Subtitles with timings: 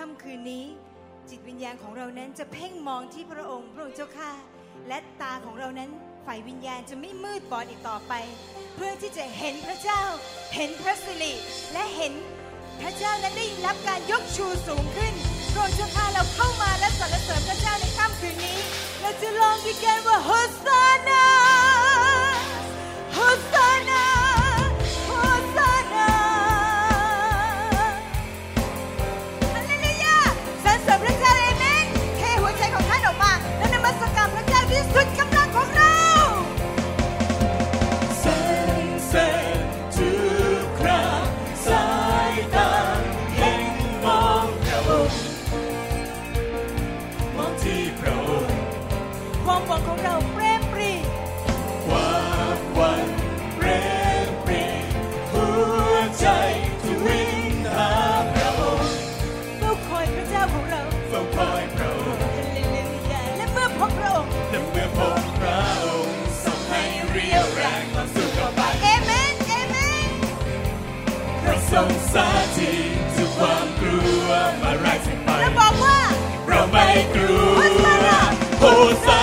[0.00, 0.64] ค่ำคืนนี้
[1.30, 4.30] จิตวิญญาณของเรานั้นจะเพ่งมองที่พระองค์พระองค์เจ้าข้า
[4.88, 5.90] และตาของเรานั้น
[6.26, 8.12] ฝ่ายวิญญาณจะไม่มืดบอดอีกต่อไป
[8.74, 10.02] เพื่อที่จะเห็นพระเจ้า
[10.54, 11.32] เห็นพระสิริ
[11.72, 12.12] และเห็น
[12.80, 15.14] พระเจ้านั้นได้รับการยกชูสูงขึ้น
[15.52, 18.58] พระองค์เจ้าข้าเราเข้ามาและสรรเสริญพระเจ้าในค่ำคืนนี้
[19.00, 20.30] เราจะลองดีกันว่าโฮ
[20.64, 21.24] ซานา
[23.14, 23.18] โฮ
[23.52, 24.19] ซานา
[71.70, 74.28] เราทรงสาธิตทุกความกลัว
[74.62, 75.98] มาไร้สิ้นไปและบอกว่า
[76.48, 77.58] เราไม่กลัว
[78.58, 78.64] โฮ
[79.04, 79.19] ซานา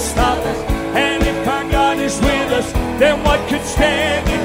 [0.00, 0.58] stop us.
[0.96, 4.39] And if our God is with us, then what could stand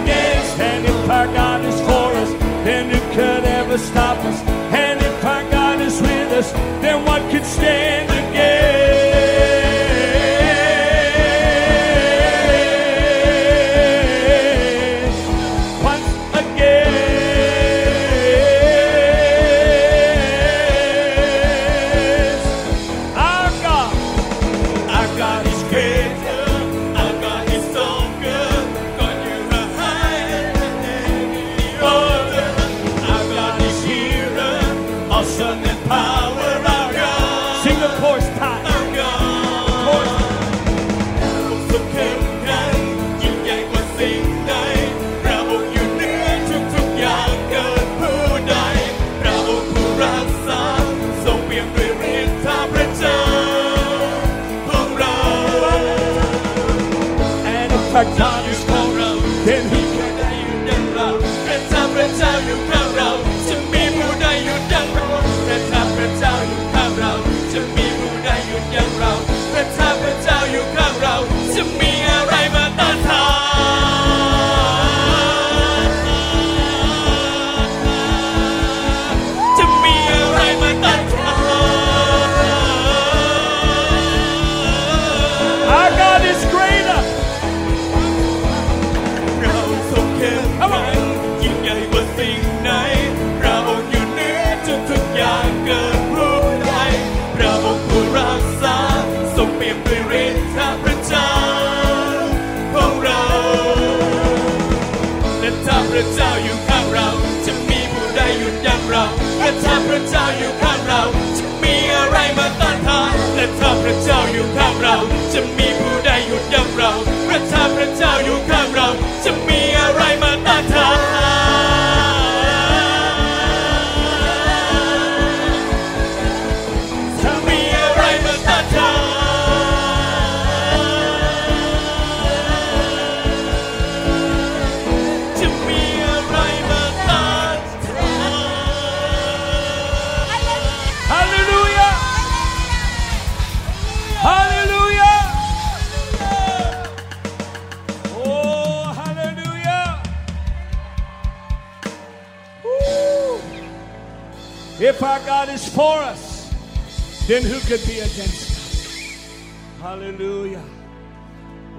[157.28, 159.36] then who could be against us?
[159.82, 160.64] Hallelujah.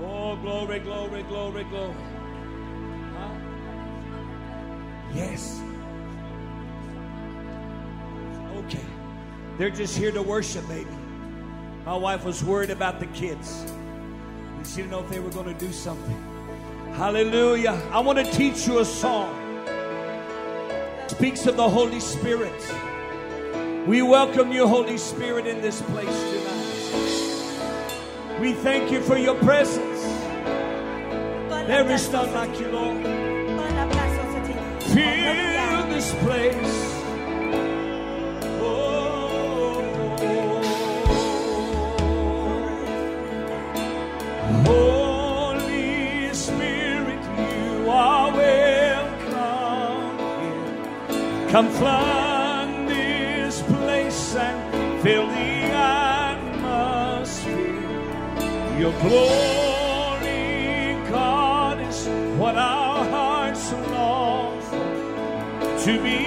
[0.01, 1.95] Oh, glory, glory, glory, glory.
[3.15, 3.35] Huh?
[5.15, 5.63] Yes.
[8.57, 8.85] Okay.
[9.59, 10.91] They're just here to worship, baby.
[11.85, 13.65] My wife was worried about the kids.
[14.65, 16.23] She didn't know if they were going to do something.
[16.95, 17.81] Hallelujah.
[17.93, 19.33] I want to teach you a song.
[19.67, 22.61] It speaks of the Holy Spirit.
[23.87, 28.41] We welcome you, Holy Spirit, in this place tonight.
[28.41, 30.01] We thank you for your presence.
[31.51, 32.97] ต้อนรับ There การ is ทรง none like you, Lord.
[33.59, 52.26] ต้อนรับกา
[59.01, 65.85] glory, God, is what our hearts long for.
[65.85, 66.26] To be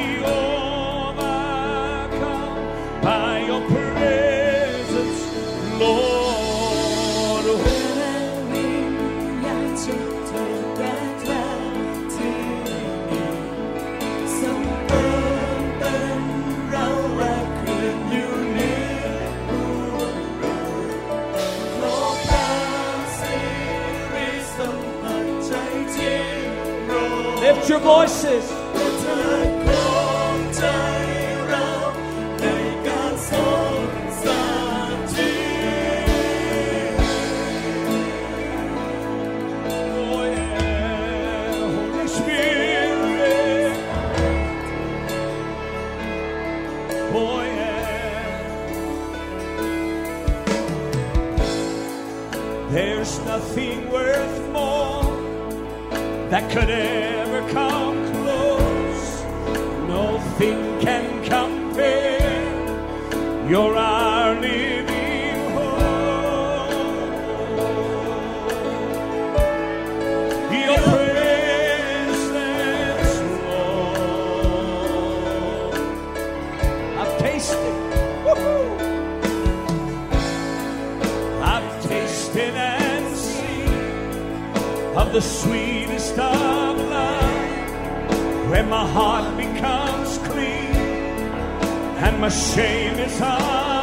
[53.92, 55.04] worth more
[56.30, 56.89] that could ever
[85.20, 90.74] the sweetest of love when my heart becomes clean
[92.06, 93.79] and my shame is undone.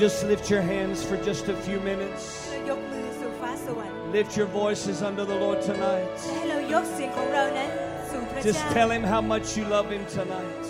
[0.00, 2.48] just lift your hands for just a few minutes?
[4.12, 6.08] Lift your voices under the Lord tonight.
[8.42, 10.64] Just tell Him how much you love Him tonight.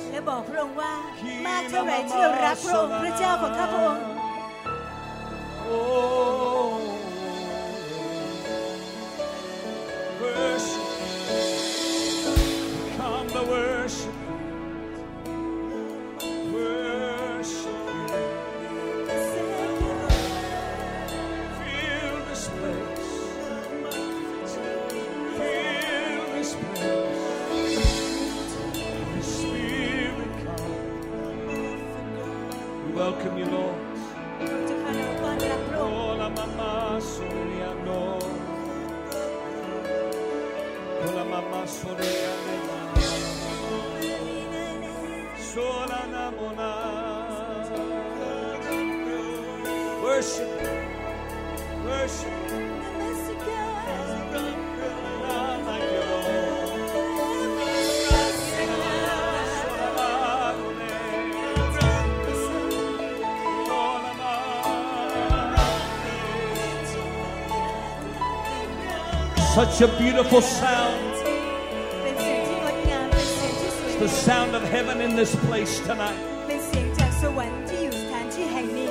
[77.50, 78.90] ค์ที่อยู่สถานที่แห่งนี้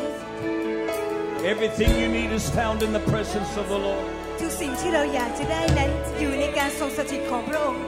[1.54, 4.06] Everything you need is found in the presence of the Lord.
[4.40, 7.82] ทุกสิ่งที่เราอยากจะได้นั้นอยู่ในการทรงสถิตของพระองค์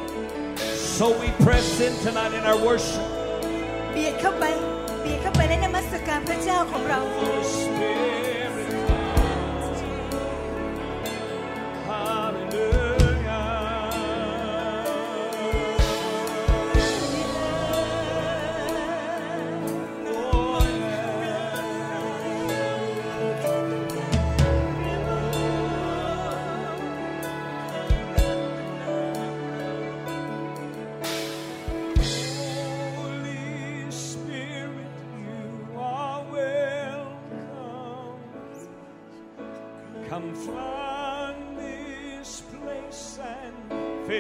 [0.98, 3.06] So we press in tonight in our worship.
[3.92, 4.46] เบียดเข้าไป
[5.02, 7.00] เบียดเข้าไปในนมัสการพระเจ้าของเรา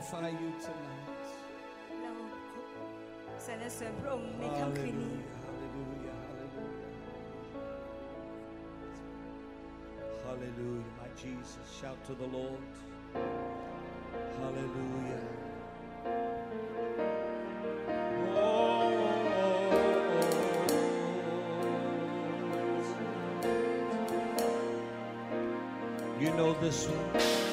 [0.00, 1.04] magnify you tonight.
[2.02, 2.12] เรา
[3.46, 5.14] สรรเสริญพระองค์ในค่ำคืนนี้
[5.46, 6.90] Hallelujah, hallelujah, hallelujah.
[10.26, 11.66] Hallelujah, my Jesus.
[11.78, 12.64] Shout to the Lord.
[14.40, 15.22] Hallelujah.
[18.36, 18.66] Oh.
[26.22, 27.49] You know this one.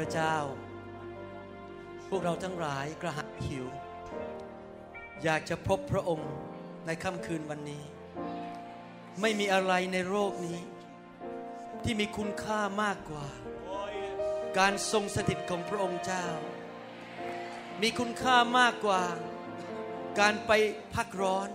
[0.00, 0.36] ระเจ้า
[2.08, 3.66] พวกเราทั้งหลายกระหัตหิว
[5.22, 6.32] อยากจะพบพระองค์
[6.86, 7.82] ในค่ำคืนวันนี้
[9.20, 10.58] ไม่มีอะไรในโลกนี้
[11.84, 13.26] ที่มีคุณค่ามากกว่า
[14.58, 16.26] การทรงสถิตของพระองค์เจ้า
[17.82, 19.02] มีคุณค่ามากกว่า
[20.20, 20.52] การไป
[20.94, 21.48] พักร้อน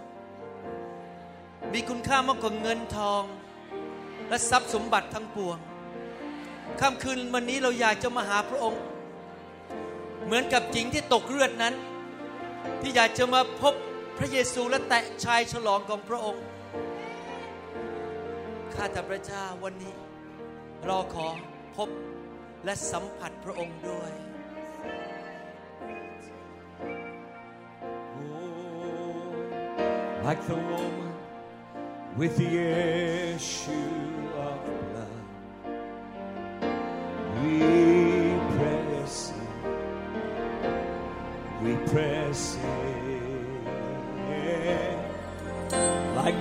[1.74, 3.24] มีคุณค่ามากกว่าเงินทอง
[4.30, 5.58] และทรัพย์สมบัติทั้งปวง
[6.82, 8.82] ค่ำคืนวันนี้เราอยากจะมาหาพระองค์
[10.26, 11.74] เหมือนกับหญิงที่ตกเลือดนั้น
[12.82, 13.74] ที่อยากจะมาพบ
[14.18, 16.44] พระเยซูและแตะชายฉลองของพระองค์
[18.74, 19.96] ข้าแต่พระเจ้าวันนี้
[20.86, 21.28] เราขอ
[21.78, 21.90] พบ
[22.66, 24.12] และสัมผัสพระองค์ด้วย
[30.26, 31.14] like the woman
[32.20, 32.50] with the
[33.36, 34.25] issue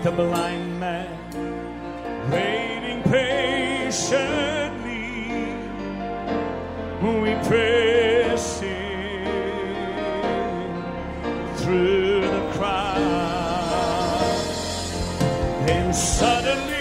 [0.05, 1.09] the blind man
[2.31, 3.97] waiting patiently.
[7.01, 9.25] We press in
[11.57, 13.01] through the crowd.
[15.67, 16.74] Then suddenly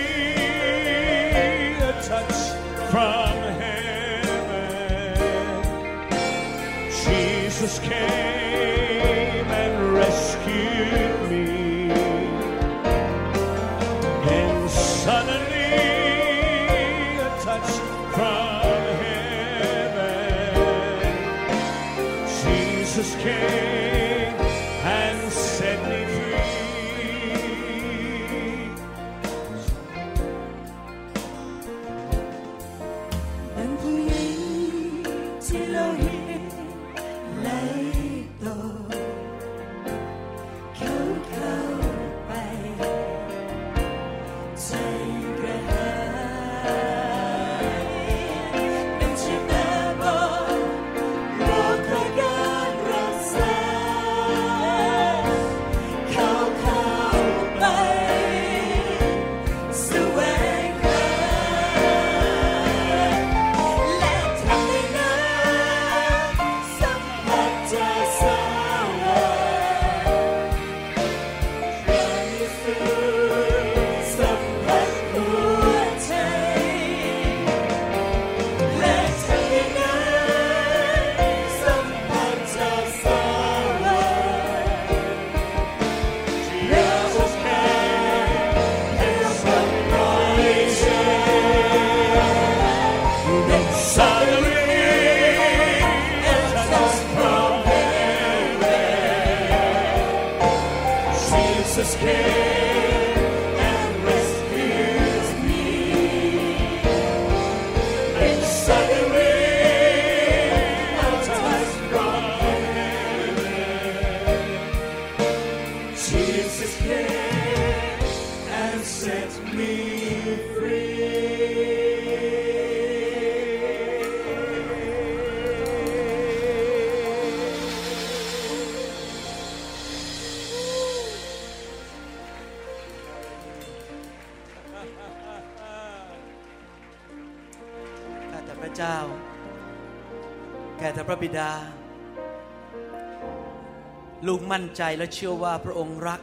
[144.77, 146.21] ใจและเชื่อว่าพระองค์รัก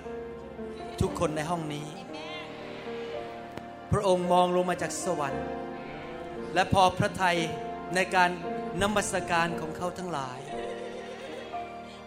[1.01, 1.87] ทุกคนในห้องนี้
[3.93, 5.47] พระองค์มองลงมาจากสวรรค์
[6.55, 7.39] และพอพระทัย
[7.95, 8.31] ในการ
[8.83, 10.39] นมัสการของเขาทั้งหลาย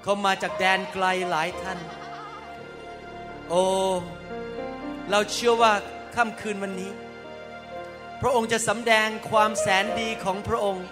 [0.02, 1.80] เขามาจากแดนไกลหลายท่าน
[3.50, 3.64] โอ้
[5.10, 5.74] เราเชื่อว่า
[6.16, 6.92] ค่ำคืนวันนี้
[8.22, 10.86] พระองค์จะสำแดงความแสนดีของพระองค์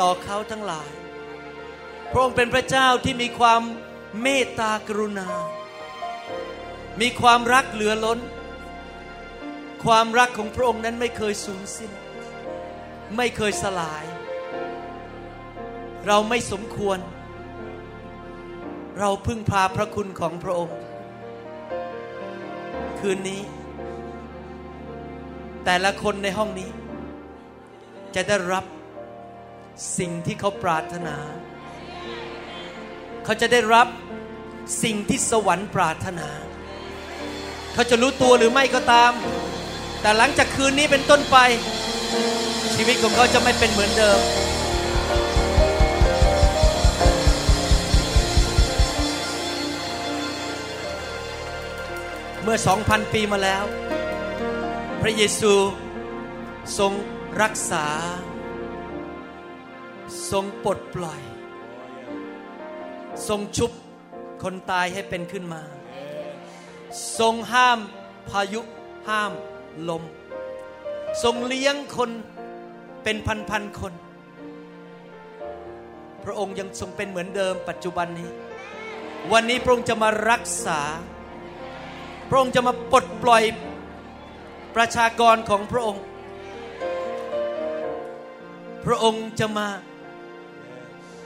[0.00, 0.90] ต่อเขาทั้งหลาย
[2.12, 3.62] พระองค์เป็นพระเจ้าที่มีความ
[4.22, 5.28] เมตตากรุณา
[7.00, 8.18] มีความรักเหลือล้น
[9.84, 11.92] ความรักของพระองค์นั้นไม่เคยสูญสิ้น
[13.16, 14.04] ไม่เคยสลาย
[16.06, 16.98] เราไม่สมควร
[18.98, 20.78] เราพึ่งพาพระคุณของพระองค์
[23.00, 23.42] คืนนี้
[25.64, 26.70] แต่ละคนในห้องนี้
[28.14, 28.64] จะได้รับ
[29.98, 31.16] สิ่งที่เขาปรารถนา
[33.28, 33.88] เขาจะได้รับ
[34.82, 36.28] สิ่งที่สวรรค์ปรารถนา
[37.74, 39.12] เขาจะรู้ตัวหรือไม่ก็ตาม
[40.00, 41.36] แต่หลังจากคืนนี้เป็นต้นไป
[42.74, 44.20] ชีวิตของเขาจะไม่เป็นเหมือนเดิม
[52.42, 53.64] เมื่อสองพันปีมาแล้ว
[55.02, 55.52] พระเยซู
[56.78, 56.92] ทรง
[57.42, 57.86] รักษา
[60.30, 61.22] ทรงปลดปล่อย
[63.28, 63.70] ทรงชุบ
[64.42, 65.62] คนตายให้เป็นขึ้นมา
[67.18, 67.78] ทรงห้าม
[68.30, 68.60] พายุ
[69.08, 69.32] ห้าม
[69.88, 70.02] ลม
[71.22, 72.10] ทรงเลี้ยงคน
[73.02, 73.16] เป็น
[73.50, 73.92] พันๆคน
[76.24, 78.28] พระองค์ยังทรงเป็นเหมือนเดิมปัจจุบันนี้
[79.32, 80.80] วันนี้พระองค์จะมารักษา
[82.28, 83.42] พระองค์จะมาปลดปล่อย
[84.76, 86.02] ประชากรของพระองค์
[88.86, 89.66] พระองค์จะมา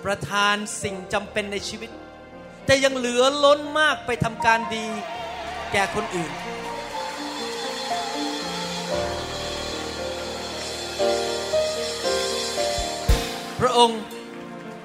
[0.04, 1.90] ประทานสิ่งจำเป็นในชีวิต
[2.66, 4.86] แต่ยังเหลือล้นมากไปทำการดี
[5.72, 6.32] แก่คนอื่น
[13.60, 14.00] พระองค์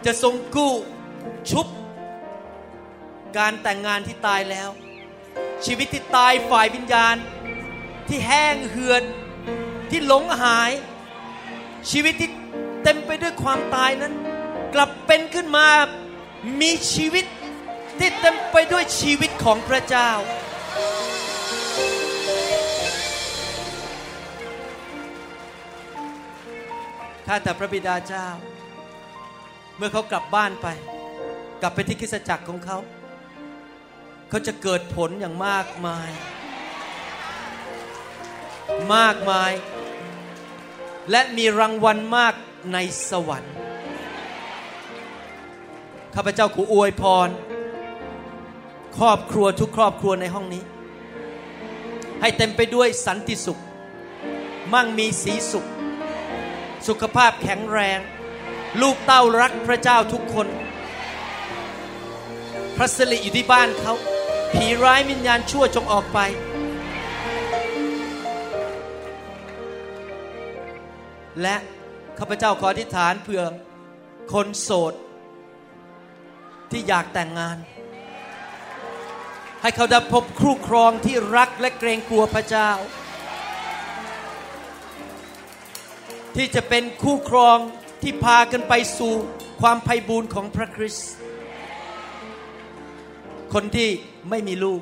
[0.06, 0.74] จะทรงกู้
[1.52, 1.68] ชุบ
[3.38, 4.70] การแต่งงานที่ตายแล้ว
[5.66, 7.16] ชีวิตที่ตายฝ่ายวิญญาณ
[8.08, 9.04] ที่แห้งเหือด
[9.90, 10.72] ที่หลงหาย
[11.92, 12.30] ชีวิตที่
[12.84, 14.14] เต็มไปด้วยความตายนั้น
[14.74, 15.68] กลับเป็นขึ้นมา
[16.62, 17.26] มีชีวิต
[18.00, 20.10] ที่เต็มไปด้วยชีวิตของพระเจ้า
[27.26, 28.28] ข้าแต่พระบิดาเจ้า
[29.78, 30.68] เมื่อเขากลับบ้านไป
[31.62, 32.78] กลับไปที่คริสตจักรของเขา
[34.30, 36.10] เขาจะเกิดผลอย่างมากมาย
[38.96, 39.52] มากมาย
[41.12, 42.34] และมีรางวัลมาก
[42.74, 42.78] ใน
[43.10, 43.56] สวรรค์
[46.20, 47.30] ข้าพเจ้าขออวยพร
[48.98, 50.64] ครอบครัวทุกครอบครัวในห้องนี้
[52.22, 53.62] ให้เต็มไปด้วยสันติสุข
[54.74, 55.66] มั่งมีสีสุข
[56.88, 58.00] สุขภาพแข็งแรง
[58.82, 60.48] ลูกเต้ารักพระเจ้าทุกคน
[62.76, 63.94] พระสิริอยู่ที่บ้านเขา
[64.54, 66.20] ผีร้ายวิญญาณชั่วจงออกไป
[71.42, 71.56] และ
[72.20, 73.42] ข้าพเจ้าขออธิษฐานเพื่อ
[74.34, 74.94] คนโสด
[76.72, 77.58] ที่อยากแต่งงาน
[79.62, 82.70] ให้เขาได้พบครูครองที่รักและเกรงกลัวพระเจ้า
[86.36, 87.58] ที่จะเป็นคู่ครอง
[88.02, 89.14] ที่พากันไปสู่
[89.62, 91.10] ความไพ่บูรณ์ของพระคริสต์
[93.54, 93.90] คนที่
[94.30, 94.82] ไม่มีลูก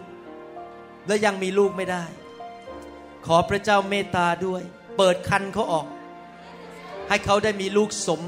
[1.07, 2.05] และยังมีลูกไม่ได้
[3.25, 4.61] ขอพระเจ้าเมตตาด้วย
[4.97, 5.87] เปิดคันเขาออก
[7.09, 8.21] ให้เขาได้มีลูกสม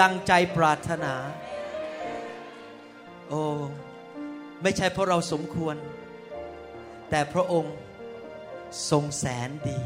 [0.00, 1.14] ดังใจปรารถนา
[3.28, 3.42] โอ้
[4.62, 5.76] ไม่ใช่เพราะเราสมควร
[7.10, 7.74] แต่พระองค์
[8.90, 9.78] ทรงแสนดี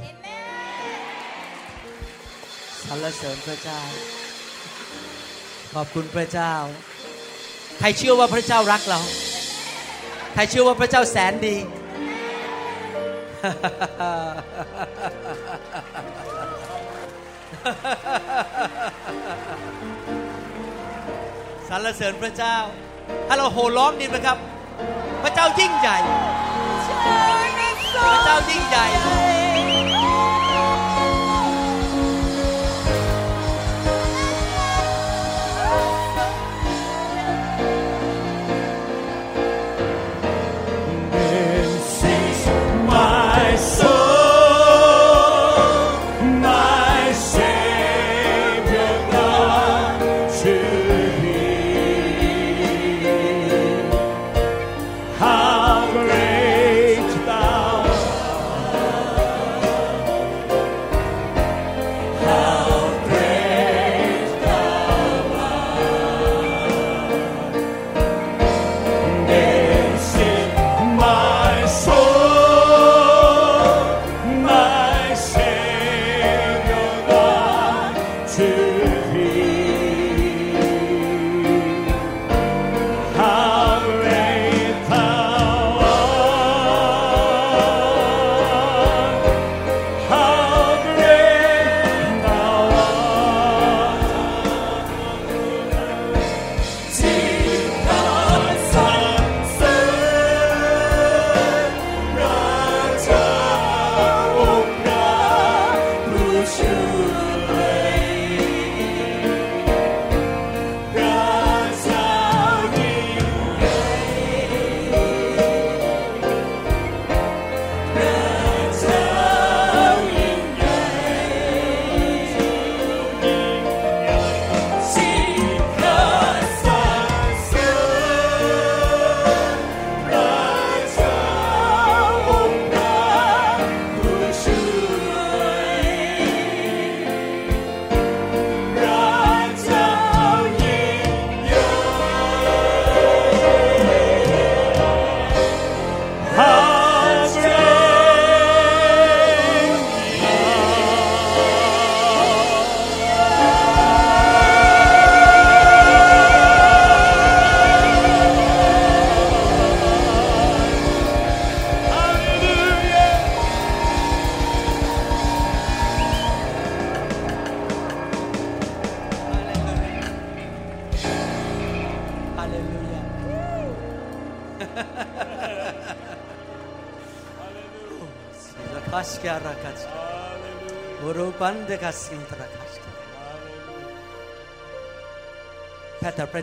[2.84, 3.80] สรรเสริญพระเจ้า
[5.74, 6.54] ขอบคุณพระเจ้า
[7.78, 9.00] ใครเชื่อว่าพระเจ้ารักเรา
[10.34, 11.56] ใครเชื่อว่าพระเจ้าแสนดี
[21.68, 22.56] สรรเสริญพระเจ้า
[23.26, 24.36] ถ้าเราโห่ร้องดีไหมครับ
[25.22, 25.96] พระเจ้ายิ่งใหญ่
[28.12, 28.86] พระเจ้ายิ่งใหญ่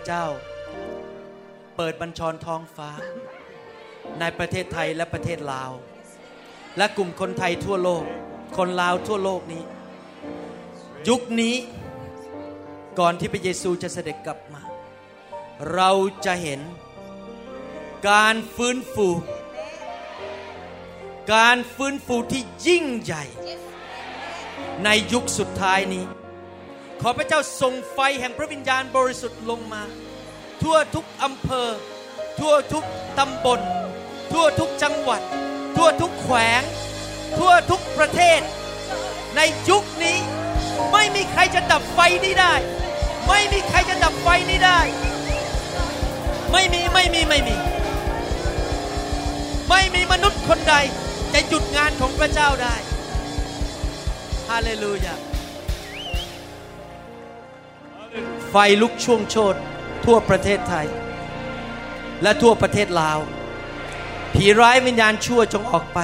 [0.08, 0.28] เจ้า
[1.76, 2.90] เปิดบัญชรท้องฟ้า
[4.20, 5.72] ในประเทศไทยและประเทศลาว
[6.78, 8.04] และกลุ่มคนไทยทั่วโลก
[8.58, 9.64] คนลาวทั่วโลกนี้
[11.10, 11.56] ยุคนี้
[13.00, 14.62] ก่อนที่พระเยซูจะเสด็จกลับมา
[15.74, 15.92] เรา
[16.26, 16.62] จะเห็น
[18.10, 19.08] การฟื้นฟู
[21.34, 23.26] การฟื้นฟูที่ยิ่งใหญ่
[24.84, 26.06] ในยุคสุดท้ายนี้
[27.02, 29.84] ขอพระเจ้าส่งไฟแห่งพระวิญญาณบริสุทธิ์ลงมา
[30.62, 31.70] ทั่วทุกอำเภอ
[32.40, 32.86] ทั่วทุก
[33.20, 33.60] ตำบล
[34.32, 35.22] ทั่วทุกจังหวัด
[35.78, 36.62] ทั่วทุกแขวง
[37.38, 38.42] ทั่วทุกประเทศ
[39.36, 40.18] ในยุคนี้
[40.92, 42.54] ไม่มีใครจะดับไฟนี้ได้
[43.28, 44.80] ไม่มีใครจะดับไฟนี้ได้
[46.52, 47.56] ไม่มีไม่มีไม่มี
[49.70, 50.76] ไม่มีมนุษย์คนใด
[51.34, 52.76] จะหยุดงานของพระเจ้าได้
[54.50, 55.27] ฮาเลลูยา
[58.50, 59.56] ไฟลุกช่วงโชน
[60.06, 60.88] ทั่วประเทศไทย
[62.22, 63.20] และทั่วประเทศลาว
[64.34, 66.00] ผีร้ายวิญญาณชั่วจงออกไป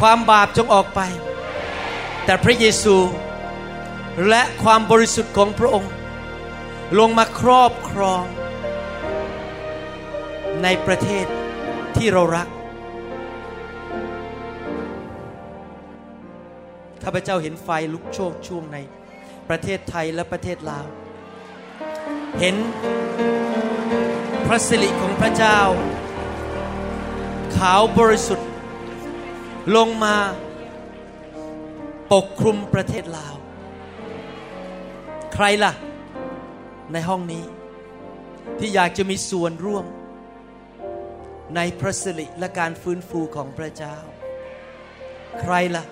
[0.00, 1.00] ความบาปจงออกไป
[2.24, 2.96] แต่พระเยซู
[4.28, 5.92] และความบริสุทธิ์ของพระองค์
[6.98, 8.24] ลงมาครอบครอง
[10.62, 11.26] ในประเทศ
[11.96, 12.48] ที่เรารัก
[17.02, 18.78] ข้าพเจ้าเห็นไฟลุกโชกช่วงใน
[19.48, 20.86] ประเทศไทยและประเทศลาว
[22.40, 22.56] เห็น
[24.46, 25.60] พระสิริของพระเจ้า
[27.56, 28.48] ขาวบริสุทธิ์
[29.76, 30.16] ลงมา
[32.12, 33.34] ปกคลุมประเทศลาว
[35.34, 35.72] ใครล่ะ
[36.92, 37.44] ในห้องนี้
[38.58, 39.84] ที่อยากจะมีส่วนร่วม
[41.56, 43.96] ในพระสิริและการฟื้นฟูของพระเจ้า
[45.40, 45.84] ใครล่ะ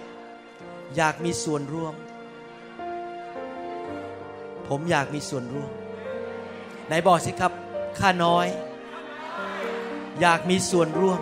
[0.97, 1.95] อยากมีส่วนร่วม
[4.69, 5.71] ผมอยากมีส่วนร่วม
[6.87, 7.53] ไหนบอกสิครับ
[7.99, 8.47] ข้าน้อย
[10.21, 11.21] อยากมีส่วนร่วม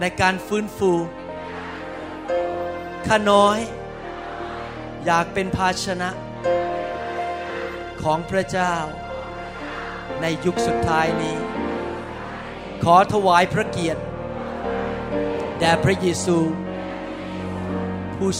[0.00, 0.92] ในการฟื้นฟู
[3.06, 3.58] ข้าน้อย
[5.06, 6.10] อยากเป็นภาชนะ
[8.02, 8.74] ของพระเจ้า
[10.20, 11.36] ในยุคสุดท้ายนี้
[12.84, 14.02] ขอถวายพระเกียรติ
[15.58, 16.38] แด่พระเยซู
[18.14, 18.30] ผู้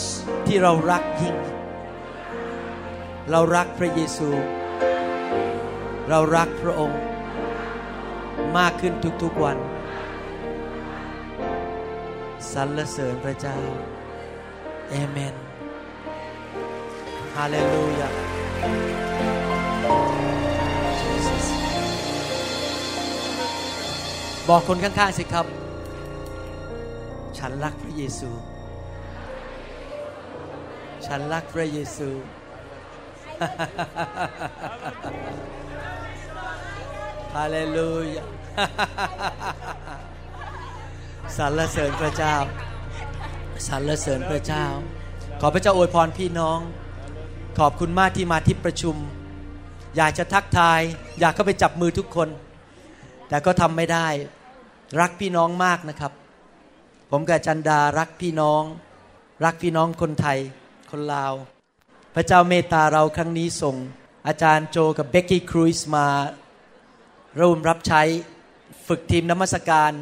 [0.47, 1.37] ที่เรารักยิ่ง
[3.31, 4.29] เรารักพระเยซู
[6.09, 7.01] เรารักพระองค์
[8.59, 9.59] มากขึ้นทุกๆวัน
[12.53, 13.59] สรรเสริญพระเจ้า
[14.91, 15.35] เอเมน
[17.35, 18.09] ฮาเลลูยา
[24.49, 25.47] บอกคนข้างๆสิครับ
[27.39, 28.31] ฉันรักพระเยซู
[31.07, 32.11] ฉันรักพระเยซู
[37.37, 38.25] ฮาเลลูยา
[41.37, 42.35] สรรเสริญพระเจ้า
[43.69, 44.65] สรรเสริญพระเจ้า
[45.41, 46.59] ขอพระเจ้าอวยพรพี่น้อง
[47.59, 48.97] ขอบคุณมากที่มาที่ประชุม
[49.97, 50.81] อยากจะทักทาย
[51.21, 52.29] อยากเข้าไปจับมือทุกคน
[53.29, 54.09] แต่ก็ทำไม่ได้
[55.01, 56.13] รักพี่น้องมากนะครับ
[57.11, 58.63] ผมกับจันดารักพี่น้อง
[59.45, 60.39] รักพี่น้องคนไทย
[60.91, 61.33] คนลาว
[62.17, 63.77] พระเจ้าเมตตาเราครั้งนี้ส่ง
[64.27, 66.07] อาจารย์โจกับเบกกี้ครูซมา
[67.41, 68.03] ร่วมรับใช้
[68.89, 69.93] ฝึกทีมนมัสการ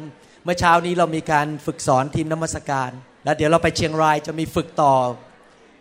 [0.43, 2.91] เมื่อเช้านี้เรามีการฝึกสอนทีมนมัสการ
[3.23, 4.93] แล้วเดี๋ยวเราไปเชียงรายจะมีฝึกต่อ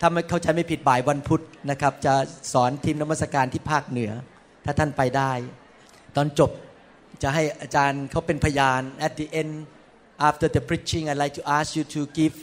[0.01, 2.15] ถ้าไม่เข้าใจไม่ผิดบ่ายวันพุธนะครับ จะ
[2.53, 4.13] สอนทีมนมัสการที่ภาคเหนือ
[4.65, 5.33] ถ้าท่านไปได้
[6.17, 6.51] ตอนจบ
[7.23, 9.53] จะให้อาจารย์เขาเป็นพยาน at the end
[10.29, 12.35] after the preaching I'd like to ask you to give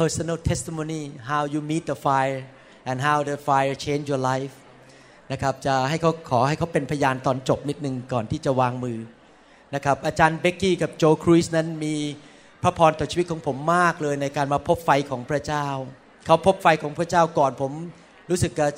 [0.00, 2.40] personal testimony how you meet the fire
[2.88, 4.54] and how the fire changed your life
[5.32, 8.98] นะครับจะให้เขาขอให้เขาเป็นพยานตอนจบนิดนึงก่อนที่จะวางมือ
[9.74, 11.94] นะครับอาจารย์เบกกี้กับโจครูซนั้นมี
[12.62, 15.66] พระพรต่อชีวิตของผมมากเลยในการมาพบไฟของพระเจ้า
[16.26, 17.72] เขาพบไฟของพระเจ้าก่อนผม
[18.30, 18.70] รู้สึกกับ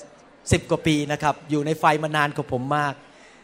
[0.53, 2.95] สิบกว่าปีนะครับอยู่ในไฟมานานกว่าผมมาก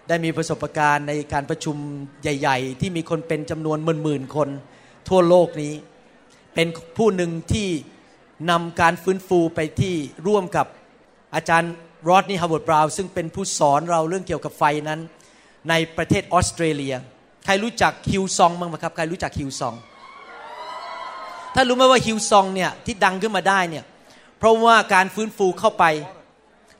[0.08, 1.76] ได้มีประสบการณ์ในการประชุม
[2.22, 4.48] ใหญ่ ๆ ที่มีคนเป็นจำนวนหมื่นๆคน
[5.08, 5.74] ทั่วโลกนี้
[6.54, 7.68] เป็นผู้หนึ่งที่
[8.50, 9.94] นำการฟื้นฟูไปที่
[10.26, 10.66] ร่วมกับ
[11.34, 11.72] อาจารย์
[12.08, 15.00] รอดนี่ฮาวเวิร์ดบราวน์ซึ่งเป็นผู้สอนเราเรื่องเกี่ยวกับไฟนั้น
[15.68, 16.94] ในประเทศออสเตรเลีย
[17.44, 19.74] ใครรู้จักฮิวซองบ้างไหมครับ ใครรู้จักฮิวซอง
[21.54, 23.84] ถ้ารู้ไหมว่าฮิวซองเนี่ยที่ดังขึ้นมาได้เนี่ย
[24.38, 25.84] เพราะว่าการฟื้นฟูเข้าไป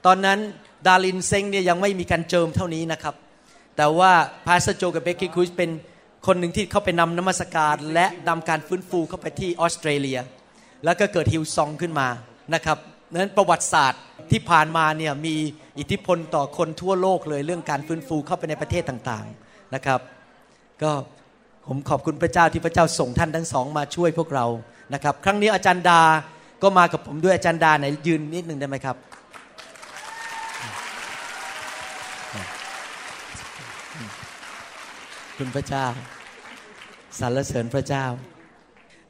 [0.06, 0.38] ตอนนั้น
[0.86, 3.14] ดารินเซงเนี่ยยังไม่มีการเจิมเท่านี้นะครับ
[3.76, 4.12] แต่ว่า
[4.46, 5.70] พาสโจกับเบกกี้ครูซเป็น
[6.26, 10.18] คนหนึ่งที่เข้าไปนำนมัสการ และนำการฟื้นฟูเข้าไปที่ออสเตรเลีย
[10.84, 12.08] แล้วก็เกิดฮิลซองขึ้นมา
[12.54, 12.78] นะครับ
[13.14, 15.34] นั้นประวัติศาสตร์ที่ผ่านมาเนี่ยมี
[15.78, 20.00] อิทธิพลต่อคนทั่วโลกเลยเรื่องการฟื้นฟูเข้าไปในประเทศต่างๆนะครับ
[20.82, 20.90] ก็
[21.66, 24.46] ผมขอบคุณพระเจ้าที่พระเจ้าส่งท่านทั้งสองมาช่วยพวกเรา
[24.94, 26.00] นะครับ ครั้งนี้อาจารย์ดา
[26.62, 28.96] ก็มากับผมด้วยอาจารย์ดาไหนยืนนิดหนึ่งได้ไหมครับ
[35.36, 35.86] คุณพระเจ้า
[37.18, 38.04] สรรเสริญพระเจ้า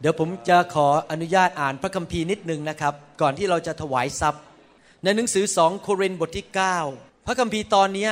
[0.01, 4.43] เดี๋ยวผมจะขออนุญาตอ่านพระคัมภีร์นิดนึงนะครับ ก่อนที่เราจะถวายทรัพย์
[5.05, 6.47] ในหนังสือสองโครินธ์บทที่
[6.87, 8.09] 9 พระคัมภีร์ตอนนี้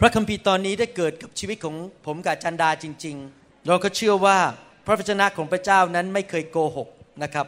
[0.00, 1.74] พระคัมภีร์ตอนนี้ได้เกิดกับชีวิตของ
[2.06, 4.38] ผมกับจันดาจริง ๆ เราก็เชื่อว่า
[4.86, 6.88] พระวจนะของพระเจ้านั้นไม่เคยโกหก
[7.22, 7.46] นะครับ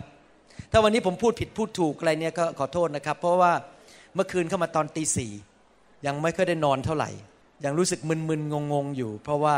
[0.70, 3.52] ถ้าวันนี้ผมพูดผิดพูดถูกอะไรเนี่ยก็ขอโทษนะครับ เพราะว่า
[4.14, 5.32] เมื่อคืนเข้ามาตอนตีสี่
[6.06, 7.10] ยังไม่ค่อยได้นอนเท่าไหร่
[7.64, 9.56] ยังรู้สึกมึนๆงงๆอยู่ เพราะว่า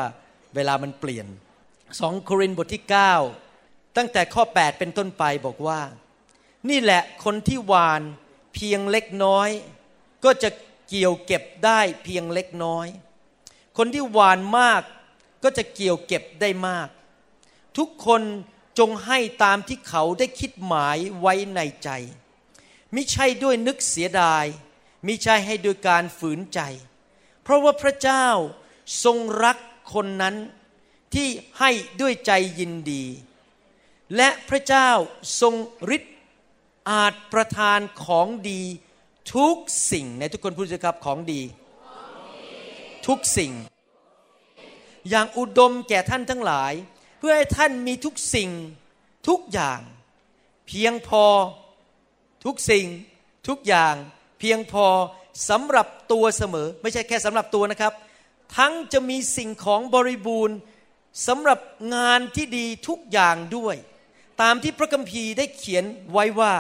[0.55, 1.27] เวลามันเปลี่ยน
[2.01, 3.48] สองโครินธ์บทที่ 9
[3.99, 5.81] ตั้งแต่ข้อ 8 เป็นต้นไปบอกว่า
[6.69, 8.03] นี่แหละคนที่หวาน
[8.55, 9.49] เพียงเล็กน้อย
[10.25, 10.51] ก็จะ
[10.89, 12.87] เกี่ยวเก็บได้เพียงเล็กน้อย
[13.77, 14.83] คนที่หวานมาก
[15.45, 16.89] ก็จะเกี่ยวเก็บได้มาก
[17.79, 18.23] ทุกคน
[18.79, 21.91] จงให้ตามที่เขาได้คิดหมายไว้ในใจ
[22.95, 24.45] มิใช่ด้วยนึกเสียดาย
[25.07, 26.61] มิใช่ให้ด้วยการฝืนใจ
[27.43, 28.27] เพราะว่าพระเจ้า
[29.05, 29.59] ทรงรัก
[29.95, 30.37] คนนั้น
[31.15, 31.29] ที่
[31.59, 31.71] ให้
[32.01, 33.05] ด้วยใจยินดี
[34.17, 34.91] และพระเจ้า
[35.41, 35.55] ทรง
[35.97, 36.15] ฤทธิ์
[36.91, 38.63] อาจประทานของดี
[39.35, 39.57] ทุก
[39.93, 41.41] สิ่งในทุกคนพูดสิครับของดี
[43.07, 43.53] ทุกสิ่ง
[45.09, 46.73] อย่างอุดมแก่ท่านทั้งหลาย
[47.19, 48.51] เพื่อให้ท่านมีทุกสิ่ง
[49.29, 49.81] ทุกอย่าง
[50.69, 51.25] เพียงพอ
[52.45, 52.87] ทุกสิ่ง
[53.49, 53.95] ทุกอย่าง
[54.39, 54.87] เพียงพอ
[55.49, 57.93] สำหรับตัวเสมอ ไม่ใช่แค่สำหรับตัวนะครับ
[58.57, 60.57] ทั้งจะมีสิ่งของบริบูรณ์
[61.27, 61.59] สำหรับ
[61.95, 63.77] งานที่ดีทุกอย่างด้วย
[64.43, 66.55] ตามที่พระคัมภีร์ได้เขียนไว้ว่า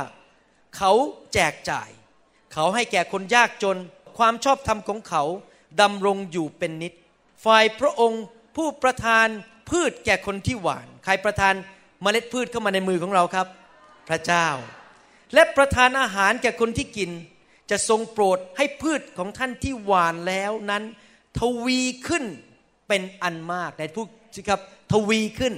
[0.77, 0.93] เขา
[1.33, 1.89] แจกจ่าย
[2.53, 3.79] เขาให้แก่คนยากจน
[4.19, 5.23] ความชอบธรรมของเขา
[5.81, 6.93] ดำรงอยู่เป็นนิด
[7.45, 8.25] ฝ่ายพระองค์
[8.57, 9.27] ผู้ประทาน
[9.71, 11.55] พืชแก่คนที่หวาน ใครประทาน
[12.03, 13.47] เมล็ดพืชเข้ามาในมือของเราครับ
[14.09, 14.47] พระเจ้า
[15.35, 17.11] และประทานอาหารแก่คนที่กิน
[17.71, 20.83] จะทรงโปรดให้พืชของท่านที่หวานแล้วนั้น
[21.39, 22.25] ทวีขึ้น
[22.89, 24.61] เป็นอันมากในพูดสิครับ
[24.93, 25.55] ทวีขึ้น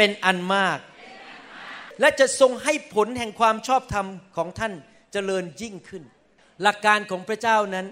[0.00, 0.78] เป็นอันมาก
[2.00, 4.72] และจะทรงให้ผลแห่งความชอบธรรมของท่าน
[5.12, 6.02] เจริญยิ่งขึ้น
[6.62, 7.86] หลักการของพระเจ้านั้น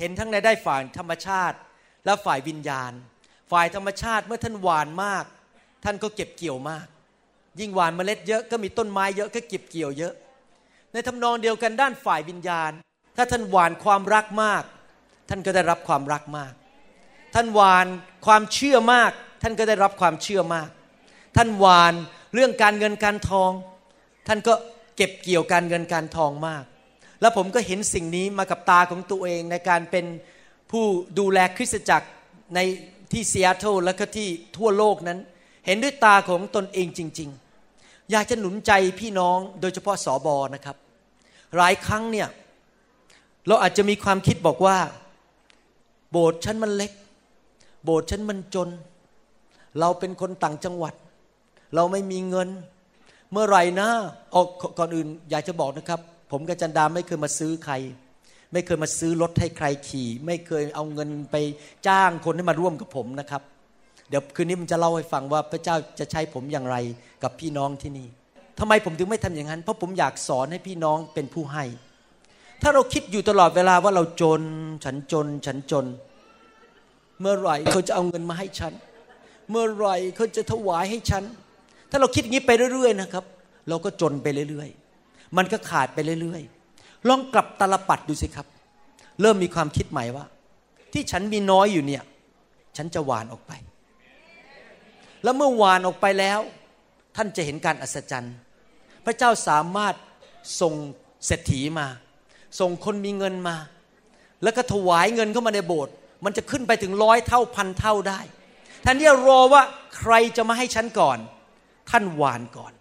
[0.00, 1.56] เห็นทั้งในได้ฝ่ายธรรมชาติ
[2.04, 2.92] และฝ่ายวิญญาณ
[3.52, 5.24] ฝ่ายธรรมชาติเมื่อท่านหวานมาก
[5.84, 6.86] ท่านก็เก็บเกี่ยวมาก
[7.60, 10.14] ยิ่งหวานเมล็ดเยอะก็มีต้นไม้เยอะก็เก็บเกี่ยวเยอะ
[10.92, 12.72] ในทำนองเดียวกันด้านฝ่ายวิญญาณ
[13.16, 14.62] ถ้าท่านหวานความรักมาก
[15.28, 16.52] ท่านก็ได้รับความรักมาก
[17.34, 17.86] ท่านหวาน
[18.26, 20.70] ความเชื่อมาก ท่านก็ได้รับความเชื่อมาก
[21.36, 21.94] ท่านหวาน
[22.34, 23.50] เรื่องการเงินการทอง
[24.28, 24.54] ท่านก็
[24.96, 26.64] เก็บเกี่ยวการเงินการทองมาก
[27.20, 30.06] แล้วผมก็เห็นสิ่งนี้มากับตาของตัวเองในการเป็น
[30.70, 30.84] ผู้
[31.18, 32.08] ดูแลคริสตจักร
[32.54, 32.58] ใน
[33.12, 35.18] ที่ซีแอตเทิลและก็ที่ทั่วโลกนั้น
[35.66, 37.30] เห็นด้วยตาของตนเองจริง
[37.70, 40.76] ๆ อยากจะหนุนใจพี่น้องโดยเฉพาะสอบอนะครับ
[41.56, 42.28] หลายครั้งเนี่ย
[43.46, 44.78] เราอาจจะมีความคิดบอกว่า
[46.10, 46.92] โบสถ์ฉันมันเล็ก
[47.84, 48.68] โบสถ์ฉันมันจน
[49.80, 50.94] เราเป็นคนต่างจังหวัด
[51.74, 52.48] เราไม่มีเงิน
[53.32, 53.88] เมื่อไหร่นะ
[54.34, 54.48] ออก
[54.78, 56.00] ก่อนอื่นอยากจะบอกนะครับ
[56.32, 57.74] ผมกับจันดาไม่เคยมาซื้อใคร
[58.52, 61.36] ไม่เคยมาซื้อรถให้ใครขี่ ไม่เคยเอาเงินไป
[61.86, 63.42] จ้างคนให้มาร่วมกับผมนะครับ
[64.08, 66.76] เดี๋ยวคืนนี้มันจะเล่าให้ฟังว่าพระเจ้าจะใช้ผมอย่างไร
[67.22, 68.08] กับพี่น้องที่นี่
[68.58, 71.64] ทำไมผมถึงไม่ทำอย่างนั้น เพราะผมอยากสอนให้พี่น้องเป็นผู้ให้
[72.62, 74.42] ถ้าเราคิดอยู่ตลอดเวลาว่าเราจน
[74.84, 75.86] ฉันจน ฉันจน
[77.20, 78.72] เมื่อไหร่เขาจะเอาเงินมาให้ฉัน
[79.50, 81.24] เมื่อไหร่เขาจะถวายให้ฉัน
[81.92, 83.24] ถ้าเราคิดอย่างนี้ไปเรื่อย ๆ นะครับ
[83.68, 84.68] เราก็จนไปเรื่อย
[85.02, 86.42] ๆ มันก็ขาดไปเรื่อย
[86.74, 88.46] ๆ ลองกลับตลปัดดูสิครับ
[89.20, 90.24] เริ่มมีความคิดใหม่ว่า
[90.92, 92.02] ที่ฉันมีน้อยอยู่เนี่ย
[92.76, 93.52] ฉันจะหวานออกไป
[95.22, 96.40] แล้วเมื่อหวานออกไปแล้ว
[97.16, 98.34] ท่านจะเห็นการอัศจรรย์
[99.04, 99.94] พระเจ้าสามารถ
[100.60, 100.74] ส่ง
[101.26, 101.86] เศรษฐีมา
[102.60, 103.56] ส่งคนมีเงินมา
[104.42, 108.20] แล้วก็ถวายเงินเข้ามาในโบสถ์มันจะขึ้นไปถึงร้อยเท่าพันเท่าได้
[108.82, 109.62] แทนที่จะรอว่า
[109.98, 111.18] ใครจะมาให้ฉันก่อน
[111.90, 112.72] ท่านหวานก่อน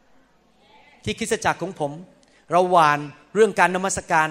[1.04, 1.92] ที่คริสตจักรของผม
[2.52, 3.00] เราหวาน
[3.36, 4.30] เรื่องการนมัสการ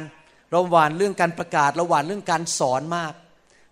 [0.52, 3.12] เราหวานเรื่องการประกาศ เราหวานเรื่องการสอนมาก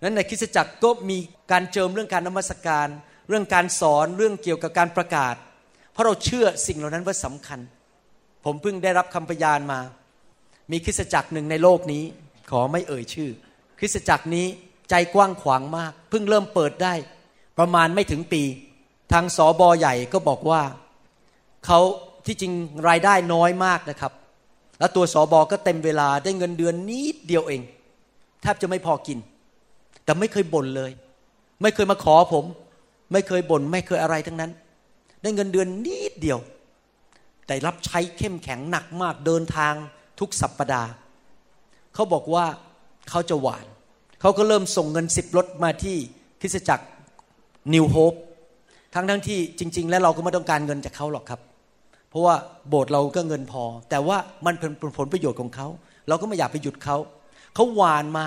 [0.02, 1.18] นั้นในคริสตจักรก็มี
[1.52, 2.88] การเจิมเรื่องการนมัสการ
[3.28, 5.34] เรื่องการสอนเรื่องเกี่ยวกับการประกาศ
[5.92, 7.60] เพราะเราเชื่อสิ่งเหล่านั้นว่าสำคัญ
[8.44, 9.80] ผมเพิ่งได้รับคำพยานมา
[10.70, 12.04] มีคริสตจักรหนึ่งในโลกนี้
[12.50, 13.30] ขอไม่เอ่ยชื่อ
[13.78, 14.46] คริสตจักรนี้
[14.90, 16.94] ใจกว้างขวางมาก เพิ่งเริ่มเปิดได้
[17.58, 18.42] ประมาณไม่ถึงปี
[19.12, 20.62] ทางสอบอใหญ่ก็บอกว่า
[21.66, 21.80] เขา
[22.26, 22.52] ที่จริง
[22.88, 24.12] รายได้น้อยมากนะครับ
[24.78, 27.60] แล้วตัวสอบอก็เต็มเวลาได้เงินเดือนนิดเดียวเอง
[28.42, 29.18] แทบจะไม่พอกิน
[30.04, 30.90] แต่ไม่เคยบ่นเลย
[31.62, 32.44] ไม่เคยมาขอผม
[33.12, 34.50] ไม่เคยบน่นไม่เคยอะไรทั้งนั้น
[35.22, 36.38] ได้เงินเดือนนิดเดียว
[37.46, 39.74] แต่รับใช้เข้มแข็งหนักมากเดินทาง
[40.20, 40.90] ทุกสัปปดาห์
[41.94, 42.46] เขาบอกว่า
[43.10, 43.66] เขาจะหวาน
[44.20, 45.96] เขาก็เริ่มส่งเงินสิบรถมาที่
[46.40, 46.86] คริสจักร
[47.74, 48.14] นิวโฮป
[48.94, 51.40] ทั้งทั้งที่จริง ๆ แล้วเราก็ไม่ต้องการเงินจากเขาหรอกครับ
[52.10, 52.34] เพราะว่า
[52.68, 54.16] โบสถ์เราก็เงินพอ แต่ว่า
[54.46, 55.66] มันเป็นผลประโยชน์ของเขา
[56.08, 56.96] เราก็ไม่อยากไปหยุดเขา
[57.54, 58.26] เขาหวานมา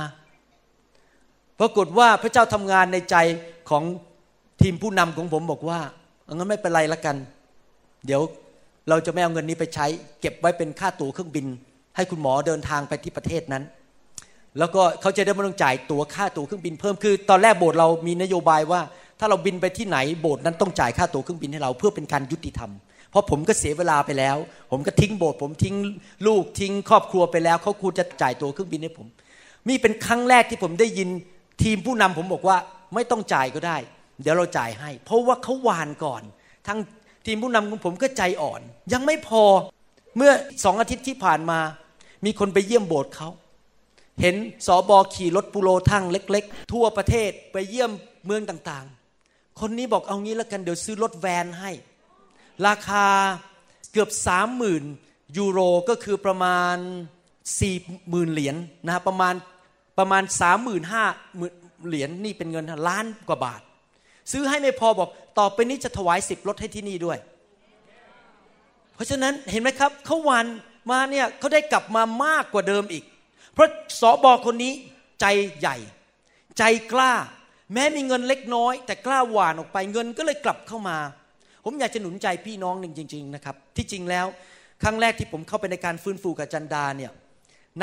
[1.59, 3.15] ปรากฏว่าพระเจ้าทำงานในใจ
[3.69, 3.83] ของ
[4.61, 5.79] ทีมผู้นำของผมบอกว่า
[6.33, 7.15] งั้นไม่เป็นไรละกัน
[8.05, 8.21] เดี๋ยว
[8.89, 9.85] เราจะไม่เอาเงินนี้ไปใช้
[10.21, 11.45] เก็บไว้เป็นค่าตั๋วเครื่องบิน
[11.95, 13.63] ให้คุณหมอเดินทางไปที่ประเทศนั้น
[14.59, 18.81] แล้วก็เขาจะได้ไม่ต้องจ่ายตั๋วค่าตั๋วเครื่องบินเพิ่มคือ ตอนแรกโบสถ์เรามีนโยบายว่า
[19.23, 22.71] ถ้าเราบินไปที่ไหนโบสถ์นั้นต้องจ่ายค่าตั๋วเครื่องบินให้เราเพื่อเป็นการยุติธรรม
[23.11, 24.37] เพราะผมก็เสียเวลาไปแล้ว
[24.71, 25.75] ผมก็ทิ้งโบสถ์ผมทิ้ง
[26.27, 29.07] ลูกทิ้งครอบครัวไปแล้วเขาควรจะจ่ายตั๋วเครื่องบินให้ผม
[29.67, 31.09] มีเป็นครั้งแรกที่ผมได้ยิน
[31.63, 32.57] ทีมผู้นำผมบอกว่า
[32.93, 33.77] ไม่ต้องจ่ายก็ได้
[34.21, 36.21] เดี๋ยวเราจ่ายให้ เพราะว่าเขาวานก่อน
[36.67, 36.79] ทั้ง
[37.25, 38.61] ทีมผู้นำของผมก็ใจอ่อน
[38.93, 39.43] ยังไม่พอ
[40.17, 40.31] เมื่อ
[40.63, 41.59] สองอาทิตย์ที่ผ่านมา
[42.25, 43.29] มีคนไปเยี่ยมโบสถ์เขา
[44.21, 44.35] เห็น
[44.67, 47.91] สอบอขี่รถปูโรทั้งเล็ก ๆ ทั่วประเทศไปเยี่ยม
[48.25, 48.85] เมืองต่าง
[49.59, 51.71] คนนี้บอกเอางี้แล้วกันเดี๋ยวซื้อรถแวนให้
[52.67, 53.05] ราคา
[53.91, 54.83] เกือบสามหมื่น
[55.37, 56.75] ยูโรก็คือประมาณ
[57.59, 57.75] สี่
[58.09, 59.33] หมื่นเหรียญนนะประมาณ
[59.99, 61.03] ประมาณสามหมื่นห้า
[61.37, 61.53] หมื่น
[61.87, 63.61] เหรียญนี่เป็นเงินล้านกว่าบาท
[64.31, 67.17] ซื้อให้ไม่พอบอกต่อไปนี้จะถวายสิบรถให้ที่นี่ด้วย
[68.95, 70.45] เพราะฉะนั้นเห็นไหมครับเขาวัน
[70.91, 73.03] มาเนี่ยเขาได้กลับมามากกว่าเดิมอีก
[73.53, 74.73] เพราะสอบอคนนี้
[75.21, 75.25] ใจ
[75.59, 75.77] ใหญ่
[76.57, 77.13] ใจกล้า
[77.73, 80.97] แม้มีเงินเล็กน้อย แต่กล้าหวานออกไปเงินก็เลยกลับเข้ามา
[81.65, 84.25] ผมอยากจะหนุนใจพี่น้องหนึ่งจริง ๆ นะครับ ที่จริงแล้ว
[84.83, 87.11] ครั้งแรกที่ผมเข้าไปในการฟื้นฟูกับจันดาเนี่ย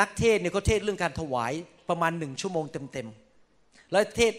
[0.01, 1.53] นักเทศเนี่ยเขาเทศเรื่องการถวาย
[1.89, 4.33] ประมาณหนึ่งชั่วโมงเต็มๆแล้วเทศ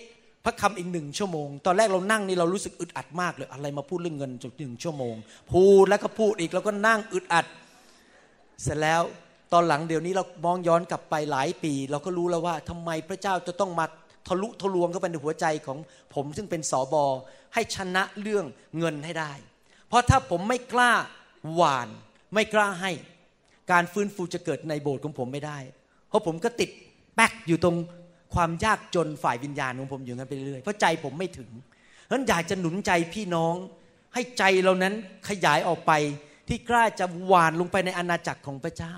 [0.45, 5.15] พระคำอีกหนึ่งชั่วโมง ตอนแรกเรานั่งนี่เรารู้สึกอึดอัดมากเลยอะไรมาพูดเรื่องเงินจนหนึ่งชั่วโมง
[5.51, 7.45] พูดแล้วก็พูดอีกแล้วก็นั่งอึดอัด
[8.63, 9.01] เสร็จแล้ว
[9.53, 13.85] ตอนหลังเดี๋ยวนี้เรามองย้อนกลับไปหลายปี เราก็รู้แล้วว่าทำไมพระเจ้าจะต้องมา
[14.27, 15.77] ทะลุทะลวงเข้าไปในหัวใจของ
[16.13, 17.05] ผมซึ่งเป็นสอบอ
[17.53, 18.45] ให้ชนะเรื่อง
[18.77, 19.33] เงินให้ได้
[19.87, 20.91] เพราะถ้าผมไม่กล้า
[21.53, 21.89] หวาน
[22.33, 22.91] ไม่กล้าให้
[23.71, 25.59] การฟื้นฟูจะเกิดในโบสถ์ของผมไม่ได้
[26.09, 26.69] เพราะผมก็ติด
[27.15, 27.77] แป๊กอยู่ตรง
[28.35, 31.49] ความยากจนฝ่ายวิญญาณของผมอยู่งั้นไปเรื่อยเพราะใจผมไม่ถึง
[32.05, 33.55] ฉะนั้นอยากจะหนุนใจพี่น้อง
[34.13, 34.93] ให้ใจเรานั้น
[35.29, 35.91] ขยายออกไป
[36.47, 38.95] ที่กล้าจะหวานลงไปในอาณาจักรของพระเจ้า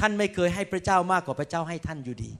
[0.00, 2.32] ท่านไม่เคยให้พระเจ้ามากกว่าพระเจ้าให้ท่านอยู่ดี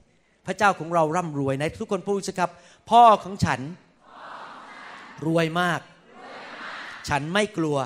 [0.47, 2.51] พระเจ้าของเราร่ำรวยในทุกคนพูดสิครับ
[2.91, 3.59] พ่อของฉัน
[5.27, 5.81] รวยมาก
[7.09, 7.77] ฉันไม่กลัว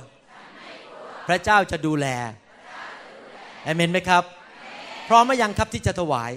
[1.28, 2.07] พระเจ้าจะดูแล
[3.64, 4.24] เอเมนไหมครับ
[5.07, 6.32] พร้อมไหมยังครับที่จะถวาย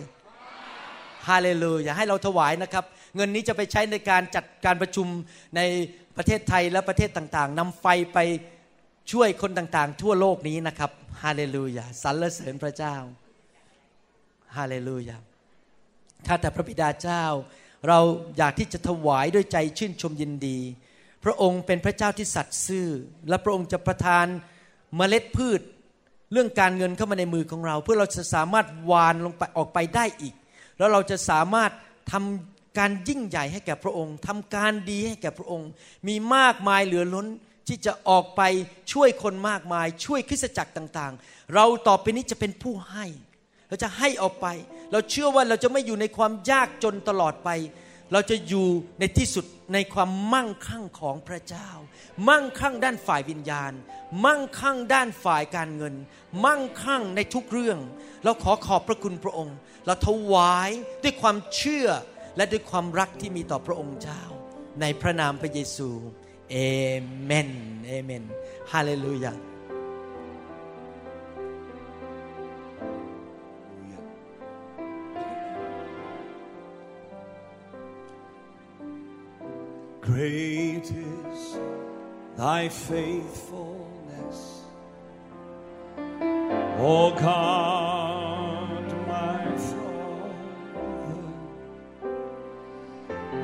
[1.29, 2.85] ฮาเลลูยาให้เราถวายนะครับ
[3.17, 5.07] เงินนี้จะไปใช้ในการจัดการประชุม
[5.57, 5.61] ใน
[6.17, 8.19] ประเทศไทยและประเทศต่างๆนำไฟไป
[9.13, 10.91] ช่วยคนต่างๆ ทั่วโลกนี้นะครับ
[11.23, 12.97] ฮาเลลูยาสรรเสริญพระเจ้า
[14.57, 15.17] ฮาเลลูยา
[16.27, 17.25] ข้าแต่พระบิดาเจ้า
[17.89, 18.01] เรา
[18.37, 20.59] อยากที่จะถวายด้วยใจชื่นชมยินดี
[21.25, 22.89] พระองค์เป็นพระเจ้าที่สัตย์ซื่อ
[23.29, 24.27] และพระองค์จะประทาน
[24.97, 25.61] เมล็ดพืช
[26.33, 30.35] เรื่องการเงินเข้ามาในมือของเรา เพื่อเราจะสามารถวานลงไปออกไปได้อีก
[30.79, 31.71] แล้วเราจะสามารถ
[32.13, 35.69] ทำการยิ่งใหญ่ให้แก่พระองค์ทำการดีให้แก่พระองค์
[36.09, 37.27] มีมากมายเหลือล้น
[37.69, 38.43] ที่จะออกไป
[38.93, 43.07] ช่วยคนมากมาย ช่วยคริสตจักรต่างๆ เราต่อไปนี้จะเป็นผู้ให้
[43.75, 44.47] เราจะให้ออกไป
[44.93, 47.51] เราเชื่อว่าเราจะไม่อยู่ในความยากจนตลอดไป
[48.13, 48.67] เราจะอยู่
[49.01, 49.45] ในที่สุด
[49.75, 51.69] ในความมั่งคั่งของพระเจ้า
[52.29, 53.73] มั่งคั่งด้านฝ่ายวิญญาณ
[54.25, 55.95] มั่งคั่งด้านฝ่ายการเงิน
[56.45, 57.79] มั่งคั่งในทุกเรื่อง
[58.25, 59.57] เราขอขอบพระคุณพระองค์
[59.87, 60.71] เราถวาย
[61.03, 61.89] ด้วยความเชื่อ
[62.37, 64.23] และด้วยความรักที่มีต่อพระองค์เจ้า
[64.81, 65.89] ในพระนามพระเยซู
[66.51, 66.57] เอ
[67.25, 67.51] เมน
[67.87, 68.25] เอเมน
[68.73, 69.35] ฮาเลลูยา
[80.05, 81.57] Great is
[82.37, 84.61] thy faithfulness,
[86.79, 91.15] O God, my Father.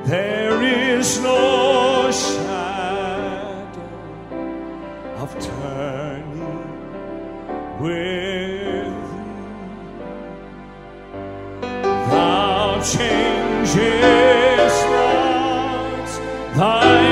[0.05, 3.81] There is no shadow
[5.17, 6.61] of turning
[7.79, 8.93] with
[11.61, 11.81] thee.
[12.11, 14.30] Thou changes
[16.53, 17.10] Thy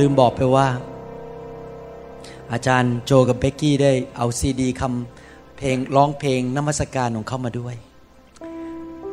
[0.00, 0.68] ลืมบอกไปว่า
[2.52, 7.74] อาจารย์โจกับเบกกี้ได้เอาซีดีคำเพลงร้องเพลงนมัสการของเขามาด้วย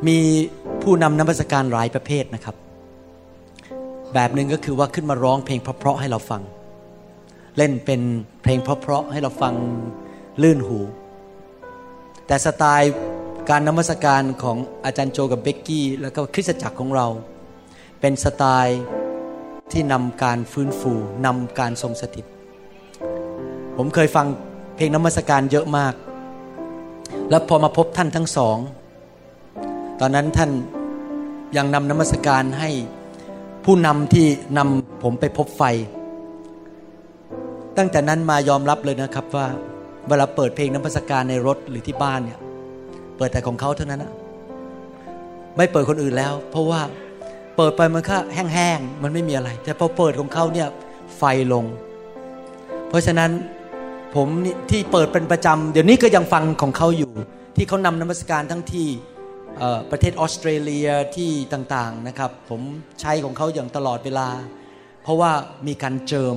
[0.08, 0.18] มี
[0.82, 2.56] ผู้นำนมัสการหลายประเภทนะครับ
[4.14, 6.42] แบบหนึ่งก็คือว่าขึ้นมาร้องเพลงเพราะๆให้เราฟัง
[7.58, 8.02] เล่นเป็น
[8.44, 9.54] เพลงเพราะๆให้เราฟัง
[10.42, 10.80] ลื่นหู
[12.28, 12.94] แต่สไตล์
[13.50, 17.08] การนมัสการของอาจารย์โจกับเบกกี้แล้วก็คริสตจักรของเรา
[18.00, 18.80] เป็นสไตล์
[19.72, 20.94] ที่นำการฟื้นฟู
[21.26, 22.26] นำการทรงสถิต
[23.78, 24.26] ผมเคยฟัง
[24.76, 25.94] เพลงนมัสการเยอะมาก
[27.30, 28.58] แล้วพอมาพบท่านทั้งสอง
[30.00, 30.52] ตอนนั้นท่าน
[31.58, 32.70] ยังนำนมัสการให้
[33.66, 35.64] ผู้นำที่นำผมไปพบไฟ
[37.78, 39.48] ตั้งแต่นั้นมายอมรับเลยนะครับว่า
[40.08, 42.40] เวลาเปิดเพลงนมัสการในรถหรือที่บ้านเนี่ย
[43.18, 44.12] เปิดแต่ของเขาเท่านั้นนะ
[45.58, 46.82] ไม่เปิดคนอื่นแล้ว เพราะว่า
[47.58, 50.68] เปิดไปมันก็แห้งๆมันไม่มีอะไร แต่พอเปิดของเขาเนี่ย
[51.18, 51.66] ไฟลง
[52.90, 53.32] เพราะฉะนั้น
[54.16, 54.28] ผม
[54.70, 57.12] ที่เปิดเป็นประจำเดี๋ยวนี้ก็ยังฟังของเขาอยู่
[57.56, 58.88] ที่เขานำนมัสการทั้งที่
[59.92, 62.62] ประเทศออสเตรเลียที่ต่างๆนะครับ ผม
[63.02, 64.30] ใช้ของเขาอย่างตลอดเวลา
[65.04, 65.32] เพราะว่า
[65.68, 66.36] มีการเจิม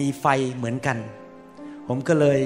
[0.00, 0.98] มีไฟเหมือนกัน
[1.88, 2.40] ผมก็เลย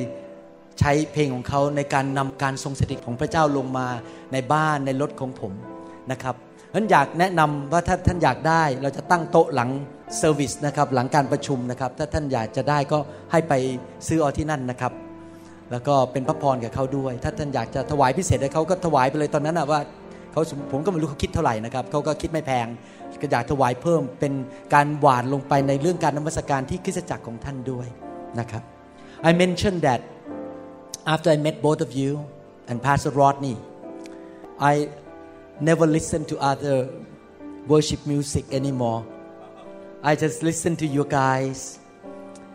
[0.80, 3.88] ใช้เพลงของเขาในการนำการทรงสถิตของพระเจ้าลงมา
[4.32, 5.52] ในบ้านในรถของผม
[6.12, 6.36] นะครับ
[6.74, 9.70] นั้นอยากแนะนำว่าถ้าท่านอยากได้ เราจะตั้งโต๊ะหลัง
[10.18, 12.98] service นะครับหลังการประชุมนะครับ ถ้าท่านอยากจะได้ก็
[13.32, 13.52] ให้ไป
[14.06, 14.92] ซื้อเอาที่นั่นนะครับ
[15.70, 19.80] แล้วก็เป็นพระพรกับเขาด้วย ถ้าท่านอยากจะถวายพิเศษให้เขาก็ถวายไปเลยตอนนั้นนะว่า
[20.32, 22.66] เขาผมก็ไม่รู้เขาคิดเท่าไหร่นะครับเขาก็คิดไม่แพง
[23.22, 24.32] ก็อยากถวายเพิ่มเป็น
[24.74, 27.86] การหวานลงไปในเรื่องการนมัสการที่คริสตจักรของท่านด้วย
[28.40, 28.62] นะครับ
[29.28, 30.00] I mentioned that
[31.12, 32.10] after I met both of you
[32.70, 33.56] and Pastor Rodney
[34.72, 34.74] I
[35.59, 36.89] never listen to other
[37.67, 39.05] worship music anymore
[40.01, 41.79] I just listen to you guys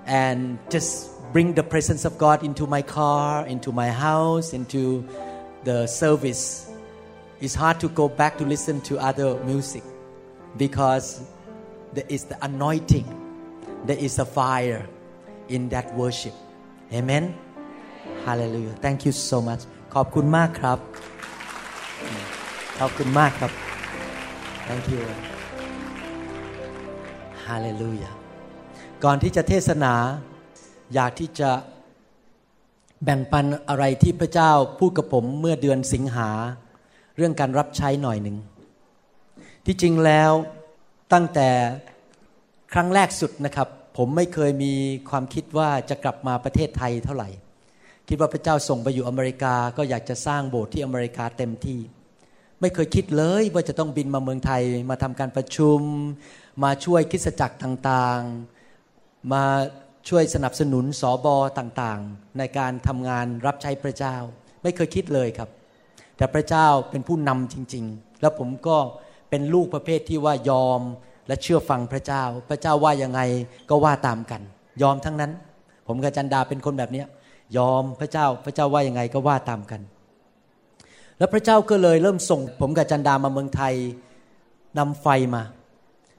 [0.07, 5.07] and just bring the presence of God into my car, into my house, into
[5.65, 6.71] the service.
[7.41, 9.83] It's hard to go back to listen to other music
[10.57, 11.21] because
[11.93, 13.25] there is the anointing.
[13.87, 14.87] there is a fire
[15.49, 16.33] in that worship
[16.93, 17.37] amen
[18.25, 19.63] hallelujah thank you so much
[19.95, 20.79] ขอบคุณมากครับ
[22.84, 23.52] ขอบคุณมากครับ
[24.68, 25.02] thank you
[27.46, 28.14] hallelujah
[29.04, 29.94] ก่อนที่จะเทศนา
[30.94, 31.50] อยากที่จะ
[33.04, 36.30] แบ่งปันอะไรที่พระเจ้าพูดกับผมเมื่อเดือนสิงหา
[37.18, 38.38] เรื่องการรับใช้หน่อยหนึ่ง
[39.66, 40.32] ที่จริงแล้ว
[41.14, 41.50] ตั้งแต่
[42.74, 43.68] ครั้งแรกสุดนะครับ
[43.98, 44.74] ผมไม่เคยมี
[45.10, 47.30] ความคิดว่าจะกลับมาประเทศไทยเท่าไหร่
[48.10, 51.82] คิดว่าพระเจ้าส่งไปอยู่อเมริกา ก็อยากจะสร้างโบสถ์ที่อเมริกาเต็มที่
[52.62, 55.82] ไม่เคยคิดเลยว่าจะต้องบินมาเมืองไทย มาทำการประชุม
[56.64, 59.44] มาช่วยคริสจักรต่างๆ มา
[60.10, 64.16] ช่วยสนับสนุนสอบอต่างๆ ในการทำงานรับใช้พระเจ้า
[64.64, 65.50] ไม่เคยคิดเลยครับ
[66.18, 68.78] แต่พระเจ้าเป็นผู้นำจริง ๆ แล้วผมก็
[69.30, 70.82] เป็นลูกประเภทที่ว่ายอม
[71.28, 73.22] และเชื่อฟังพระเจ้า พระเจ้าว่ายังไง
[73.70, 74.42] ก็ว่าตามกัน
[74.82, 75.32] ยอมทั้งนั้น
[75.88, 77.04] ผมกับจันดาเป็นคนแบบนี้
[77.58, 79.82] ยอมพระเจ้าพระเจ้าว่ายังไงก็ว่าตามกัน
[81.20, 83.74] แล้วพระเจ้าก็เลยเริ่มส่งผมกับจันดามาเมืองไทย
[84.78, 85.44] นำไฟมา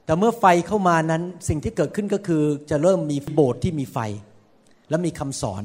[0.05, 3.97] แต่เมื่อไฟเข้ามานั้นสิ่งที่เกิดขึ้นก็คือจะเริ่มมีโบสถ์ที่มีไฟ
[4.89, 5.63] และมีคำสอน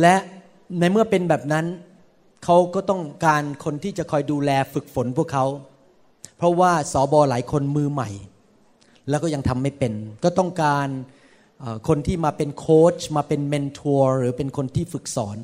[0.00, 0.14] และ
[0.78, 1.66] ในเมื่อเป็นแบบนั้น
[2.44, 5.44] เขาก็ต้องการคนที่จะคอยดูแลฝึกฝนพวกเขา
[6.36, 8.10] เพราะว่าสอบอหลายคนมือใหม่
[9.08, 9.92] แล้วก็ยังทำไม่เป็น
[10.24, 10.88] ก็ต้องการ
[11.88, 15.36] คนที่มาเป็นโค้ชมาเป็น mentor หรือเป็นคนที่ฝึกสอน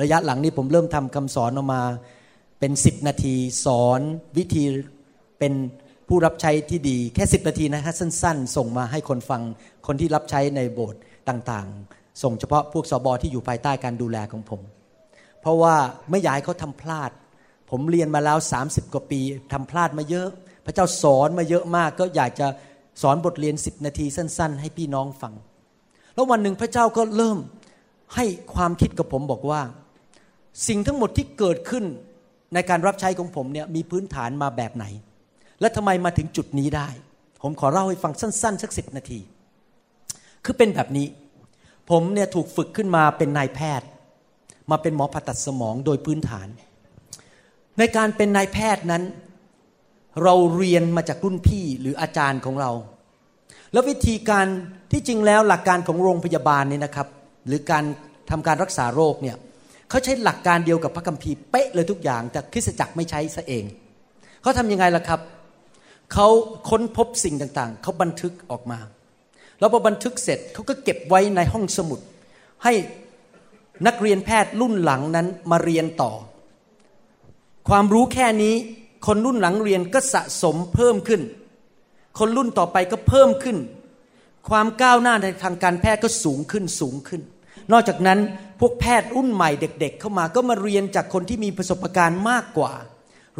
[0.00, 1.82] ระยะหลังนี้ผมเริ่มทำคำสอนออกมา
[2.60, 3.34] เป็นสิบนาที
[3.64, 4.00] สอน
[4.38, 4.64] วิธี
[5.38, 5.52] เป็น
[6.08, 9.42] ผู้รับใช้ที่ดีแค่สิบนาทีนะฮะสั้น ๆ ส่งมาให้คนฟัง
[9.86, 14.60] คนที่รับใช้ในโบสถ์ต่างๆ ส่งเฉพาะพวกสอบอที่อยู่ภายใต้การดูแลของผม
[15.40, 15.74] เพราะว่า
[16.10, 17.10] ไม่อยากให้เขาทำพลาด
[17.70, 19.20] ผมเรียนมาแล้ว 30 กว่าปี
[19.52, 20.28] ทำพลาดมาเยอะ
[20.66, 22.46] พระเจ้าสอนมาเยอะมาก ก็อยากจะ
[23.02, 25.32] สอนบทเรียนสิบนาทีสั้น ๆ ให้พี่น้องฟัง
[26.14, 27.38] แล้ววันหนึ่งพระเจ้าก็เริ่ม
[28.14, 29.60] ให้ความคิดกับผมบอกว่า
[30.68, 31.84] สิ่งทั้งหมดที่เกิดขึ้น
[32.54, 34.84] ในการรับใช้ของผมเนี่ยมีพื้นฐานมาแบบไหน
[35.60, 36.88] และทำไมมาถึงจุดนี้ได้
[37.42, 39.20] ผมขอเล่าให้ฟังสั้น ๆ สักสิบนาที
[40.44, 41.06] คือเป็นแบบนี้
[41.90, 43.88] ผมเนี่ยถูกฝึกขึ้นมาเป็นนายแพทย์
[44.70, 46.48] มาเป็นหมอผ่าตัดสมองโดยพื้นฐาน
[47.78, 49.02] ในการเป็นนายแพทย์นั้น
[50.22, 52.70] เราเรียนมาจากรุ่นพี่หรืออาจารย์ของเรา
[53.72, 54.46] แล้ววิธีการ
[54.90, 57.08] ที่จริงแล้วหลักการของโรงพยาบาลนี่นะครับ
[57.46, 57.84] หรือการ
[58.30, 59.36] ทำการรักษาโรคเนี่ย
[59.88, 63.64] เขาใช้หลักการเดียวกับพระคัมภีร์เป๊ะเลยทุกอย่าง แต่คริสตจักรไม่ใช้ซะเอง
[64.42, 65.20] เขาทำยังไงล่ะครับ
[66.12, 66.26] เขา
[66.70, 68.78] ค้นพบสิ่งต่างๆ เขาบันทึกออกมา
[69.58, 72.00] แล้วพอบันทึกเสร็จเขาก็เก็บไว้ในห้องสมุด
[72.64, 72.72] ให้
[73.86, 76.12] นักเรียนแพทย์รุ่นหลังนั้นมาเรียนต่อ
[77.68, 78.54] ความรู้แค่นี้
[79.06, 81.22] คนรุ่นหลังเรียนก็สะสมเพิ่มขึ้น
[82.18, 83.56] คนรุ่นต่อไปก็เพิ่มขึ้น
[84.48, 87.22] ความก้าวหน้าในทางการแพทย์ก็สูงขึ้นสูงขึ้น
[87.72, 88.18] นอกจากนั้น
[88.60, 92.72] พวกแพทย์รุ่นใหม่เด็ก ๆ เข้ามาก็มาเรียนจากคนที่มีประสบการณ์มากกว่า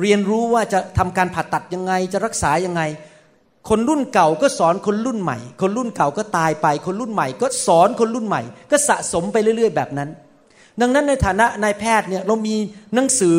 [0.01, 2.83] เรียนรู้ว่าจะทำการผ่าตัดยังไงจะรักษายังไง
[3.69, 10.11] คนรุ่นเก่าก็สอนคนรุ่นใหม่ คนรุ่นเก่าก็ตายไป คนรุ่นใหม่ ก็สอนคนรุ่นใหม่ ก็สะสมไปเรื่อย ๆ แบบนั้น
[10.81, 12.57] ดังนั้นในฐานะนายแพทย์เนี่ยเรามี
[12.95, 13.31] หนังสื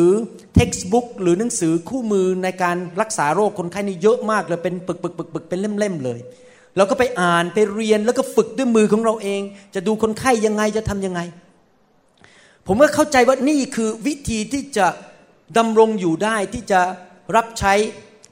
[0.58, 6.18] textbook หรือหนังสือคู่มือในการรักษาโรคคนไข้นี่เยอะมากเลยเป็นปึกปึกปึกปึกเป็นเล่มๆเลย
[6.76, 9.42] เราก็ไปอ่านไปเรียนแล้วก็ฝึกด้วยมือของเราเอง
[9.74, 11.20] จะดูคนไข้ยังไงจะทำยังไง
[12.66, 14.86] ผมก็เข้าใจว่านี่คือวิธีที่จะ
[15.58, 16.80] ดำรงอยู่ได้ที่จะ
[17.36, 17.72] รับใช้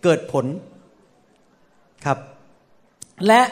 [0.02, 0.46] เกิดผล
[2.04, 2.18] ครับ
[3.26, 3.42] และ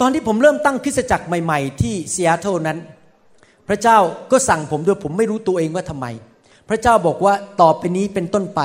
[0.00, 2.78] ตอนที่ผมเริ่มตั้งคริสตจักรใหม่ ๆ ที่ซีแอตเทลนั้น
[3.68, 3.98] พระเจ้า
[4.30, 6.06] ก็สั่งผมด้วยผมไม่รู้ตัวเองว่าทำไม
[6.68, 8.60] พระเจ้าบอกว่าต่อไปนี้เป็นต้นไป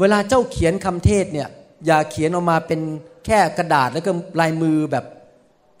[0.00, 1.48] เวลาเจ้าเขียนคำเทศเนี่ย
[1.86, 2.80] อย่าเขียนออกมาเป็น
[3.26, 4.10] แค่กระดาษแล้วก็
[4.40, 5.04] ลายมือแบบ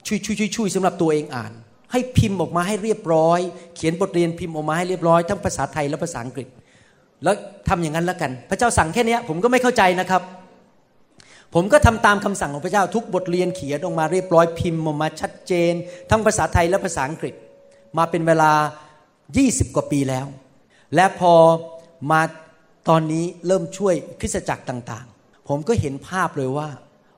[0.06, 1.52] ชุยชุยชุยชุยสำหรับตัวเองอ่าน
[1.92, 3.40] ให้พิมพ์ออกมาให้เรียบร้อย
[3.76, 6.48] เขียนบทเรียนพิมพ์ออกมาให้เรียบร้อยทั้งภาษาไทยและภาษาอังกฤษ
[7.24, 7.34] แล้ว
[7.68, 10.22] ทำอย่างนั้นแล้วกัน พระเจ้าสั่งแค่นี้ผมก็ไม่เข้าใจนะครับ
[11.54, 15.72] ผมก็ทำตามคำสั่งของพระเจ้าทุกบทเรียนเขียนออกมาเรียบร้อยพิมพ์ออกมาชัดเจน
[16.10, 17.34] ทั้งภาษาไทยและภาษาอังกฤษ
[17.98, 18.52] มาเป็นเวลา
[19.14, 20.26] 20 กว่าปีแล้ว
[20.94, 21.32] และพอ
[22.10, 22.20] มา
[22.88, 25.06] ตอนนี้เริ่มช่วยคริสตจักรต่าง
[25.48, 26.68] ผมก็เห็นภาพเลยว่า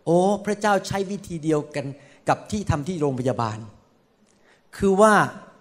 [0.04, 1.86] โอ้พระเจ้าใช้วิธีเดียวกัน
[2.28, 3.58] กับที่ทำที่โรงพยาบาล
[4.76, 5.12] คือว่า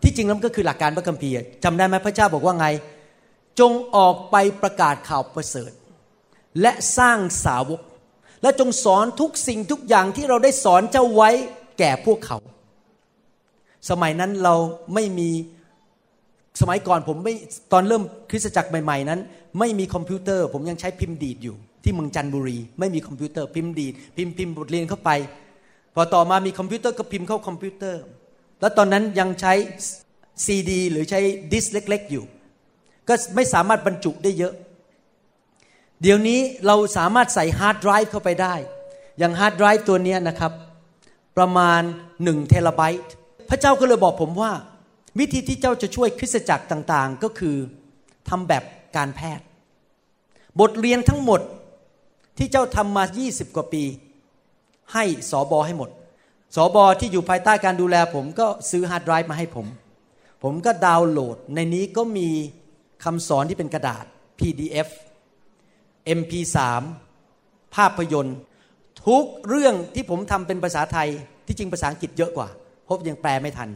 [0.03, 2.67] ที่จริงแล้วก็คือหลักการพระคัมภีร์จำได้ไหมพระเจ้าบอกว่าไง
[3.59, 5.71] จงออกไปประกาศข่าวประเสริฐ
[6.61, 7.81] และสร้างสาวก
[8.41, 11.29] และจงสอนทุกสิ่งทุกอย่างที่เราได้สอนเจ้าไว้
[11.79, 12.37] แก่พวกเขา
[13.89, 14.55] สมัยนั้นเรา
[14.93, 15.29] ไม่มี
[16.61, 17.33] สมัยก่อนผมไม่
[17.71, 19.19] ตอนเริ่มคริสตจักรใหม่ ๆ นั้น
[19.59, 25.11] ไม่มีคอมพิวเตอร์ ผมยังใช้พิมพ์ดีดอยู่ ที่เมืองจันทบุรี ไม่มีคอมพิวเตอร์พิมพ์ดีดพิมพ์พิมพ์บทเรียนเข้าไป
[25.95, 28.01] พอต่อมามีคอมพิวเตอร์ก็พิมพ์เข้าคอมพิวเตอร์
[28.59, 29.53] แล้วตอนนั้นยังใช้
[30.45, 31.21] ซีดี หรือใช้
[31.51, 32.25] ดิสเล็ก ๆ อยู่
[33.07, 34.53] ก็ไม่สามารถบรรจุได้เยอะ
[36.01, 38.55] เดี๋ยวนี้เราสามารถใส่ hard drive เข้าไปได้
[39.19, 40.51] อย่าง hard drive ตัวนี้นะครับ
[41.37, 41.81] ประมาณ
[42.19, 43.13] 1เทราไบต์
[43.49, 44.51] พระเจ้าก็เลยบอกผมว่า
[45.19, 47.55] วิธีที่เจ้าจะช่วยคริสตจักรต่างๆ ก็คือ
[48.29, 48.63] ทำแบบ
[48.97, 49.45] การแพทย์
[50.59, 51.41] บทเรียนทั้งหมด
[52.37, 53.83] ที่เจ้าทำมา 20 กว่าปี
[54.93, 55.89] ให้สอบอให้หมด
[56.55, 59.67] สอบอที่อยู่ภายใต้การดูแล ผมก็ซื้อ hard drive มาให้ผม
[60.43, 62.29] ผมก็ดาวน์โหลด ในนี้ก็มี
[63.03, 64.05] คำสอนที่เป็นกระดาษ
[64.39, 64.89] PDF
[66.19, 66.57] MP3
[67.75, 68.37] ภาพยนตร์
[69.07, 71.09] ทุกเรื่องที่ผมทำเป็นภาษาไทย
[71.47, 72.47] ที่จริงภาษาอังกฤษเยอะกว่า
[72.85, 73.69] เพราะยังแปลไม่ทัน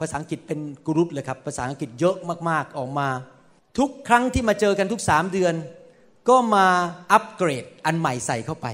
[0.00, 2.16] ภาษาอังกฤษเป็นกรุ๊ปเลยครับ ภาษาอังกฤษเยอะ
[2.48, 3.08] มากๆออกมา
[3.78, 5.54] ทุกครั้งที่มาเจอกันทุกสามเดือน
[6.28, 6.66] ก็มา
[7.12, 8.66] อัปเกรดอันใหม่ใส่เข้าไป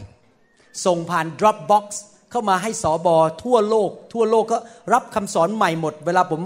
[0.86, 1.84] ส่งผ่าน Dropbox
[2.30, 4.58] เข้ามาให้สอบอทั่วโลก ทั่วโลกก็
[4.92, 6.40] รับคำสอนใหม่หมด เวลาผม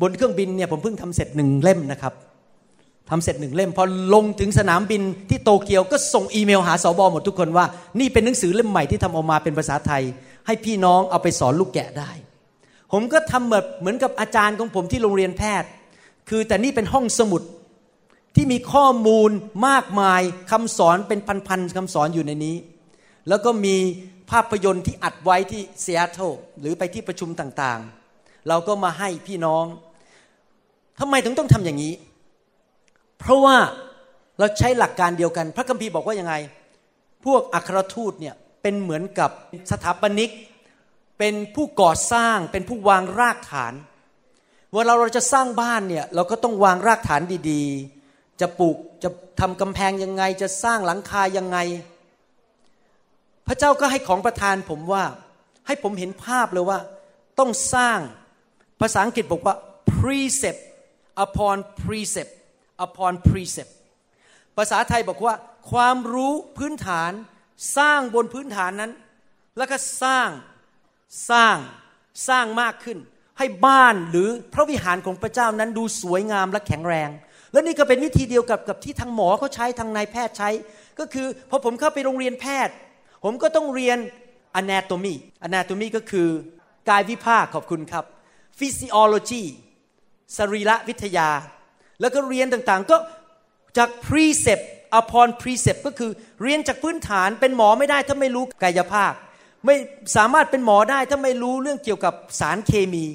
[0.00, 2.14] บนเครื่องบินเนี่ยผมเพิ่งทำเสร็จหนึ่งเล่มนะครับ
[3.10, 3.84] ทำเสร็จหนึ่งเล่ม พอ
[4.14, 7.66] ลงถึงสนามบินที่โตเกียวก็ส่งอีเมลหาสอบอหมดทุกคนว่า
[8.00, 10.02] นี่เป็นหนังสือเล่มใหม่ที่ทำออกมาเป็นภาษาไทย
[10.46, 12.10] ให้พี่น้องเอาไปสอนลูกแกะได้
[12.92, 15.68] ผมก็ทำแบบเหมือนกับอาจารย์ของผมที่โรงเรียนแพทย์
[16.28, 17.42] คือแต่นี่เป็นห้องสมุด
[18.34, 19.30] ที่มีข้อมูล
[19.68, 22.56] มากมายคำสอนเป็นพันๆคำสอนอยู่ในนี้
[23.28, 23.76] แล้วก็มี
[24.30, 26.18] ภาพยนตร์ที่อัดไว้ที่เซียโต
[26.60, 29.64] หรือไปที่ประชุมต่างๆ เราก็มาให้พี่น้อง
[30.98, 31.94] ทำไมถึงต้องทำอย่างนี้
[33.18, 33.56] เพราะว่า
[34.38, 36.34] เราใช้หลักการเดียวกัน พระคัมภีร์บอกว่ายังไง
[37.24, 39.30] พวกอัครทูตเนี่ยเป็นเหมือนกับ
[39.70, 40.30] สถาปนิก
[41.18, 43.72] เป็นผู้ก่อสร้าง เป็นผู้วางรากฐาน
[44.72, 47.20] เวลาเราจะสร้างบ้านเนี่ยเราก็ต้องวางรากฐาน
[47.50, 47.99] ดีๆ
[48.40, 49.08] จะปลูกจะ
[49.40, 51.58] ทำกำแพงยังไง จะสร้างหลังคายังไง
[53.46, 55.04] พระเจ้าก็ให้ของประทานผมว่า
[55.66, 56.78] ให้ผมเห็นภาพเลยว่า
[57.38, 57.98] ต้องสร้าง
[58.80, 59.54] ภาษาอังกฤษบอกว่า
[59.96, 60.60] precept
[61.24, 62.32] upon precept
[62.84, 63.72] upon precept
[64.56, 65.34] ภาษาไทยบอกว่า
[65.70, 67.12] ความรู้พื้นฐาน
[67.76, 68.92] สร้างบนพื้นฐานนั้น
[69.56, 70.28] แล้วก็สร้าง
[71.30, 71.56] สร้าง
[72.28, 72.98] สร้างมากขึ้น
[73.38, 77.10] ให้บ้านหรือพระวิหารของพระเจ้านั้นดูสวยงามและแข็งแรง
[77.52, 80.50] และนี่ก็เป็นวิธีเดียวกับกับที่ทางหมอเขาใช้ทางนายแพทย์ใช้
[80.98, 82.74] ก็คือพอผมเข้าไปโรงเรียนแพทย์
[83.24, 83.98] ผมก็ต้องเรียน
[84.60, 85.14] anatomy
[85.46, 86.28] anatomy ก็คือ
[86.88, 88.04] กายวิภาคขอบคุณครับ
[88.58, 89.44] physiology
[90.36, 91.28] สรีระวิทยา
[92.00, 92.96] แล้วก็เรียนต่างๆ ก็
[93.78, 94.64] จาก precept
[95.00, 96.10] upon precept ก็คือ
[96.42, 99.12] เรียนจากพื้นฐานเป็นหมอไม่ได้ถ้าไม่รู้กายวิภาค
[99.66, 99.76] ไม่
[100.16, 103.06] สามารถเป็นหมอได้ถ้าไม่รู้เรื่องเกี่ยวกับสารเคมี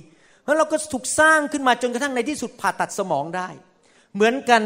[0.43, 3.47] เพราะเราก็ถูกสร้างขึ้นมาจนกระทั่งในที่สุดผ่าตัดสมองได้
[4.15, 4.61] เหมือนกัน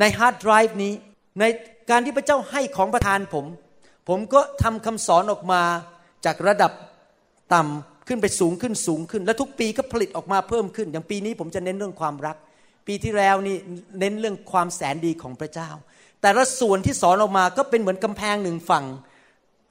[0.00, 0.92] ในฮาร์ดไดรฟ์นี้
[1.40, 1.44] ใน
[1.90, 3.46] การที่พระเจ้าให้ของประทานผม
[4.08, 5.62] ผมก็ทำคำสอนออกมา
[6.24, 6.72] จากระดับ
[7.54, 12.36] ต่ำขึ้นไปสูงขึ้นสูงขึ้น และทุกปีก็ผลิตออกมาเพิ่มขึ้น อย่างปีนี้ผมจะเน้นเรื่องความรัก
[12.86, 13.56] ปีที่แล้วนี่
[14.00, 15.70] เน้นเรื่องความแสนดีของพระเจ้า
[16.22, 18.84] แต่ละส่วนที่สอนออกมาก็เป็นเหมือนกำแพงหนึ่งฝั่ง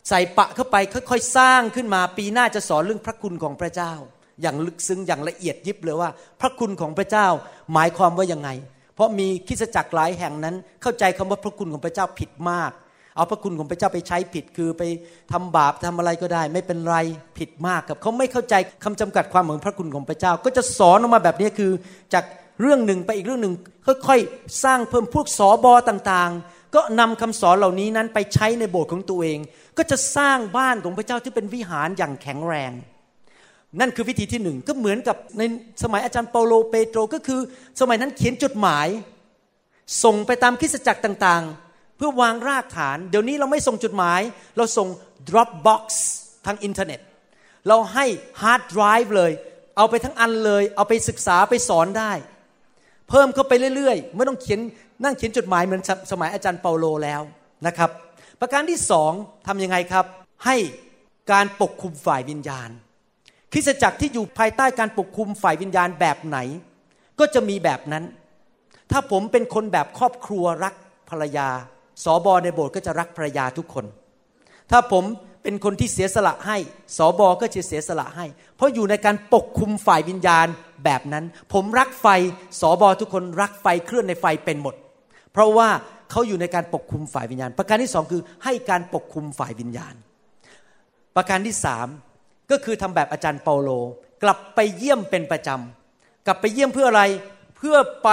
[0.10, 3.94] ใส่ปะเข้าไปค่อยๆสร้างขึ้นมาปีหน้าจะสอนเรื่องพระคุณของพระเจ้า
[4.42, 6.10] อย่างลึกซึ้งอย่างละเอียดยิบเลยว่า
[6.42, 7.28] พระคุณของพระเจ้า
[7.74, 8.50] หมายความว่ายังไง
[9.00, 12.72] เพราะมีคริสจักรหลายแห่งนั้น เข้าใจคำว่าพระคุณของพระเจ้าผิดมาก
[13.16, 14.84] เอาพระคุณของพระเจ้าไปใช้ผิดคือไป
[15.32, 16.98] ทำบาปทำอะไรก็ได้ ไม่เป็นไร
[17.38, 21.72] ผิดมากกับเขาไม่เข้าใจคำจำกัดความของพระคุณของพระเจ้า ก็จะสอนออกมาแบบนี้คือ
[22.14, 22.24] จาก
[22.62, 23.54] เรื่องหนึ่งไปอีกเรื่องหนึ่ง
[24.08, 29.40] ค่อยๆ สร้างเพิ่มพวกสอบอต่างๆ ก็นำคำสอนเหล่านี้นั้นไปใช้ในโบสถ์ของตัวเอง
[29.78, 32.72] ก็จะสร้างบ้านของพระเจ้าที่เป็นวิหารอย่างแข็งแรง
[33.80, 35.42] นั่นคือวิธีที่หนึ่งก็เหมือนกับใน
[35.84, 37.40] สมัยอาจารย์เปาโลเปโตรก็คือ
[37.80, 38.88] สมัยนั้นเขียนจดหมาย
[40.04, 44.22] ส่งไปตามคริสตจักรต่างๆ เพื่อวางรากฐาน เดี๋ยวนี้เราไม่ส่งจดหมาย
[44.58, 44.88] เราส่ง
[45.30, 45.84] Dropbox
[46.46, 47.00] ทางอินเทอร์เน็ต
[47.68, 48.06] เราให้
[48.42, 49.32] ฮาร์ดไดรฟ์เลย
[49.78, 52.12] เอาไปทั้งอันเลย เอาไปศึกษาไปสอนได้
[53.10, 54.60] เพิ่มเข้าไปเรื่อยๆ ไม่ต้องเขียน
[55.04, 55.82] นั่งเขียนจดหมายเหมือน
[56.12, 57.22] สมัยอาจารย์เปาโลแล้ว
[57.68, 57.90] นะครับ
[58.42, 59.12] ประการที่สอง
[59.48, 60.06] ทำยังไงครับ
[60.46, 60.56] ให้
[61.32, 62.70] การปกคลุมฝ่ายวิญญาณ
[63.52, 66.38] คริสตจักรที่อยู่ภายใต้การปกคลุมฝ่ายวิญญาณแบบไหน
[67.20, 68.04] ก็จะมีแบบนั้น
[68.92, 70.74] ถ้าผมเป็นคนแบบครอบครัวรัก
[71.10, 71.50] ภรรยา
[72.04, 73.86] สอบอในโบสถ์ก็จะรักภรรยาทุกคน
[74.72, 75.04] ถ้าผม
[75.44, 76.58] เป็นคนที่เสียสละให้
[76.98, 80.48] สอบอก็จะเสียสละให้ เพราะอยู่ในการปกคุมฝ่ายวิญญาณ
[80.86, 82.08] แบบนั้น ผมรักไฟ
[82.62, 84.76] สอบอทุกคนรักไฟเคลื่อนในไฟเป็นหมด
[85.34, 85.70] เพราะว่า
[86.12, 89.96] เขาอยู่ในการปกคุมฝ่ายวิญญาณ ประการที่สองคือให้การปกคุมฝ่ายวิญญาณ
[91.16, 91.88] ประการที่สาม
[92.52, 93.70] ก็คือทำแบบอาจารย์เปาโล
[94.24, 97.04] กลับไปเยี่ยมเป็นประจำกลับไปเยี่ยมเพื่ออะไร
[97.58, 98.10] เพื่อไป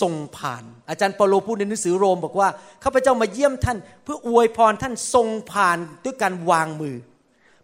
[0.00, 2.48] ส่งผ่าน อาจารย์เปาโลพูดในหนังสือโรมบอกว่า
[2.84, 6.96] ข้าพเจ้ามาเยี่ยมท่าน เพื่ออวยพรท่านส่งผ่านด้วยการวางมือ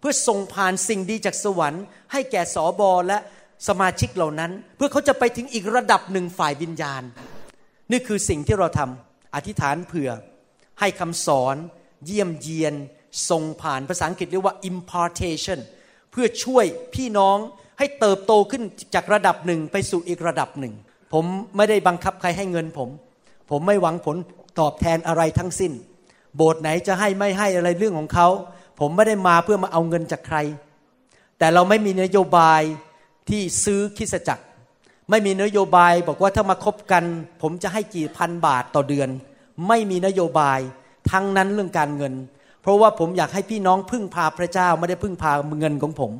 [0.01, 3.19] เพื่อส่งผ่านสิ่งดีจากสวรรค์ ให้แก่สอบอและ
[3.69, 7.03] สมาชิกเหล่านั้น เพื่อเขาจะไปถึงอีกระดับหนึ่งฝ่ายวิญญาณ
[7.93, 10.11] นี่คือสิ่งที่เราทำอธิษฐานเผื่อ
[10.81, 11.57] ให้คำสอน
[12.07, 12.75] เยี่ยมเยียน
[13.31, 15.59] ส่งผ่านภาษาอังกฤษเรียกว่า impartation
[16.21, 17.39] พื่อช่วยพี่น้อง
[17.79, 18.63] ให้เติบโตขึ้น
[18.95, 20.75] จากระดับหนึ่งไปสู่อีกระดับหนึ่ง
[21.13, 21.25] ผม
[21.57, 22.89] ไม่ได้บังคับใครให้เงินผม
[23.51, 24.17] ผมไม่หวังผล
[24.61, 25.73] ตอบแทนอะไรทั้งสิ้น
[26.37, 28.29] โบสถ์ไหนจะให้ไม่ให้อะไรเรื่องของเขา
[28.81, 30.39] ผมไม่ได้มาเพื่อมาเอาเงินจากใคร
[31.39, 32.63] แต่เราไม่มีนโยบาย
[33.29, 34.45] ที่ซื้อคิสจักร
[35.11, 37.05] ไม่มีนโยบายบอกว่าถ้ามาคบกัน
[37.43, 39.09] ผมจะให้กี่พันบาทต่อเดือน
[39.69, 40.61] ไม่มีนโยบาย
[41.11, 42.15] ทั้งนั้นเรื่องการเงิน
[42.69, 46.13] ราะว่าผมอยากให้พี่น้องพึ่งพาพระเจ้าไม่ได้พึ่งพาเงินของผม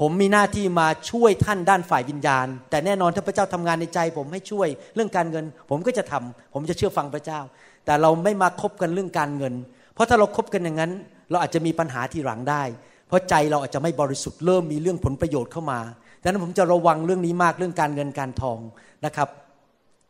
[0.00, 7.40] ผมมีหน้าที่มาช่วยท่านด้านฝ่ายวิญญาณ แต่แน่นอนถ้าพระเจ้าทำงานในใจ ผมให้ช่วยเรื่องการเงิน ผมก็จะทำผมจะเชื่อฟังพระเจ้า
[7.84, 9.54] แต่เราไม่มาคบกันเรื่องการเงิน
[9.94, 10.92] เพราะถ้าเราครบกันอย่างนั้น
[11.30, 12.62] เราอาจจะมีปัญหาที่หลังได้
[13.08, 15.80] เพราะใจเราอาจจะไม่บริสุทธิ์เริ่มมีเรื่องผลประโยชน์เข้ามา
[16.22, 18.58] ดังนั้นผมจะระวังเรื่องนี้มากเรื่องการเงินการทอง
[19.06, 19.28] นะครับ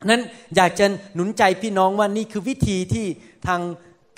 [0.07, 0.23] นั้น
[0.57, 3.07] อยากจะหนุนใจพี่น้องว่านี่คือวิธีที่
[3.47, 3.61] ทาง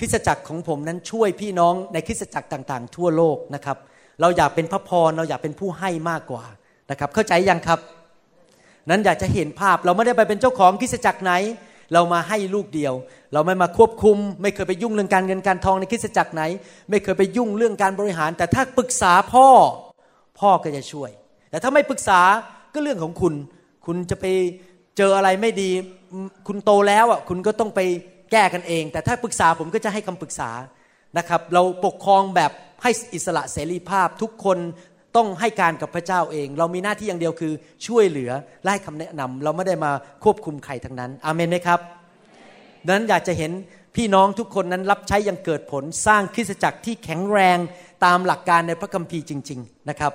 [0.00, 3.76] คริสตจักรของผมนั้นช่วยพี่น้องในคริสตจักรต่างๆ ทั่วโลกนะครับ
[4.20, 6.44] เราอยากเป็นพระพรเราอยากเป็นผู้ให้มากกว่า
[6.90, 7.80] นะครับ เข้าใจยังครับ
[8.90, 11.32] นั้นอยากจะเห็นภาพเราไม่ได้ไปเป็นเจ้าของคริสตจักรไหน
[11.92, 12.94] เรามาให้ลูกเดียว
[13.32, 16.42] เราไม่มาควบคุม ไม่เคยไปยุ่งเรื่องการเงินการทองในคริสตจักรไหน
[16.90, 19.48] ไม่เคยไปยุ่งเรื่องการบริหาร แต่ถ้าปรึกษาพ่อ
[20.40, 21.10] พ่อก็จะช่วย
[21.50, 22.20] แต่ถ้าไม่ปรึกษา
[22.72, 23.34] ก็เรื่องของคุณ
[23.86, 24.24] คุณจะไป
[24.96, 25.70] เจออะไรไม่ดี
[26.46, 27.80] คุณโตแล้วอะคุณก็ต้องไป
[28.30, 30.50] แก้กันเอง แต่ถ้าปรึกษาผมก็จะให้คำปรึกษา
[31.18, 32.52] นะครับ เราปกครองแบบ
[32.82, 34.58] ให้อิสระเสรีภาพทุกคน
[35.16, 37.52] ต้องให้การกับพระเจ้าเอง เรามีหน้าที่อย่างเดียวคือ
[37.86, 38.30] ช่วยเหลือ
[38.62, 39.92] และให้คำแนะนำเราไม่ได้มา
[40.24, 41.80] ควบคุมใครทั้งนั้นอเมนไหมครับ
[42.84, 43.52] ดังนั้นอยากจะเห็น
[43.96, 47.58] พี่น้องทุกคนนั้นรับใช้อยังเกิดผลสร้างคริสตจักรที่แข็งแรง
[48.04, 50.12] ตามหลักการในพระคัมภีร์จริง ๆ นะครับ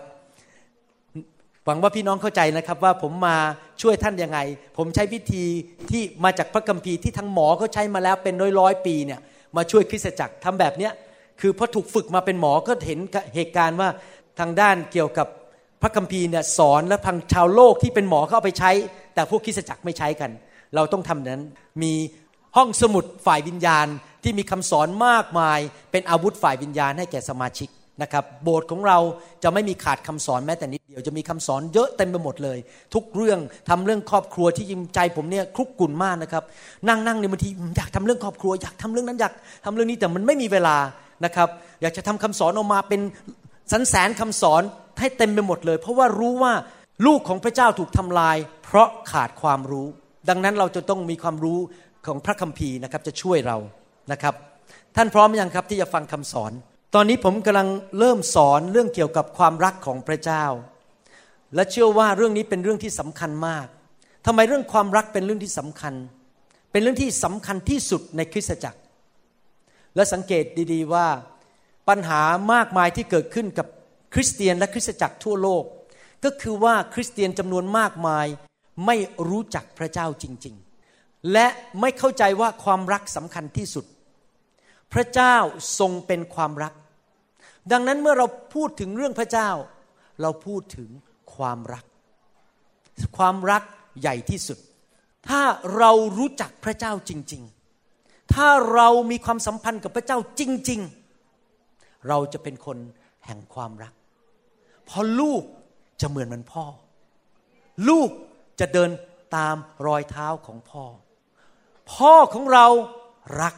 [1.66, 3.38] หวังว่าพี่น้องเข้าใจนะครับว่าผมมา
[3.82, 4.40] ช่วยท่านยังไง
[4.78, 5.46] ผมใช้วิธี
[5.90, 9.20] ที่มาจากพระคัมภีร์ที่ทั้งหมอเขาใช้มาแล้วเป็นร้อยร้อยปีเนี่ย
[9.58, 10.92] มาช่วยคริสตจักรทำแบบเนี้ย
[11.42, 13.00] คือพอถูกฝึกมาเป็นหมอก็เห็น
[13.36, 13.90] เหตุการณ์ว่า
[14.40, 15.28] ทางด้านเกี่ยวกับ
[15.82, 18.72] พระคัมภีร์เนี่ยสอนและพังชาวโลกที่เป็นหมอเขาเอาไปใช้
[19.16, 20.32] แต่พวกคริสตจักรไม่ใช้กัน
[20.76, 21.44] เราต้องทำนั้น
[21.84, 21.94] มี
[22.58, 23.88] ห้องสมุดฝ่ายวิญญาณ
[24.24, 25.60] ที่มีคำสอนมากมาย
[25.92, 27.70] เป็นอาวุธฝ่ายวิญญาณให้แก่สมาชิก
[28.02, 29.00] นะครับโบสถ์ของเรา
[29.44, 32.58] จะไม่มีขาดคำสอนแม้แต่นิดเดียวจะมีคำสอนเยอะเต็มไปหมดเลย
[32.94, 33.40] ทุกเรื่อง
[33.70, 36.44] ทำเรื่องครอบครัวที่ยิมใจผมเนี่ยคลุกกุ่นมากนะครับ
[36.88, 39.34] นั่งนั่งในบางทีอยากทำเรื่องครอบครัว อยากทำเรื่องนั้นอยาก
[39.66, 40.78] ทำเรื่องนี้แต่มันไม่มีเวลา
[41.26, 41.50] นะครับ
[41.82, 43.02] อยากจะทำคำสอนออกมาเป็น
[43.72, 44.62] สันแสนคำสอน
[45.00, 46.54] ให้เต็มไปหมดเลย เพราะว่ารู้ว่า
[47.06, 49.88] ลูกของพระเจ้าถูกทำลาย เพราะขาดความรู้
[50.30, 51.60] ดังนั้นเราจะต้องมีความรู้
[52.06, 53.58] ของพระคัมภีร์นะครับจะช่วยเรา
[54.12, 54.34] นะครับ
[54.96, 56.52] ท่านพร้อมยังครับที่จะฟังคำสอน
[56.98, 57.70] ตอนนี้ผมกำลัง
[58.00, 60.46] เริ่มสอนเรื่องเกี่ยวกับความรักของพระเจ้า
[61.56, 63.68] และเชื่อว่าเรื่องนี้เป็นเรื่องที่สำคัญมาก
[64.26, 65.94] ทำไมเรื่องความรักเป็นเรื่องที่สำคัญ
[66.72, 68.80] เป็นเรื่องที่สำคัญที่สุดในคริสตจักร
[69.96, 70.44] และสังเกต
[70.74, 71.08] ดีๆว่า
[71.90, 72.22] ปัญหา
[72.54, 73.68] มากมายที่เกิดขึ้นกับ
[74.14, 75.64] คริสเตียนและคริสตจักรทั่วโลก
[76.24, 78.28] ก็คือว่าคริสเตียนจำนวนมากมาย
[78.86, 78.96] ไม่
[79.30, 80.56] รู้จักพระเจ้าจริง
[80.92, 81.48] ๆ และ
[81.82, 83.86] ไม่เข้าใจว่าความรักสำคัญที่สุด
[84.94, 85.36] พระเจ้า
[85.80, 86.74] ทรงเป็นความรัก
[87.72, 89.50] ดังนั้นเมื่อเราพูดถึงเรื่องพระเจ้า
[90.22, 90.90] เราพูดถึง
[91.36, 91.86] ความรัก
[93.18, 93.64] ความรัก
[94.02, 94.60] ใหญ่ที่สุด
[95.30, 95.42] ถ้า
[95.78, 97.44] เรารู้จักพระเจ้าจริง
[97.88, 100.82] ๆ ถ้าเรามีความสัมพันธ์กับพระเจ้าจริง
[101.44, 102.78] ๆ เราจะเป็นคน
[103.26, 103.94] แห่งความรัก
[104.86, 105.44] เพราะลูก
[106.02, 106.66] จะเหมือนมันพ่อ
[107.90, 108.10] ลูก
[108.60, 108.90] จะเดิน
[109.36, 109.56] ตาม
[109.88, 110.86] รอยเท้าของพ่อ
[111.94, 112.68] พ่อของเรา
[113.42, 113.56] รัก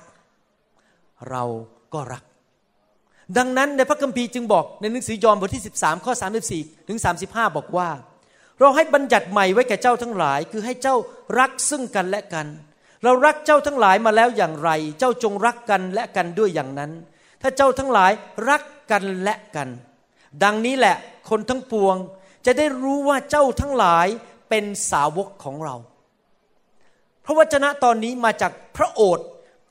[1.29, 1.43] เรา
[1.93, 2.23] ก็รัก
[3.37, 6.13] ดังนั้นในพระคัมภีร์จึงบอกในหนังสือยอห์นบทที่ 13 ข้อ
[6.49, 6.97] 34 ถึง
[7.27, 7.89] 35 บอกว่า
[8.59, 10.95] เราให้บัญญัติใหม่ไว้แก่เจ้าทั้งหลาย คือให้เจ้า
[11.39, 12.47] รักซึ่งกันและกัน
[13.03, 16.91] เรารักเจ้าทั้งหลายมาแล้วอย่างไร เจ้าจงรักกันและกันด้วยอย่างนั้น
[17.41, 18.11] ถ้าเจ้าทั้งหลาย
[18.49, 19.69] รักกันและกัน
[20.43, 20.95] ดังนี้แหละ
[21.29, 21.95] คนทั้งปวง
[22.45, 24.07] จะได้รู้ว่าเจ้าทั้งหลาย
[24.49, 25.75] เป็นสาวกของเรา
[27.25, 29.27] พระวจนะตอนนี้มาจากพระโอษฐ์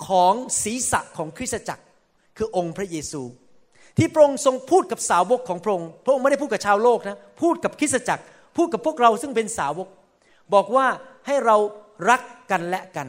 [0.09, 1.85] ของศีรษะของคริสตจักร
[2.37, 3.23] คือองค์พระเยซู
[3.97, 8.25] ที่พระองค์ทรงพูดกับสาวกของพระองค์ พระองค์ไม่ได้พูดกับชาวโลกนะ พูดกับคริสตจักร
[8.57, 9.89] พูดกับพวกเราซึ่งเป็นสาวก
[10.55, 10.87] บอกว่า
[11.27, 11.57] ให้เรา
[12.11, 13.09] รักกันและกัน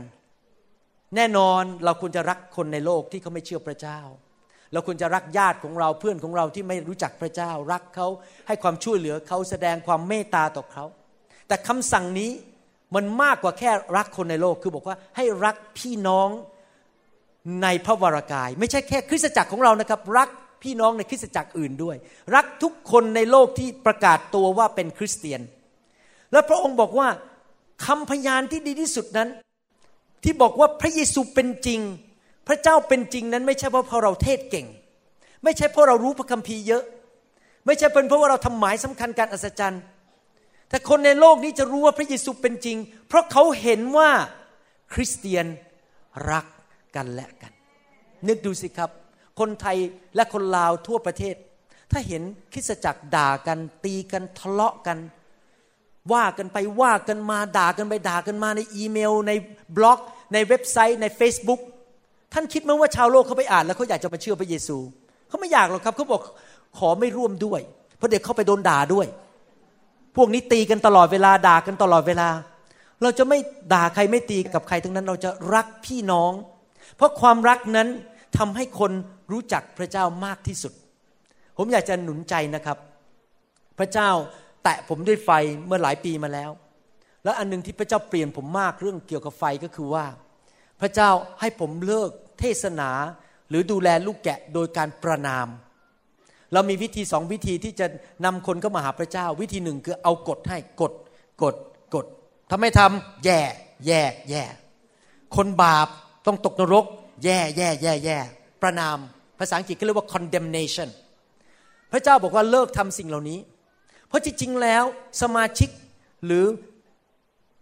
[1.16, 4.00] แน่นอนเราควรจะรักคนในโลกที่เขาไม่เชื่อพระเจ้า
[4.74, 8.08] เราควรจะรักญาติของเราเพื่อนของเราที่ไม่รู้จักพระเจ้า รักเขา
[8.48, 10.86] ให้ความช่วยเหลือเขาแสดงความเมตตาต่อเขา
[11.48, 12.32] แต่คำสั่งนี้
[12.96, 16.30] มันมากกว่าแค่รักคนในโลกคือบอกว่าให้รักพี่น้อง
[17.64, 20.30] ในพระวรากาย ไม่ใช่แค่คริสตจักรของเรานะครับ รัก
[20.64, 21.96] พี่น้องในคริสตจักรอื่นด้วย
[22.36, 25.42] รักทุกคนในโลกที่ประกาศตัวว่าเป็นคริสเตียน
[26.32, 27.08] และพระองค์บอกว่า
[27.86, 29.30] คำพยานที่ดีที่สุดนั้น
[30.24, 31.80] ที่บอกว่าพระเยซูเป็นจริง
[32.48, 34.68] พระเจ้าเป็นจริงนั้นไม่ใช่เพราะเราเทศเก่ง
[35.44, 36.84] ไม่ใช่เพราะเรารู้พระคัมภีร์เยอะ
[37.66, 39.82] ไม่ใช่เป็นเพราะว่าเราทำหมายสำคัญการอัศจรรย์
[40.70, 42.78] แต่คนในโลกนี้จะรู้ว่าพระเยซูเป็นจริง
[43.08, 44.10] เพราะเขาเห็นว่า
[44.94, 45.46] คริสเตียน
[46.32, 46.46] รัก
[46.96, 47.52] กันและกัน
[48.28, 48.90] นึกดูสิครับ
[49.40, 49.78] คนไทย
[50.16, 51.36] และคนลาวทั่วประเทศ
[51.92, 52.22] ถ้าเห็น
[52.54, 54.98] คริสจักรด่ากันตีกันทะเลาะกัน
[56.14, 59.32] ว่ากันไปว่ากันมาด่ากันไปด่ากันมาในอีเมล ใน
[59.76, 60.00] บล็อก
[60.34, 61.62] ในเว็บไซต์ใน Facebook
[62.34, 64.78] ท่านคิดไหมว่าชาวโลกเขาไปอ่านแล้วเขาอยากจะมาเชื่อพระเยซู
[65.28, 66.22] เขาไม่อยากหรอกครับเขาบอก
[66.78, 67.62] ขอไม่ร่วมด้วย
[67.98, 69.08] เพราะเด็กเขาไปโดนด่าด้วย
[70.16, 72.30] พวกนี้ตีกันตลอดเวลาด่ากันตลอดเวลา
[73.02, 73.40] เราจะไม่
[73.74, 76.32] ด่าใครไม่ตีกับใครทั้งนั้นเราจะรักพี่น้อง
[76.96, 77.88] เพราะความรักนั้น
[78.38, 78.92] ทำให้คน
[79.32, 80.74] รู้จักพระเจ้ามากที่สุด
[81.58, 82.78] ผมอยากจะหนุนใจนะครับ
[83.80, 84.10] พระเจ้า
[84.64, 85.30] แตะผมด้วยไฟ
[85.66, 86.52] เมื่อหลายปีมาแล้ว
[87.24, 90.06] แล้วอันนึงที่พระเจ้าเปลี่ยนผมมากเรื่องเกี่ยวกับไฟก็คือว่า
[90.82, 91.10] พระเจ้า
[91.40, 92.90] ให้ผมเลิกเทศนา
[93.50, 95.48] หรือดูแลลูกแกะโดยการประนาม
[96.54, 97.88] เรามีวิธีสองวิธีที่จะ
[98.26, 100.94] นำคนเข้ามาหาพระเจ้า วิธีหนึ่งคือเอากฎให้กฎ
[101.44, 101.56] กฎ
[101.96, 102.06] กฎ
[102.50, 103.40] ถ้าไม่ทำแย่
[103.86, 104.44] แย่ แย่
[105.36, 105.88] คนบาป
[106.26, 106.86] ต้องตกนรก
[107.24, 108.18] แย่แย่แย่แย่
[108.62, 108.98] ประนาม
[109.40, 110.90] ภาษาอังกฤษก็เรียกว่า condemnation
[111.92, 113.40] พระเจ้าบอกว่าเลิกทำสิ่งเหล่านี้
[114.08, 114.84] เพราะจริงๆแล้ว
[115.22, 115.70] สมาชิก
[116.26, 116.46] หรือ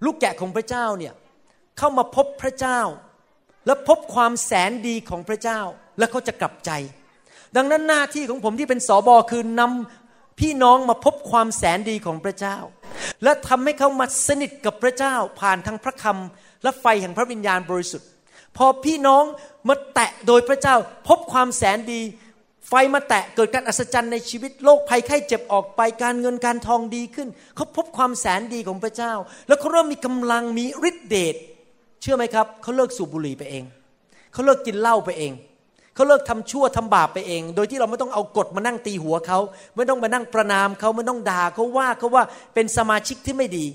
[0.05, 1.13] ลูกแกะของพระเจ้าเนี่ย
[1.77, 2.79] เข้ามาพบพระเจ้า
[3.65, 5.59] และพบความแสนดีของพระเจ้า
[5.97, 6.71] และเขาจะกลับใจ
[7.55, 12.57] ดังนั้นหน้าที่ของผมที่เป็นสอบอคือนำพี่น้องมาพบความแสนดีของพระเจ้า
[13.23, 18.09] และทำให้เขามาสนิทกับพระเจ้าผ่านทางพระคำและไฟแห่งพระวิญญาณบริสุทธิ์
[18.57, 19.23] พอพี่น้อง
[19.67, 20.75] มาแตะโดยพระเจ้า
[21.07, 22.01] พบความแสนดี
[22.69, 29.13] ไฟมาแตะเกิดการอัศจรรย์ในชีวิตโรคภัยไข้เจ็บออกไปการเงินการทองดีขึ้น เขาพบความแสนดีของพระเจ้า
[29.47, 31.35] แล้วเขาเริ่มมีกำลังมีฤทธิเดช
[32.01, 33.63] เชื่อไหมครับเขาเลิกสูบบุหรี่ไปเอง
[34.33, 35.33] เขาเลิกกินเหล้าไปเอง
[35.95, 39.39] เขาเลิกทำชั่วทำบาปไปเอง โดยที่เราไม่ต้องเอากฎมานั่งตีหัวเขา
[39.75, 42.23] ไม่ต้องมานั่งประนามเขาไม่ต้องด่าเขาว่าเขาว่า
[42.53, 43.65] เป็นสมาชิกที่ไม่ดี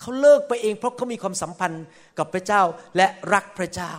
[0.00, 1.84] เขาเลิกไปเองเพราะเขามีความสัมพันธ์
[2.18, 2.62] กับพระเจ้า
[2.96, 3.92] และรักพระเจ้า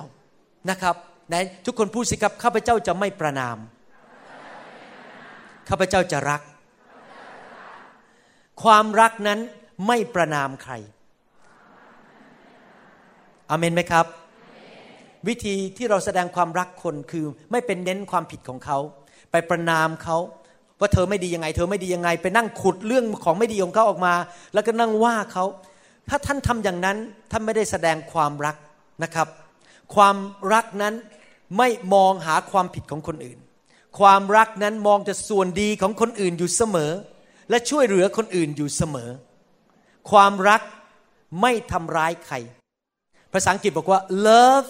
[0.70, 0.96] นะครับ
[1.30, 3.58] ไหนทุกคนพูดสิครับข้าพเจ้าจะไม่ประนาม
[5.70, 6.42] ข้าพเจ้าจะรัก
[8.64, 9.40] ความรักนั้น
[9.88, 10.74] ไม่ประนามใคร
[13.50, 14.06] อเมนไหมครับ
[15.28, 18.78] วิธีที่เราแสดงความรักคนคือไม่เป็นเน้นความผิดของเขา
[19.32, 20.18] ไปประนามเขา
[20.80, 24.14] ว่าเธอไม่ดียังไง เธอไม่ดียังไง ไปนั่งขุดเรื่องของไม่ดีของเขาออกมา
[24.54, 25.46] แล้วก็นั่งว่าเขา
[26.14, 26.98] ถ้าท่านทำอย่างนั้น
[27.32, 28.56] ท่านไม่ได้แสดงความรัก
[29.04, 29.28] นะครับ
[29.96, 30.16] ความ
[30.54, 30.94] รักนั้น
[31.58, 33.40] ไม่มองหาความผิดของคนอื่น
[34.00, 36.92] ความรักนั้นมองแต่ส่วนดีของคนอื่นอยู่เสมอ
[37.50, 39.10] และช่วยเหลือคนอื่นอยู่เสมอ
[40.12, 40.62] ความรัก
[41.42, 42.36] ไม่ทำร้ายใคร
[43.34, 44.70] ภาษาอังกฤษบอกว่า love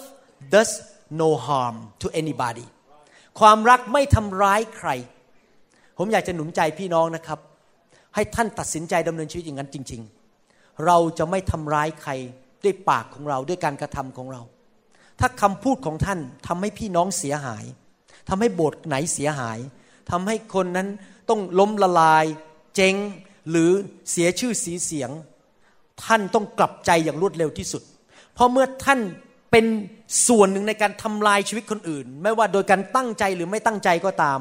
[0.54, 0.72] does
[1.20, 2.66] no harm to anybody
[3.40, 4.88] ความรักไม่ทำร้ายใคร
[5.98, 7.38] ผมอยากจะหนุนใจพี่น้องนะครับ
[8.14, 10.21] ให้ท่านตัดสินใจดำเนินชีวิตอย่างนั้นจริง ๆ
[10.86, 12.12] เราจะไม่ทำร้ายใคร
[12.64, 14.42] ด้วยปากของเราด้วยการกระทำของเรา
[15.20, 17.64] ถ้าคำพูดของท่านทำให้พี่น้องเสียหาย
[18.28, 19.58] ทำให้โบสถ์ไหนเสียหาย
[20.10, 20.88] ทำให้คนนั้น
[21.28, 22.24] ต้องล้มละลาย
[22.74, 22.94] เจ๊ง
[23.50, 23.70] หรือ
[24.10, 25.10] เสียชื่อสีเสียง
[26.04, 27.82] ท่านต้องกลับใจอย่างรวดเร็วที่สุด
[28.34, 29.00] เพราะเมื่อท่าน
[29.50, 29.64] เป็น
[30.28, 34.40] ส่วนหนึ่งในการทำลายชีวิตคนอื่น ไม่ว่าโดยการตั้งใจหรือไม่ตั้งใจก็ตาม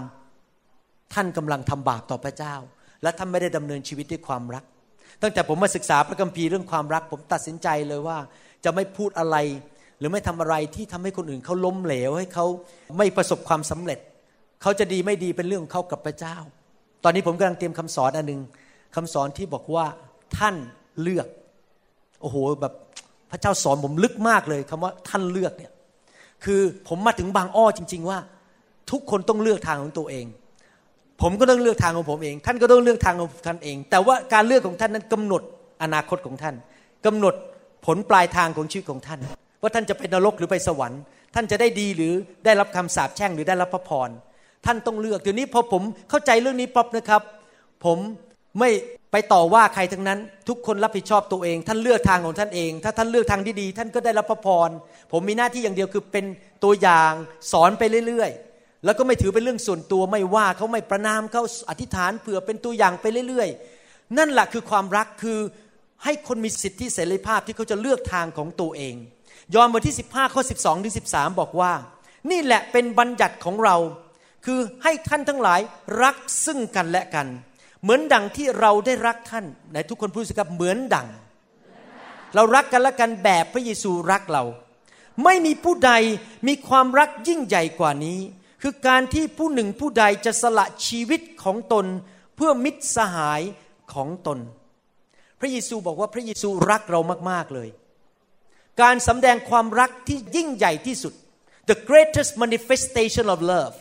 [1.14, 2.56] ท่านกำลังทำบาปต่อพระเจ้า
[3.02, 4.64] และท่านไม่ได้ดำเนินชีวิตด้วยความรัก
[5.22, 8.18] ตั้งแต่ผมมาศึกษาพระคัมภีร์เรื่องความรัก ผมตัดสินใจเลยว่า
[8.64, 9.38] จะไม่พูดอะไร
[10.00, 12.46] หรือไม่ทำอะไรที่ทำให้คนอื่นเขาล้มเหลวให้เขา
[12.98, 14.00] ไม่ประสบความสำเร็จ
[14.62, 16.36] เขาจะดีไม่ดีเป็นเรื่องเขากับพระเจ้า
[17.04, 18.42] ตอนนี้ผมกำลังเตรียมคำสอนอันหนึ่ง
[18.96, 19.86] คำสอนที่บอกว่า
[20.38, 20.56] ท่าน
[21.02, 21.28] เลือก
[22.22, 22.74] โอ้โหแบบ
[23.32, 25.72] พระเจ้าสอนผมลึกมากเลยคำว่าท่านเลือกเนี่ย
[26.44, 28.20] คือผมมาถึงบางอ้อจริง ๆ ว่า
[28.92, 30.26] ทุกคนต้องเลือกทางของตัวเอง
[31.22, 35.42] ผมก็ต้องเลือกทางของผมเอง ท่านก็ต้องเลือกทางของท่านเอง แต่ว่าการเลือกของท่านนั้นกำหนด
[35.84, 36.56] อนาคตของท่าน
[37.06, 37.36] กำหนด
[37.86, 39.20] ผลปลายทางของชีวิตของท่าน
[39.62, 41.02] ว่าท่านจะไปนรกหรือไปสวรรค์
[41.36, 42.14] ท่านจะได้ดีหรือ
[42.46, 44.10] ได้รับคำสาปแช่งหรือได้รับพระพร
[44.66, 47.22] ท่านต้องเลือกเดี๋ยวนี้พอผมเข้าใจเรื่องนี้ปั๊บนะครับ
[47.86, 47.98] ผม
[48.60, 48.70] ไม่
[49.12, 50.20] ไปต่อว่าใครทั้งนั้น
[50.50, 54.70] ทุกคนรับผิดชอบตัวเอง ท่านเลือกทางของท่านเอง ถ้าท่านเลือกทางที่ดี ท่านก็ได้รับพระพร
[55.12, 56.26] ผมมีหน้าที่อย่างเดียวคือเป็น
[56.64, 57.12] ตัวอย่าง
[57.52, 58.51] สอนไปเรื่อยๆ
[58.86, 65.40] แล้วก็ไม่ถือเป็นเรื่องส่วนตัวไม่ว่าเขาไม่ประนามเขาอธิษฐานเผื่อเป็นตัวอย่างไปเรื่อยๆ นั่นแหละคือความรักคือ
[66.04, 68.96] ให้คนมีสิทธิเสรีภาพที่เขาจะเลือกทางของตัวเอง
[69.54, 71.74] ยอห์นบทที่ 15 ข้อ 12 ถึง 13 บอกว่า
[72.32, 73.76] นี่แหละเป็นบัญญัติของเรา
[74.46, 75.60] คือให้ท่านทั้งหลาย
[76.04, 77.28] รักซึ่งกันและกัน
[77.82, 81.08] เหมือนดังที่เราได้รักท่านในทุกคนพูดสิครับเหมือนดัง
[82.36, 84.44] เรารักกันและกันแบบพระเยซูรักเรา
[85.24, 85.92] ไม่มีผู้ใด
[86.48, 88.20] มีความรักยิ่งใหญ่กว่านี้
[88.62, 91.86] คือการที่ผู้หนึ่งผู้ใดจะสละชีวิตของตน
[92.36, 93.42] เพื่อมิตรสหาย
[93.94, 94.40] ของตน
[95.40, 97.00] พระเยซูบอกว่าพระเยซูรักเรา
[97.32, 97.70] มาก ๆ เลย
[98.82, 101.14] การสำแดงความรักที่ยิ่งใหญ่ที่สุด
[101.70, 103.76] the greatest manifestation of love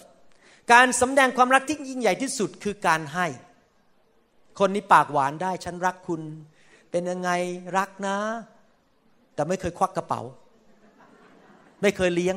[0.73, 3.27] การสำแดงความรักที่ยิ่งใหญ่ที่สุดคือการให้
[4.59, 6.23] คนนี้ปากหวานได้ฉันรักคุณ
[6.91, 7.31] เป็นยังไง
[7.79, 8.17] รักนะ
[9.35, 10.23] แต่ไม่เคยควักกระเป๋า
[11.83, 12.37] ไม่เคยเลี้ยง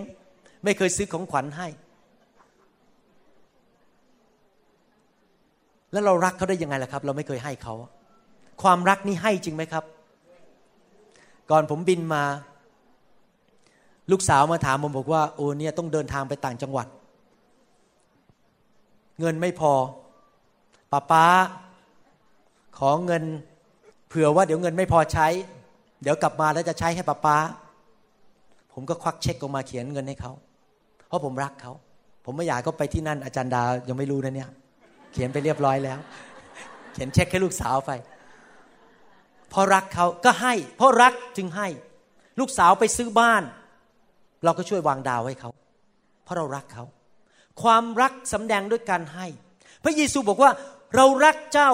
[0.64, 1.68] ไม่เคยซื้อของขวัญให้
[5.94, 7.74] แล้วเรารักเขาได้ยังไงล่ะครับ เราไม่เคยให้เขา
[8.62, 9.84] ความรักนี่ให้จริงไหมครับ
[11.52, 12.24] ก่อนผมบินมา
[14.12, 16.88] ลูกสาวมาถามผมบอกว่าโอ้เนี่ยต้องเดินทางไปต่างจังหวัด
[19.20, 19.74] เงินไม่พอ
[20.92, 21.26] ป้าป้า
[22.78, 23.24] ขอเงิน
[24.10, 25.28] เผื่อว่าเดี๋ยวเงินไม่พอใช้
[26.02, 27.38] เดี๋ยวกลับมาแล้วจะใช้ให้ป้าป้า
[28.74, 30.32] ผมก็ควักเช็คออกมาเขียนเงินให้เขา
[31.08, 31.74] เพราะผมรักเขา
[32.26, 34.50] ผมไม่อยากก็ไปที่นั่นอาจารย์ดายังไม่รู้นะเนี่ย
[35.14, 36.00] เขียนไปเรียบร้อยแล้ว
[36.94, 37.92] เขียนเช็คให้ลูกสาวไป
[39.50, 41.68] เพราะรักเขาก็ให้ เพราะรักจึงให้
[42.40, 43.44] ลูกสาวไปซื้อบ้าน
[44.44, 45.50] เราก็ช่วยวางดาวให้เขา
[46.24, 46.86] เพราะเรารักเขา
[47.62, 49.28] ความรักสำแดงด้วยการให้
[49.84, 50.52] พระเยซูบอกว่า
[50.96, 51.72] เรารักเจ้า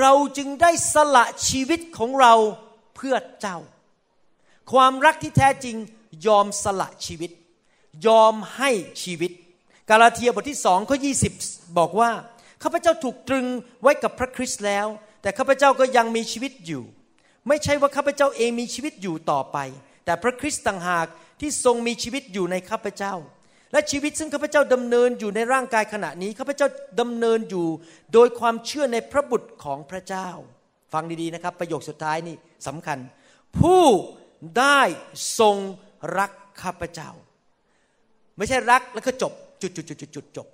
[0.00, 2.34] เราจึงได้สละชีวิตของเรา
[2.96, 3.58] เพื่อเจ้า
[4.72, 5.76] ความรักที่แท้จริง
[6.26, 7.30] ยอมสละชีวิต
[8.06, 8.70] ยอมให้
[9.02, 9.32] ชีวิต
[9.90, 11.12] กาลาเทียบทที่สองข้อยี
[11.78, 12.10] บอกว่า
[12.62, 13.46] ข้าพเจ้าถูกตรึง
[13.82, 14.86] ไว้กับพระคริสต์แล้ว
[15.22, 16.84] แต่ข้าพเจ้าก็ยังมีชีวิตอยู่
[17.48, 19.58] ไม่ใช่ว่าข้าพเจ้าเองมีชีวิตอยู่ต่อไป
[20.04, 21.06] แต่พระคริสต์ต่างหาก
[21.40, 23.14] ที่ทรงมีชีวิตอยู่ในข้าพเจ้า
[23.72, 26.68] และชีวิตซึ่งข้าพเจ้าดำเนินอยู่ในร่างกายขณะนี้ข้าพเจ้า
[27.00, 27.66] ดำเนินอยู่
[28.12, 30.28] โดยความเชื่อในพระบุตรของพระเจ้า
[30.92, 32.36] ฟังดีๆนะครับ ประโยคสุดท้ายนี่
[32.66, 32.98] สำคัญ
[33.58, 33.84] ผู้
[34.58, 34.80] ได้
[35.38, 35.56] ทรง
[36.18, 36.30] รัก
[36.62, 37.10] ข้าพเจ้า
[38.36, 39.32] ไม่ใช่รักแล้วก็จบ
[39.62, 40.46] จุดจุดจุดจุดจุดจบ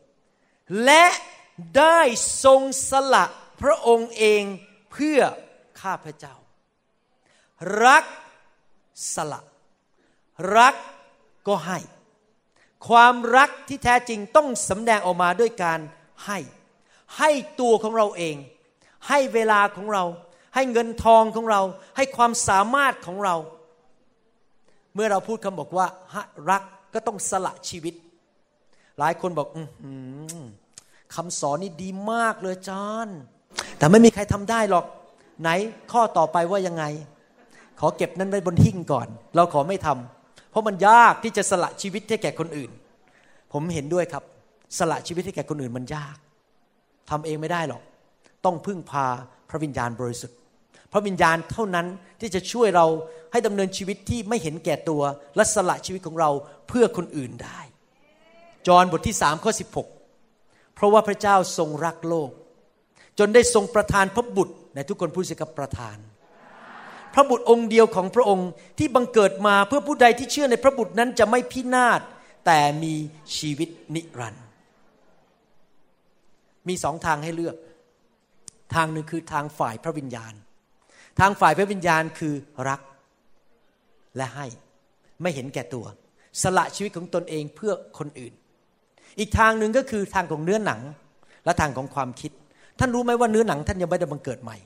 [0.85, 1.05] และ
[1.77, 2.01] ได้
[2.45, 2.61] ทรง
[2.91, 3.25] สละ
[3.63, 4.43] พระองค์เอง
[4.93, 5.21] เพื่อ
[5.81, 6.35] ข้าพเจ้า
[7.85, 8.05] รัก
[9.15, 9.41] สละ
[10.59, 10.75] รัก
[11.47, 11.79] ก็ให้
[12.89, 15.81] ความรักที่แท้จริงต้องสำแดงออกมาด้วยการ
[16.27, 16.39] ให้
[17.19, 17.31] ให้
[17.61, 18.37] ตัวของเราเอง
[19.09, 20.05] ให้เวลาของเรา
[20.55, 21.61] ให้เงินทองของเรา
[21.97, 23.37] ให้ความสามารถของเรา
[24.95, 25.87] เมื่อเราพูดคำบอกว่า
[26.51, 26.63] รัก
[26.95, 27.95] ก็ต้องสละชีวิต
[28.99, 29.63] หลายคนบอก อื
[31.15, 33.09] คำสอนนี่ดีมากเลยจาน
[33.79, 34.85] แต่ไม่มีใครทำได้หรอก
[35.41, 35.49] ไหน
[35.93, 36.85] ข้อต่อไปว่ายังไง
[37.81, 42.71] ขอเก็บนั้นไว้บนหิ้งก่อน เราขอไม่ทำเพราะมันยากที่จะสละชีวิตให้แก่คนอื่น
[43.53, 44.25] ผมเห็นด้วยครับ
[44.79, 46.17] สละชีวิตให้แก่คนอื่นมันยาก
[47.11, 47.83] ทำเองไม่ได้หรอก
[48.45, 49.07] ต้องพึ่งพา
[49.49, 50.37] พระวิญญาณบริสุทธิ์
[50.93, 51.87] พระวิญญาณเท่านั้น
[52.21, 52.87] ที่จะช่วยเรา
[53.33, 55.03] ให้ดำเนินชีวิตที่ไม่เห็นแก่ตัว
[55.37, 56.31] และสละชีวิตของเรา
[56.69, 57.61] เพื่อคนอื่นได้
[58.67, 59.89] จอห์นบทที่สามข้อสิบหก
[60.79, 62.31] เพราะว่าพระเจ้าทรงรักโลก
[63.19, 65.97] จนได้ทรงประทานพระบุตรในทุกคนพูดสิกับประทาน
[67.15, 68.49] พระบุตรองค์เดียวของพระองค์
[68.79, 72.01] ที่บังเกิดมาเพื่อผู้ใดที่เชื่อในพระบุตรนั้นจะไม่พินาศ
[72.47, 72.95] แต่มี
[73.37, 74.47] ชีวิตนิรันดร์
[76.69, 77.57] มีสองทางให้เลือก
[78.75, 80.35] ทางหนึ่งคือทางฝ่ายพระวิญญาณ
[81.21, 82.35] ทางฝ่ายพระวิญญาณคือ
[82.69, 82.81] รัก
[84.17, 84.47] และให้
[85.23, 85.87] ไม่เห็นแก่ตัว
[86.43, 88.33] สละชีวิตของตนเองเพื่อคนอื่น
[89.19, 90.81] อีกทางหนึ่งก็คือทางของเนื้อหนัง
[91.45, 92.33] และทางของความคิด
[92.79, 94.57] ท่านรู้ไหมว่าเนื้อหนังท่านยังไม่ได้บังเกิดใหม่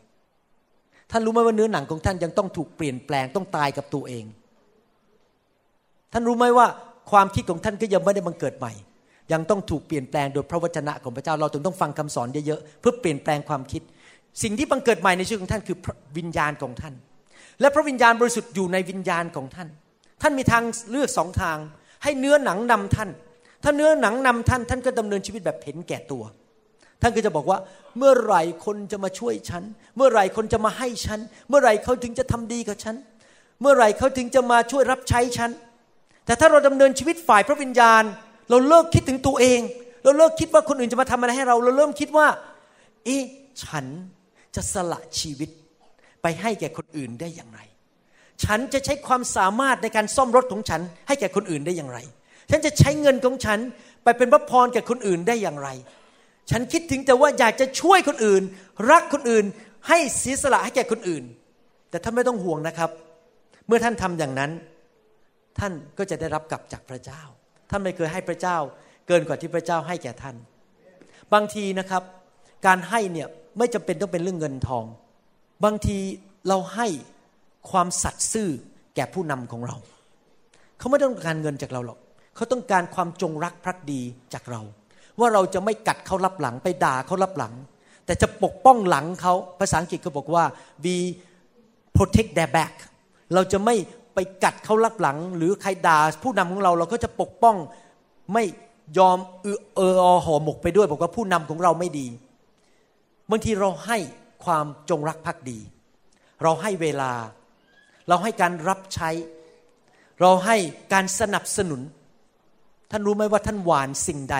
[1.10, 4.24] ท่านรู้ไหมว่าเนื้อหนังของท่านยังต้องถูกเปลี่ยนแปลงต้องตายกับตัวเอง
[6.12, 6.66] ท่านรู้ไหมว่า
[7.10, 8.72] ความคิดของท่านก็ยังไม่ได้บังเกิดใหม่
[9.32, 13.82] ยังต้องถูกเปลี่ยนแปลงโดยพระวจนะของพระเจ้าเราถึงต้องฟังคำสอนเยอะๆเพื่อเปลี่ยนแปลงความคิด
[14.42, 15.76] สิ่งที่บังเกิดใหม่ในชีวิตของท่านคือ
[16.18, 16.94] วิญญาณของท่าน
[17.60, 19.68] และพระวิญญาณบริสุทธิ์อยู่ในวิญญาณของท่าน
[20.22, 21.56] ท่านมีทางเลือกสองทาง
[22.02, 23.10] ให้เนื้อหนังนำท่าน
[23.62, 26.22] ถ้าเนื้อหนังนำท่านท่านก็ดำเนินชีวิตแบบเห็นแก่ตัว
[27.02, 27.58] ท่านก็จะบอกว่า
[27.98, 29.62] เมื่อไหร่คนจะมาช่วยฉัน
[29.96, 32.96] เมื่อไหร่คนจะมาให้ฉัน เมื่อไหร่เขาถึงจะทำดีกับฉัน
[33.60, 35.50] เมื่อไหร่เขาถึงจะมาช่วยรับใช้ฉัน
[36.26, 38.02] แต่ถ้าเราดำเนินชีวิตฝ่ายพระวิญญาณ
[38.50, 39.60] เราเลิกคิดถึงตัวเอง
[40.04, 42.26] เราเลิกคิดว่าคนอื่นจะมาทำอะไรให้เรา เราเริ่มคิดว่า
[43.04, 43.22] เอ๊ะ
[43.64, 43.86] ฉัน
[44.54, 45.50] จะสละชีวิต
[46.22, 47.60] ไปให้แก่คนอื่นได้อย่างไร
[48.44, 51.98] ฉันจะใช้ความสามารถในการซ่อมรถของฉัน ให้แก่คนอื่นได้อย่างไร
[52.50, 53.58] ฉันจะใช้เงินของฉัน
[54.04, 55.68] ไปเป็นพระพรแก่คนอื่นได้อย่างไร
[56.50, 58.42] ฉันคิดถึงแต่ว่าอยากจะช่วยคนอื่น
[58.90, 59.44] รักคนอื่น
[59.88, 61.24] ให้เสียสละให้แก่คนอื่น
[61.90, 62.90] แต่ท่านไม่ต้องห่วงนะครับ
[63.66, 64.50] เมื่อท่านทำอย่างนั้น
[65.58, 67.22] ท่านก็จะได้รับกลับจากพระเจ้า
[67.70, 68.56] ท่านไม่เคยให้พระเจ้า
[69.06, 70.36] เกินกว่าที่พระเจ้าให้แก่ท่าน
[71.32, 72.02] บางทีนะครับ
[72.66, 73.28] การให้เนี่ย
[73.58, 74.84] ไม่จำเป็นต้องเป็นเรื่องเงินทอง
[75.64, 75.98] บางที
[76.48, 76.86] เราให้
[77.70, 78.48] ความสัตย์ซื่อ
[78.96, 79.76] แก่ผู้นำของเรา
[80.78, 81.98] เขาไม่ต้องการเงินจากเราหรอก
[82.36, 84.00] เขาต้องการความจงรักภักดี
[84.34, 84.60] จากเรา
[85.18, 87.54] ว่าเราจะไม่กัดเขารับหลังไปด่าเขารับหลัง
[88.06, 90.44] แต่จะปกป้องหลังเขาภาษาอังกฤษเขาบอกว่า
[90.84, 90.96] we
[91.96, 92.74] protect their back
[93.34, 93.74] เราจะไม่
[94.14, 97.56] ไปกัดเขารับหลัง หรือใครด่าผู้นำของเราเราก็จะปกป้อง
[98.32, 98.44] ไม่
[98.98, 99.94] ยอมเออเออ
[100.24, 102.06] ห่อหมกไปด้วย บอกว่าผู้นำของเราไม่ดี
[103.30, 103.98] บางทีเราให้
[104.44, 105.58] ความจงรักภักดี
[106.42, 107.12] เราให้เวลา
[108.08, 109.10] เราให้การรับใช้
[110.20, 110.56] เราให้
[110.92, 111.80] การสนับสนุน
[112.92, 114.36] ท่านรู้ไหมว่าท่านหวานสิ่งใด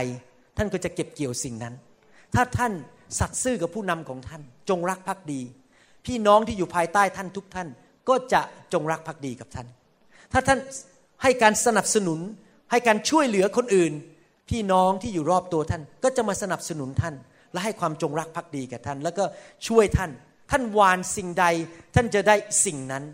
[0.57, 1.75] ท่านก็จะเก็บเกี่ยวสิ่งนั้น
[2.35, 2.73] ถ้าท่าน
[3.19, 5.41] สัตย์ซื่อกับผู้นำของท่าน จงรักภักดี
[6.07, 7.69] พี่น้องที่อยู่ภายใต้ท่านทุกท่าน
[8.09, 8.41] ก็จะ
[8.73, 9.67] จงรักภักดีกับท่าน
[10.33, 10.59] ถ้าท่าน
[11.23, 12.21] ให้การสนับสนุน
[12.71, 13.93] ให้การช่วยเหลือคนอื่น
[14.51, 17.15] พี่น้องที่อยู่รอบตัวท่าน ก็จะมาสนับสนุนท่าน
[17.53, 19.25] และให้ความจงรักภักดีกับท่าน แล้วก็
[19.69, 20.11] ช่วยท่าน
[20.51, 21.47] ท่านหวานสิ่งใด
[21.95, 23.05] ท่านจะได้สิ่งนั้น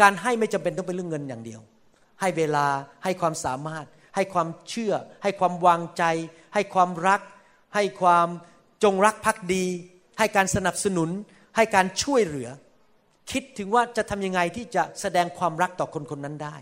[0.00, 1.60] การให้ไม่จำเป็นต้องเป็นเรื่องเงินอย่างเดียว
[2.20, 2.66] ให้เวลา
[3.04, 4.92] ให้ความสามารถ ให้ความเชื่อ
[5.22, 6.04] ให้ความวางใจ
[6.54, 7.20] ให้ความรัก
[7.74, 8.28] ให้ความ
[8.84, 9.64] จงรักภักดี
[10.18, 11.10] ให้การสนับสนุน
[11.56, 12.48] ให้การช่วยเหลือ
[13.30, 16.56] คิดถึงว่าจะทำยังไงที่จะแสดงความรักต่อคนคนนั้นได้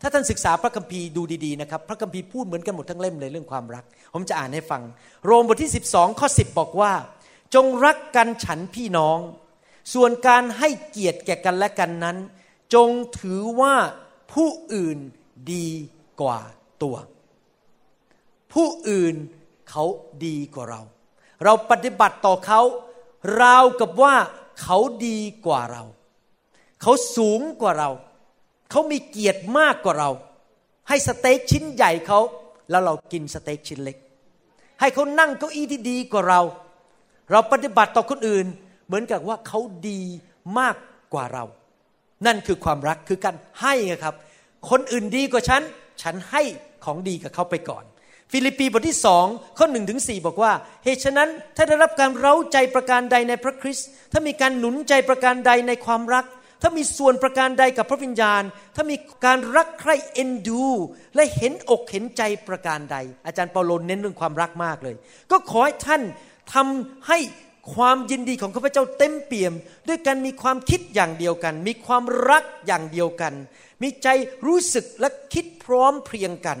[0.00, 3.84] ถ้าท่านศึกษาพระคัมภีร์ดูดีๆนะครับ พระคัมภีร์พูดเหมือนกันหมดทั้งเล่มเลยเรื่องความรัก
[4.14, 4.82] ผมจะอ่านให้ฟัง
[5.24, 6.92] โรมบทที่ 12ข้อ10 บอกว่า
[7.54, 9.18] จงรักกันฉันพี่น้อง
[9.94, 12.16] ส่วนการให้เกียรติแก่กันและกันนั้น
[12.74, 12.88] จง
[13.20, 13.74] ถือว่า
[14.32, 14.98] ผู้อื่น
[15.52, 15.68] ดี
[16.20, 16.40] กว่า
[16.82, 16.96] ตัว
[18.52, 19.14] ผู้อื่น
[19.70, 19.84] เขา
[20.26, 20.82] ดีกว่าเรา
[21.44, 22.60] เราปฏิบัติต่อเขา
[23.42, 24.14] ราวกับว่า
[24.62, 25.84] เขาดีกว่าเรา
[26.82, 27.90] เขาสูงกว่าเรา
[28.70, 30.10] เขามีเกียรติมากกว่าเรา
[30.88, 32.20] ให้สเต็กชิ้นใหญ่เขา
[32.70, 33.96] แล้วเรากินสเต็กชิ้นเล็ก
[34.80, 36.40] ให้เขานั่งเก้าอี้ที่ดีกว่าเรา
[37.30, 38.46] เราปฏิบัติต่อคนอื่น
[38.86, 40.00] เหมือนกับว่าเขาดี
[40.58, 40.76] มาก
[41.14, 41.44] กว่าเรา
[42.26, 44.14] นั่นคือความรักคือการให้ครับ
[44.70, 45.62] คนอื่นดีกว่าฉัน
[46.02, 46.42] ฉันให้
[46.84, 47.84] ของดีกับเขาไปก่อน
[48.32, 49.26] ฟิลิปปีบทที่สอง
[49.58, 50.52] ข้อหนึ่งถึงสบอกว่า
[50.84, 56.24] เหตุฉะนั้นถ้าได้รับการเร้าใจประการใดในพระคริสต์ถ้ามีการหนุนใจประการใดในความรัก
[56.62, 58.42] ถ้ามีส่วนประการใดกับพระวิญญาณ
[58.76, 60.66] ถ้ามีการรักใคร่เอ็นดู
[61.14, 62.96] และเห็นอกเห็นใจประการใด
[63.26, 64.94] อาจารย์เปาโลเน้นเรื่องความรักมากเลย
[65.30, 66.02] ก็ขอให้ท่าน
[66.54, 67.18] ทำให้
[67.74, 69.52] ความยินดีของข้าพเจ้าเต็มเปี่ยม
[69.88, 73.32] ด้วยการมีความคิดอย่างเดียวกัน มีความรักอย่างเดียวกัน
[73.82, 74.08] มีใจ
[74.46, 76.58] รู้สึกและคิดพร้อมเพรียงกัน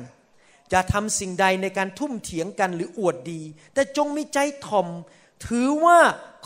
[0.72, 3.40] จะทำสิ่งใดในการทุ่มเถียงกันหรืออวดดี
[3.74, 4.86] แต่จงมีใจถ่อม
[5.46, 5.98] ถือว่า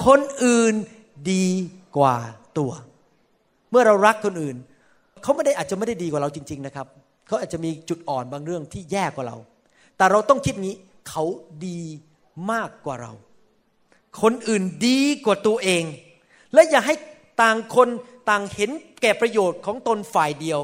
[0.07, 0.75] คนอื่น
[1.33, 1.49] ดี
[1.97, 2.17] กว่า
[2.59, 2.73] ตัว
[3.71, 4.57] เมื่อเรารักคนอื่น
[5.23, 6.87] เขาไม่ได้อาจจะไม่ได้ดีกว่าเราจริง ๆนะครับ
[7.27, 9.37] เขาอาจจะมีจุดอ่อนบางเรื่องที่แย่กว่าเรา
[9.97, 10.75] แต่เราต้องคิดนี้
[11.09, 11.25] เขา
[11.67, 11.81] ดี
[12.53, 13.13] มากกว่าเรา
[14.23, 15.85] คนอื่นดีกว่าตัวเอง
[16.55, 16.95] และอย่าให้
[17.43, 17.89] ต่างคน
[18.29, 18.71] ต่างเห็น
[19.03, 20.61] แก่ประโยชน์ของตนฝ่ายเดียว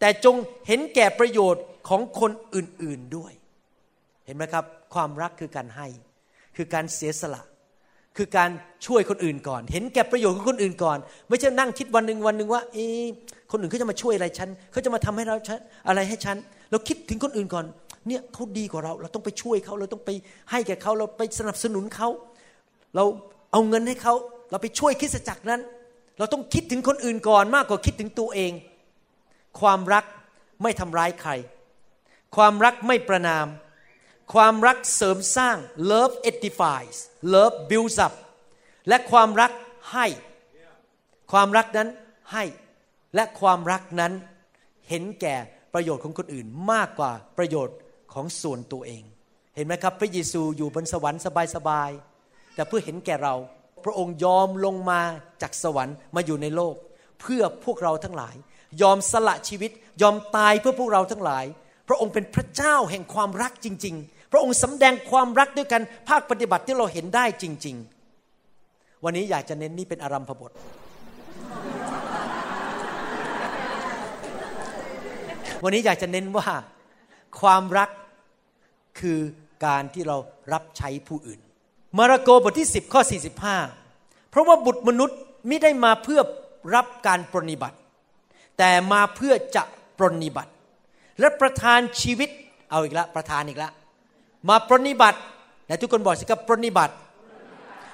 [0.00, 0.36] แต่จง
[0.66, 3.32] เห็นแก่ประโยชน์ของคนอื่นๆด้วย
[4.26, 4.64] เห็นไหมครับ
[4.94, 5.86] ความรักคือการให้
[6.56, 7.42] คือการเสียสละ
[8.16, 8.50] คือการ
[8.86, 10.98] ช่วยคนอื่นก่อน เห็นแก่ประโยชน์ของคนอื่นก่อน
[11.28, 12.86] ไม่ใช่นั่งคิดวันหนึ่งวันหนึ่งว่าเอ๊
[13.50, 15.58] คนอื่นเขาจะมาช่วยอะไรฉันเขาจะมาทำให้เราฉัน
[15.88, 16.36] อะไรให้ฉัน
[16.70, 17.64] เราคิดถึงคนอื่นก่อน
[18.08, 20.10] เนี่ยเขาดีกว่าเรา เราต้องไปช่วยเขาเราต้องไป
[20.50, 22.08] ให้แก่เขาเราไปสนับสนุนเขา
[22.94, 23.04] เรา
[23.52, 24.14] เอาเงินให้เขา
[24.50, 25.60] เราไปช่วยคริสจักรนั้น
[26.18, 28.52] เราต้องคิดถึงคนอื่นก่อนมากกว่าคิดถึงตัวเอง
[29.60, 30.04] ความรัก
[30.62, 31.32] ไม่ทำร้ายใคร
[32.36, 33.46] ความรักไม่ประนาม
[34.34, 35.56] ความรักเสริมสร้าง
[35.90, 36.96] love edifies
[37.34, 38.14] love builds up
[38.88, 39.52] และความรัก
[39.92, 40.06] ให้
[41.32, 41.88] ความรักนั้น
[42.32, 42.44] ให้
[43.14, 44.12] และความรักนั้น
[44.88, 45.36] เห็นแก่
[45.74, 47.76] ประโยชน์ของคนอื่นมากกว่าประโยชน์
[48.12, 49.02] ของส่วนตัวเอง
[49.54, 51.22] เห็นไหมครับ พระเยซูอยู่บนสวรรค์
[51.54, 53.34] สบายๆแต่เพื่อเห็นแก่เรา
[53.84, 55.00] พระองค์ยอมลงมา
[55.42, 56.74] จากสวรรค์มาอยู่ในโลก
[57.20, 58.34] เพื่อพวกเราทั้งหลาย
[58.82, 59.70] ยอมสละชีวิต
[60.02, 61.44] ยอมตายเพื่อพวกเราทั้งหลาย
[61.88, 67.76] พระองค์เป็นพระเจ้าแห่งความรักจริง ๆ พระองค์สำแดงความรักด้วยกันภาคปฏิบัติที่เราเห็นได้จริง
[68.40, 70.52] ๆ วันนี้อยากจะเน้นนี่เป็นอารัมพบท
[75.64, 76.46] วันนี้อยากจะเน้นว่า
[77.40, 77.90] ความรัก
[79.00, 79.18] คือ
[79.66, 80.16] การที่เรา
[80.52, 81.40] รับใช้ผู้อื่น
[81.96, 83.02] มาระโกบทที่ 10 ข้อ
[83.66, 86.20] 45 เพราะว่าบุตรมนุษย์ไม่ได้มาเพื่อ
[86.74, 87.76] รับการปรนิบัติ
[88.58, 89.62] แต่มาเพื่อจะ
[89.98, 90.52] ปรนิบัติ
[91.20, 92.30] และประทานชีวิต
[92.70, 93.70] เอาอีกละประทานอีกละ
[94.48, 95.18] มาปรนิบัติ
[95.66, 96.94] แต่ทุกคนบอกสิครับปรนิบัติ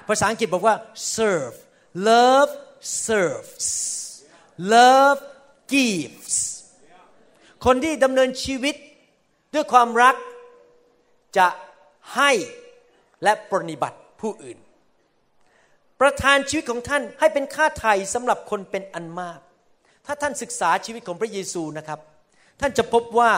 [0.07, 0.75] ภาษาอังกฤษบอกว่า
[1.15, 1.57] serve
[2.07, 2.51] love
[3.05, 3.67] serves
[4.73, 5.21] love
[5.73, 6.35] gives
[7.65, 8.75] คนที่ดำเนินชีวิต
[9.53, 10.15] ด้วยความรัก
[11.37, 11.47] จะ
[12.15, 12.31] ให้
[13.23, 14.57] และปรนิบัติผู้อื่น
[16.01, 19.39] ประทานชีวิตของท่านให้เป็นค่าไถ่สำหรับคนเป็นอันมาก
[20.05, 21.99] ถ้าท่านศึกษาชีวิตของพระเยซูนะครับ
[22.61, 23.31] ท่านจะพบว่า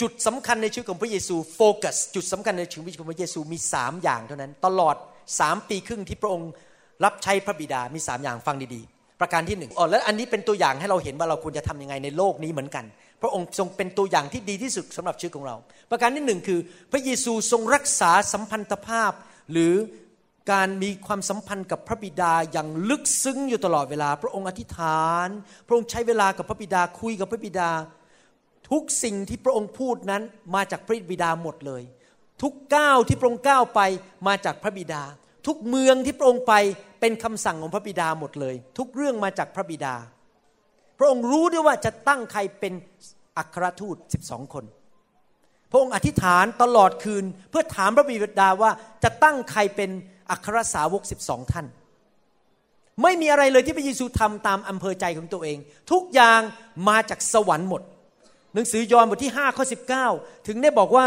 [0.00, 4.96] จุดสำคัญในชีวิตของพระเยซูโฟกัสจุดสำคัญในชีวิตของพระเยซูมีสามอย่างเท่านั้น ตลอด
[5.40, 6.50] สามปีครึ่งที่พระองค์
[7.04, 12.84] รับใช้พระบิดามีสามอย่างฟังดีๆ ประการที่หนึ่งอ๋อแล้วอันนี้เป็นตัวอย่างให้เราเห็นว่าเราควรจะทำยังไงในโลกนี้เหมือนกัน
[13.22, 15.56] พระองค์ทรงเป็นตัวอย่างที่ดีที่สุดสำหรับชีวิตของเรา
[15.90, 16.60] ประการที่หนึ่งคือ
[16.92, 19.12] พระเยซูทรงรักษาสัมพันธภาพ
[19.52, 19.74] หรือ
[20.52, 25.28] การมีความสัมพันธ์กับพระบิดาอย่างลึกซึ้งอยู่ตลอดเวลา พระองค์อธิษฐาน
[25.66, 27.70] พระองค์ใช้เวลากับพระบิดาคุยกับพระบิดา
[28.70, 30.22] ทุกสิ่งที่พระองค์พูดนั้น
[30.54, 31.82] มาจากพระบิดาหมดเลย
[32.42, 33.80] ทุกก้าวที่พระองค์ก้าวไป
[34.28, 35.02] มาจากพระบิดา
[35.46, 36.54] ทุกเมืองที่พระองค์ไป
[37.00, 39.94] เป็นคำสั่งของพระบิดาหมดเลย ทุกเรื่องมาจากพระบิดา
[41.02, 42.72] ระองค์รู้ด้วยว่าจะตั้งใครเป็น
[43.38, 44.64] อัครทูต 12 คน
[45.70, 48.70] พระองค์อธิษฐานตลอดคืนเพื่อถามพระบิดาว่า
[49.04, 49.90] จะตั้งใครเป็น
[50.30, 51.66] อัครสาวก 12 ท่าน
[53.02, 55.58] ไม่มีอะไรเลยที่พระเยซูทำตามอำเภอใจของตัวเอง
[55.92, 56.40] ทุกอย่าง
[56.88, 57.82] มาจากสวรรค์หมด
[58.54, 59.64] หนังสือยอห์นบทที่5ข้อ
[60.06, 61.06] 19 ถึงได้บอกว่า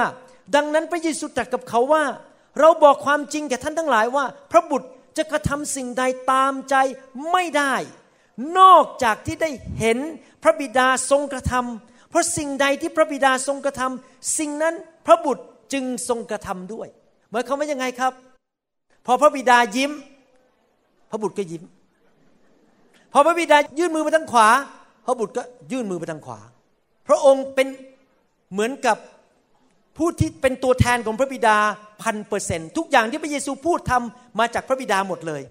[0.55, 2.03] ดังนั้นพระเยซูตรัสกับเขาว่า
[2.59, 6.75] เราบอกความจริงแก่ท่านทั้งหลายว่า พระบุตรจะกระทำสิ่งใดตามใจ
[7.31, 7.73] ไม่ได้
[8.59, 9.49] นอกจากที่ได้
[9.79, 9.97] เห็น
[10.43, 14.73] พระบิดาทรงกระทำเพราะสิ่งใดที่พระบิดาทรงกระทำสิ่งนั้น
[15.05, 15.43] พระบุตร
[15.73, 16.87] จึงทรงกระทำด้วย
[17.31, 18.13] หมายความว่ายังไงครับ
[19.05, 19.91] พอพระบิดายิ้ม
[21.09, 21.63] พระบุตรก็ยิ้ม
[23.13, 24.47] พอพระบิดายื่นมือไปทางขวา
[25.05, 26.39] พระบุตรก็ยื่นมือไปทางขวา
[27.07, 27.67] พระองค์เป็น
[28.51, 28.97] เหมือนกับ
[29.97, 31.57] ผู้ที่เป็นตัวแทนของพระบิดา
[32.01, 35.41] พันเปอร์เซนทุกอย่างที่พระเยซูพูดทำมาจากพระบิดาหมดเลย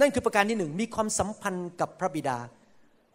[0.00, 2.38] นั่นคือประการที่หนึ่งมีความสัมพันธ์กับพระบิดา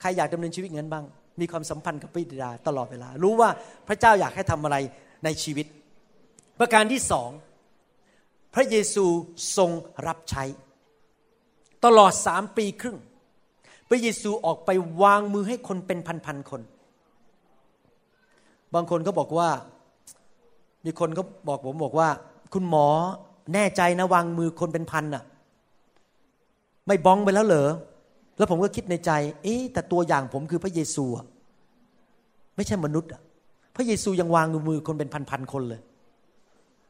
[0.02, 1.06] ใครอยากดำเนินชีวิตงั้นบ้าง
[1.40, 3.50] มีความสัมพันธ์กับพระบิดาตลอดเวลา รู้ว่า
[3.88, 4.78] พระเจ้าอยากให้ทำอะไร
[5.24, 5.66] ในชีวิต
[6.60, 7.30] ประการที่สอง
[8.54, 9.06] พระเยซู
[9.58, 9.72] ทรง
[10.08, 10.44] รับใช้
[11.86, 12.98] ตลอดสามปีครึ่ง
[13.90, 14.70] พระเยซูออกไป
[15.02, 16.62] วางมือให้คนเป็นพันๆคน
[18.74, 19.50] บางคนก็บอกว่า
[20.86, 22.10] มีคนก็บอกผมบอกว่า
[22.54, 22.88] คุณหมอ
[23.54, 25.24] แน่ใจนะวางมือคนเป็นพันน่ะ
[26.88, 27.70] ไม่บ้องไปแล้วเหรอ
[28.38, 29.12] แล้วผมก็คิดในใจ
[29.44, 31.26] เอ๊แต่ตัวอย่างผมคือพระเยซูอะ
[32.56, 33.22] ไม่ใช่มนุษย์อะ
[33.76, 35.82] พระเยซูยังวางมือคนเป็นพันๆคนเลย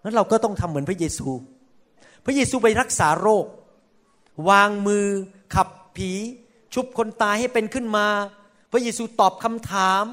[0.03, 1.29] นั้นเราก็ต้องทำเหมือนพระเยซู
[2.25, 3.45] พระเยซูไปรักษาโรค
[4.49, 5.05] วางมือ
[5.55, 6.11] ขับผี
[6.73, 8.07] ชุบคนตายให้เป็นขึ้นมา
[8.71, 10.03] พระเยซูตอบคำถาม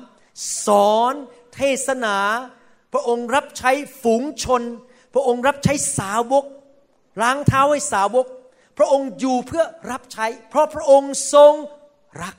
[0.67, 1.15] สอน
[1.55, 2.17] เทศนา
[2.93, 3.71] พระองค์รับใช้
[4.03, 4.63] ฝูงชน
[5.15, 6.45] พระองค์รับใช้สาวก
[7.23, 8.27] ล้างเท้าให้สาวก
[8.79, 11.55] พระองค์อยู่เพื่อรับใช้ เพราะพระองค์ทรง
[12.23, 12.37] รัก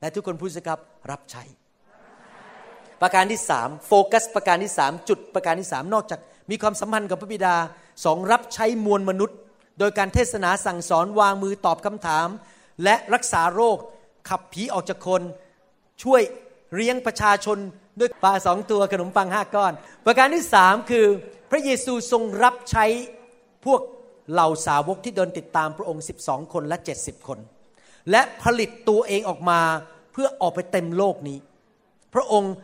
[0.00, 0.80] และทุกคนพูดสิครับ
[1.10, 1.42] รับใช้
[3.02, 7.54] ประการที่สามโฟกัส ประการที่สามจุดประการที่สามนอกจาก มีความสัมพันธ์กับพระบิดา
[8.04, 9.38] สองรับใช้มวลมนุษย์
[9.78, 12.28] โดยการเทศนาสั่งสอนวางมือตอบคำถาม
[12.84, 13.78] และรักษาโรค
[14.28, 15.22] ขับผีออกจากคน
[16.02, 16.22] ช่วย
[16.74, 17.58] เลี้ยงประชาชน
[18.00, 19.72] ด้วยปลาสองตัวขนมปังห้าก้อน
[20.06, 21.06] ประการที่สามคือ
[21.50, 22.86] พระเยซูทรงรับใช้
[23.66, 23.80] พวก
[24.32, 27.38] เหล่าสาวกที่เดินติดตามพระองค์ 12 คนและ 70 คน
[28.10, 29.60] และผลิตตัวเองออกมา
[30.12, 31.38] เพื่อออกไปเต็มโลกนี้
[32.14, 32.54] พระองค์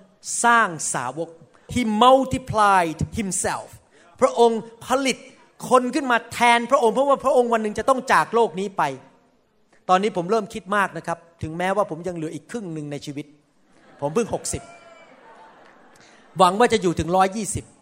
[0.45, 1.29] สร้างสาวก
[1.75, 3.69] he multiplied himself
[4.21, 5.17] พระองค์ผลิต
[5.71, 8.83] คนขึ้นมาแทนพระองค์เพราะว่าพระองค์วันหนึ่งจะต้องจากโลกนี้ไป
[9.89, 13.27] ตอนนี้ผมเริ่มคิดมากนะครับ ถึงแม้ว่าผมยังเหลืออีกครึ่งหนึ่งในชีวิต
[14.01, 14.29] ผมเพิ่ง
[15.13, 17.09] 60 หวังว่าจะอยู่ถึง
[17.45, 17.76] 120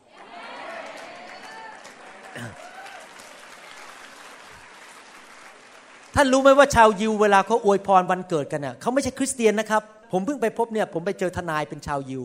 [6.14, 9.82] ท่านรู้ไหมว่าชาวยิวเวลาเขาอวยพรวันเกิดกันเน่ะเขาไม่ใช่คริสเตียนนะครับ
[10.12, 12.22] ผมเพิ่งไปพบเนี่ยผมไปเจอทนายเป็นชาวยิว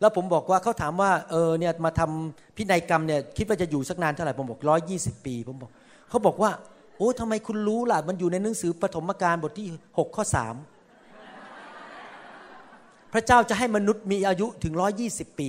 [0.00, 5.70] แล้วผมบอกว่าเขาถามว่าเออเนี่ยมาทำพินัยกรรมเนี่ยคิดว่าจะอยู่สักนานเท่าไหร่ผมบอกร้อยี่สิบปี ผมบอก
[6.08, 6.50] เขาบอกว่า
[6.96, 9.66] โอ้ทำไมคุณรู้ล่ะมันอยู่ในหนังสือปฐมกาลบทที่
[9.98, 10.54] หกข้อสาม
[13.12, 15.48] พระเจ้าจะให้มนุษย์มีอายุถึงร้อยี่สิบปี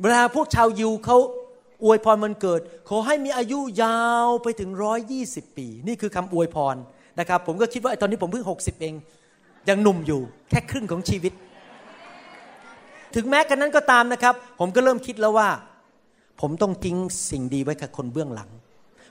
[0.00, 1.16] เวลาพวกชาวยิวเขา
[1.84, 6.76] อวยพรมันเกิด ขอให้มีอายุยาวไปถึงร้อยยี่สิบปี นี่คือคำอวยพร
[7.18, 8.94] นะครับ ผมก็คิดว่าตอนนี้ผมเพิ่งหกสิบเอง
[9.68, 11.32] ยังหนุ่มอยู่แค่ครึ่งของชีวิต
[13.14, 15.48] ถึงแม้กันนั้นก็ตามนะครับ ผมก็เริ่มคิดแล้วว่า
[16.40, 16.96] ผมต้องทิ้ง
[17.30, 18.50] สิ่งดีไว้กับคนเบื้องหลัง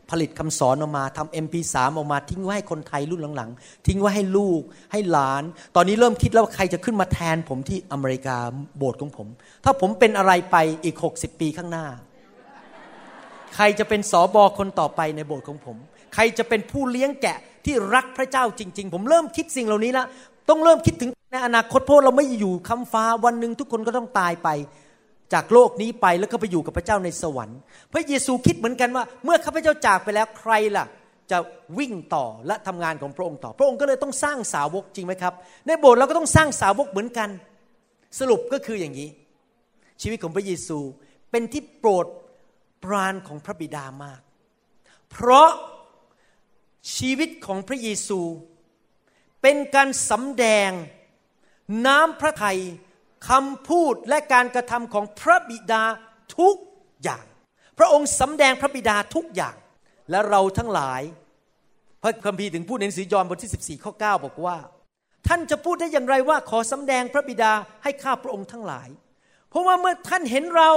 [0.09, 4.61] ผลิตคำสอนออกมาทำ MP3 ออกมาทิ้งไว้ให้คนไทยรุ่นหลังๆ ทิ้งไว้ให้ลูก
[4.91, 5.43] ให้หลาน
[5.75, 8.37] ตอนนี้เริ่มคิดแล้วว่าใครจะขึ้นมาแทนผมที่อเมริกา
[8.77, 9.27] โบสถ์ของผม
[9.63, 11.85] ถ้าผมเป็นอะไรไปอีก 60 ปีข้างหน้า
[13.55, 15.77] ใครจะเป็นสอบอคนต่อไปในโบสถ์ของผม
[16.13, 20.05] ใครจะเป็นผู้เลี้ยงแกะที่รักพระเจ้าจริง ๆ ผมเริ่มคิดสิ่งเหล่านี้แล้ว
[20.49, 24.49] ต้องเริ่มคิดถึงในอนาคตเพราะเราไม่อยู่คำฟ้าวันหนึ่งทุกคนก็ต้องตายไป
[25.33, 27.59] จากโลกนี้ไปแล้วก็ไปอยู่กับพระเจ้าในสวรรค์
[27.93, 30.85] พระเยซูคิดเหมือนกันว่า เมื่อข้าพเจ้าจากไปแล้วใครล่ะ
[31.31, 31.37] จะ
[31.79, 35.33] วิ่งต่อและทำงานของพระองค์ต่อ พระองค์ก็เลยต้องสร้างสาวกจริงไหมครับ
[35.67, 37.29] ในโบสถ์เราก็ต้องสร้างสาวกเหมือนกัน
[38.19, 39.09] สรุปก็คืออย่างนี้
[40.01, 40.79] ชีวิตของพระเยซู
[41.31, 42.05] เป็นที่โปรด
[42.83, 44.21] ปรานของพระบิดามาก
[45.11, 45.49] เพราะ
[46.95, 48.21] ชีวิตของพระเยซู
[49.41, 50.71] เป็นการสำแดง
[51.87, 52.59] น้ำพระทัย
[53.29, 55.83] คำพูดและการกระทำของพระบิดา
[56.37, 56.55] ทุก
[57.03, 57.25] อย่าง
[57.77, 59.55] พระองค์สำแดงพระบิดาทุกอย่าง
[60.11, 61.01] และเราทั้งหลาย
[62.01, 64.57] พระคัมภีร์ถึงพูดในหนังสือยอห์นบทที่ 14ข้อ9บอกว่า
[65.27, 67.51] ท่านจะพูดได้อย่างไรว่าขอสำแดงพระบิดา
[67.83, 68.89] ให้ข้าพระองค์ทั้งหลาย
[69.49, 70.71] เพราะว่าเมื่อท่านเห็นเรา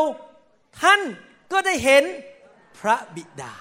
[0.82, 1.00] ท่าน
[1.52, 2.04] ก็ได้เห็น
[2.78, 3.54] พระบิดา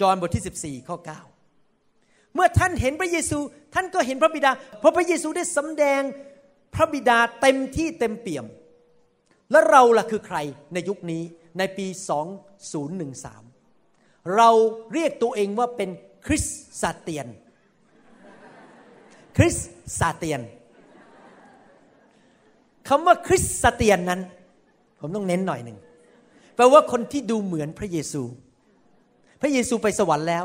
[0.00, 0.96] จอห์นบทที่ 14 ข้อ
[1.64, 3.38] 9 เมื่อท่านเห็นพระเยซู
[3.74, 6.02] ท่านก็เห็นพระบิดา เพราะพระเยซูได้สำแดง
[6.74, 8.46] พระบิดาเต็มที่เต็มเปี่ยม
[9.50, 10.36] และเราล่ะคือใคร
[10.72, 11.22] ในยุคนี้
[11.58, 11.86] ในปี
[13.10, 14.50] 2013 เรา
[14.92, 15.90] เรียกตัวเองว่าเป็น
[16.26, 16.44] คริส
[16.80, 17.28] ซาเตียน
[19.36, 19.56] คริส
[19.98, 20.40] ซาเตียน
[22.88, 24.20] คำว่าคริสซาเตียนนั้น
[25.00, 25.78] ผมต้องเน้นหน่อยหนึ่ง
[26.58, 28.22] แปลว่าคนที่ดูเหมือนพระเยซู
[29.40, 30.44] พระเยซูไปสวรรค์แล้ว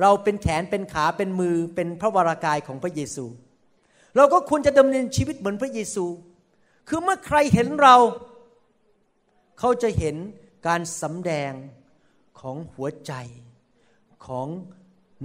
[0.00, 3.24] เราเป็นแขนเป็นขาเป็นมือเป็นพระวรากายของพระเยซู
[4.16, 6.04] เราก็ควรจะดำเนินชีวิตเหมือนพระเยซู
[6.88, 7.96] คือเมื่อใครเห็นเรา
[9.58, 10.16] เขาจะเห็น
[10.66, 11.52] การสำแดง
[12.40, 13.12] ของหัวใจ
[14.26, 14.48] ของ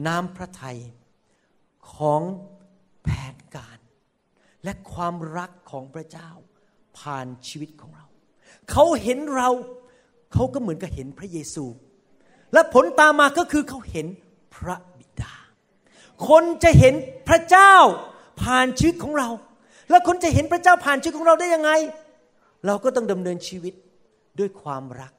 [0.08, 0.80] น้ำพระทัย
[1.96, 2.22] ของ
[3.04, 3.80] แผนการ
[4.64, 6.30] และความรักของพระเจ้า
[7.00, 8.06] ผ่านชีวิตของเรา
[8.72, 9.50] เขาเห็นเรา
[10.34, 11.66] เขาก็เหมือนกับเห็นพระเยซู
[12.54, 14.08] และผลตามมาก็คือเขาเห็น
[14.56, 15.34] พระบิดา
[16.28, 16.94] คนจะเห็น
[17.28, 17.74] พระเจ้า
[18.42, 19.30] ผ่านชีวิตของเรา
[19.90, 21.72] แล้วคนจะเห็นพระเจ้าผ่านชีวิตของเราได้ยังไง
[22.66, 23.74] เราก็ต้องดำเนินชีวิต
[24.40, 25.14] ด้วยความรัก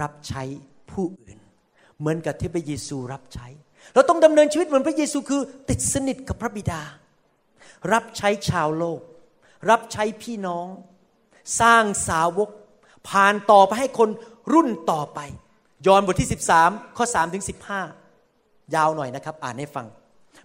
[0.00, 0.42] รับใช้
[0.90, 1.38] ผู้อื่น
[1.98, 3.48] เหมือนกับที่พระเยซูรับใช้
[3.94, 6.82] เราต้องดำเนินชีวิตเหมือนพระเยซูคือ ติดสนิทกับพระบิดา
[7.92, 9.00] รับใช้ชาวโลก
[9.70, 10.66] รับใช้พี่น้อง
[11.60, 12.50] สร้างสาวก
[13.10, 14.08] ผ่านต่อไปให้คน
[14.52, 15.20] รุ่นต่อไป
[15.86, 16.30] ยอห์นบทที่
[16.62, 17.44] 13 ข้อ3ถึง
[18.08, 19.86] 15 ยาวหน่อยนะครับ อ่านให้ฟัง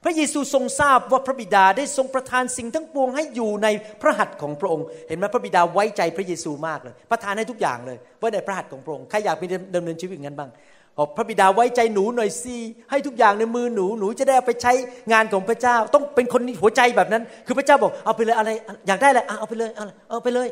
[0.04, 3.68] พระเยซูทรงทราบว่าพระบิดาได้ทรงประทานสิ่งทั้งปวงให้อยู่ใน
[4.02, 10.50] พระหัตถ์ของพระองค์ เห็นไหมพระบิดาไว้ใจพระเยซูมากเลย ประทานให้ทุกอย่างเลยไว้ในพระหัตถ์ของพระองค์ใครอยากมีดำเนินชีวิตอย่างนั้นบ้าง
[10.98, 12.56] บอกพระบิดาไว้ใจหนูหน่อยสิ
[12.92, 14.74] ให้ทุกอย่างในมือหนูหนูจะได้ไปใช้
[15.12, 18.50] งานของพระเจ้า ต้องเป็นคนหัวใจแบบนั้น คือพระเจ้าบอกเอาไปเลยอะไร
[18.88, 19.70] อยากได้อะไรเอาไปเลย
[20.10, 20.48] เอาไปเลย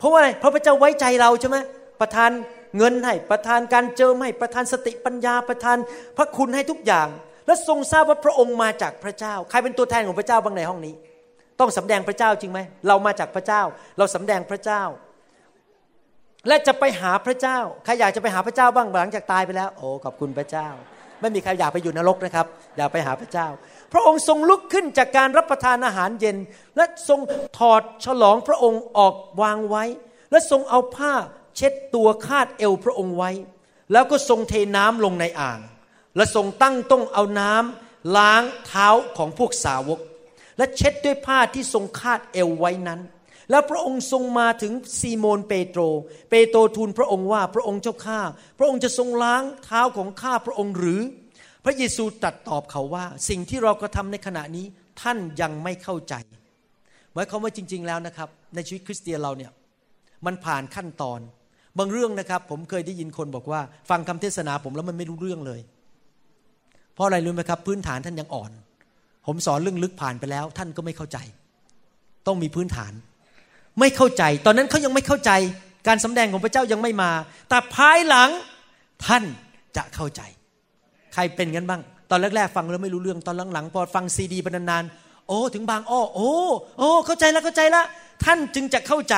[0.00, 1.56] เพราะว่าอะไรเพราะพระเจ้าไว้ใจเราใช่ไหม
[2.00, 2.30] ประทาน
[2.78, 5.76] เงินให้ประทานการเจอให้ประทานสติปัญญาประทาน
[6.16, 7.08] พระคุณให้ทุกอย่าง
[7.46, 10.94] และทรงทราบว่าพระองค์มาจากพระเจ้า ใครเป็นตัวแทนของพระเจ้าบ้างในห้องนี้
[11.60, 13.62] ต้องสำแดงพระเจ้าจริงไหมเรามาจากพระเจ้า
[13.98, 14.82] เราสำแดงพระเจ้า
[16.48, 20.68] และจะไปหาพระเจ้าใครอยากจะไปหาพระเจ้าบ้างหลังจากตายไปแล้ว โอ้ขอบคุณพระเจ้า
[21.20, 22.46] ไม่มีใครอยากไปอยู่นรกนะครับ
[22.76, 23.46] อยากไปหาพระเจ้า
[23.92, 26.36] พระองค์ทรงลุกขึ้นจากการรับประทานอาหารเย็น
[26.76, 27.20] และทรง
[27.58, 29.84] ถอดฉลองพระองค์ออกวางไว้
[30.30, 31.14] และทรงเอาผ้า
[31.56, 33.30] เช็ดตัวคาดเอวพระองค์ไว้
[33.92, 35.60] แล้วก็ทรงเทน้ำลงในอ่าง
[36.16, 40.00] และทรงตั้งต้องเอาน้ำล้างเท้าของพวกสาวก
[40.58, 43.00] และเช็ดด้วยผ้าที่ทรงคาดเอวไว้นั้น
[43.50, 45.80] แล้วพระองค์ทรงมาถึงซีโมนเปโตร
[46.30, 48.20] เปโตรทูลพระองค์ว่าพระองค์เจ้าข้า
[48.58, 51.00] พระองค์จะทรงล้างเท้าของข้าพระองค์หรือ
[51.64, 54.66] พระเยซูตรัสตอบเขาว่า สิ่งที่เรากระทาในขณะนี้
[55.02, 56.14] ท่านยังไม่เข้าใจ
[57.14, 59.52] หมายความว่าจริง ๆ แล้วนะครับ ในชีวิตคริสเตียนเราเนี่ย
[60.26, 61.20] มันผ่านขั้นตอน
[61.78, 63.60] บางเรื่องนะครับ ผมเคยได้ยินคนบอกว่า
[63.90, 65.60] ฟังคำเทศนาผมแล้วมันไม่รู้เรื่องเลย
[66.94, 68.50] เพราะอะไรรู้ไหมครับ พื้นฐานท่านยังอ่อน
[69.26, 71.18] ผมสอนเรื่องลึกผ่านไปแล้ว ท่านก็ไม่เข้าใจ
[72.26, 72.92] ต้องมีพื้นฐาน
[73.80, 75.30] ไม่เข้าใจ ตอนนั้นเขายังไม่เข้าใจ
[75.88, 77.10] การสำแดงของพระเจ้ายังไม่มา
[77.48, 78.30] แต่ภายหลัง
[79.06, 79.24] ท่าน
[79.76, 80.22] จะเข้าใจ
[81.14, 81.80] ใครเป็นกันบ้าง
[82.10, 86.30] ตอนแรกๆฟังแล้วไม่รู้เรื่องตอนหลังๆพอฟังซีดีไปนานๆโอ้ถึงบางอ้อโอ้
[86.78, 87.86] โอ้เข้าใจแล้วเข้าใจแล้ว
[88.24, 89.16] ท่านจึงจะเข้าใจ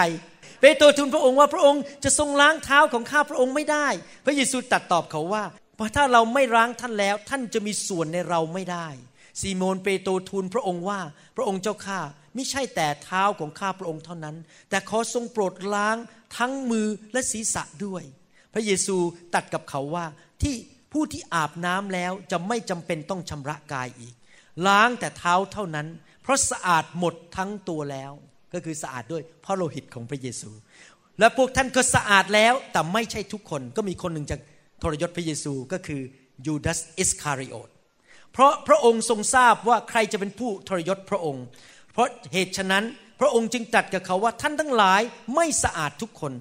[0.60, 3.86] เปโตรทูลพระองค์ว่าพระองค์จะทรงล้างเท้าของข้าพระองค์ไม่ได้
[4.24, 5.44] พระเยซูตัดตอบเขาว่า
[5.76, 8.88] เพราะถ้าเราไม่ล้างท่านแล้ว ท่านจะมีส่วนในเราไม่ได้
[9.40, 11.00] ซีโมนเปโตรทูลพระองค์ว่า
[11.36, 12.00] พระองค์เจ้าข้า
[12.34, 14.36] ไม่ใช่แต่เท้าของข้าพระองค์เท่านั้น
[14.70, 15.96] แต่ขอทรงโปรดล้าง
[16.36, 18.02] ทั้งมือและศีรษะด้วย
[18.54, 18.96] พระเยซู
[19.34, 20.06] ตัดกับเขาว่า
[20.42, 20.54] ที่
[20.92, 24.14] ผู้ที่อาบน้ำแล้วจะไม่จำเป็นต้องชำระกายอีก
[24.66, 25.86] ล้างแต่เท้าเท่านั้น
[26.22, 28.12] เพราะสะอาดหมดทั้งตัวแล้ว
[28.54, 30.50] ก็คือสะอาดด้วยพระโลหิตของพระเยซู
[31.18, 34.40] และพวกท่านก็สะอาดแล้วแต่ไม่ใช่ทุกคนก็มีคนหนึ่งจาก
[34.82, 36.00] ทรยศพระเยซูก็คือ
[36.46, 37.68] ยูดาสอิสคาริโอต
[38.32, 41.44] เพราะพระองค์ทรงทราบว่าใครจะเป็นผู้ทรยศพระองค์
[41.92, 42.84] เพราะเหตุฉะนั้น
[43.20, 45.00] พระองค์จึงตรัสกับเขาว่าท่านทั้งหลาย
[45.34, 46.32] ไม่สะอาดทุกคน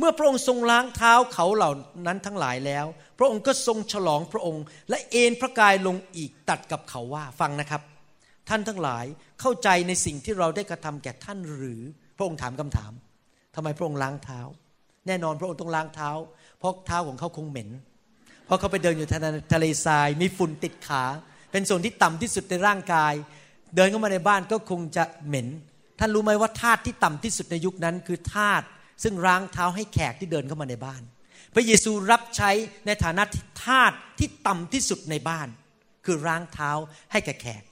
[0.00, 1.70] เมื่อพระองค์ทรงล้างเท้าเขาเหล่า
[2.06, 2.86] นั้นทั้งหลายแล้ว
[3.18, 7.82] พระองค์ก็ทรงฉลองพระองค์ และเอนพระกายลงอีกตัดกับเขาว่าฟังนะครับ
[8.48, 9.04] ท่านทั้งหลาย
[9.40, 11.82] เข้าใจในสิ่งที่เราได้กระทำแก่ท่านหรือ
[12.16, 12.92] พระองค์ถามคำถาม
[13.54, 14.40] ทำไมพระองค์ล้างเท้า
[15.06, 16.10] แน่นอนพระองค์ต้องล้างเท้า
[16.58, 17.70] เพราะเท้าของเขาคงเหม็น
[18.46, 19.08] เพราะเขาไปเดินอยู่
[19.52, 21.04] ทะเลทราย มีฝุ่นติดขา
[21.52, 23.14] เป็นส่วนที่ต่ำที่สุดในร่างกาย
[23.76, 25.48] เดินเข้ามาในบ้านก็คงจะเหม็น
[25.98, 28.62] ท่านรู้ไหมว่าทาสที่ต่ำที่สุดในยุคนั้นคือทาส
[29.02, 31.02] ซึ่งล้างเท้าให้แขกที่เดินเข้ามาในบ้าน
[31.54, 32.50] พระเยซูรับใช้
[32.86, 33.24] ในฐานะ
[33.64, 35.48] ทาสที่ต่ำที่สุดในบ้าน
[36.04, 36.70] คือล้างเท้า
[37.12, 37.62] ให้แก่แขก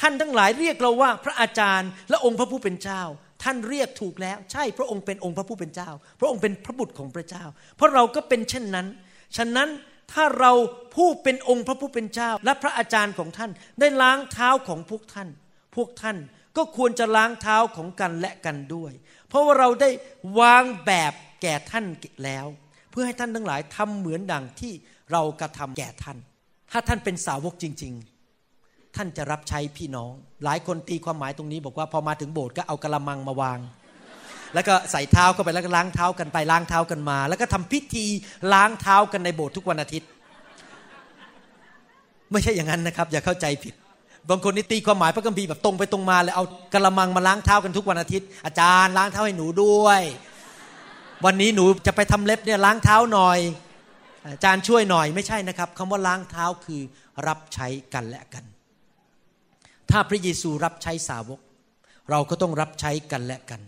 [0.00, 3.02] ท่านทั้งหลายเรียกเราว่าพระอาจารย์และองค์พระผู้เป็นเจ้า
[3.42, 5.90] ท่านเรียกถูกแล้ว ใช่พระองค์เป็นองค์พระผู้เป็นเจ้า
[6.20, 7.44] พระองค์เป็นพระบุตรของพระเจ้า
[7.76, 8.86] เพราะเราก็เป็นเช่นนั้น
[9.36, 9.68] ฉะนั้น
[10.12, 10.52] ถ้าเรา
[10.94, 15.28] ผู้เป็นองค์พระผู้เป็นเจ้า และพระอาจารย์ของท่านได้ล้างเท้าของพวกท่าน
[15.76, 16.16] พวกท่าน
[16.56, 18.92] ก็ควรจะล้างเท้าของกันและกันด้วย
[19.28, 19.90] เพราะว่าเราได้
[20.40, 21.84] วางแบบแก่ท่าน
[22.24, 22.46] แล้ว
[22.90, 24.72] เพื่อให้ท่านทั้งหลายทำเหมือนดังที่
[25.12, 26.18] เรากระทำแก่ท่าน
[26.70, 27.92] ถ้าท่านเป็นสาวกจริง
[28.44, 30.12] ๆ ท่านจะรับใช้พี่น้อง
[30.44, 33.58] หลายคนตีความหมายตรงนี้ บอกว่าพอมาถึงโบสถ์ก็เอากระมังมาวาง
[34.54, 38.06] แล้วก็ใส่เท้าเข้าไปแล้วก็ล้างเท้ากันไปล้างเท้ากันมา แล้วก็ทำพิธี
[38.52, 40.08] ล้างเท้ากันในโบสถ์ทุกวันอาทิตย์
[42.32, 43.74] ไม่ใช่อย่างนั้นนะครับ อย่าเข้าใจผิด
[44.30, 50.02] บางคนนี่ตีความหมายพระคัมภีร์แบบตรงไปตรงมาเลยเอากระมังมาล้างเท้ากันทุกวันอาทิตย์ อาจารย์ล้างเท้าให้หนูด้วย
[51.24, 53.38] วันนี้หนูจะไปทำเล็บเนี่ยล้างเท้าหน่อย
[54.32, 56.82] อาจารย์ช่วยหน่อยไม่ใช่นะครับคำว่าล้างเท้าคือ
[57.26, 58.44] รับใช้กันและกัน
[59.90, 61.40] ถ้าพระเยซูรับใช้สาวก
[62.10, 63.60] เราก็ต้องรับใช้กันและกัน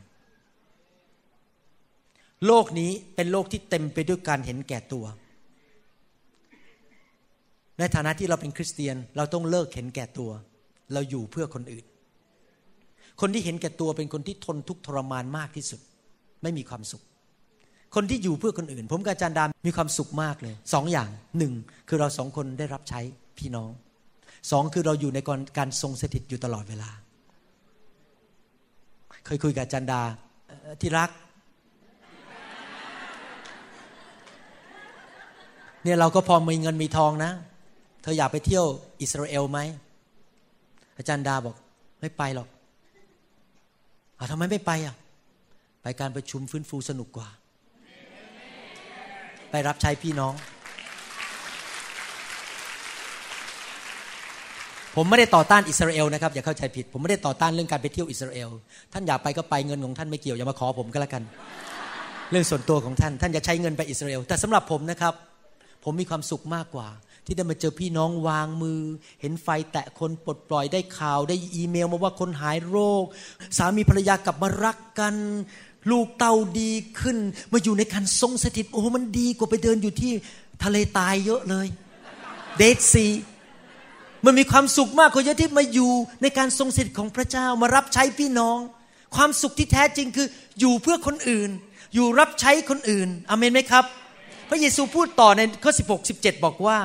[2.47, 5.05] โลกนี้เป็นโลกที่เต็มไปด้วยการเห็นแก่ตัว
[7.79, 10.31] ในฐานะที่เราเป็นคริสเตียน เราต้องเลิกเห็นแก่ตัว
[10.93, 11.85] เราอยู่เพื่อคนอื่น
[13.21, 15.81] คนที่เห็นแก่ตัวเป็นคนที่ทนทุกข์ทรมานมากที่สุด
[16.43, 17.03] ไม่มีความสุข
[17.95, 21.09] คนที่อยู่เพื่อคนอื่น ผมกับอาจารย์ดามมีความสุขมากเลยสองอย่าง
[21.39, 21.53] หนึ่ง
[21.89, 23.01] คือเราสองคนได้รับใช้
[23.39, 23.71] พี่น้อง
[24.51, 25.19] สองคือเราอยู่ใน
[25.59, 26.91] การทรงสถิตอยู่ตลอดเวลา
[29.25, 30.01] เคยคุยกับอาจารย์ดา
[30.81, 31.11] ที่รัก
[35.83, 37.33] เนี่ยเราก็พอมีเงินมีทองนะ
[38.09, 38.67] ธออยากไปเที่ยว
[39.03, 39.59] อิสราเอลไหม
[40.99, 41.57] อาจารย์ดาบอก
[42.01, 42.49] ไม่ไปหรอก
[44.19, 44.95] อทำไมไม่ไปอะ
[45.83, 47.29] ไปการประชุมฟื้นฟูสนุกกว่า
[49.51, 50.35] ไปรับใช้พี่น้อง
[54.97, 58.51] ผมไม่ได้ต่อต้านอิสราเอลนะครับอย่าเข้าใจผิด ผมไม่ได้ต่อต้านเรื่องการไปเที่ยวอิสราเอล
[58.93, 61.23] ท่านอยากไปก็ไปเงินของท่านไม่เกี่ยวอย่ามาขอผมก็แล้วกัน
[62.31, 65.15] เรื่องส่วนตัวของท่าน ท่านจะใช้เงินไปอิสราเอล แต่สำหรับผมนะครับ
[65.85, 66.89] ผมมีความสุขมากกว่า
[67.27, 68.81] ที่ได้มาเจอพี่น้องวางมือ
[69.21, 73.05] เห็นไฟแตะคนปลดปล่อยได้ข่าว ได้อีเมลมาว่าคนหายโรค
[73.57, 75.15] สามีภรรยากลับมารักกัน
[75.91, 77.17] ลูกเต้าดีขึ้น
[77.53, 80.13] มาอยู่ในการทรงสถิตโอ้มันดีกว่าไปเดินอยู่ที่
[80.65, 81.67] ทะเลตายเยอะเลย
[82.57, 83.07] เดดซี
[84.25, 85.93] มันมีความสุขมากกว่าเยอะที่มาอยู่
[86.23, 88.59] ในการทรงสถิตของพระเจ้ามารับใช้พี่น้อง
[89.17, 90.27] ความสุขที่แท้จริงคือ
[90.61, 91.51] อยู่เพื่อคนอื่น
[91.95, 93.85] อยู่รับใช้คนอื่นอเมนไหมครับ
[94.49, 96.79] พระเยซูพูดต่อในข้อ 16 17 บอกว่า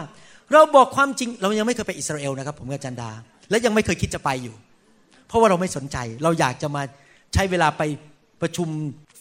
[0.53, 3.09] เราบอกความจริง เรายังไม่เคยไปอิสราเอลนะครับ ผมกับจันดา
[3.49, 4.55] และยังไม่เคยคิดจะไปอยู่
[5.27, 6.83] เพราะว่าเราไม่สนใจ เราอยากจะมา
[7.33, 7.81] ใช้เวลาไป
[8.41, 8.67] ประชุม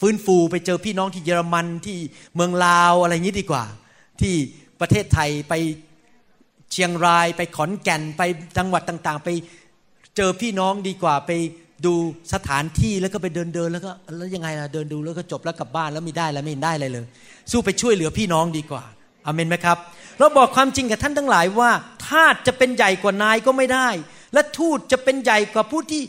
[0.00, 1.98] ฟื้นฟูไปเจอพี่น้องที่เยอรมันที่
[2.34, 3.64] เมืองลาวอะไรอย่างนี้ดีกว่า
[4.20, 4.34] ที่
[4.80, 5.54] ประเทศไทยไป
[6.72, 8.22] เชียงราย ไปขอนแก่นไป
[8.56, 9.28] จังหวัดต่างๆ ไป
[10.16, 11.30] เจอพี่น้องดีกว่าไป
[11.86, 11.94] ดู
[12.34, 17.04] สถานที่แล้วก็ไปเดินเดินแล้วก็แล้วยังไงล่ะเดินดูแล้วก็จบแล้วกลับบ้านแล้วไม่ได้แล้วไม่ได้อะไรเลย
[17.50, 18.84] สู้ไปช่วยเหลือพี่น้องดีกว่า
[19.26, 19.78] อเมนไหมครับ
[20.18, 21.70] เราบอกความจริงกับท่านทั้งหลายว่า
[22.06, 23.88] ทาสจะเป็นใหญ่กว่านายก็ไม่ได้
[24.34, 26.02] และทูตจะเป็นใหญ่กว่าผู้ที่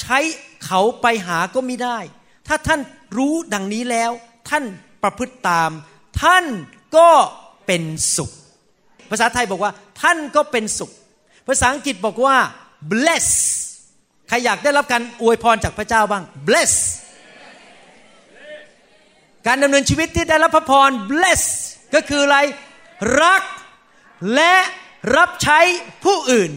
[0.00, 0.18] ใช้
[0.66, 1.98] เขาไปหาก็ไม่ได้
[2.48, 2.80] ถ้าท่าน
[3.16, 4.10] รู้ดังนี้แล้ว
[4.48, 4.64] ท่าน
[5.02, 5.70] ประพฤติตาม
[6.22, 6.44] ท่าน
[6.96, 7.10] ก็
[7.66, 7.82] เป็น
[8.16, 8.30] สุข
[9.10, 9.72] ภาษาไทยบอกว่า
[10.02, 10.90] ท่านก็เป็นสุข
[11.46, 12.36] ภาษาอังกฤษบอกว่า
[12.92, 13.28] bless
[14.28, 16.72] ใครอยากได้รับการอวยพรจากพระเจ้าบ้าง bless
[19.46, 21.42] การดำเนินชีวิตที่ได้รับพระพร bless
[21.94, 22.38] ก็คืออะไร
[23.22, 23.42] รัก
[24.34, 24.54] และ
[25.16, 25.60] รับใช้
[26.04, 26.52] ผู้อื่น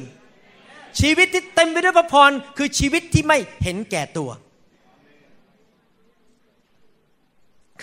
[0.99, 4.29] ชีวิตที่เต็มไปด้วยพระพรคือชีวิตที่ไม่เห็นแก่ตัว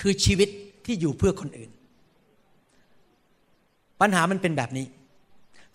[0.00, 0.48] คือชีวิต
[0.86, 1.70] ที่อยู่เพื่อคนอื่น
[4.00, 4.86] ปัญหามันเป็นแบบนี้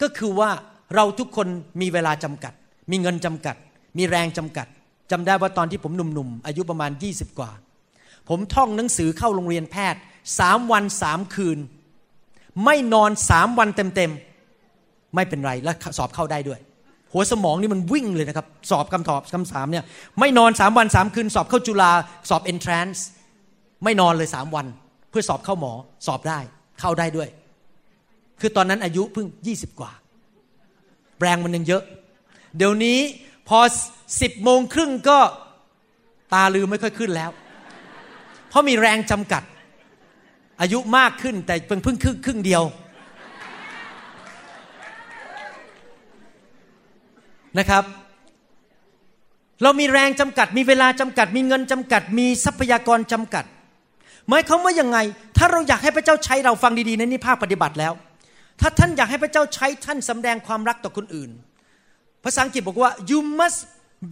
[0.01, 0.49] ก็คือว่า
[0.95, 1.47] เราทุกคน
[1.81, 2.53] มีเวลาจำกัด
[2.91, 3.55] มีเงินจำกัด
[3.97, 4.67] มีแรงจำกัด
[5.11, 7.51] จำได้ว่าตอนที่ผมหนุ่มๆอายุประมาณ 20 กว่า
[8.29, 10.01] ผมท่องหนังสือเข้าโรงเรียนแพทย์
[10.39, 11.57] สามวันสามคืน
[12.65, 16.59] ไม่นอนสามวันเต็มๆ ไม่เป็นไรและสอบเข้าได้ด้วย
[17.13, 19.85] หัวสมองนี่มันวิ่งเลยนะครับ สอบคำตอบคำสามเนี่ย
[20.19, 21.91] ไม่นอนสามวันสามคืน สอบเข้าจุฬา
[22.29, 23.05] สอบเอนทรานซ์
[23.83, 24.65] ไม่นอนเลยสามวัน
[25.11, 25.73] ผพื่อสอบเข้าหมอ
[26.07, 26.39] สอบได้
[26.79, 27.29] เข้าได้ด้วย
[28.41, 29.91] คือตอนนั้นอายุเพิ่งยี่สิบกว่า
[31.21, 31.83] แรงมันยังเยอะ
[32.57, 32.99] เดี๋ยวนี้
[33.47, 33.59] พอ
[34.21, 35.19] สิบโมงครึ่งก็
[36.33, 37.31] ตาลืมไม่ค่อยขึ้นแล้ว
[38.49, 39.43] เพราะมีแรงจำกัด
[40.61, 42.63] อายุมากขึ้นแต่เพิ่งเพิ่งครึ่งครึ่งเดียว
[47.59, 47.83] นะครับ
[49.63, 53.45] เรามีแรงจำกัด มีเวลาจำกัด มีเงินจำกัด มีทรัพยากรจำกัด
[54.29, 54.97] หมายความว่ายังไง
[55.37, 57.93] ถ้าเราอยากให้พระเจ้าใช้เราฟังดีๆในนี้ภาคปฏิบัติแล้ว
[58.61, 61.31] ถ้าท่านอยากให้พระเจ้าใช้ท่านสำแดงความรักต่อคนอื่น
[62.23, 63.59] ภาษาอังกฤษบอกว่า you must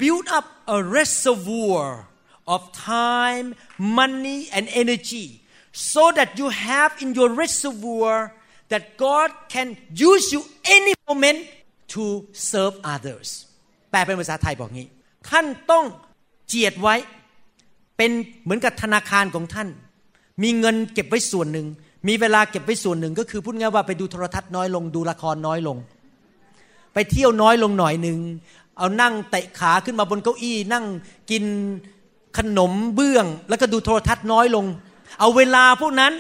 [0.02, 0.46] build up
[0.76, 1.88] a reservoir
[2.54, 2.62] of
[2.96, 3.48] time
[4.00, 5.26] money and energy
[5.74, 8.32] so that you have in your reservoir
[8.70, 10.42] that God can use you
[10.78, 11.40] any moment
[11.94, 12.04] to
[12.52, 13.30] serve others
[13.92, 14.88] แปลเป็นภาษาไทยบอกงี้
[15.30, 15.86] ท่านต้อง
[16.48, 16.96] เจียดไว้
[17.98, 18.12] เป็น
[18.44, 19.68] เหมือนกับธนาคารของท่าน
[20.44, 21.68] มีเงินเก็บไว้ส่วนหนึ่ง
[22.08, 25.78] มีเวลาเก็บไว้ส่วนหนึ่ง ก็คือพูดง่ายว่าไปดูโทรทัศน์น้อยลง ดูละครน้อยลง
[26.94, 28.20] ไปเที่ยวน้อยลงหน่อยหนึ่ง
[28.78, 30.86] เอานั่งเตะขาขึ้นมาบนเก้าอี้ นั่ง
[31.32, 31.44] กิน
[32.38, 34.66] ขนมเบื้อง แล้วก็ดูโทรทัศน์น้อยลง
[35.20, 36.14] เอาเวลาพวกนั้น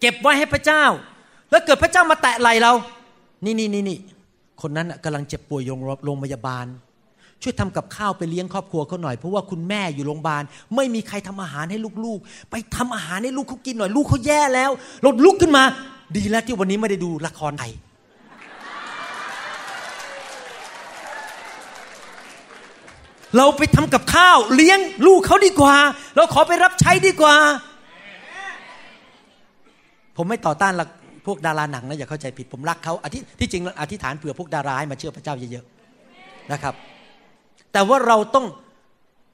[0.00, 0.84] เก็บไว้ให้พระเจ้า
[1.50, 2.72] แล้วเกิดพระเจ้ามาแตะไหลเรา
[3.44, 3.98] นี่นี่นี่นี่
[4.62, 5.62] คนนั้นกำลังเจ็บป่วย
[6.04, 6.66] โรงพยาบาล
[7.42, 10.42] ช่วยทำกับข้าวไปเลี้ยงครอบครัวเขาหน่อยเพราะว่าคุณแม่อยู่โรงพยาบาล
[10.76, 14.70] ไม่มีใครทำอาหารให้ลูกๆ ไปทำอาหารให้ลูกเขากินหน่อยลูกเขาแย่แล้ว
[15.02, 15.64] เราลุกขึ้นมา
[16.16, 17.72] ดีแล้วที่วันนี้ไม่ได้ดูละครไทย
[23.36, 25.76] เราไปทำกับข้าวเลี้ยงลูกเขาดีกว่า
[26.16, 27.34] เราขอไปรับใช้ดีกว่า
[30.16, 30.72] ผมไม่ต่อต้าน
[31.26, 36.74] พวกดาราหนังนะอย่าเข้าใจผิดผมรักเขาอธิที่จริงอธิษฐานเผื่อพวกดาราให้มาเชื่อพระเจ้าเยอะๆนะครับ
[37.72, 38.46] แต่ว่าเราต้อง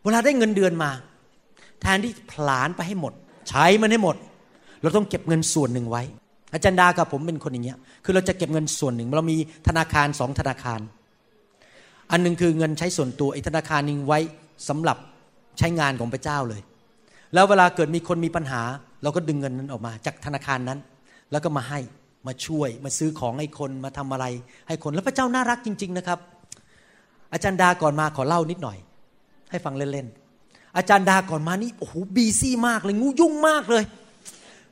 [0.04, 0.90] เวลาได้เงินเดือนมา
[1.82, 3.12] แทนที่ผลานไปให้หมด
[3.48, 4.16] ใช้มันให้หมด
[4.82, 6.02] เราต้องเก็บเงินส่วนหนึ่งไว้
[6.52, 9.36] อาจารย์ดากับผมเป็นคนอย่างเงี้ยคือเราจะเก็บเงินส่วนหนึ่ง เรามี
[9.68, 10.80] ธนาคารสองธนาคาร
[12.10, 14.18] อันนึงคือเงินใช้ส่วนตัวอีกธนาคารนึงไว้
[14.68, 14.98] สำหรับ
[15.58, 16.60] ใช้งานของพระเจ้าเลย
[17.34, 18.62] แล้วเวลาเกิดมีคนมีปัญหา
[19.02, 20.78] เราก็ดึงเงินนั้นออกมา จากธนาคารนั้น
[21.32, 21.80] แล้วก็มาให้
[22.26, 24.26] มาช่วยมาซื้อของให้คนมาทำอะไร
[24.68, 26.18] ให้คนแล้วพระเจ้าน่ารักจริง ๆนะครับ
[27.32, 28.78] อาจารย์ดาก่อนมาขอเล่านิดหน่อย
[29.50, 33.84] ให้ฟังเล่นๆอาจารย์ดาก่อนมานี่โอ้โหบีซี่มากเลยงูยุ่งมากเลย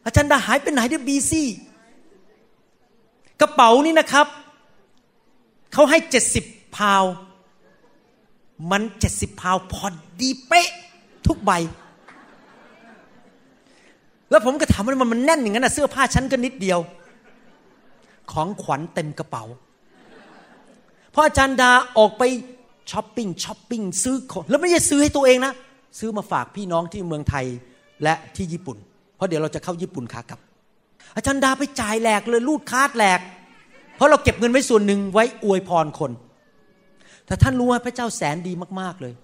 [0.07, 1.47] อาจารย์ดาหายไปไหนได้ busy
[3.41, 4.27] กระเป๋านี่นะครับ
[5.73, 6.45] เขาให้เจ็ดสิบ
[6.77, 7.05] พาว
[8.71, 9.87] มันเจ็ดสิบพาวพอ
[10.21, 10.69] ดีเป๊ะ
[11.27, 11.53] ทุกใบ
[14.31, 16.79] แล้วผมก็ถามว่ามันมันแน่นอย่างนั้นนะเสื้อผ้าชั้นก็นิดเดียว
[18.33, 19.45] ของขวัญเต็มกระเป๋า
[21.15, 22.23] เพราะอาจารย์ดาออกไป
[22.91, 25.53] ช้อปปิ้งช้อปปิ้งซื้อของแล้วไม่ใช่ซื้อให้ตัวเองนะ
[25.99, 27.47] ซื้อมาฝากพี่น้องที่เมืองไทย
[28.03, 28.77] และที่ญี่ปุ่น
[29.17, 30.41] เพราะเดี๋ยวเราจะเข้าญี่ปุ่นขากลับ
[31.17, 33.21] อาจารย์ดาไปจ่ายแหลกเลยรูดคาดแหลก
[33.97, 36.11] เพราะเราเก็บเงินไว้ส่วนหนึ่งไว้อวยพรคน
[37.27, 39.15] แต่ท่านรู้ว่าพระเจ้าแสนดีมากๆเลย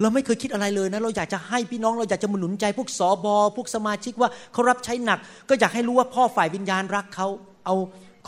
[0.00, 5.18] เราไม่เคยคิดอะไรเลยนะ เราอยากจะให้พี่น้องเราอยากจะมหนุนใจ พวกสอบอพวกสมาชิกว่าเขารับใช้หนัก
[5.48, 7.26] ก็อยากให้รู้ว่าพ่อฝ่ายวิญญาณรักเขา
[7.66, 7.74] เอา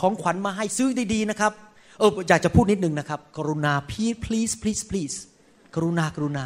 [0.00, 1.52] ของขวัญมาให้ซื้อดีๆนะครับ
[1.98, 5.16] เอออยากจะพูดนิดนึงนะครับ กรุณา please please please please
[5.74, 6.44] กรุณากรุณา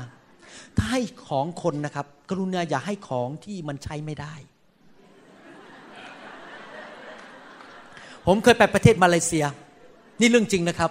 [0.77, 4.35] ถ้าให้ของคนนะครับ กรุณาอย่าให้ของที่มันใช้ไม่ได้
[8.27, 9.45] ผมเคยไปประเทศมาเลเซีย
[10.21, 10.91] นี่เรื่องจริงนะครับ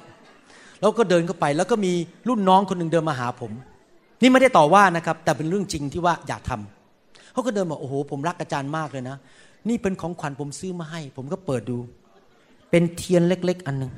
[0.79, 1.93] แล้วก็เดินเข้าไป แล้วก็มี
[2.27, 3.51] รุ่นน้องคนหนึ่งเดินมาหาผม
[4.21, 9.17] นี่ไม่ได้ต่อว่านะครับ แต่เป็นเรื่องจริงที่ว่าอยากทำเขาก็เดินมาโอ้โหผมรักอาจารย์มากเลยนะ
[9.69, 11.77] นี่เป็นของขวัญผมซื้อมาให้ ผมก็เปิดดู
[12.71, 13.91] เป็นเทียนเล็ก ๆ อันหนึ่ง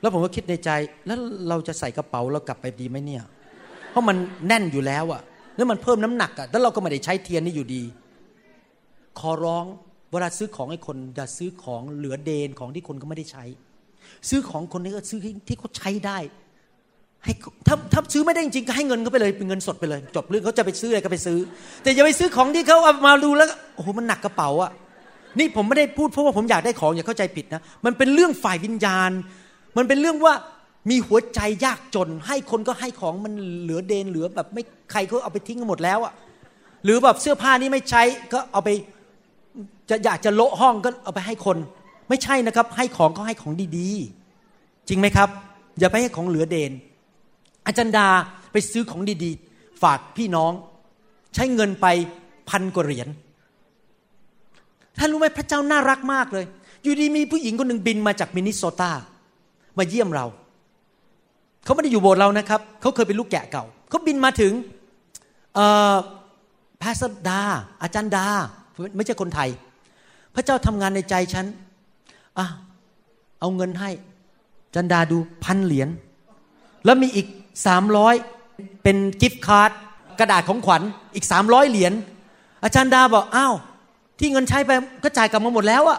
[0.00, 0.70] แล้วผมก็คิดในใจ
[1.06, 1.18] แล้ว
[1.48, 3.22] เราจะใส่กระเป๋าเรากลับไปดีไหมเนี่ย
[3.90, 4.16] เพราะมัน
[4.46, 5.22] แน่นอยู่แล้วอะ
[5.56, 7.82] แล้วมันเพิ่มน้ำหนักอะแล้วเราก็ไม่ได้ใช้เทียนนี่อยู่ดี
[9.18, 9.64] ขอร้อง
[10.12, 13.44] เวลาซื้อของให้คนอย่าซื้อของเหลือเดนของที่คนก็ไม่ได้ใช้
[14.28, 15.18] ซื้อของคนนี้ก็ซื้อ
[15.48, 16.18] ที่เขาใช้ได้
[17.24, 17.32] ให้
[17.66, 21.38] ถ้าถ้าซื้อไม่ได้จริงก็ให้เงินเขาไปเลยเป็นเงินสดไปเลย จบเรื่องเขาจะไปซื้ออะไรก็ไปซื้อ
[21.82, 24.70] แต่อย่าไปซื้อของที่เขาเอามาดูแล้วโอ้โหมันหนักกระเป๋าอะ
[25.38, 29.10] นี่ผมไม่ได้พูดเพราะว่าผมอยากได้ของอย่าเข้าใจผิดนะมันเป็นเรื่องฝ่ายวิญญาณ
[29.76, 30.34] มันเป็นเรื่องว่า
[30.90, 33.32] มีหัวใจยากจน ให้คนก็ให้ของมัน
[33.62, 34.62] เหลือเดนเหลือแบบไม่
[34.92, 36.12] ใครเขาเอาไปทิ้งกันหมดแล้วอะ
[36.84, 38.02] หรือแบบเสื้อผ้านี้ไม่ใช้
[38.32, 38.68] ก็เอาไป
[39.90, 41.56] จะอยากจะโละห้องก็เอาไปให้คน
[42.08, 45.28] ไม่ใช่นะครับ ให้ของก็ให้ของดีๆ จริงไหมครับ
[45.78, 46.72] อย่าไปให้ของเหลือเดน
[47.66, 48.08] อาจารย์ดา
[48.52, 50.52] ไปซื้อของดีๆ ฝากพี่น้อง
[51.34, 51.86] ใช้เงินไป
[52.48, 53.08] พันกว่าเหรียญ
[54.98, 56.44] ท่านรู้ไหมพระเจ้าน่ารักมากเลย
[56.82, 58.92] อยู่ดีมีผู้หญิงคนหนึ่งบินมาจากมินนิโซตา
[59.78, 60.26] มาเยี่ยมเรา
[61.64, 64.52] เขาไม่ได้อยู่โบสถ์เรานะครับ เขาเคยเป็นลูกแกะเก่า เขาบินมาถึง
[65.56, 67.40] พพาสดา
[67.82, 68.26] อาจารย์ดา
[68.96, 69.48] ไม่ใช่คนไทย
[70.34, 71.46] พระเจ้าทำงานในใจฉัน
[72.38, 72.46] อะ
[73.40, 73.90] เอาเงินให้
[74.74, 75.88] จารย์ดาดูพันเหรียญ
[76.84, 77.26] แล้วมีอีก
[77.66, 78.14] สามร้อย
[78.82, 79.70] เป็นกิฟต์การ์ด
[80.18, 80.82] กระดาษของขวัญ
[81.14, 81.92] อีกสามร้อยเหรียญ
[82.64, 83.54] อาจารย์ดาบอกอ้าว
[84.18, 84.70] ที่เงินใช้ไป
[85.04, 85.98] ก็จ่ายกลับมาหมดแล้วอะ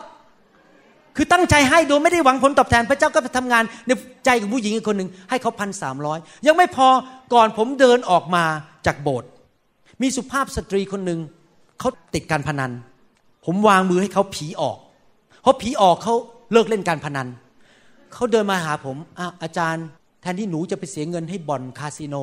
[1.16, 3.92] คือตั้งใจให้โดยไม่ได้หวังผลตอบแทนพระเจ้าก็ไปทำงานใน
[4.26, 6.88] ใจของผู้หญิงอีกคนหนึ่งให้เขาพันสามร้อยยังไม่พอ
[7.34, 8.44] ก่อนผมเดินออกมา
[8.86, 9.30] จากโบสถ์
[10.02, 11.20] มีสุภาพสตรีคนหนึ่ง
[11.80, 12.72] เขาติดการพนัน
[13.46, 14.78] ผมวางมือให้เขาผีออก
[15.46, 16.16] เพราะผีออกเขา
[16.52, 17.28] เลิกเล่นการพนัน
[18.14, 19.86] เขาเดินมาหาผมอาอาจารย์
[20.22, 22.16] แทนที่หนูจะไปเสียเงินให้บ่อนคาสิโน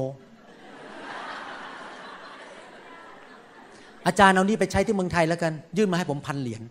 [4.06, 6.62] อาจารย์เอานี่ไปใช้ที่เมืองไทยแล้วกัน ยื่นมาให้ผมพันเหรียญ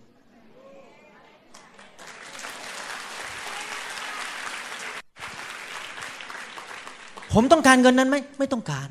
[7.33, 8.89] ผมต้องการเงินนั้นไหมไม่ต้องการ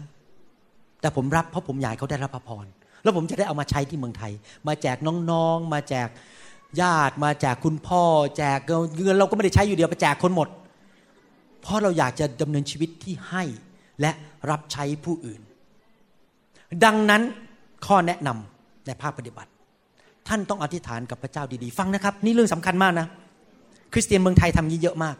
[1.01, 2.66] แต่ผมรับเพราะผมอยากเขาได้รับพระพร
[3.03, 4.32] แล้วผมจะได้เอามาใช้ที่เมืองไทย
[4.66, 4.99] มาแจก
[5.31, 6.09] น้องๆ มาแจก
[6.80, 8.02] ญาติมาแจกคุณพ่อ
[8.36, 8.59] แจก
[9.02, 10.48] เงินเราก็ไม่ได้ใช้อยู่เดียวไปแจกคนหมด
[11.60, 13.42] เพราะเราอยากจะดำเนินชีวิตที่ให้
[14.01, 14.10] และ
[14.51, 15.40] รับใช้ผู้อื่น
[16.84, 17.22] ดังนั้น
[17.86, 19.51] ข้อแนะนำในภาคปฏิบัติ
[20.28, 23.06] ท่านต้องอธิษฐานกับพระเจ้าดีๆ ฟังนะครับ นี่เรื่องสำคัญมากนะ
[23.92, 25.16] คริสเตียนเมืองไทยทำนี้เยอะมาก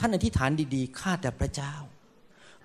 [0.00, 1.74] ท่านอธิษฐานดีๆข้าแต่พระเจ้า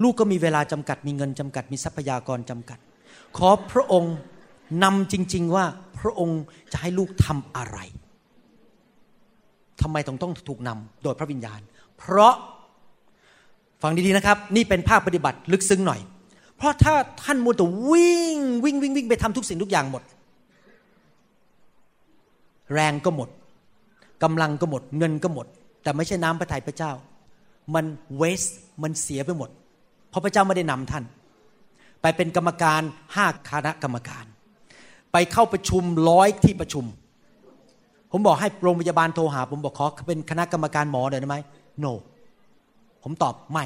[0.04, 2.80] ลูกก็มีเวลาจำกัดมีเงินจำกัดมีทรัพยากรจำกัด
[3.38, 4.16] ขอพระองค์
[4.84, 5.66] นำจริง ๆ ว่า
[6.00, 6.42] พระองค์
[6.72, 7.78] จะให้ลูกทำอะไร
[9.82, 11.60] ทำไมต้องต้องถูกนำโดยพระวิญญาณ
[12.00, 12.36] เพราะ
[13.82, 16.00] ฟังดีๆนะครับ นี่เป็นภาคปฏิบัติลึกซึ้งหน่อย
[16.58, 16.94] เพราะถ้า
[17.24, 20.04] ท่านมัวแต่วิ่งวิ่งวิ่งวิ่งไปทำทุกสิ่งทุกอย่างหมด
[22.74, 23.30] แรงก็หมด
[24.24, 25.48] กำลังก็หมด เงินก็หมด
[25.84, 26.92] แต่ไม่ใช่น้ำพระทัยพระเจ้า
[27.76, 27.86] มัน
[28.18, 28.44] เวส
[28.84, 29.50] มันเสียไปหมด
[30.10, 31.04] เพราะพระเจ้าไม่ได้นำท่าน
[32.02, 32.82] ไปเป็นกรรมการ
[33.16, 34.26] ห้าคณะกรรมการ
[35.12, 36.86] ไปเข้าประชุมร้อยที่ประชุม
[38.18, 41.38] ผมบอกให้โรงพยาบาลโทรหา ผมบอกขอเป็นคณะกรรมการหมอหน่อยได้ไหม
[41.84, 41.94] no
[43.04, 43.64] ผมตอบไม่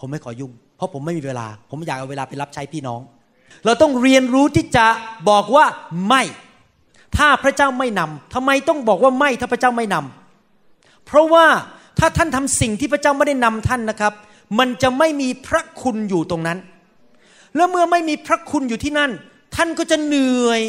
[0.00, 3.00] ผมไม่ขอยุ่ง เพราะผมไม่มีเวลา ผมอยากเอาเวลาไปรับใช้พี่น้อง
[3.64, 4.86] เราต้องเรียนรู้ที่จะ
[5.30, 5.64] บอกว่า
[6.08, 6.22] ไม่
[7.16, 11.46] ถ้าพระเจ้าไม่นำทำไมต้องบอกว่าไม่ถ้าพระเจ้าไม่นำเพราะว่า
[11.98, 14.12] ถ้าท่านทำสิ่งที่พระเจ้าไม่ได้นำท่านนะครับ
[14.58, 16.58] มันจะไม่มีพระคุณอยู่ตรงนั้น
[17.56, 19.10] แล้วเมื่อไม่มีพระคุณอยู่ที่นั่น
[19.56, 20.62] ท่านก็จะเหนื่อย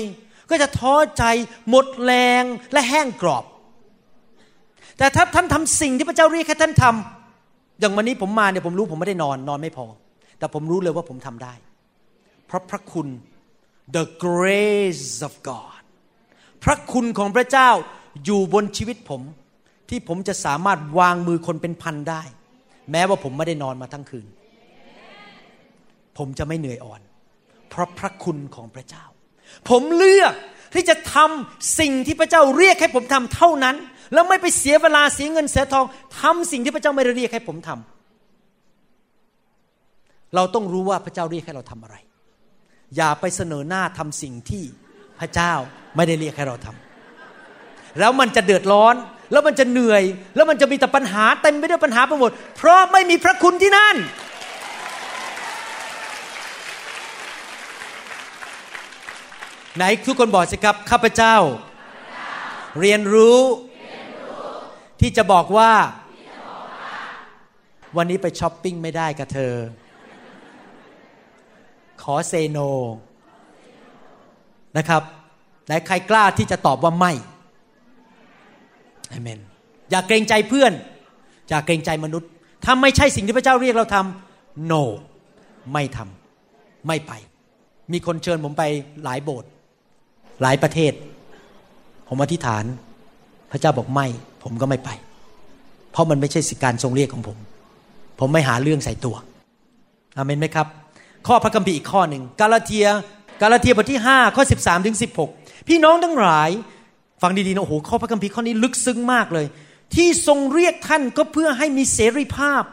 [0.49, 1.23] ก็จะท้อใจ
[1.69, 2.43] หมดแรง
[2.73, 3.45] และแห้งกรอบ
[4.97, 9.85] แต่ถ้าท่านทำสิ่งที่พระเจ้าเรียกให้ท่านทำอย่างวันนี้ผมมาเนี่ยผมรู้ผมไม่ได้นอนนอนไม่พอ
[10.39, 11.53] แต่ผมรู้เลยว่าผมทำได้
[12.45, 13.07] เพราะพระคุณ
[13.95, 15.81] the grace of God
[16.63, 17.69] พระคุณของพระเจ้า
[18.25, 19.21] อยู่บนชีวิตผม
[19.89, 22.21] ที่ผมจะสามารถวางมือคนเป็นพันได้
[22.91, 24.27] แม้ว่าผมไม่ได้นอนมาทั้งคืน
[26.17, 27.01] ผมจะไม่เหนื่อยอ่อน
[27.69, 29.05] เพราะพระคุณของพระเจ้า
[29.69, 30.33] ผมเลือก
[30.73, 33.75] ที่จะทำสิ่งที่พระเจ้าเรียกให้ผมทำเท่านั้น
[34.13, 35.85] แล้วไม่ไปเสียเวลาเสียเงินเสียทอง
[36.21, 41.95] ทำสิ่งที่พระเจ้าไม่ได้เรียกให้ผมทำเราต้องรู้ว่าพระเจ้าเรียกให้เราทำอะไร
[42.95, 44.63] อย่าไปเสนอหน้าทำสิ่งที่
[45.19, 45.53] พระเจ้า
[45.95, 48.95] ไม่ได้เรียกให้เราทำแล้วมันจะเดือดร้อน
[49.31, 50.03] แล้วมันจะเหนื่อย
[50.35, 53.95] แล้วมันจะมีแต่ปัญหาเต็มไปด้วยปัญหาไปหมด เพราะไม่มีพระคุณที่นั่น
[59.77, 61.35] ไหนทุกคนบอกสิครับข้าพเจ้า
[62.79, 63.39] เรียนรู้
[65.01, 65.71] ที่จะบอกว่า
[67.97, 69.53] วันนี้ไปช้อปปิ้งไม่ได้กับเธอ
[72.01, 72.57] ขอเซโน
[74.77, 75.03] นะครับ
[75.65, 77.11] ไหนใครกล้าที่จะตอบว่าไม่
[79.11, 79.39] อเมน
[79.89, 80.73] อย่าเกรงใจเพื่อน
[81.49, 82.29] อย่าเกรงใจมนุษย์
[82.63, 84.83] ถ้าไม่ใช่สิ่งที่พระเจ้าเรียกเราทำ no
[85.73, 87.11] ไม่ทำไม่ไป
[87.91, 88.63] มีคนเชิญผมไป
[89.03, 89.49] หลายโบสถ์
[90.41, 90.93] หลายประเทศ
[92.07, 92.64] ผมอธิษฐาน
[93.51, 94.05] พระเจ้าบอกไม่
[94.43, 94.89] ผมก็ไม่ไป
[95.91, 97.38] เพราะมันไม่ใช่สิการทรงเรียกของผม
[98.19, 99.15] ผมไม่หาเรื่องใส่ตัว
[100.18, 100.68] อเมนไหมครับ
[101.27, 102.88] ข้อพระคัมภีร์อีกข้อหนึ่งกาลาเทีย
[103.41, 104.97] กาลาเทียบทที่5ข้อ13ถึง
[105.30, 106.49] 16 พี่น้องทั้งหลาย
[107.22, 109.45] ฟังดีๆนะโอ้โหข้อพระคัมภีร์ข้อนี้ลึกซึ้งมากเลย
[109.95, 112.64] ที่ทรงเรียกท่านก็เพื่อให้มีเสรีภาพ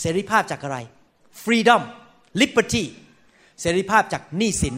[0.00, 0.78] เสรีภาพจากอะไร
[1.42, 1.82] freedom
[2.40, 2.84] liberty
[3.60, 4.76] เสรีภาพจากหนี้สิน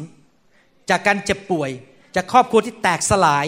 [0.90, 1.70] จากการเจ็บป่วย
[2.16, 3.47] จากครอบครัวที่แตกสลาย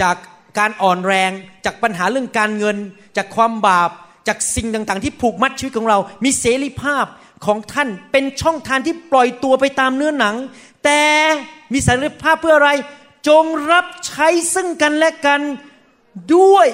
[0.00, 0.16] จาก
[0.58, 1.30] การอ่อนแรง
[1.64, 2.76] จากปัญหาเรื่องการเงิน
[3.16, 3.90] จากความบาป
[4.28, 7.06] จากสิ่งต่างๆ ที่ผูกมัดชีวิตของเรา มีเสรีภาพ
[7.46, 10.36] ของท่านเป็นช่องทางที่ปล่อยตัวไปตามเนื้อหนัง
[10.84, 11.02] แต่
[11.72, 12.70] มีเสรีภาพเพื่ออะไร
[13.28, 15.40] จงรับใช้ซึ่งกันและกัน
[16.36, 16.66] ด้วย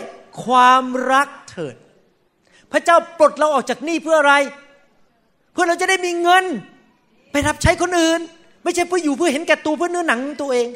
[0.45, 1.75] ความรักเถิด
[2.73, 4.35] พระเจ้าปลดเราออกจากหนี้เพื่ออะไร
[5.53, 6.45] เพื่อเราจะได้มีเงิน
[7.33, 8.21] ไปรับใช้คนอื่น
[8.63, 10.69] ไม่ใช่เพื่ออยู่เพื่อเห็นแก่ตัวเพื่อเนื้อหนังตัวเอง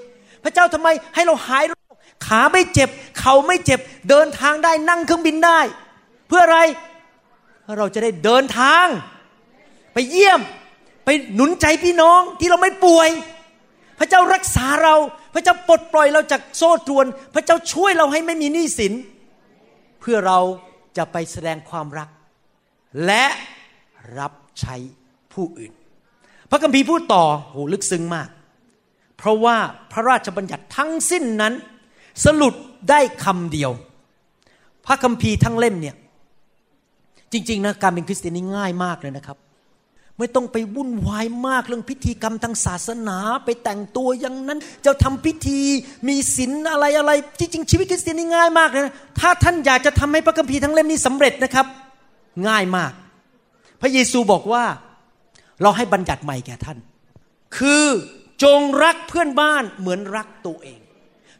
[0.44, 1.94] พระเจ้าทำไมให้เราหายโรค
[2.26, 2.88] ขาไม่เจ็บ
[3.18, 3.80] เข่าไม่เจ็บ
[4.10, 5.60] เดินทางได้นั่งเครื่องบินได้
[6.28, 6.60] เพื่ออะไร
[7.78, 8.86] เราจะได้เดินทาง
[9.94, 10.40] ไปเยี่ยม
[11.04, 13.08] ไปหนุนใจพี่น้องที่เราไม่ป่วย
[13.98, 14.94] พระเจ้ารักษาเรา
[15.34, 18.92] พระเจ้าปลดปล่อยเราจากโซ่ตรวน พระเจ้าช่วยเราให้ไม่มีหนี้สิน
[20.00, 20.38] เพื่อเรา
[20.96, 22.08] จะไปแสดงความรัก
[23.06, 23.24] และ
[24.18, 24.76] รับใช้
[25.32, 25.72] ผู้อื่น
[26.50, 28.28] พระคัมภีร์พูดต่อโหลึกซึ้งมาก
[29.18, 29.56] เพราะว่า
[29.92, 31.54] พระราชบัญญัติทั้งสิ้นนั้น
[32.24, 32.54] สรุป
[32.90, 33.70] ได้คำเดียว
[34.86, 35.96] พระคัมภีร์ทั้งเล่มเนี่ย
[37.32, 39.38] จริง ๆ นะการเป็นคริสเตียนนี่ง่ายมากเลยนะครับ
[40.18, 45.60] ไม่ต้องไปวุ่นวายมากเรื่องพิธีกรรมทางศาสนาไปแต่งตัวอย่างนั้น จะทำพิธี
[46.08, 51.66] มีศีลอะไรอะไร จริง ๆ ชีวิตคริสเตียนนี่ง่ายมากเลยนะถ้าท่านอยากจะทำให้พระคัมภีร์ทั้งเล่มนี้สำเร็จนะครับ
[52.48, 52.92] ง่ายมาก
[53.80, 54.64] พระเยซูบอกว่า
[55.62, 56.78] เราให้บัญญัติใหม่แก่ท่าน
[57.56, 57.84] คือ
[58.42, 60.80] จงรักเพื่อนบ้านเหมือนรักตัวเอง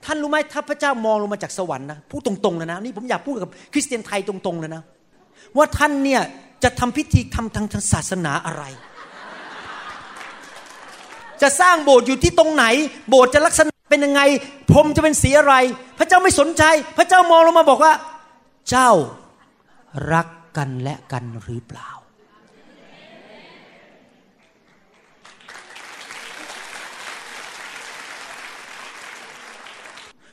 [0.04, 4.82] ท่านรู้ไหมถ้าพระเจ้ามองลงมาจากสวรรค์นะพูดตรงๆเลยนะนี่ผมอยากพูดกับคริสเตียนไทยตรงๆเลยนะ
[5.56, 6.22] ว่าท่านเนี่ย
[6.64, 8.64] จะทำพิธีทำทางทางศาสนาอะไร
[11.42, 12.64] จะสร้างโบสถ์อยู่ที่ตรงไหน
[13.08, 14.20] โบสถ์จะลักษณะเป็นยังไง
[14.70, 15.54] พรมจะเป็นสีอะไร
[15.98, 16.62] พระเจ้าไม่สนใจ
[16.98, 17.92] พระเจ้ามองลงมาบอกว่า
[18.70, 18.90] เจ้า
[20.12, 21.90] รักกันและกันหรือเปล่า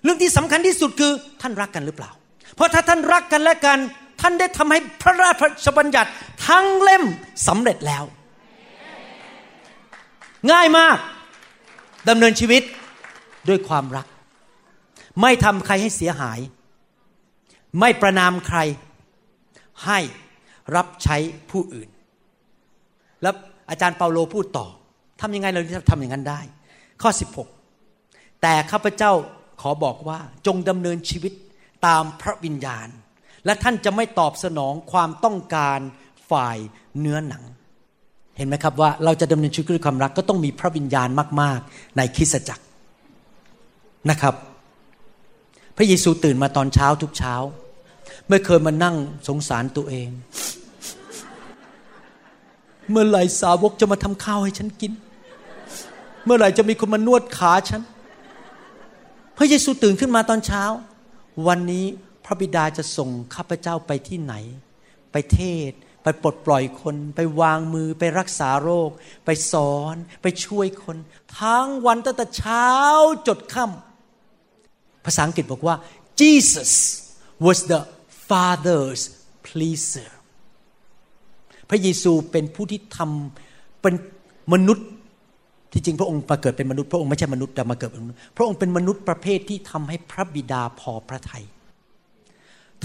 [0.03, 1.11] เรื่องที่สำคัญที่สุดคือ
[1.41, 2.11] ท่านรักกันหรือเปล่า
[2.55, 3.77] เพราะถ้าท่านรักกันและกัน
[4.21, 5.31] ท่านได้ทำให้พระรา
[5.65, 6.09] ชบัญญัติ
[6.47, 7.03] ทั้งเล่ม
[7.47, 8.03] สำเร็จแล้ว
[10.51, 10.97] ง่ายมาก
[12.09, 12.63] ดำเนินชีวิต
[13.49, 14.07] ด้วยความรัก
[15.21, 16.39] ไม่ทำใครให้เสียหาย
[17.79, 18.59] ไม่ประนามใคร
[19.85, 19.99] ให้
[20.75, 21.17] รับใช้
[21.51, 21.89] ผู้อื่น
[23.21, 23.33] แล้ว
[23.69, 24.67] อาจารย์เปาโลพูดต่อ
[25.21, 26.39] ทำยังไงเราจะทำอย่างนั้นได้
[27.01, 27.09] ข้อ
[27.75, 29.13] 16 แต่ข้าพเจ้า
[29.61, 31.33] ขอบอกว่าจงดำเนินชีวิต
[31.87, 32.87] ตามพระวิญญาณ
[33.45, 35.79] และท่านจะไม่ตอบสนองความต้องการ
[36.31, 36.57] ฝ่าย
[36.99, 37.43] เนื้อหนัง
[38.37, 41.09] เห็นไหมครับว่าเราจะดำเนินชีวิตด้วยความรักก็ต้องมีพระวิญญาณ
[41.41, 42.63] มาก ๆ ในคริสตจักร
[44.09, 44.35] นะครับ
[45.77, 47.35] พระเยซูตื่นมาตอนเช้าทุกเช้า
[48.29, 48.95] ไม่เคยมานั่ง
[49.27, 50.09] สงสารตัวเอง
[52.91, 54.91] เมื่อไหร่สาวกจะมาทำข้าวให้ฉันกิน
[56.25, 57.81] เมื่อไหร่จะมีคนมานวดขาฉัน
[59.37, 60.63] พระเยซูตื่นขึ้นมาตอนเช้า
[61.47, 61.85] วันนี้
[62.25, 64.33] พระบิดาจะส่งข้าพเจ้าไปที่ไหน
[65.11, 65.71] ไปเทศ
[66.03, 68.89] ไปปลดปล่อยคน ไปวางมือ ไปรักษาโรค
[69.25, 70.97] ไปสอน ไปช่วยคน
[71.39, 72.67] ทั้งวันตั้งแต่เช้า
[73.27, 75.75] จดค่ำภาษาอังกฤษบอกว่า
[76.21, 76.71] Jesus
[77.45, 77.81] was the
[78.27, 79.01] Father's
[79.47, 80.11] pleaser
[81.69, 83.95] พระเยซูเป็นผู้ที่ทำเป็น
[84.53, 84.87] มนุษย์
[85.73, 91.45] ที่จริงพระองค์มาเกิดเป็นมนุษย์พระองค์ไม่ใช่มนุษย์แต่มาเกิดเป็นมนุษย์พระองค์เป็นมนุษย์ประเภทที่ทำให้พระบิดาพอพระทยัย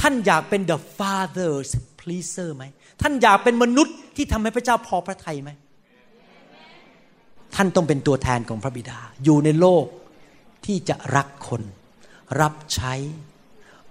[0.01, 1.71] ท่านอยากเป็น the father's
[2.01, 2.65] pleaser ไหม
[3.03, 5.51] ท่านอยากเป็นมนุษย์ที่ทำให้พระเจ้าพอพระทัยไหม
[7.55, 9.85] ท่านต้องเป็นตัวแทนของพระบิดา อยู่ในโลก
[10.67, 11.63] ที่จะรักคน
[12.41, 12.95] รับใช้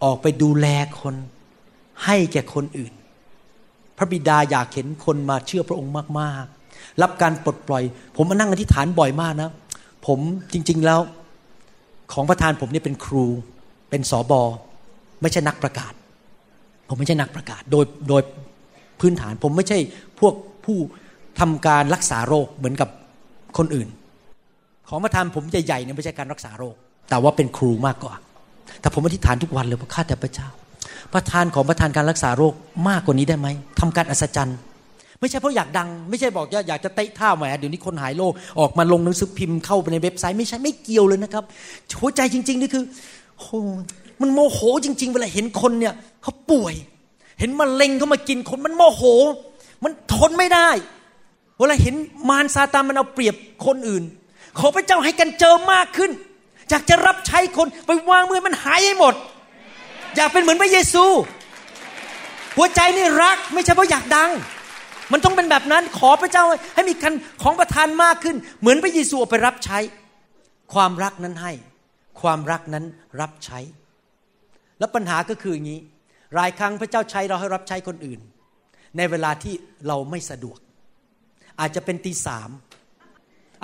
[0.04, 0.68] ออกไปดูแล
[1.02, 1.16] คน
[2.06, 2.94] ให้แก่คนอื่น
[3.98, 6.46] พระบิดาอยากเห็นคนมาเชื่อพระองค์มาก
[7.02, 7.84] รับการปลดปล่อย
[8.16, 9.50] ผมมานั่งอธิษฐานบ่อยมากนะ
[10.08, 10.20] ผม
[10.54, 11.00] จริง ๆแล้ว
[12.14, 13.26] ของประธานผมเนี่ยเป็นครู
[13.90, 14.42] เป็นสอบอ
[15.22, 15.94] ไม่ใช่นักประกาศ
[16.88, 18.22] ผมไม่ใช่นักประกาศ โดยโดย
[19.00, 19.78] พื้นฐาน ผมไม่ใช่
[20.20, 20.34] พวก
[20.66, 20.78] ผู้
[21.40, 22.90] ทำการรักษาโรคเหมือนกับ
[23.58, 23.88] คนอื่น
[24.90, 26.76] ของประธานผมใหญ่ๆเนี่ยไม่ใช่การรักษาโรค
[27.10, 28.16] แต่ว่าเป็นครูมากกว่า
[28.82, 30.48] แต่ผมอธิษฐานทุกวันเลยว่าข้าแต่พระเจ้า
[31.14, 32.54] ประธานของประธานการรักษาโรค
[32.90, 33.48] มากกว่านี้ได้ไหม
[33.80, 34.58] ทำการอัศจรรย์
[35.20, 41.44] ไม่ใช่เพราะอยากดัง ไม่ใช่บอกอยากจะเตะท่าแหมเดี๋ยวนี้คนหายโรคออกมาลงหนังสือพิมพ์เข้าไปในเว็บไซต์ไม่ใช่ไม่เกี่ยวเลยนะครับ
[42.00, 42.84] หัวใจจริง ๆ นี่คือ
[43.40, 43.60] โอ้
[44.22, 46.74] มันโมโหจริง ๆ เวลาเห็นคนเนี่ยเขาป่วย
[47.40, 49.04] เห็นมะเร็งเขามากินคนมันโมโห
[49.84, 50.70] มันทนไม่ได้
[51.58, 51.96] เวลาเห็น
[52.30, 53.36] มารซาตานมันเอาเปรียบ
[53.66, 54.04] คนอื่น
[54.58, 56.12] ขอพระเจ้าให้กันเจอมากขึ้น
[56.70, 59.14] อยากจะรับใช้คนไปวางมือมันหายให้หมด
[60.16, 61.06] อยากเป็นเหมือนพระเยซู
[62.58, 64.30] หัวใจนี่รักไม่ใช่เพราะอยากดัง
[65.12, 66.44] มันต้องเป็นแบบนั้นขอพระเจ้า
[66.76, 67.14] ให้มีคัน
[67.44, 69.78] ของประทานมากขึ้น เหมือนพระเยซูเอาไปรับใช้
[70.74, 71.54] ความรักนั้นให้
[72.22, 72.86] ความรักนั้น
[73.22, 73.60] รับใช้
[74.80, 75.82] แล้วปัญหาก็คืออย่างนี้
[76.36, 78.20] หลายครั้งพระเจ้าใช้เราให้รับใช้คนอื่น
[78.98, 79.54] ในเวลาที่
[79.88, 80.60] เราไม่สะดวก
[81.60, 82.50] อาจจะเป็นตีสาม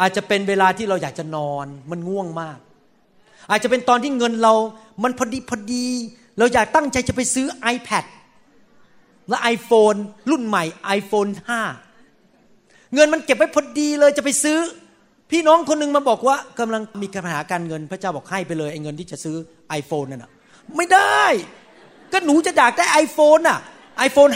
[0.01, 2.59] อาจจะเป็นเวลาที่เราอยากจะนอน มันง่วงมาก
[3.49, 4.53] อาจจะเป็นตอนที่เงินเรา
[5.03, 5.87] มันพอดีพอดี
[6.37, 8.03] เราอยากตั้งใจจะไปซื้อ iPad
[9.29, 9.97] และ iPhone
[10.31, 10.63] รุ่นใหม่
[10.97, 11.31] iPhone
[12.11, 14.57] 5 เงินมันเก็บไว้พอดีเลยจะไปซื้อ
[15.31, 19.35] พี่น้องคนหนึ่งมาบอกว่ากำลังมีปัญหาการเงิน พระเจ้าบอกให้ไปเลยไอ้เงินที่จะซื้อ
[19.79, 20.31] iPhone นั่นนะ
[20.75, 21.23] ไม่ได้
[22.11, 23.59] ก็หนูจะอยากได้ iPhone น่ะ
[24.07, 24.33] iPhone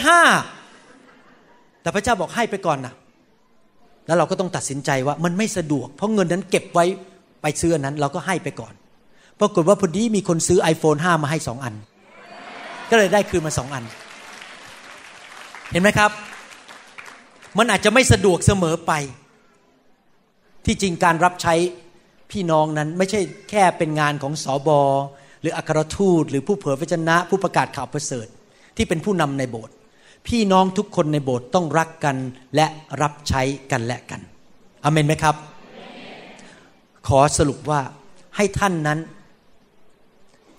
[0.90, 2.94] 5 แต่พระเจ้าบอกให้ไปก่อนนะ
[4.06, 6.84] แล้วเราก็ต้องตัดสินใจว่ามันไม่สะดวก เพราะเงินนั้นเก็บไว้
[7.42, 8.72] ไปซื้อนนั้น เราก็ให้ไปก่อน
[9.40, 11.74] ปรากฏว่าพอดีมีคนซื้อ iPhone 5 มาให้สองอัน
[12.90, 13.84] ก็เลยได้คืนมาสองอัน
[15.70, 16.10] เห็นไหมครับ
[17.58, 18.92] มันอาจจะไม่สะดวกเสมอไป
[20.66, 21.54] ที่จริงการรับใช้
[22.30, 23.20] พี่น้องนั้นไม่ใช่
[23.50, 24.80] แค่เป็นงานของสอบอ
[25.40, 28.26] หรืออัครทูต หรือผู้เผยพระชนะ ผู้ประกาศข่าวประเสริฐ
[28.76, 29.74] ที่เป็นผู้นำในโบสถ์
[30.28, 32.16] พี่น้องทุกคนในโบสถ์ต้องรักกัน
[32.56, 32.66] และ
[33.02, 34.20] รับใช้กันและกัน
[34.84, 35.36] อเมนไหมครับ
[37.08, 37.80] ขอสรุปว่า
[38.36, 38.98] ให้ท่านนั้น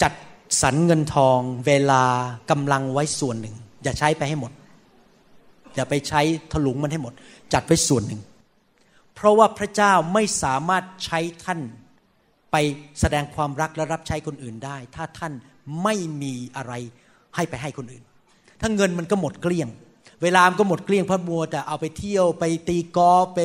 [0.02, 0.14] จัด
[0.62, 2.04] สรรเงินทอง เวลา
[2.50, 4.52] กำลังไว้ส่วนหนึ่ง อย่าใช้ไปให้หมด
[5.76, 6.22] อย่าไปใช้
[6.52, 7.14] ถลุงมันให้หมด
[7.54, 8.22] จัดไว้ส่วนหนึ่ง
[9.16, 11.60] เพราะว่าพระเจ้าไม่สามารถใช้ท่าน
[12.52, 12.56] ไป
[13.00, 15.34] แสดงความรักและรับใช้คนอื่นได้ ถ้าท่าน
[15.84, 16.74] ไม่มีอะไร
[17.36, 18.04] ให้ไปให้คนอื่น
[18.62, 19.70] ถ้าเงินมันก็หมดเกลี้ยง
[20.24, 23.40] เวลามันก็หมดเกลี้ยงพระมัวแต่เอาไปเที่ยวไปตีกอไป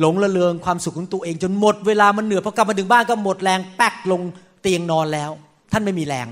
[0.00, 4.20] หลงละเลงความสุขของตัวเอง จนหมดเวลามันเหนื่อยพอกลับมาถึงบ้านก็หมดแรงแป๊กลง
[4.62, 5.30] เตียงนอนแล้ว
[5.72, 6.28] ท่านไม่มีแรง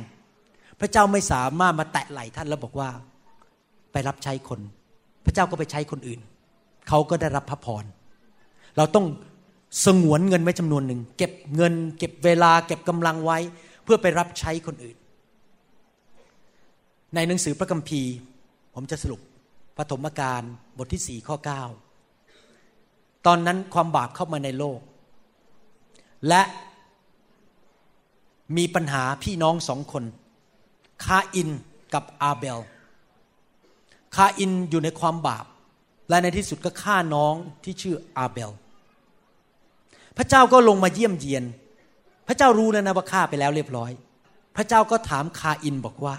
[0.80, 2.90] พระเจ้าไม่สามารถมาแตะไหล่ท่านแล้วบอกว่า
[3.92, 4.60] ไปรับใช้คน
[5.24, 6.20] พระเจ้าก็ไปใช้คนอื่น
[6.88, 7.84] เขาก็ได้รับพระพร
[8.76, 9.06] เราต้อง
[9.84, 13.38] สงวนเงินไว้จำนวนหนึ่ง เก็บเงิน เก็บเวลา เก็บกำลังไว้
[13.84, 14.96] เพื่อไปรับใช้คนอื่น
[17.14, 18.12] ในหนังสือพระคัมภีร์
[18.74, 19.20] ผมจะสรุป
[19.76, 20.42] ปฐมกาล
[20.78, 21.62] บทที่สี่ข้อเก้า
[23.26, 24.80] ตอนนั้นความบาปเข้ามาในโลก
[26.28, 26.42] และ
[28.56, 30.04] มีปัญหาพี่น้องสองคน
[31.04, 31.48] คาอิน
[31.94, 32.60] กับอาเบล
[34.16, 35.44] คาอินอยู่ในความบาป
[36.08, 37.34] และในที่สุดก็ฆ่าน้อง
[37.64, 38.50] ที่ชื่ออาเบล
[40.16, 41.44] พระเจ้าก็ลงมาเยี่ยมเยียน
[42.28, 43.90] พระเจ้ารู้แล้วนะว่าฆ่าไปแล้วเรียบร้อย
[44.56, 46.16] พระเจ้าก็ถามคาอินบอกว่า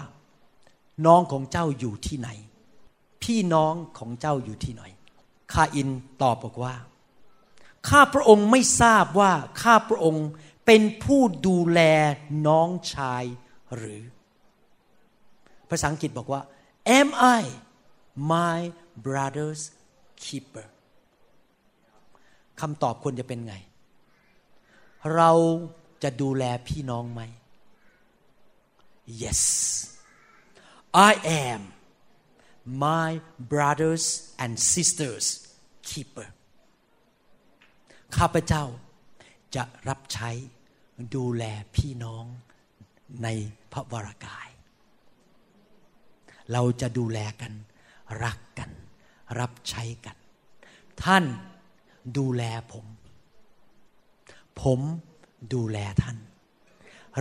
[1.06, 2.28] น้องของเจ้าอยู่ที่ไหน
[3.22, 4.82] พี่น้องของเจ้าอยู่ที่ไหน
[5.52, 5.88] คาอิน
[6.22, 6.74] ตอบบอกว่า
[7.88, 10.26] ข้าพระองค์ไม่ทราบว่าข้าพระองค์
[10.66, 11.80] เป็นผู้ดูแล
[12.46, 13.24] น้องชาย
[13.76, 14.00] หรือ
[15.68, 16.40] ภาษาอังกฤษบอกว่า
[16.98, 17.08] am
[17.40, 17.42] I
[18.16, 18.72] my
[19.06, 19.62] brother's
[20.24, 20.66] keeper
[22.60, 23.54] คำตอบควรจะเป็นไง
[25.14, 25.30] เรา
[26.02, 27.22] จะดูแลพี่น้องไหม
[29.22, 29.42] yes
[31.10, 31.12] I
[31.46, 31.60] am
[32.84, 33.10] my
[33.52, 34.04] brothers
[34.42, 35.26] and sisters
[35.88, 36.28] keeper
[38.16, 38.64] ข้าพเจ้า
[39.56, 40.30] จะรับใช้
[41.16, 41.44] ดูแล
[41.76, 42.24] พี่น้อง
[43.22, 43.28] ใน
[43.72, 44.48] พระวรากาย
[46.52, 47.52] เราจะดูแลกัน
[48.22, 48.70] รักกัน
[49.38, 50.16] รับใช้กัน
[51.04, 51.24] ท่าน
[52.18, 52.42] ดูแล
[52.72, 52.86] ผม
[54.60, 54.80] ผม
[55.54, 56.16] ดูแลท่าน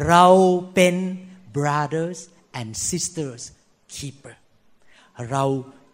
[0.08, 0.26] เรา
[0.74, 0.96] เป็น
[1.58, 2.20] brothers
[2.60, 3.44] and sisters
[3.96, 4.36] keeper
[5.32, 5.44] เรา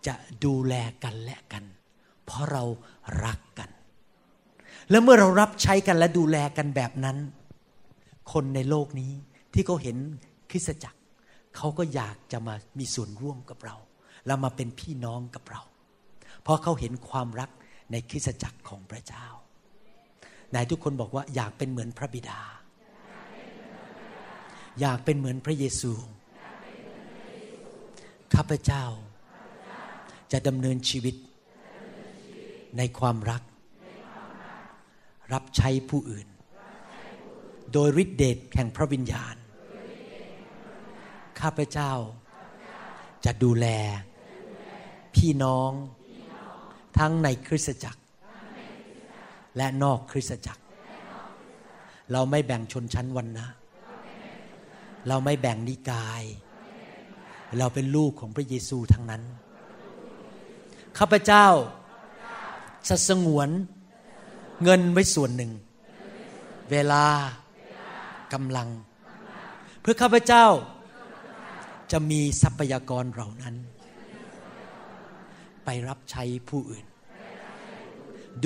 [0.08, 0.16] จะ
[0.46, 0.74] ดูแล
[1.04, 1.64] กันและกัน
[2.26, 2.64] เพราะเรา
[3.26, 3.70] รักกัน
[4.90, 7.18] และเมื่อเรารับใช้กันและดูแลกันแบบนั้น
[8.32, 9.12] คนในโลกนี้
[9.54, 9.98] ที่เขาเห็น
[10.52, 11.00] คริสตจักร
[11.56, 13.76] เขาก็อยากจะมามีส่วนร่วมกับเรา
[14.30, 15.62] แล้วมาเป็นพี่น้องกับเรา
[16.42, 17.50] เพราะเขาเห็นความรัก
[17.92, 19.28] ในคริสตจักรของพระเจ้า
[20.54, 22.42] นายทุกคนบอกว่าอยากเป็นเหมือนพระบิดา
[24.80, 25.94] อยากเป็นเหมือนพระเยซู
[28.34, 28.86] ข้าพเจ้า
[30.32, 31.16] จะดำเนินชีวิต
[32.78, 33.44] ในความรัก
[35.34, 36.28] รับใช้ผู้อื่น
[37.74, 39.36] โดยฤทธิเดชแห่งพระวิญญาณ
[41.40, 41.92] ข้าพเจ้า
[43.26, 43.68] จะดูแล
[45.16, 45.72] พี่น้อง
[46.98, 48.02] ทั้งในคริสตจักร
[49.58, 50.64] และนอกคริสตจักร
[52.12, 53.48] เราไม่แบ่งชนชั้นวันนะ
[55.08, 56.24] เราไม่แบ่งนิกาย
[57.58, 59.24] เราเป็นลูกของพระเยซูทั้งนั้น
[60.98, 61.48] ข้าพเจ้า
[62.88, 63.50] จะสงวน
[64.64, 65.52] เงินไว้ส่วนหนึ่ง
[66.72, 67.04] เวลา
[68.34, 68.70] กำลัง
[69.82, 70.46] เพื่อข้าพเจ้า
[71.92, 73.56] จะมีทรัพยากรเหล่านั้น
[75.72, 76.86] ไปรับใช้ผู้อื่น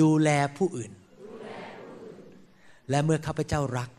[0.00, 0.92] ดูแลผู้อื่น
[2.90, 3.90] และเมื่อข้าพเจ้ารัก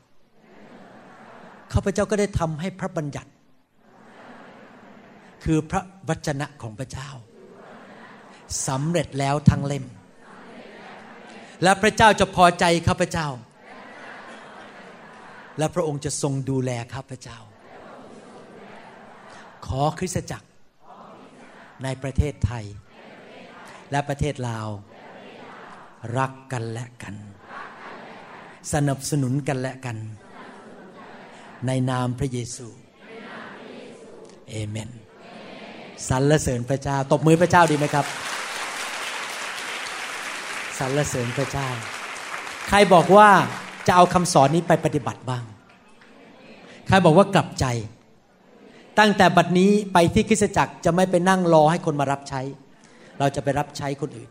[1.73, 3.31] ข้าพเจ้าก็ได้ทำให้พระบัญญัติ
[5.43, 7.09] คือพระวจนะของพระเจ้า
[8.67, 9.85] สำเร็จแล้วทั้งเล่ม
[11.63, 13.27] และพระเจ้าจะพอใจข้าพเจ้า
[15.57, 17.39] และพระองค์จะทรงดูแลข้าพเจ้า
[19.65, 20.47] ขอคริสตจักร
[21.83, 22.65] ในประเทศไทย
[23.91, 24.67] และประเทศลาว
[26.17, 27.15] รักกันและกัน
[28.73, 29.97] สนับสนุนกันและกัน
[31.67, 32.67] ในนามพระเยซู
[34.49, 34.89] เอเมน
[36.09, 38.05] สรรเสริญพระเจ้า ตบมือพระเจ้าดีไหมครับ
[40.79, 41.69] สรรเสริญพระเจ้า
[42.69, 43.29] ใครบอกว่า
[43.87, 45.43] จะเอาคำสอนนี้ไปปฏิบัติบ้าง
[46.87, 47.65] ใครบอกว่ากลับใจ
[48.99, 52.41] ตั้งแต่บัดนี้ไปที่คริสตจักรจะไม่ไปนั่งรอให้คนมารับใช้
[53.19, 54.29] เราจะไปรับใช้คนอื่น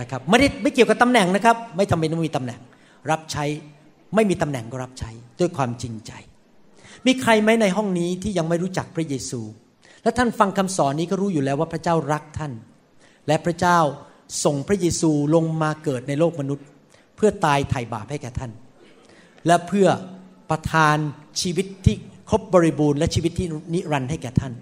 [0.00, 2.60] นะครับไม่ได้ไม่เกี่ยวกับตำแหน่งนะครับ ไม่ทำเป็นต้องมีตำแหน่ง
[3.10, 3.44] รับใช้
[4.14, 5.10] ไม่มีตำแหน่งก็รับใช้
[5.40, 6.12] ด้วยความจริงใจ
[7.06, 9.40] มีใครไหมในห้องนี้ที่ยังไม่รู้จักพระเยซู
[10.02, 12.52] และท่านฟังคำสอนนี้ก็รู้อยู่แล้วว่าพระเจ้ารักท่าน
[13.26, 13.78] และพระเจ้า
[14.44, 16.66] ส่งพระเยซูลงมาเกิดในโลกมนุษย์
[17.16, 18.50] เพื่อตายไถ่บาปให้แก่ท่าน
[19.46, 19.88] และเพื่อ
[20.50, 20.96] ประทาน
[21.40, 21.96] ชีวิตที่
[22.30, 24.52] ครบบริบูรณ์และชีวิตที่นิรันดร์ให้แก่ท่าน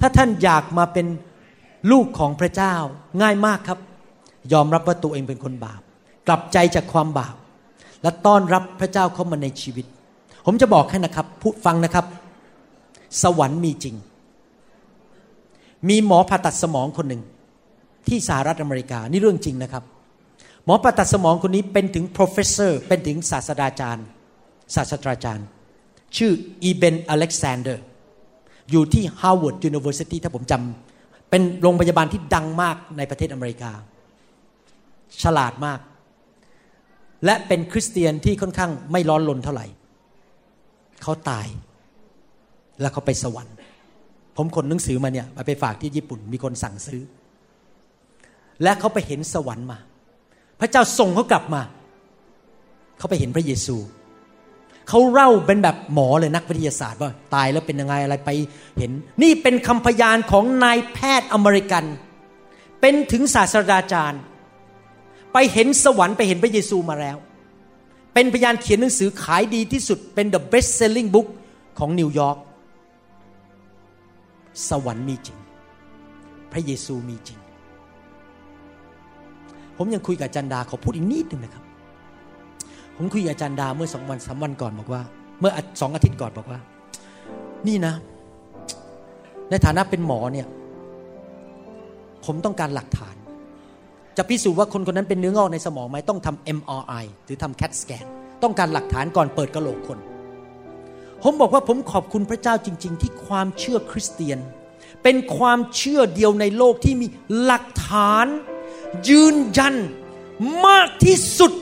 [0.00, 1.06] ถ้าท่านอยากมาเป็น
[1.90, 2.74] ลูกของพระเจ้า
[3.22, 3.78] ง่ายมากครับ
[4.52, 5.80] ยอมรับว่าตัวเองเป็นคนบาป
[6.26, 7.34] กลับใจจากความบาป
[8.02, 9.86] และต้อนรับพระเจ้าเข้ามาในชีวิต
[10.46, 12.06] ผมจะบอกให้นะครับพูดฟังนะครับ
[13.22, 13.94] สวรรค์มีจริง
[15.88, 17.22] มีหมอผ่าตัดสมองคนหนึ่ง
[18.08, 19.84] ที่สหรัฐอเมริกานี่เรื่องจริงนะครับ
[20.64, 24.06] หมอผ่าตัดสมองคนนี้เป็นถึง professor เป็นถึงศาสตราจารย์
[24.74, 25.46] ศาสตราจารย์
[26.16, 27.84] ชื่อ Eben Alexander
[28.70, 30.87] อยู่ที่ Harvard University ถ้าผมจำ
[31.30, 33.72] เป็นโรงพยาบาลที่ดังมากในประเทศอเมริกา
[35.22, 35.80] ฉลาดมาก
[37.24, 39.66] และเป็นคริสเตียนที่ค่อนข้างไม่ร้อนลนเท่าไหร่
[41.02, 41.46] เขาตาย
[42.80, 43.54] แล้วเขาไปสวรรค์
[44.36, 47.02] ผมขนหนังสือมาเนี่ยไปฝากที่ญี่ปุ่นมีคนสั่งซื้อ
[48.62, 49.78] และเขาไปเห็นสวรรค์มา
[50.60, 51.62] พระเจ้าส่งเขากลับมา
[52.98, 53.76] เขาไปเห็นพระเยซู
[54.88, 58.30] เขาเล่าเป็นแบบหมอเลยนักวิทยาศาสตร์ว่าตายแล้วเป็นยังไงอะไรไป
[58.78, 58.90] เห็น
[59.22, 61.84] นี่เป็นคำพยานของนายแพทย์อเมริกัน
[62.80, 64.20] เป็นถึงศาสตราจารย์
[65.32, 67.16] ไปเห็นสวรรค์ไปเห็นพระเยซูมาแล้ว
[68.14, 71.28] เป็นพยานเขียนหนังสือขายดีที่สุดเป็น the best selling book
[71.78, 72.38] ของนิวยอร์ก
[74.68, 75.38] สวรรค์มีจริง
[76.52, 77.38] พระเยซูมีจริง
[79.76, 81.64] ผมยังคุยกับจารย์ดาขอพูดอีกนิดหนึ่งนะครับ
[82.98, 85.02] ผมคุยกับอาจารย์ดาเมื่อสองวันสามวันก่อนบอกว่า
[85.40, 86.60] เมื่อสองอาทิตย์ก่อนบอกว่า
[87.68, 87.94] นี่นะ
[89.50, 90.46] ในฐานะเป็นหมอเนี่ย
[92.24, 93.16] ผมต้องการหลักฐาน
[94.16, 98.04] จะพิสูจน์ว่าคนคนนั้นเป็นเนื้องอกในสมองไหมต้องทำ MRI หรือทำ CAT scan
[98.42, 99.98] ต้องการหลักฐานก่อนเปิดกระโหลกคน
[101.22, 104.38] ผมบอกว่าผมขอบคุณพระเจ้าจริง ๆ ที่ความเชื่อคริสเตียน
[105.02, 107.06] เป็นความเชื่อเดียวในโลกที่มี
[107.42, 108.26] หลักฐาน
[109.08, 109.74] ยืนยัน
[110.66, 111.52] มากที่สุด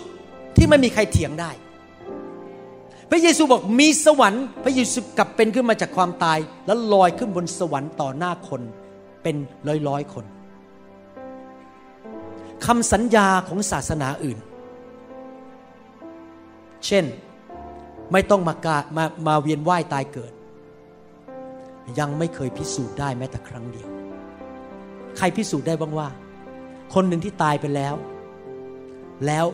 [0.56, 1.50] ที่ไม่มีใครเถียงได้
[3.10, 8.62] พระเยซูบอกมีสวรรค์ พระเยซูกลับเป็นขึ้นมาจากความตาย แล้วลอยขึ้นบนสวรรค์ต่อหน้าคน
[9.22, 9.36] เป็น
[9.68, 10.24] ร้อยร้อยคน
[12.66, 14.38] คำสัญญาของศาสนาอื่น
[16.86, 17.04] เช่น
[18.12, 20.32] ไม่ต้องมากามามาเวียนว่ายตายเกิด
[21.98, 23.88] ยังไม่เคยพิสูจน์ได้แม้แต่ครั้งเดียว
[25.16, 26.08] ใครพิสูจน์ได้บ้างว่า
[26.94, 27.94] คนหนึ่งที่ตายไปแล้ว
[29.26, 29.46] แล้ว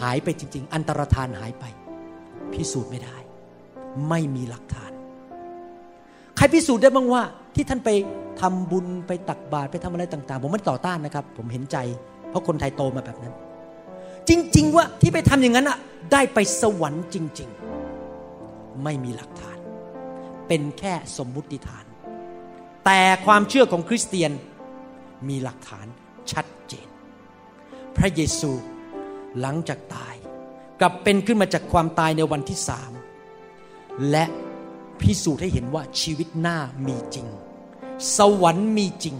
[0.00, 1.64] หายไปจริง ๆ อันตรธานหายไป
[2.52, 3.16] พิสูจน์ไม่ได้
[4.08, 4.92] ไม่มีหลักฐาน
[6.36, 7.22] ใครพิสูจน์ได้บ้างว่า
[7.54, 7.90] ที่ท่านไป
[8.40, 11.76] ทำบุญไปตักบาตรไปทำอะไรต่าง ๆ ผมไม่ต่อต้านนะครับ ผมเห็นใจ
[12.28, 13.34] เพราะคนไทยโตมาแบบนั้น
[14.28, 15.78] จริง ๆ ว่าที่ไปทำอย่างนั้นอะ
[16.12, 17.48] ได้ไปสวรรค์จริง
[18.14, 19.58] ๆ ไม่มีหลักฐาน
[20.48, 21.84] เป็นแค่สมมุติฐาน
[22.84, 24.32] แต่ความเชื่อของคริสเตียน
[25.28, 25.86] มีหลักฐาน
[26.32, 26.88] ชัดเจน
[27.96, 28.50] พระเยซู
[29.40, 30.14] หลังจากตาย
[30.80, 32.92] กลับเป็นขึ้นมาจากความตายในวันที่สาม
[34.10, 34.24] และ
[35.00, 37.26] พิสูจน์ให้เห็นว่าชีวิตหน้ามีจริง
[38.16, 39.16] สวรรค์มีจริง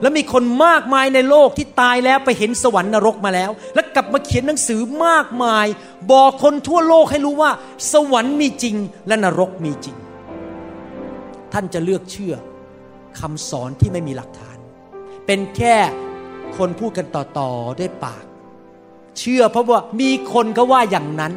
[0.00, 5.66] และมีคนมากมายในโลกที่ตายแล้วไปเห็นสวรรค์นรกมาแล้ว และกลับมาเขียนหนังสือมากมาย
[6.12, 7.50] บอกคนทั่วโลกให้รู้ว่า
[7.92, 8.76] สวรรค์มีจริง
[9.08, 9.96] และนรกมีจริง
[11.52, 12.34] ท่านจะเลือกเชื่อ
[13.20, 14.58] คำสอนที่ไม่มีหลักฐาน
[15.26, 15.76] เป็นแค่
[16.56, 18.24] คนพูดกันต่อๆด้วยปาก
[19.18, 21.32] เชื่อ เพราะว่ามีคนก็ว่าอย่างนั้น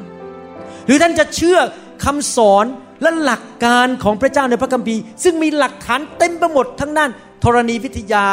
[0.86, 1.58] หรือท่านจะเชื่อ
[2.04, 2.66] คำสอน
[3.02, 7.10] และหลักการของพระเจ้าในพระคัมภีร์ ซึ่งมีหลักฐานเต็มไปหมดทั้งนั้น
[7.44, 8.26] ธรณีวิทยา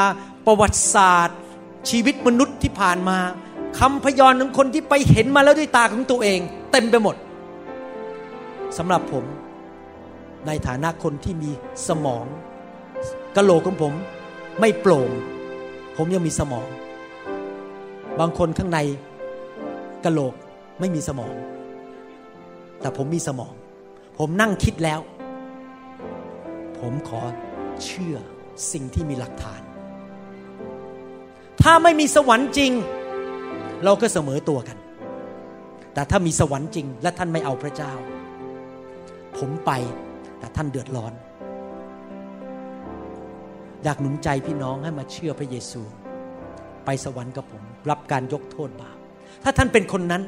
[0.46, 1.38] ประวัติศาสตร์
[1.90, 3.18] ชีวิตมนุษย์ที่ผ่านมา
[3.78, 6.40] คำพยานของคนที่ไปเห็นมาแล้วด้วยตาของตัวเอง
[6.72, 7.16] เต็มไปหมด
[8.78, 9.24] สำหรับผม
[10.46, 11.50] ในฐานะคนที่มี
[11.88, 12.24] สมอง
[13.36, 13.92] กะโหลกของผม
[14.60, 15.10] ไม่โปร่ง
[15.96, 16.68] ผมยังมีสมอง
[18.20, 20.34] บางคนข้างในะโหลก
[20.80, 21.34] ไม่มีสมอง
[22.80, 23.54] แต่ผมมีสมอง
[24.18, 25.00] ผมนั่งคิดแล้ว
[26.78, 27.20] ผมขอ
[27.84, 28.16] เชื่อ
[28.72, 29.62] สิ่งที่มีหลักฐาน
[31.62, 32.72] ถ้าไม่มีสวรรค์จริง
[33.84, 34.78] เราก็เสมอตัวกัน
[35.94, 37.92] แต่ถ้ามีสวรรค์จริง และท่านไม่เอาพระเจ้า
[39.38, 39.70] ผมไป
[40.38, 41.12] แต่ท่านเดือดร้อน
[43.84, 45.82] อยากหนุนใจพี่น้องให้มาเชื่อพระเยซู
[46.84, 48.97] ไปสวรรค์กับผม รับการยกโทษบาป
[49.42, 50.22] ถ้าท่านเป็นคนนั้น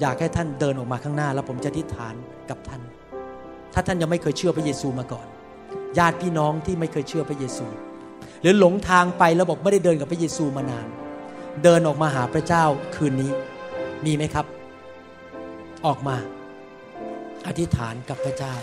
[0.00, 2.14] อยากให้ท่านเดินออกมาข้างหน้า แล้วผมจะทิฏฐาน
[2.50, 2.82] กับท่าน
[3.74, 5.26] ถ้าท่านยังไม่เคยเชื่อพระเยซูมาก่อน
[5.98, 7.66] ญาติพี่น้องที่ไม่เคยเชื่อพระเยซู
[8.42, 10.88] หรือหลงทางไปแล้วบอกไม่ได้เดินกับพระเยซูมานาน
[11.64, 12.64] เดินออกมาหาพระเจ้า
[12.96, 13.30] คืนนี้
[14.04, 14.46] มีไหมครับ
[15.86, 16.16] ออกมา
[17.46, 18.54] อธิษฐานกับพระเจ้า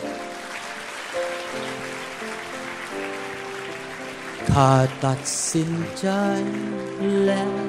[4.52, 4.72] ข้า
[5.06, 5.20] ตัด
[5.52, 6.08] สินใจ
[7.26, 7.69] แล้ว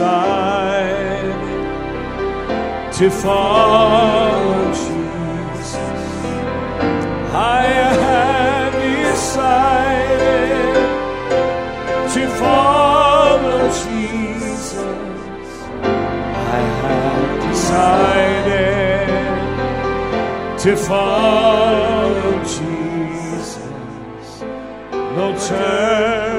[0.00, 1.36] decided
[2.90, 5.74] to follow Jesus.
[7.34, 7.64] I
[8.06, 8.72] have
[9.04, 10.74] decided
[12.14, 14.78] to follow Jesus.
[16.54, 19.08] I have decided
[20.60, 23.58] to follow Jesus.
[25.16, 26.29] No turning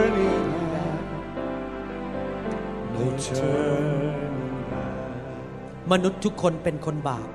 [5.92, 7.28] มนุษย์ทุกคนเป็นคนบาป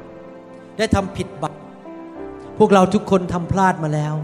[0.78, 1.56] ได้ทำผิดบาป
[2.58, 4.14] พวกเราทุกคนทำพลาดมาแล้ว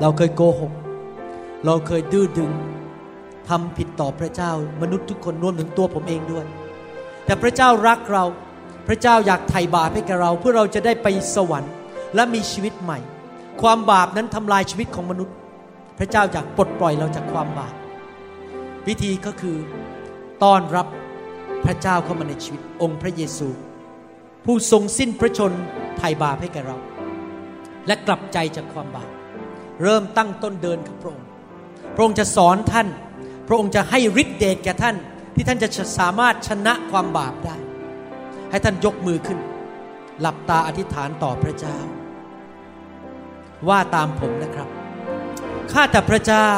[0.00, 0.72] เราเคยโกหก
[1.66, 2.52] เราเคยดื้อดึง
[3.48, 4.52] ทำผิดต่อพระเจ้า
[4.82, 6.44] มนุษย์ทุกคนรวมถึงตัวผมเองด้วย
[7.24, 8.24] แต่พระเจ้ารักเรา
[8.88, 11.72] พระเจ้าอยากไถ่บาปให้กับเรา เพื่อเราจะได้ไปสวรรค์
[12.14, 12.98] และมีชีวิตใหม่
[13.62, 15.34] ความบาปนั้นทำลายชีวิตของมนุษย์
[15.98, 17.74] พระเจ้าอยากปลดปล่อยเราจากความบาป
[18.88, 19.56] วิธีก็คือ
[20.42, 20.86] ต้อนรับ
[21.64, 23.48] พระเจ้าเข้ามาในชีวิตองค์พระเยซู
[24.44, 25.52] ผู้ทรงสิ้นพระชน
[25.98, 26.76] ไถ่บาปให้แก่เรา
[27.86, 29.10] และกลับใจจากความบาป
[29.82, 31.28] เริ่มตั้งต้นเดินกับพระองค์
[31.94, 32.88] พระองค์จะสอนท่าน
[33.48, 34.96] พระองค์จะให้ฤทธิเดชแก่ท่าน
[35.34, 37.56] ที่ท่านจะสามารถชนะความบาปได้
[38.50, 39.38] ให้ท่านยกมือขึ้น
[40.20, 41.78] หลับตาอธิษฐานต่อพระเจ้า
[43.68, 44.68] ว่าตามผมนะครับ
[45.72, 46.50] ข้าแต่พระเจ้า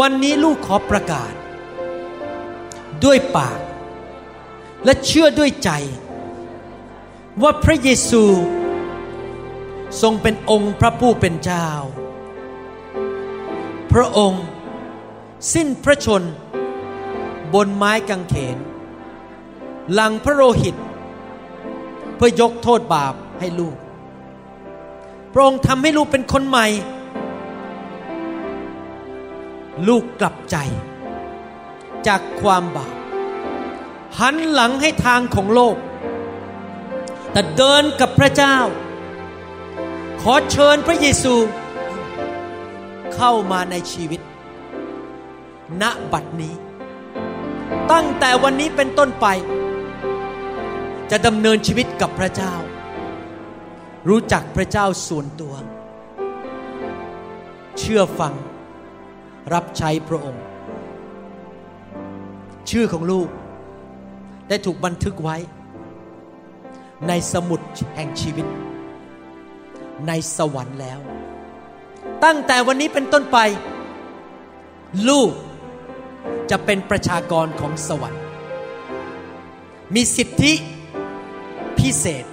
[0.00, 1.32] วันนี้ลูกขอประกาศ
[3.04, 3.58] ด้วยปาก
[4.84, 5.70] และเชื่อด้วยใจ
[7.42, 8.24] ว่าพระเยซู
[10.02, 11.68] ทรงเป็นองค์พระผู้เป็นเจ้า
[13.92, 14.44] พระองค์
[15.54, 16.22] สิ้นพระชน
[17.54, 18.58] บนไม้กางเขน
[19.92, 20.76] หลังพระโลหิต
[22.16, 23.76] เพื่อยกโทษบาปให้ลูก
[25.32, 26.66] พระองค์ทำให้ลูกเป็นคนใหม่
[29.88, 30.56] ลูกกลับใจ
[32.06, 32.99] จากความบาป
[34.18, 35.76] หันหลังให้ทางของโลก
[37.32, 38.56] แต่เดินกับพระเจ้า
[40.22, 41.34] ขอเชิญพระเยซู
[43.14, 44.20] เข้ามาในชีวิต
[45.80, 45.82] ณ
[46.12, 46.54] บัดนี้
[47.92, 49.26] ตั้งแต่วันนี้เป็นต้นไป
[51.10, 52.54] จะดำเนินชีวิตกับพระเจ้า
[54.08, 55.54] รู้จักพระเจ้าส่วนตัว
[57.78, 58.34] เชื่อฟัง
[59.54, 60.44] รับใช้พระองค์
[62.70, 63.28] ชื่อของลูก
[64.50, 65.36] ได้ถูกบันทึกไว้
[67.08, 67.60] ในสมุด
[67.96, 68.46] แห่งชีวิต
[70.08, 71.00] ในสวรรค์แล้ว
[72.24, 73.38] ตั้งแต่วันนี้เป็นต้นไป
[75.08, 75.32] ลูก
[76.50, 78.22] จะเป็นประชากรของสวรรค์
[79.94, 80.52] มีสิทธิ
[81.78, 82.24] พิเศษ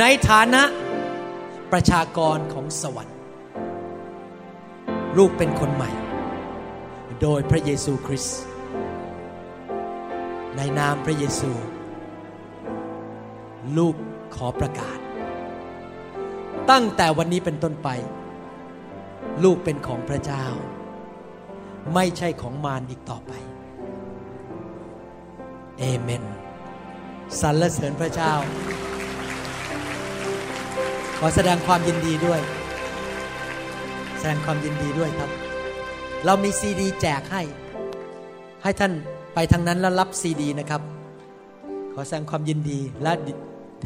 [0.00, 0.62] ในฐานะ
[1.72, 3.16] ประชากรของสวรรค์
[5.18, 5.90] ลูกเป็นคนใหม่
[7.22, 8.40] โดยพระเยซูคริสต์
[10.56, 11.52] ในนามพระเยซู
[13.76, 13.94] ลูก
[14.34, 14.98] ขอประกาศ
[16.70, 17.88] ตั้งแต่วันนี้เป็นต้นไป
[19.44, 20.46] ลูกเป็นของพระเจ้า
[21.94, 23.32] ไม่ใช่ของมารอีกต่อไป
[25.78, 26.24] เอเมน
[27.40, 28.32] สรรเสริญพระเจ้า
[31.18, 32.40] ขอแสดงความยินดีด้วย
[34.18, 35.30] แสดงความยินดีด้วยครับ
[36.24, 37.42] เรามีซีดีแจกให้
[38.62, 38.92] ให้ท่าน
[39.34, 40.82] ไปทางนั้นแล้วรับซีดีนะครับ
[41.94, 43.12] ขอแสดงความยินดี และ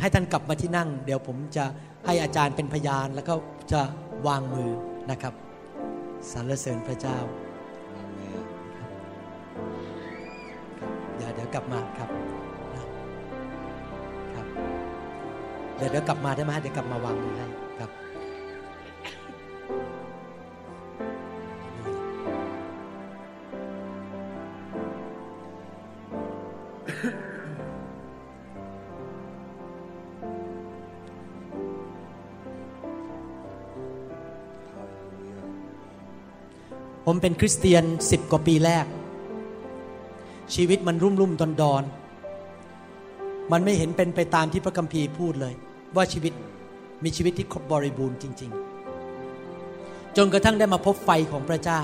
[0.00, 1.64] ให้ท่านกลับมาที่นั่ง เดี๋ยวผมจะ
[2.06, 3.34] ให้อาจารย์เป็นพยาน แล้วก็
[3.72, 3.80] จะ
[4.26, 4.70] วางมือ
[5.10, 5.34] นะครับ
[6.32, 7.18] สรรเสริญพระเจ้า
[11.16, 12.10] เดี๋ยวเดี๋ยวกลับมาครับ
[12.74, 12.84] นะ
[14.34, 14.46] ครับ
[15.76, 17.48] เดี๋ยวเดี๋ยวกลับมาได้ไหมเดี๋ยวกลับมาวางมือให้
[37.10, 38.86] ผมเป็นคริสเตียนสิบกว่าปีแรก
[40.54, 41.82] ชีวิตมันรุ่มรุ่มดอนดอน
[43.52, 45.54] มันไม่เห็นเป็นไปตามที่พระคัมภีร์พูดเลย
[45.96, 46.32] ว่าชีวิต
[47.04, 48.50] มีชีวิตที่ครบบริบูรณ์จริง
[49.32, 51.80] ๆ จนกระทั่งได้มาพบไฟของพระเจ้า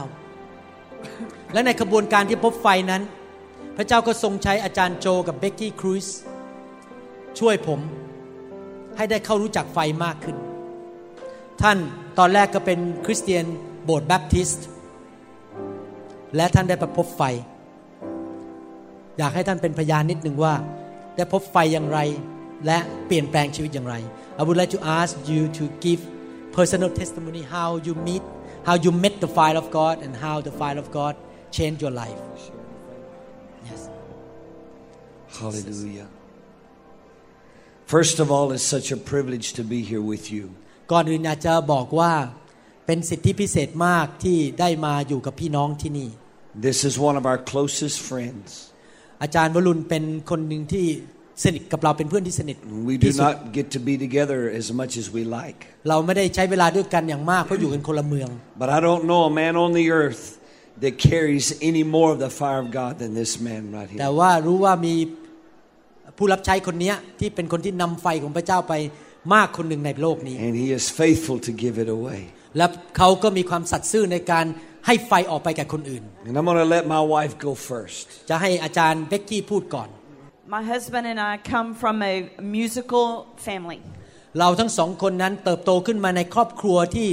[1.53, 3.03] และในขบวนการที่พบไฟนั้น
[3.77, 6.07] พระเจ้าก็ทรงใช้อาจารย์โจกับเบกกี้ครูซ
[7.39, 7.81] ช่วยผม
[8.97, 10.37] ให้ได้เข้ารู้จักไฟมากขึ้น
[11.63, 11.79] ท่าน
[12.19, 13.45] ตอนแรกก็เป็นคริสเตียน
[13.85, 14.69] โบสถ์แบปทิสต์
[16.37, 17.23] และท่านได้ประพบไฟ
[19.19, 20.55] อยากให้ท่านเป็นพยานนิดหนึ่งว่า
[21.17, 21.99] ได้พบไฟอย่างไร
[22.67, 23.95] และเปลี่ยนแปลงชีวิตอย่างไร
[24.41, 26.01] I would like to ask you to give
[26.59, 28.25] personal testimony how you meet
[28.69, 31.15] how you met the fire of God and how the fire of God
[31.57, 32.21] changed your life
[33.69, 33.83] yes
[35.39, 36.09] Hallelujah.
[37.95, 40.45] First of all, it's such a privilege to be here with you.
[40.93, 42.13] ก่อนอื่นอยากจะบอกว่า
[42.87, 46.11] เป็นสิทธิพิเศษมากที่ได้มาอยู่กับพี่น้องที่นี่
[46.55, 48.49] This is one of our closest friends.
[49.23, 50.87] อาจารย์วรุณเป็นคนหนึ่งที่
[51.45, 52.57] สนิทกับเราเป็นเพื่อนที่สนิท
[52.89, 55.59] We ที่ do สุด not get to be together as much as we like.
[55.89, 58.29] เราไม่ได้ใช้เวลาด้วยกันอย่างมากเพราะอยู่กันคนละเมือง
[58.63, 60.23] But I don't know a man on the earth
[60.85, 64.19] that carries any more of the fire of God than this man right แต่ here.
[64.21, 64.95] ว่ารู้ว่ามี
[66.17, 68.75] ผู้รับใช้คนเนี้ยที่เป็นคนที่นำไฟของพระเจ้าไป
[69.35, 72.21] มากคนหนึ่งในโลกนี้ And he is faithful to give it away.
[72.57, 74.47] และเขาก็มีความสัตย์ซื่อในการ
[74.87, 78.05] ให้ไฟออกไปแก่คนอื่น And I'm going to let my wife go first.
[78.31, 79.89] จะให้อาจารย์เบกกี้พูดก่อน
[80.57, 82.15] My husband and I come from a
[82.59, 83.07] musical
[83.47, 83.81] family.
[84.41, 87.09] เราทั้งสองคนนั้นเติบโตขึ้นมาในครอบครัวที่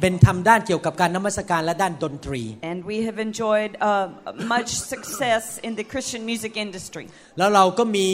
[0.00, 4.06] เป็นทำด้านเกี่ยวกับการนมัสการและด้านดนตรี And we have enjoyed uh,
[4.54, 7.04] much success in the Christian music industry.
[7.38, 8.06] แล้วเราก็มี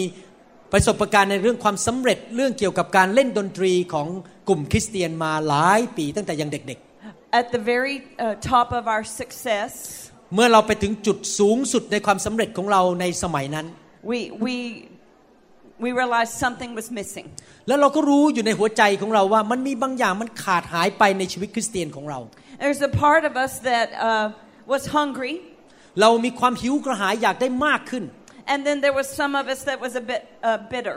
[0.73, 4.09] ประสบการณ์ในเรื่องความสำเร็จเรื่องเกี่ยวกับการเล่นดนตรีของ
[4.49, 6.81] กลุ่มคริสเตียนมาหลายปีตั้งแต่ยังเด็ก
[7.41, 9.73] At the very uh, top of our success,
[10.05, 13.67] ๆ เมื่อเราไปถึงจุดสูงสุดในความสำเร็จของเราในสมัยนั้น
[14.11, 14.55] we, we,
[15.85, 17.27] we realized something was missing.
[17.69, 22.19] แล้วเราก็รู้อยู่ในหัวใจของเราว่ามันมีบางอย่างมันขาดหายไปในชีวิตคริสเตียนของเรา
[22.63, 24.27] There's a part of us that uh,
[24.73, 25.35] was hungry,
[26.01, 28.05] เรามีความหิวกระหายอยากได้มากขึ้น
[28.53, 30.97] and then there was some of us that was a bit uh, bitter.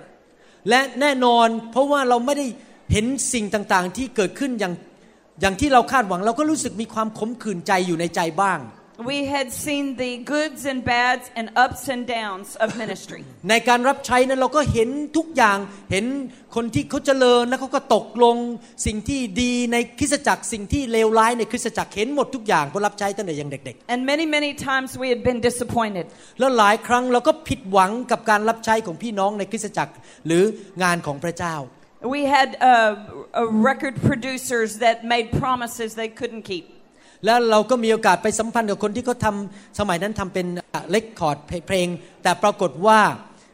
[0.69, 2.47] และแน่นอนเพราะว่าเราไม่ได้
[2.91, 4.73] เห็นสิ่งต่างๆที่เกิดขึ้นอย่าง
[5.41, 8.59] อย่างที่เราคาดหวัง เราก็รู้สึกมีความขมขื่นใจอยู่ในใจบ้าง
[9.03, 13.21] We had seen the goods and bads and ups and downs of ministry.
[13.49, 15.57] ในการรับใช้นั้นเราก็เห็นทุกอย่าง
[15.91, 16.05] เห็น
[16.55, 18.37] คนที่เขาเจริญแล้วเขาก็ตกลง
[18.85, 26.05] สิ่งที่ดีในคริสตจักรสิ่งที่เลวร้ายในคริสตจักรเห็นหมดทุกอย่างเพราะรับใช้ตั้งแต่ยังเด็ก And many, many times we had been disappointed.
[26.23, 29.93] ๆแล้วหลายครั้งเราก็ผิดหวังกับการรับใช้ของพี่น้องในคริสตจักร
[30.27, 30.43] หรือ
[30.83, 31.55] งานของพระเจ้า
[32.17, 32.95] We had uh,
[33.39, 36.65] uh, record producers that made promises they couldn't keep.
[37.25, 40.45] แล้วเราก็มีโอกาสไปสัมพันธ์กับคนที่เขาทำสมัยนั้นทำเป็น
[40.91, 41.87] เลคคอร์ดเพลง
[42.23, 42.99] แต่ปรากฏว่า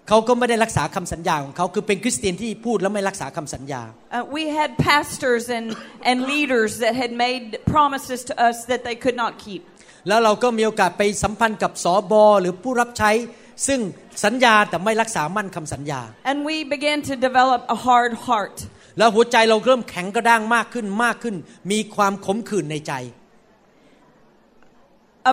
[0.07, 3.81] เขาก็ไม่ได้รักษาคำสัญญาของเขาคือเป็นคริสเตียนที่พูดแล้วไม่รักษาคำสัญญา
[4.15, 5.67] Uh, we had pastors and,
[6.09, 9.61] and leaders that had made promises to us that they could not keep.
[10.07, 13.11] แล้วเราก็มีโอกาสไปสัมพันธ์กับสอบอหรือผู้รับใช้
[13.67, 13.79] ซึ่ง
[14.25, 18.57] สัญญาแต่ไม่รักษามั่นคำสัญญา And we began to develop a hard heart.
[18.97, 21.35] แล้วหัวใจเราเริ่มแข็งกระด้างมากขึ้นมากขึ้น
[21.71, 22.93] มีความขมขื่นในใจ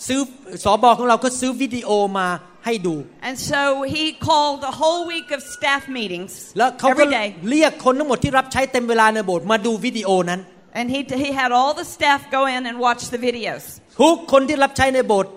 [0.07, 0.21] ซื้อ
[0.65, 2.29] สอบอของเราก็ซื้อวิดีโอมา
[2.67, 2.95] ให้ดู
[3.29, 3.61] And so
[3.95, 7.27] he called a whole week of staff meetings แล้วเขาก็ every day.
[7.51, 10.41] เรียกคนทั้งหมดที่รับใช้เต็มเวลาในโบสถ์มาดูวิดีโอนั้น
[10.79, 13.65] And he, he had all the staff go in and watch the videos.
[14.01, 15.33] ทุกคนที่รับใช้ในโบสถ์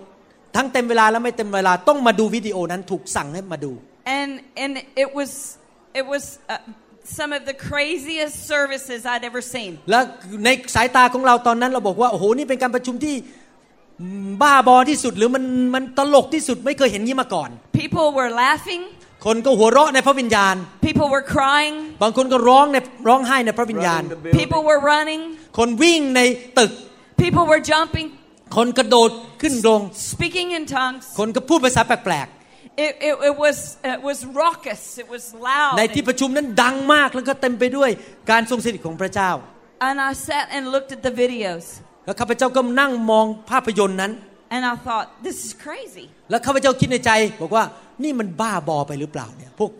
[0.56, 3.72] ทั้งเต็มเวลาและไม่เต็มเวลาต้องมาดูวิดีโอนั้นถูกสั่งให้มาดู
[4.18, 4.72] And, and
[5.02, 5.30] it was,
[6.00, 6.58] it was uh,
[7.04, 9.72] some of the craziest services I'd ever seen.
[9.90, 10.00] และ
[10.44, 13.14] ในสายตาของเราตอนนั้นเราบอกว่าโอ้โหนี่เป็นการประชุมที่
[14.42, 17.50] บ้าบอที่สุดหรือมันมันตลกที่สุดไม่เคยเห็นนี้มาก่อน
[17.80, 18.82] People were laughing,
[19.26, 20.54] คนก็หัวเราะในพระวิญญาณ
[20.86, 22.76] people were crying, บางคนก็ร้องใน
[23.08, 24.38] ร้องไห้ในพระวิญญาณ Running the building.
[24.40, 25.22] people were running,
[25.58, 26.20] คนวิ่งใน
[26.58, 26.72] ตึก
[27.22, 28.06] people were jumping,
[28.56, 29.10] คนกระโดด
[29.42, 29.80] ขึ้นลง
[30.12, 31.04] speaking in tongues.
[31.18, 32.28] คนก็พูดภาษาแปลก
[32.76, 35.74] It, it, it, was, it was raucous, it was loud.
[35.76, 37.90] ๆในที่ประชุมนั้นดังมากแล้วก็เต็มไปด้วย
[38.30, 39.30] การทรงสถิตของพระเจ้า
[39.88, 41.64] And I sat and looked at the videos.
[42.04, 44.12] แล้วข้าพเจ้าก็นั่งมองภาพยนตร์นั้น
[44.54, 46.06] And I thought, this is crazy.
[46.30, 47.10] แล้วข้าพเจ้าคิดในใจ
[47.42, 47.64] บอกว่า
[48.02, 49.70] นี่มันบ้าบอไปหรือเปล่าเนี่ยพวก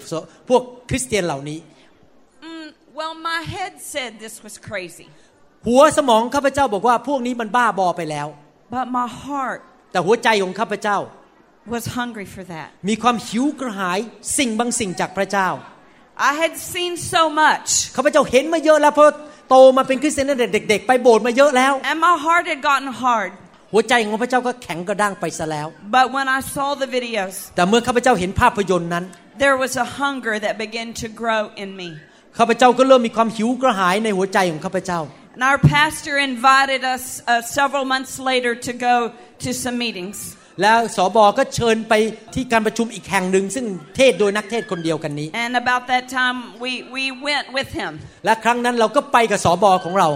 [0.48, 1.58] พวกคริสเตียนเหล่านี้
[2.48, 5.08] Mm, well, my head said this was crazy.
[5.68, 8.26] หัวสมองข้าพเจ้าบอกว่าพวกนี้มันบ้าบอไปแล้ว
[8.74, 9.60] But my heart
[9.92, 10.98] แต่หัวใจของข้าพเจ้า
[11.67, 12.68] was hungry for that.
[12.89, 13.99] มีความหิวกระหาย
[14.39, 15.49] สิ่งบางสิ่งจากพระเจ้า
[16.31, 17.68] I had seen so much.
[17.97, 19.09] ข้าพเจ้าเห็นมาเยอะแล้วเพราะ
[19.51, 23.31] โตมาเป็นคริสเตียนตั้งแต่เด็ก ๆ ไปโบสถ์มาเยอะแล้ว And my heart had gotten hard.
[23.73, 29.05] หัวใจของพระเจ้าก็แข็งกระด้างไปซะแล้ว But when I saw the videos, แต่เมื่อข้าพเจ้าเห็นภาพยนตร์นั้น
[29.44, 31.89] there was a hunger that began to grow in me.
[32.39, 35.01] ข้าพเจ้าก็เริ่มมีความหิวกระหายในหัวใจของข้าพเจ้า
[35.36, 38.97] And our pastor invited us uh, several months later to go
[39.44, 40.17] to some meetings.
[40.62, 41.94] แล้วสอบอก็เชิญไป
[42.34, 43.66] ที่การประชุมอีกแห่งหนึ่งซึ่ง
[43.97, 47.92] เทศโดยนักเทศคนเดียวกันนี้ And about that time, we, we went with him.
[48.24, 50.08] และครั้งนั้นเราก็ไปกับสอบอของเรา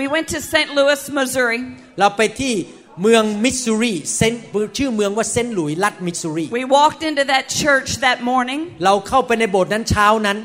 [0.00, 0.68] We went to St.
[0.78, 1.60] Louis, Missouri.
[2.00, 2.54] เราไปที่
[3.02, 4.34] เมืองมิสซูรีเซน
[4.78, 8.60] ชื่อเมืองว่าเซนต์หลุยส์รัฐมิสซูรี We walked into that church that morning.
[8.84, 10.38] เราเข้าไปในโบสถ์นั้นเช้านั้น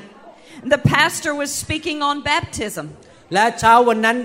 [0.74, 2.85] The pastor was speaking on baptism.
[3.33, 4.17] และเช้าวันนั้น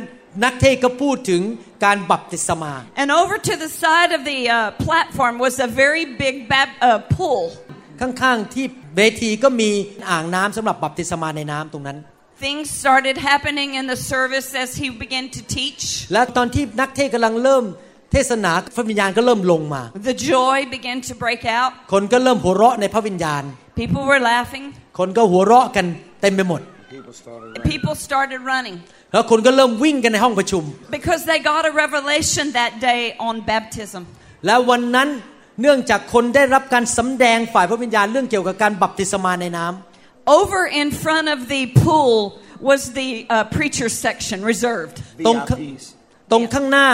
[0.44, 1.42] นักเทศน์ก็พูดถึง
[1.84, 6.98] การบัพติศมา And over to the side of the uh, platform was a very big bab- uh,
[7.16, 7.42] pool.
[8.00, 9.70] ข้างๆที่เวทีก็มี
[10.10, 11.98] อ่างน้ำสำหรับบัพติศมาในน้ำตรงนั้น
[12.46, 15.84] Things started happening in the service as he began to teach.
[16.12, 17.64] และตอนที่นักเทศกำลังเริ่ม
[18.12, 21.70] เทศนาพระวิญญาณก็เริ่มลงมา The joy began to break out.
[21.92, 23.42] คนก็เริ่มหัวเราะในพระวิญญาณ
[23.80, 24.64] People were laughing.
[24.98, 25.86] คนก็หัวเราะกัน
[26.22, 26.60] เต็มไปหมด
[26.92, 27.70] People started running.
[27.72, 28.76] People started running
[29.12, 30.62] แล้วคนก็เริ่มวิ่งกันในห้องประชุม
[30.98, 34.02] because they got a revelation that day on baptism.
[34.46, 35.08] แล้ววันนั้น
[35.60, 42.14] เนื่องจากคนได้รับการสำแดงฝ่ายพระวิญญาณเรื่องเกี่ยวกับการบัพติศมาในน้ำ Over in front of the pool
[42.70, 44.96] was the uh, preacher section reserved.
[45.26, 45.84] ตรงข้าง VIPs.
[46.32, 46.88] ตรงข้างหน้า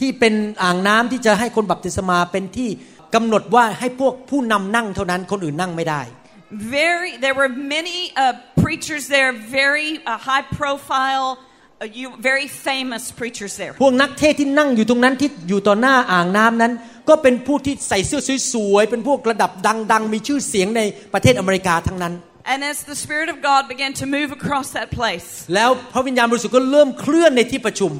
[0.00, 2.70] ที่เป็นอ่างน้ำที่จะให้คนบัพติศมาเป็นที่
[3.14, 6.02] กำหนดว่าให้พวกผู้นำนั่งเท่านั้นคนอื่นนั่งไม่ได้
[6.51, 11.39] Very, there were many uh, preachers there, very uh, high profile,
[11.81, 13.73] uh, you, very famous preachers there.
[13.83, 16.73] พวกนักเทศที่นั่งอยู่ตรงนั้นที่อยู่ต่อหน้าอ่างน้ำนั้น
[17.09, 18.21] ก็เป็นผู้ที่ใส่เสื้อ
[18.53, 19.51] สวยๆเป็นพวกระดับ
[19.91, 20.81] ดังๆ มีชื่อเสียงใน
[21.13, 22.15] ประเทศอเมริกาทั้งนั้น
[22.53, 27.91] And as the Spirit of God began to move across that place, แล้วพระวิญญาณบริสุทธิ์ก็เริ่มเคลื่อนในที่ประชุม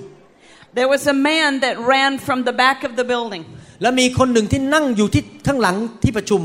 [0.77, 3.43] there was a man that ran from the back of the building.
[3.81, 6.41] แล้วมีคนหนึ่งที่นั่งอยู่ที่ข้างหลังที่ประชุม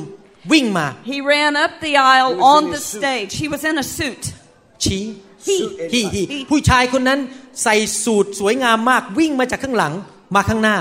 [0.51, 3.01] วิ่งมา He ran up the aisle He was on in the his suit.
[3.01, 3.31] stage.
[3.41, 4.23] He was in a suit.
[4.83, 5.03] ชี้
[5.45, 5.57] ฮี
[5.93, 7.19] ฮีฮีผู้ชายคนนั้น
[7.63, 9.93] ใส่สูทสวยงามมากวิ่งมาจากข้างหลัง
[10.35, 10.77] มาข้างหน้า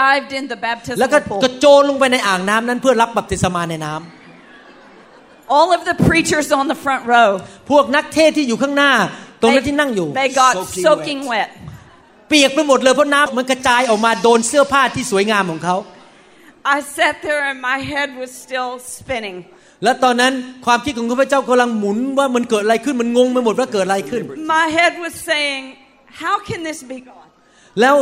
[0.00, 0.58] dived in the
[1.00, 1.58] แล้วก็ baptismal กระ pool.
[1.60, 7.30] โจนลงไปในอ่างน้ำนั้นเพื่อรับบัพติศมาในน้ำ All of the preachers on the front row,
[7.70, 8.92] พวกนักเทศน์ที่อยู่ข้างหน้า
[9.40, 11.48] ตรงนั้นที่นั่งอยู่ they got Soaking soaking wet.
[12.28, 15.76] เปียกไปหมดเลยเพราะน้ำมันกระจายออกมาโดนเสื้อผ้าที่สวยงามของเขา
[16.64, 19.38] I sat there and my head was still spinning.
[19.84, 20.32] และตอนนั้น
[20.66, 24.22] ความคิดของข้าพเจ้ากำลังหมุนว่ามันเกิดอะไรขึ้นมันงงไปหมดว่าเกิดอะไรขึ้น
[24.56, 25.62] My head was saying,
[26.22, 27.28] How can this be God?
[27.80, 27.94] แล้ว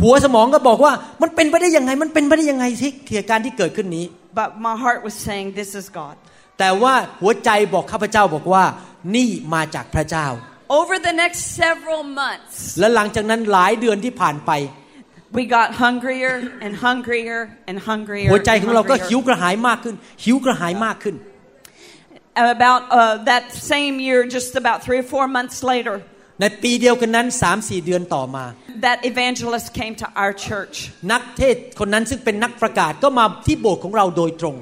[0.00, 4.04] หัวสมองก็บอกว่ามันเป็นไปได้ยังไงมันเป็นไปได้ยังไงที่เหตุการณ์ที่เกิดขึ้นนี้
[4.40, 6.16] But my heart was saying, This is God.
[6.58, 8.64] แต่ว่าหัวใจบอกข้าพเจ้าบอกว่า
[9.16, 10.26] นี่มาจากพระเจ้า
[10.80, 14.50] Over the next several months, และหลังจากนั้นหลายเดือนที่ผ่านไป
[15.37, 18.29] we got hungrier and hungrier and hungrier.
[18.31, 19.09] หัวใจ and ของเราก็ hungrier.
[19.09, 21.15] หิวกระหายมากขึ้น หิวกระหายมากขึ้น
[22.57, 25.95] About uh, that same year, just about three or four months later,
[26.41, 28.45] ในปีเดียวกันนั้น3 4 เดือนต่อมา
[28.85, 30.75] that evangelist came to our church.
[31.11, 34.55] นักเทศน์คนนั้นซึ่งเป็นนักประกาศก็มาที่โบสถ์ของเราโดยตรง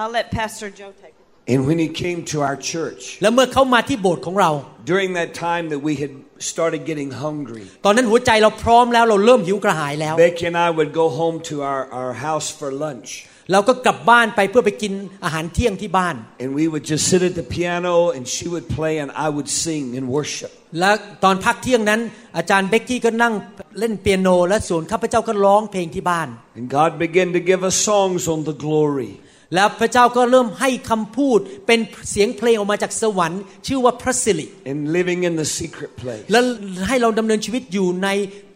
[0.00, 1.15] I'll let Pastor Joe take it.
[1.52, 4.50] And when he came to our church, แล้วเมื่อเขามาที่โบสถ์ของเรา
[4.90, 6.12] during that time that we had
[6.52, 12.68] started getting hungry, ตอนนั้นหัวใจเราพร้อมแล้วเราเริ่มหิวกระหายแล้ว Becky and I would go home to our, our house for
[12.86, 13.10] lunch.
[13.52, 14.92] เราก็กลับบ้านไปเพื่อไปกิน
[15.24, 19.50] อาหารเที่ยงที่บ้าน And we would just sit at the piano and she would play and I would
[19.64, 20.50] sing and worship.
[20.78, 20.90] และ
[21.24, 22.00] ตอนพักเที่ยงนั้น
[22.36, 23.34] อาจารย์เบกกี้ก็นั่ง
[23.78, 29.12] เล่นเปียโน และส่วนข้าพเจ้าก็ร้องเพลงที่บ้าน And God began to give us songs on the glory.
[29.55, 31.79] แล้วพระเจ้าก็เริ่มให้คำพูดเป็น
[32.11, 36.25] เสียงเพลงออกมาจากสวรรค์ชื่อว่าพระสิริ and living in the secret place.
[36.31, 36.39] และ
[36.87, 38.09] ให้เราดำเนินชีวิตอยู่ใน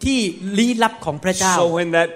[0.05, 0.19] ที่
[0.57, 2.09] ลี้ลับของพระเจ้า So when that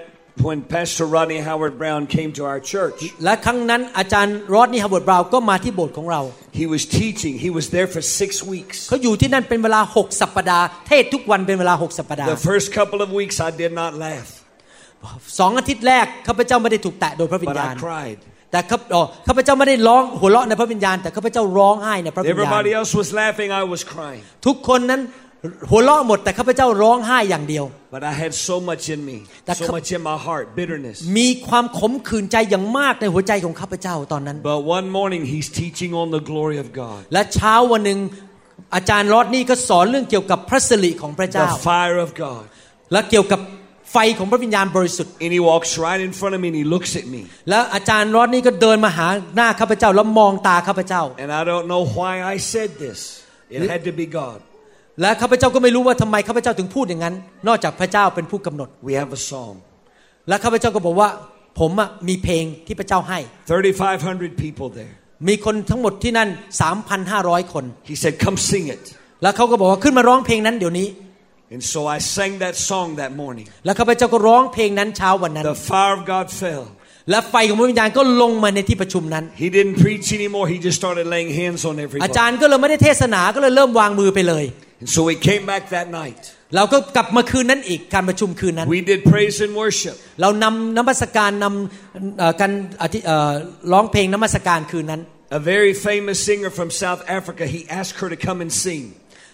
[0.48, 6.20] when Pastor Rodney Howard Brown came to our church, และครั้งนั้นอาจารย์รอดนี่ฮาวเวิร์ดบราวน์ก็มาที่โบสถ์ของเรา
[6.60, 7.34] he was teaching.
[7.46, 8.76] He was there for six weeks.
[8.88, 14.30] เขาอยู่ที่นั่นเป็นเวลา6สัปปดาห์เทศทุกวันเป็นเวลา6สัปปดาห์ The first couple of weeks I did not laugh,
[15.38, 18.18] สองอาทิตย์แรกข้าพเจ้าไม่ได้ถูกแตะโดยพระวิญ but ญาณ I cried.
[18.50, 24.22] แต่ข้าอ๋อข้าพเจ้าไม่ได้ร้องหัวเราะในพระวิญญาณแต่ข้าพเจ้าร้องไห้ในพระวิญญาณ Everybody else was laughing, I was crying.
[24.46, 25.00] ทุกคนนั้น
[25.70, 29.16] หัวเราะหมดแต่ข้าพเจ้าร้องไห้อย่างเดียว But I had so much in me,
[29.48, 30.96] That so co- much in my heart, bitterness.
[31.18, 37.98] มีความขมขื่นใจอย่างมากในหัวใจของข้าพเจ้าตอนนั้น But one morning he's teaching on the glory of God, และเช้าวันหนึ่ง
[38.74, 42.44] อาจารย์รอดนี่ก็สอนเรื่องเกี่ยวกับพระสิริของพระเจ้า the fire of God.
[42.92, 43.40] และเกี่ยวกับ
[43.92, 47.22] ไฟของพระวิญญาณบริสุทธิ์ And he walks right in front of me and he looks at me.
[47.50, 49.06] แล้วอาจารย์รอดนี่ก็เดินมาหา
[49.36, 52.98] หน้าข้าพเจ้าแล้วมองตาข้าพเจ้า And I don't know why I said this.
[53.54, 54.38] It had to be God.
[55.00, 57.14] และข้าพเจ้าก็ไม่รู้ว่าทำไมข้าพเจ้าถึงพูดอย่างนั้น
[57.48, 59.54] นอกจากพระเจ้าเป็นผู้กำหนด We have a song.
[60.28, 61.08] และข้าพเจ้าก็บอกว่า
[61.60, 63.18] ผมอะมีเพลงที่พระเจ้าให้
[63.72, 64.94] 3,500 people there.
[65.28, 66.28] มีคนทั้งหมดที่นั่น
[66.90, 68.82] 3,500 คน He said, Come sing it.
[69.22, 70.86] แล้วเขาก็บอกว่าขึ้นมาร้องเพลงนั้นเดี๋ยวนี้
[71.55, 73.45] And so I sang that song that morning.
[73.65, 76.63] แล้วข้าพเจ้าก็ร้องเพลงนั้นเช้าวันนั้น The fire of God fell.
[77.09, 80.45] และไฟของพระวิญญาณก็ลงมาในที่ประชุมนั้น He didn't preach anymore.
[80.53, 82.15] He just started laying hands on อา everybody.
[82.17, 84.45] จารย์ก็เลยไม่ได้เทศนาก็เลยเริ่มวางมือไปเลย
[84.83, 86.21] And so we came back that night.
[86.55, 89.95] เราก็กลับมาคืนนั้นอีกการประชุมคืนนั้น We did praise and worship.
[90.21, 92.51] เรานำนมัสการนำเอ่อการ
[92.81, 93.31] อธิเอ่อ
[93.71, 95.01] ร้องเพลงนมัสการคืนนั้น
[95.41, 98.83] A very famous singer from South Africa, he asked her to come and sing.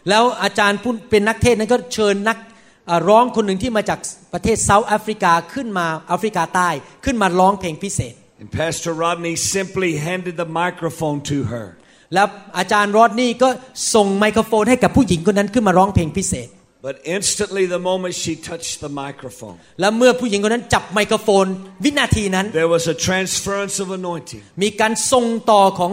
[0.09, 2.39] แล้วอาจารย์ผู้เป็นนักเทศน์นั้นก็เชิญนัก
[2.87, 3.99] เอ่อร้องคนหนึ่งที่มาจาก
[4.33, 6.69] ประเทศเซาท์แอฟริกาขึ้นมาแอฟริกาใต้
[7.05, 11.67] ขึ้นมาร้องเพลงพิเศษ And Pastor Rodney simply handed the microphone to her.
[12.15, 12.27] แล้ว
[12.59, 13.49] อาจารย์รอดนี่ก็
[13.95, 16.49] ส่งไมโครโฟนให้กับผู้หญิงคนนั้นขึ้นมาร้องเพลงพิเศษ
[16.91, 21.47] But instantly, the moment she touched the microphone, แล้วเมื่อผู้หญิงคนนั้นจับไมโครโฟน
[21.85, 24.43] วินาทีนั้น there was a transference of anointing.
[24.63, 25.93] มีการส่งต่อของ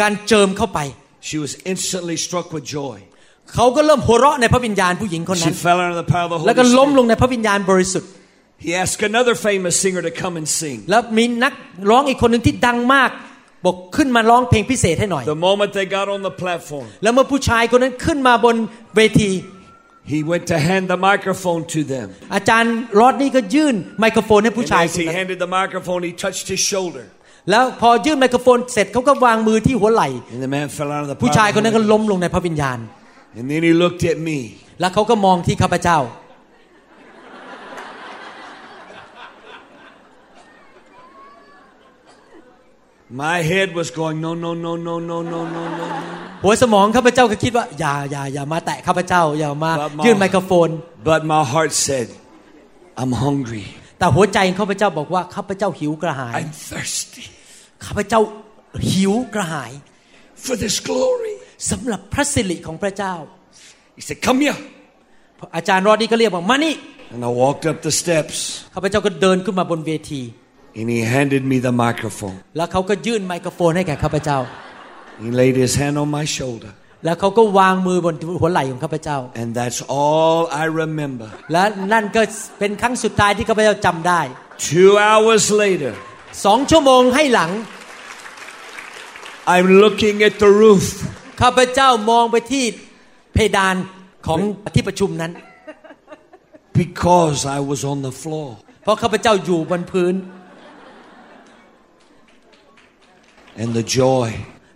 [0.00, 0.80] การเจิมเข้าไป
[1.28, 2.96] She was instantly struck with joy.
[3.54, 7.04] เขาก็เริ่มหัวเราะในพระวิญญาณผู้หญิงคนนั้ She น fell under the power of the แล้วก็ Holy ล้มล Spirit.
[7.04, 8.10] งในพระวิญญาณบริสุทธิ์
[8.64, 10.78] He asked another famous singer to come and sing.
[10.90, 11.52] แล้วมีนัก
[11.90, 13.10] ร้องอีกคนหนึ่งที่ดังมาก
[13.64, 18.56] บอกขึ้นมาร้องเพลงพิเศษให้หน่อย The moment they got on the platform, แล้วเมื่อผู้ชายคนนั้นขึ้นมาบน
[18.96, 19.30] เวที
[20.12, 22.06] he went to hand the microphone to them.
[22.34, 27.04] อาจารย์รอดนี่ก็ยื่นไมโครโฟนให้ผู้ And ชาย as คน he นั้น handed the microphone, he touched his shoulder.
[27.50, 31.92] แล้วพอยื่นไมโครโฟนเสร็จเขาก็วางมือที่หัวไหล่ And the man fell under the ผู้ power ชาย of คนนั้น the ก็ Holy
[31.92, 32.10] ล้ม Ghost.
[32.10, 32.78] ลงในพระวิญญาณ
[33.36, 34.38] And then he looked at me.
[34.80, 35.98] แล้วเขาก็มองที่ข้าพเจ้า
[43.08, 45.86] My head was going, no, no, no, no, no, no, no, no.
[46.44, 50.68] หัวสมองข้าพเจ้าก็คิดว่าอย่าอย่าอย่ามาแตะข้าพเจ้าอย่ามาครับยื่นไมโครโฟน
[51.10, 52.08] But my heart said,
[53.00, 53.66] I'm hungry.
[53.98, 57.24] แต่หัวใจของข้าพเจ้าบอกว่าข้าพเจ้าหิวกระหาย I'm thirsty
[57.84, 58.20] ข้าพเจ้า
[58.92, 59.72] หิวกระหาย
[60.44, 61.34] for this glory.
[61.70, 63.14] สำหรับพระสิริของพระเจ้า
[63.96, 64.58] He said, Come here.
[65.56, 66.74] อาจารย์รอดนี่ก็เรียกว่ามานี่
[67.14, 68.36] And I walked up the steps
[68.74, 70.22] ข้าพเจ้าก็เดินขึ้นมาบนเวที
[70.78, 72.36] and he handed me the microphone.
[72.56, 74.38] แล้วเขาก็ยื่นไมโครโฟนให้แก่ข้าพเจ้า
[75.24, 76.72] He laid his hand on my shoulder.
[77.04, 81.28] แล้วเขาก็วางมือบนหัวไหล่ของข้าพเจ้า And that's all I remember.
[81.52, 82.22] และนั่นก็
[82.58, 84.20] เป็นครั้งสุดท้ายที่ข้าพเจ้าจำได้
[84.72, 85.92] Two hours later,
[86.44, 87.50] สองชั่วโมงให้หลัง
[89.54, 90.84] I'm looking at the roof
[91.40, 92.64] ข้าพเจ้ามองไปที่
[93.34, 93.76] เพดาน
[94.26, 94.40] ของ
[94.74, 95.32] ที่ประชุมนั้น
[96.84, 98.48] because I was on the floor.
[98.82, 100.14] เพราะข้าพเจ้าอยู่บนพื้น
[103.62, 104.28] And the joy,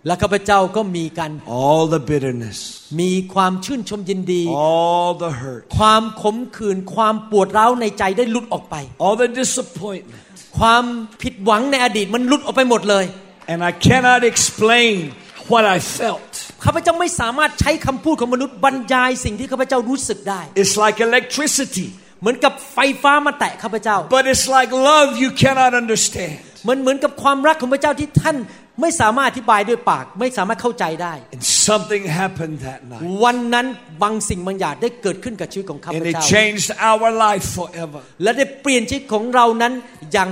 [0.07, 1.31] และข้าพเจ้าก็มีการ
[1.61, 2.57] all the bitterness,
[3.01, 8.75] มีความชื่นชมยินดี all the hurt, ความขมขื่นความปวดร้าวในใจได้หลุดออกไป
[9.05, 10.23] all the disappointment.
[10.59, 10.83] ความ
[11.21, 13.05] ผิดหวังในอดีตมันหลุดออกไปหมดเลย
[13.51, 14.93] And I cannot explain
[15.51, 16.30] what I felt.
[16.65, 21.87] ข้าพเจ้าไม่สามารถใช้คำพูดของมนุษย์บรรยายสิ่งที่ข้าพเจ้ารู้สึกได้ It's like electricity,
[22.21, 26.35] เหมือนกับไฟฟ้ามาแตะข้าพเจ้า but it's like love you cannot understand.
[26.63, 28.37] เหมือนเหมือนกับความรักของพระเจ้าที่ท่าน
[28.81, 33.03] ไม่สามารถอธิบายด้วยปาก ไม่สามารถเข้าใจได้ And something happened that night.
[33.23, 33.67] วันนั้น
[34.03, 37.99] บางสิ่งบางอย่างได้เกิดขึ้นกับชีวิตของข้าพ And it เจ้า changed our life forever.
[38.23, 39.73] และได้เปลี่ยนชีวิตของเรานั้น
[40.13, 40.29] อย่าง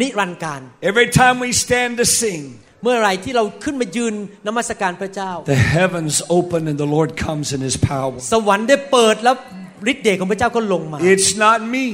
[0.00, 2.42] นิรันดร์การ Every time we stand to sing,
[2.82, 4.14] เมื่อไหรที่เราขึ้นมายืน
[4.46, 8.16] นมัสการพระเจ้า the heavens open and the Lord comes in His power.
[8.32, 9.34] สวรรค์ได้เปิดแล้ว
[9.92, 11.86] ฤทธิ์เดชของพระเจ้าก็ลงมา It's not me,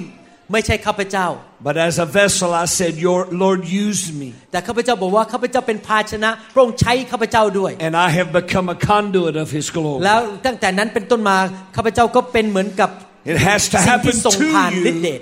[0.52, 1.26] ไม่ใช่ข้าพเจ้า
[1.66, 4.28] but as a vessel, I said, Your Lord, use me.
[4.52, 10.00] แต่ข้าพเจ้าบอกว่าข้าพเจ้าเป็นภาชนะพระองค์ใช้ข้าพเจ้าด้วย And I have become a conduit of His glory.
[10.04, 11.36] แล้วตั้งแต่นั้นเป็นต้นมา
[11.76, 12.90] ข้าพเจ้าก็เป็นเหมือนกับ
[13.32, 15.18] It has to สิ่ง happen ที่ส่ง to ผ่านฤทธิ์เด you.
[15.18, 15.20] ช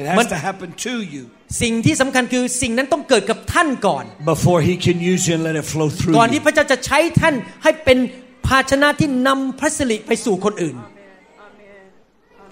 [0.00, 1.24] It มัน has to happen to you
[1.62, 6.44] สิ่งที่สำคัญคือสิ่งนั้นต้องเกิดกับท่านก่อน before He can use you and let it flow through ก่อนที่ you.
[6.46, 7.98] พระเจ้าจะใช้ท่านให้เป็น
[8.46, 10.76] ภาชนะที่นำพระสิริไปสู่คนอื่น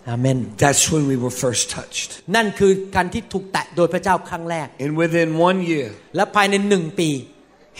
[0.09, 2.09] อาเมน That's when we were first touched.
[2.37, 7.11] นั่นคือการที่ถูกแตะโดยพระเจ้าครั้งแรก And within one year, และภายในหนึ่งปี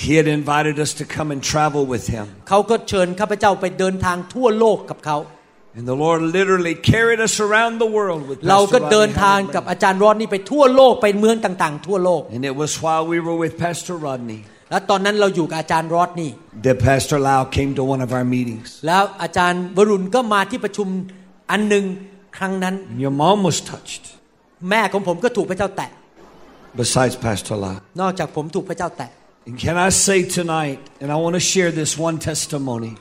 [0.03, 2.27] He had invited us to come and travel with Him.
[2.49, 5.17] เขาก็เชิญข้าพเจ้าไปเดินทางทั่วโลกกับเขา
[5.78, 9.64] And the Lord literally carried us around the world with เราก็ Pastor เดิน Rodney ทางกับ
[9.64, 9.72] Howard.
[9.72, 14.40] อาจารย์รอดนี่ไปทั่วโลกไปเมืองต่างๆ ทั่วโลก And it was while we were with Pastor Rodney
[14.72, 16.32] และตอนนั้นเราอยู่กับอาจารย์รอดนี่
[16.66, 18.68] that Pastor Lau came to one of our meetings.
[18.88, 20.88] แล้วอาจารย์วรุณก็มาที่ประชุม
[21.52, 21.86] อันหนึ่ง
[22.38, 24.04] ครั้งนั้น And your mom was touched,
[24.70, 25.90] แม่ของผมก็ถูกพระเจ้าแตะ
[26.82, 27.76] besides Pastor Lau.
[28.02, 29.12] นอกจากผมถูกพระเจ้าแตะ
[29.48, 32.94] And can I say tonight, and I want to share this one testimony,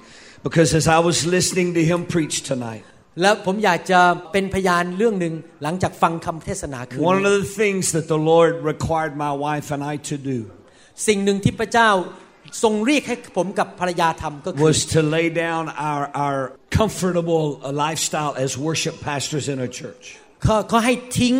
[0.46, 2.84] because as I was listening to him preach tonight,
[3.22, 4.00] แล้วผมอยากจะ
[4.32, 10.38] เป็นพยานเรื่องหนึ่งหลังจากฟังคำเทศนาคืน one นี้ of the things that the Lord required my wife and I to do
[11.06, 11.90] สิ่งหนึ่งที่พระเจ้า
[12.62, 16.38] ทรงเรียกให้ผมกับภรรยาทำก็คือ was to lay down our, our
[16.78, 20.05] comfortable uh, lifestyle as worship pastors in a church.
[20.42, 21.34] เขาเขาให้ทิ้ง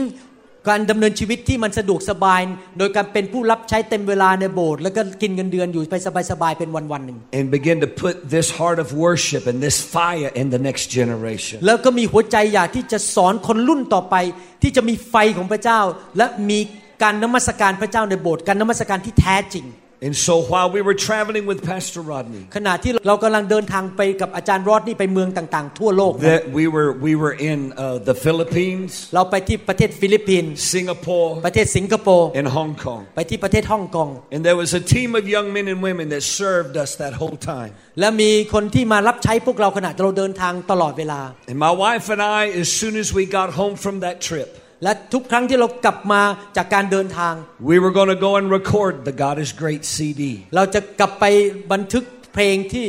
[0.69, 2.41] การดำเนินชีวิตที่มันสะดวกสบาย
[2.77, 5.98] โดยการเป็นผู้รับใช้เต็มเวลาในโบสถ์แล้วก็กินเงินเดือนอยู่ไป
[6.31, 11.57] สบายๆเป็นวันๆหนึ่ง and begin to put this heart of worship and this fire in the next generation.
[11.65, 14.15] แล้วก็มีหัวใจอยากที่จะสอนคนรุ่นต่อไป
[14.61, 15.80] ที่จะมีไฟของพระเจ้า
[16.17, 16.59] และมี
[17.03, 19.65] การนมัสการพระเจ้าในโบสถ์การนมัสการที่แท้จริง
[20.06, 27.12] And so while we were traveling with Pastor Rodney, ขณะที่เรากำลังเดินทางไปกับอาจารย์รอดนี่ไปเมืองต่างๆ ทั่วโลกนะ that we were we
[27.23, 33.00] were in uh, the Philippines, เราไปที่ประเทศฟิลิปปินส์ Singapore, ประเทศสิงคโปร์ and Hong Kong.
[33.16, 37.12] ไปที่ประเทศฮ่องกง And there was a team of young men and women that served us that
[37.20, 37.70] whole time.
[38.00, 44.50] และมีคนที่มารับใช้พวกเราขณะเราเดินทางตลอดเวลา And my wife and I, as soon as we got home from that trip,
[44.82, 46.23] และทุกครั้งที่เรากลับมา
[46.56, 47.34] จากการเดินทาง
[47.70, 50.23] we were going to go and record the God is Great CD.
[50.56, 51.24] เราจะกลับไป
[51.73, 52.86] บันทึกเพลงที่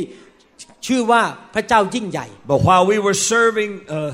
[0.86, 1.22] ชื่อว่า
[1.54, 4.12] พระเจ้ายิ่งใหญ่ But while we were serving uh,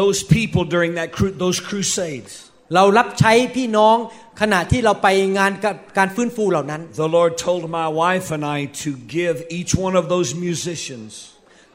[0.00, 2.32] those people during that cru- those crusades,
[2.74, 3.96] เรารับใช้พี่น้อง
[4.40, 5.08] ขณะที่เราไป
[5.38, 5.52] งาน
[5.98, 11.10] การฟื้นฟูเหล่านั้น the Lord told my wife and I to give each one of those musicians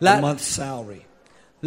[0.07, 1.01] La- a month's salary.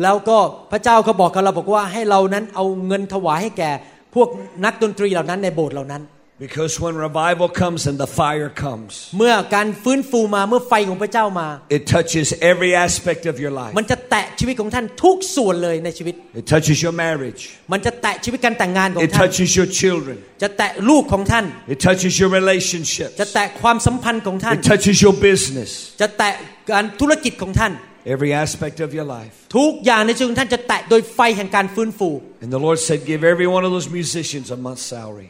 [0.04, 0.38] แล้วก็
[0.72, 3.72] พระเจ้าก็บอกกับเราบอกว่าให้เรานั้นเอาเงินถวายให้แก่
[4.16, 4.28] พวก
[4.66, 6.04] นักดนตรีเหล่านั้นในโบสถ์เหล่านั้น
[6.48, 13.54] Because when revival comes and the fire comes, เมื่อการฟื้นฟูมาเมื่อไฟของพระเจ้ามา it touches every aspect of your
[13.62, 13.74] life.
[13.78, 17.42] มันจะแตะชีวิตของท่านทุกส่วนเลยในชีวิต It touches your marriage.
[17.72, 20.18] มันจะแตะชีวิตการแต่งงานของ It ท่าน touches your children.
[20.44, 23.14] จะแตะลูกของท่าน It touches your relationships.
[23.22, 25.70] จะแตะความสัมพันธ์ของท่าน It touches your business.
[26.02, 26.34] จะแตะ
[26.72, 27.74] การธุรกิจของท่าน
[28.06, 29.36] Every aspect of your life.
[29.58, 32.10] ทุกอย่างในชีวิตของท่านจะแตะโดยไฟแห่งการฟื้นฟู
[32.44, 35.30] And the Lord said, Give every one of those musicians a month's salary.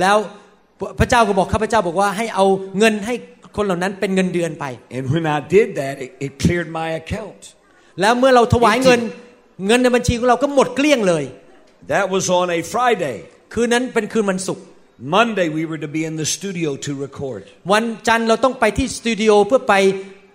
[0.00, 0.16] แล้ว
[0.98, 2.46] พระเจ้าก็บอกข้าพเจ้าบอกว่าให้เอา
[2.78, 3.14] เงินให้
[3.56, 4.64] คนเหล่านั้นเป็นเงินเดือนไป
[4.96, 7.40] And when I did that, it, it cleared my account.
[8.00, 9.00] แล้วเมื่อเราถวายเงิน
[9.66, 11.24] เงินในบัญชีของเราก็หมดเกลี้ยงเลย
[11.92, 13.16] That was on a Friday.
[13.52, 14.64] คืนนั้นเป็นคืนวันศุกร์
[15.16, 17.40] Monday, we were to be in the studio to record.
[17.72, 19.74] วันจันทร์เราต้องไปที่สตูดิโอเพื่อไป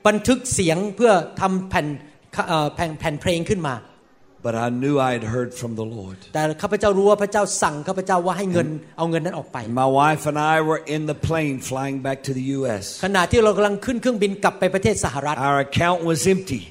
[0.08, 1.12] บันทึกเสียงเพื่อ
[1.42, 1.88] ทำแผ่น
[2.48, 3.76] เอ่อแผ่นแผ่นเพลงขึ้นมา
[4.50, 6.20] But I knew I had heard from the Lord.
[6.34, 8.68] แต่ข้าพเจ้ารู้ว่าพระเจ้าสั่งข้าพเจ้าว่าให้เงิน
[8.98, 12.84] เอาเงินนั้นออกไป My wife and I were in the plane flying back to the U.S.
[13.06, 16.62] ขณะที่เรากำลังขึ้นเครื่องบินกลับไปประเทศสหรัฐ Our account was empty,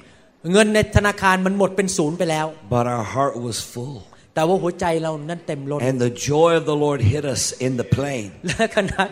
[0.53, 3.97] เงินในธนาคารมันหมดเป็นศูนย์ไปแล้ว but our heart was full.
[4.35, 8.31] แต่ว่าหัวใจเรานั้นเต็มล้น And the joy of the Lord hit us in the plane.
[8.49, 9.09] และขนาด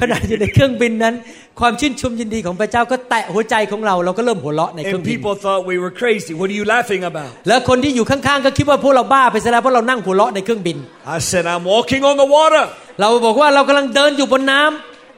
[0.00, 1.14] ขณะอยู่ในเครื่องบินนั้น
[1.60, 6.32] ความชื่นชมยินดีของพระเจ้าก็แตะหัวใจของเราเราก็เริ่มหัวเราะในเครื่อ And งบิน people thought we were crazy.
[6.40, 7.30] What are you laughing about?
[7.48, 10.76] แล้วคนที่อยู่ข้างๆก็คิดว่าพวกเราบ้าไปซะแล้วเพราะเรานั่งหัวเราะในเครื่องบิน
[11.16, 12.64] I said, I'm walking on the water.
[13.00, 14.62] เราบอกว่าเรากำลังเดินอยู่บนน้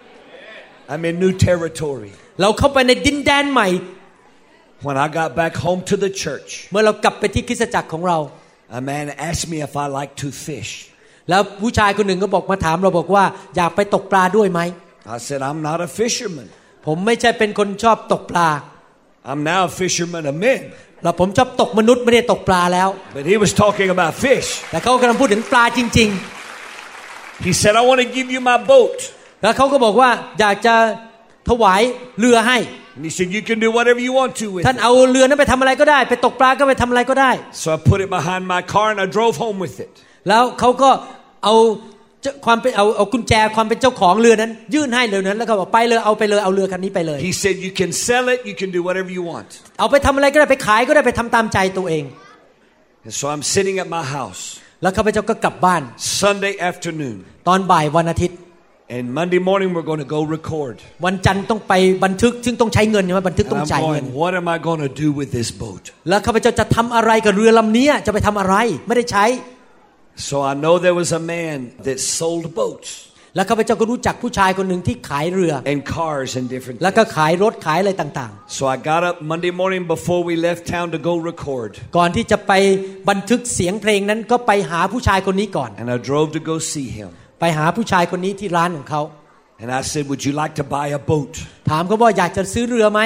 [0.02, 2.10] ำ I'm in new territory.
[2.40, 3.68] เราเข้าไปในดินแดนใหม่
[4.86, 8.18] When I got back home to the church, เมื่อเรากลับไปที่คริสตจักรของเรา
[8.78, 10.89] a man asked me if I like to fish.
[11.30, 13.24] แล้วผู้ชายคนหนึ่งก็บอกมาถามเราบอกว่า
[13.56, 14.60] อยากไปตกปลาด้วยไหม
[15.16, 16.48] I said, I'm not a fisherman.
[16.86, 18.48] ผมไม่ใช่เป็นคนชอบตกปลา
[19.30, 20.60] I'm now a fisherman of men.
[21.02, 24.48] เราผมชอบตกมนุษย์ไม่ได้ตกปลาแล้ว But he was talking about fish.
[24.70, 26.10] แต่เขากำลังพูดถึงปลาจริง
[27.46, 28.98] He said, I want to give you my boat.
[29.20, 30.10] ๆแล้วเขาก็บอกว่า
[30.40, 30.74] อยากจะ
[31.48, 31.82] ถวาย
[32.18, 32.58] เรือให้
[32.96, 34.82] And he said, You can do whatever you want to with ท่าน it.
[34.82, 37.30] เอาเรือนั้นไปทำอะไรก็ได้ ไปตกปลาก็ไปทำอะไรก็ได้
[37.62, 39.92] So I put it behind my car and I drove home with it.
[40.28, 40.90] แล้วเขาก็
[41.44, 41.54] เอา
[42.22, 49.48] เจ้าความเป็นเอาเอากุญแจความเป็นเจ้าของเรือนั้น ยื่นให้เรือนั้นแล้วก็บอกไปเลยเอาไปเลยเอาเรือคันนี้ไปเลย He said, You can sell it, you can do whatever you want.
[49.78, 52.04] เอาไปทำอะไรก็ได้ไปขายก็ได้ไปทำตามใจตัวเอง
[53.06, 54.42] And so I'm sitting at my house
[54.82, 55.82] แล้วข้าพเจ้าก็กลับบ้าน
[56.22, 57.16] Sunday afternoon.
[57.48, 58.38] ตอนบ่ายวันอาทิตย์
[58.96, 60.74] And Monday morning, we're going to go record.
[61.06, 65.82] วันจันทร์ต้องไปบันทึกซึ่งต้องใช้เงินใช่ไหมบันทึก And ต้อง I'm จ่ายเงิน going, What am I going to do with this boat?
[66.08, 68.54] แล้วข้าพเจ้าจะทำอะไรกับเรือลำนี้จะไปทำอะไร
[68.86, 69.24] ไม่ได้ใช้
[70.29, 71.57] So I know there was a man
[71.87, 72.89] that sold boats
[73.35, 80.61] แล้วข้าพเจ้าก็รู้จักผู้ชายคนหนึ่งที่ขายเรือ and cars and different แล้วก็ขายรถขายอะไรต่าง So I got up Monday morning before we left
[80.75, 81.71] town to go record.
[81.83, 82.51] ๆ ก่อนที่จะไป
[83.09, 87.09] บันทึกเสียงเพลงนั้นก็ไปหาผู้ชายคนนี้ก่อน And I drove to go see him.
[87.41, 89.01] ไปหาผู้ชายคนนี้ที่ร้านของเขา
[89.61, 91.33] And I said, Would you like to buy a boat?
[91.71, 93.01] ถามเขาว่าอยากจะซื้อเรือไหม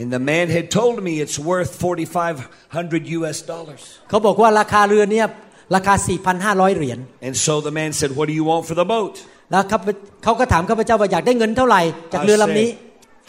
[0.00, 3.82] And the man had told me it's worth 4,500 US dollars.
[4.08, 5.26] เขาบอกว่าราคาเรือเนี่ย
[5.75, 5.93] ราคา
[6.35, 9.13] 4,500 เหรียญ And so the man said, What do you want for the boat?
[9.51, 9.77] แล้วเขา
[10.23, 11.81] เขาก็ถามข้าพเจ้าว่าอยากได้เงินเท่าไหร่
[12.13, 12.69] จากเรือลำนี้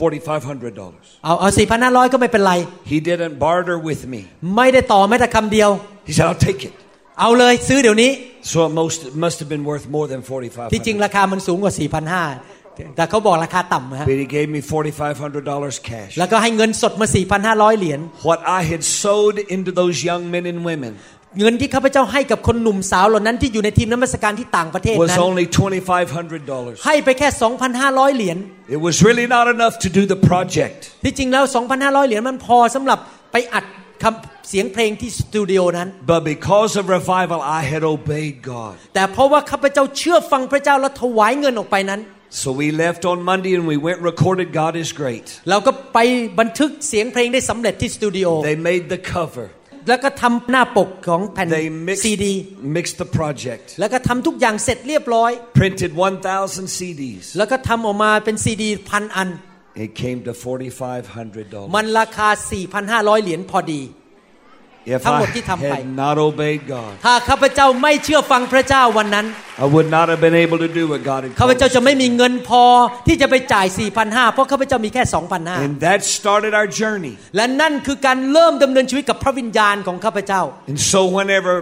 [0.01, 1.25] $4,500.
[1.25, 1.49] เอาเอา
[1.81, 2.53] 4,500 ก็ไม่เป็นไร
[2.93, 4.21] He didn't barter with me.
[4.57, 5.71] ไม่ได้ต่อแม้แต่คำเดียว
[6.09, 6.75] He said, I'll take it.
[7.21, 8.11] เอาเลยซื้อเดี๋ยวนี้
[8.53, 10.21] So it most, it must have been worth more than
[10.73, 11.05] ที่จริง 4,500.
[11.05, 16.13] ราคามันสูงกว่า 4,500 แต่เขาบอกราคาต่ำนะฮะ But he gave me $4,500 cash.
[16.19, 17.07] แล้วก็ให้เงินสดมา
[17.47, 20.93] 4,500 เหรียญ What I had sowed into those young men and women
[21.39, 25.47] เงินที่ข้าพเจ้าให้กับคนหนุ่มสาวเหล่านั้นที่อยู่ในทีมน้ำมัสการที่ต่างประเทศ was นั้น only
[26.01, 26.87] $2,500.
[26.87, 27.29] ให้ไปแค่
[27.73, 28.39] 2,500 เหรียญ
[28.77, 30.79] It was really not enough to do the project.
[31.05, 31.45] ที่จริงแล้ว
[31.77, 32.99] 2,500 เหรียญมันพอสำหรับ
[33.33, 33.65] ไปอัด
[34.03, 38.75] คำเสียงเพลงที่สตูดิโอนั้น But because of revival, I had obeyed God.
[38.95, 42.03] แต่เพราะว่าข้าพเจ้าเชื่อฟังพระเจ้าและถวายเงินออกไปนั้น
[42.43, 45.27] So we left on Monday and we went and recorded God is Great.
[45.51, 45.99] เราก็ไป
[46.41, 49.47] บันทึกเสียงเพลงได้สำเร็จที่สตูดิโอ They made the cover.
[49.89, 52.35] แล้วก็ทำหน้าปกของแผ่น They mixed, ซีดี
[52.77, 53.65] mixed the project.
[53.81, 55.93] แล้วก็ทำทุกอย่างเสร็จเรียบร้อย Printed
[56.35, 57.25] 1,000 CDs.
[57.39, 59.31] แล้วก็ทำออกมาเป็นซีดีพันอัน
[59.85, 61.75] It came to $4,500.
[61.77, 62.29] มันราคา
[62.77, 64.06] 4,500 เหรียญพอดี If
[65.05, 69.27] ทั้งหม I ดที่ทำไป had not obeyed God, ถ้าข้าพเจ้าไม่เชื่อฟังพระเจ้าวันนั้น
[69.65, 71.75] I would not have been able to do what God had ข้าพ called เจ้า us
[71.75, 72.01] จะ to ไม่ do.
[72.03, 72.65] มีเงินพอ
[73.07, 73.67] ที่จะไปจ่าย
[74.01, 75.03] 4,500เพราะข้าพเจ้ามีแค่
[75.35, 77.15] 2,500 And that started our journey.
[77.37, 81.55] และนั่นคือการเริ่มดำเนินชีวิตกับพระวิญญาณของข้าพเจ้า And so whenever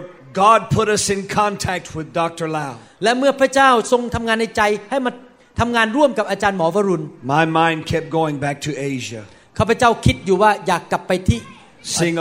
[0.43, 2.47] God put us in contact with Dr.
[2.57, 2.73] Lau,
[3.03, 5.11] และเมื่อพระเจ้าทรงทำงานในใจให้มา
[5.59, 7.03] ทำงานร่วมกับอาจารย์หมอวรุณ
[7.35, 9.21] my mind kept going back to Asia.
[9.57, 11.39] ข้าพเจ้าคิดอยู่ว่าอยากกลับไปที่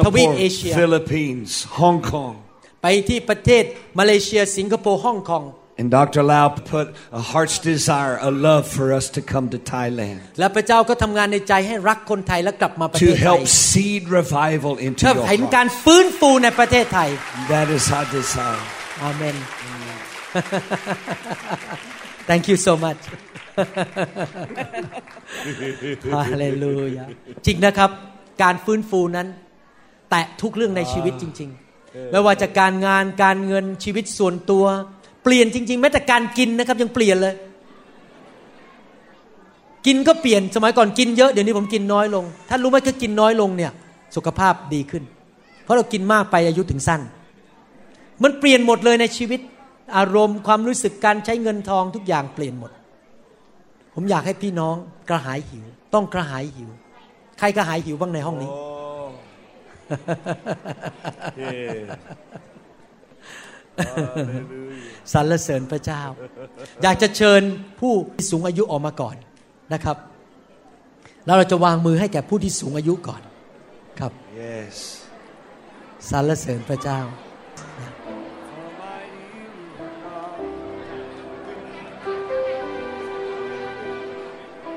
[0.06, 2.34] ทวีป Singapore, เอเชีย Philippines, Hong Kong.
[2.82, 3.64] ไปที่ประเทศ
[3.98, 5.44] มาเลเซียสิงคโปร์ฮ่องกง
[5.80, 6.22] And Dr.
[6.32, 6.86] Lau put
[7.20, 13.42] a heart's desire, a love for us to come to Thailand และพระเจ้าก็ทำงานในใจให้รักคนไทยและกลับมาประเท to ศไทย help
[13.70, 15.54] seed revival into เพื่อ your เห็น heart.
[15.56, 17.08] การฟื้นฟูในประเทศไทย
[17.54, 18.62] That is our desire.
[19.02, 19.36] อาเมน
[22.28, 23.00] thank you so much
[26.14, 27.04] ฮาเลลูยา
[27.46, 27.90] จริงนะครับ
[28.42, 29.28] การฟื้นฟูนั้น
[30.14, 34.64] แตะทุกเรื่องในชีวิตจริง ๆ ไม่ว่าจะการงานการเงินชีวิตส่วนตัว
[35.24, 37.34] เปลี่ยนจริง ๆ แม้แต่การกินนะครับยังเปลี่ยนเลย
[39.86, 43.72] กินก็เปลี่ยนสมัยก่อนกินเยอะเดี๋ยวนี้ผมกินน้อยลงท่านรู้ไหมถ้ากินน้อยลงเนี่ย
[44.16, 45.02] สุขภาพดีขึ้น
[45.64, 47.00] เพราะเรากินมากไปอายุถึงสั้น
[48.22, 49.40] มันเปลี่ยนหมดเลยในชีวิต
[49.96, 52.70] อารมณ์ความรู้สึกการใช้เงินทองทุกอย่างเปลี่ยนหมด
[53.94, 54.74] ผมอยากให้พี่น้อง
[55.08, 56.70] กระหายหิว ต้องกระหายหิว
[57.38, 58.50] ใครกระหายหิวบ้างในห้องนี้
[65.12, 66.02] สรรเสริญพระเจ้า
[66.82, 67.42] อยากจะเชิญ
[67.80, 69.16] ผู้ที่สูงอายุออกมาก่อน
[69.72, 69.96] นะครับ
[71.26, 73.22] แล้วเราจะวางมือให้แก่ผู้ที่สูงอายุก่อน
[74.00, 74.12] ครับ
[74.44, 74.76] Yes.
[76.10, 77.00] สรรเสริญพระเจ้า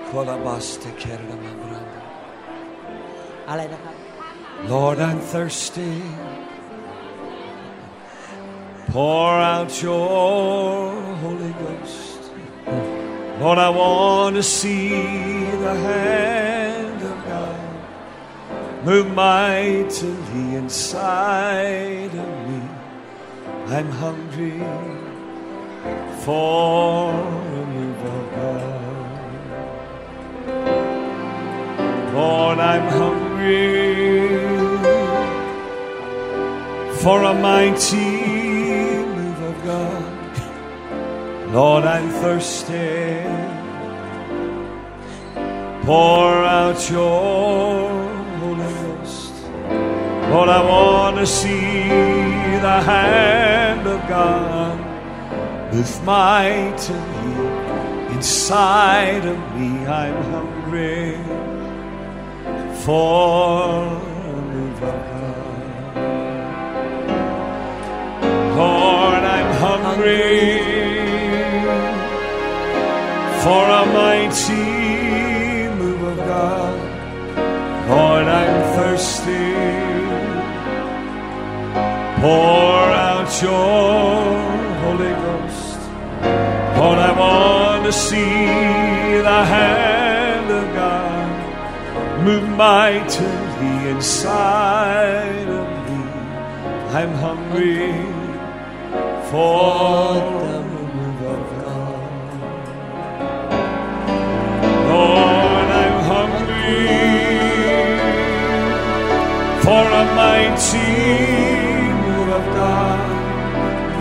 [0.10, 2.02] Kolabaste keramabranda.
[3.50, 3.97] อะไรนะครับ
[4.66, 6.02] Lord, I'm thirsty.
[8.88, 12.32] Pour out your Holy Ghost.
[13.40, 22.62] Lord, I want to see the hand of God move mightily inside of me.
[23.68, 24.60] I'm hungry
[26.24, 28.77] for a move of God.
[32.18, 34.40] Lord, I'm hungry
[37.02, 40.34] for a mighty move of God.
[41.54, 43.22] Lord, I'm thirsty.
[45.86, 47.92] Pour out your
[48.40, 49.34] Holy Ghost.
[50.32, 51.88] Lord, I want to see
[52.68, 54.76] the hand of God
[55.72, 56.98] move mightily
[58.16, 59.86] inside of me.
[59.86, 61.47] I'm hungry
[62.88, 65.96] for a move of God.
[68.56, 70.38] Lord, I'm hungry
[73.44, 74.70] for a mighty
[75.82, 76.78] move of God.
[77.90, 79.50] Lord, I'm thirsty.
[82.22, 84.30] Pour out your
[84.84, 85.80] Holy Ghost.
[86.80, 89.97] Lord, I want to see the hand
[92.28, 96.02] move mightily inside of me.
[96.98, 97.92] I'm hungry
[99.30, 102.30] for the move of God.
[104.92, 106.84] Lord, I'm hungry
[109.66, 110.94] for a mighty
[112.04, 113.08] move of God.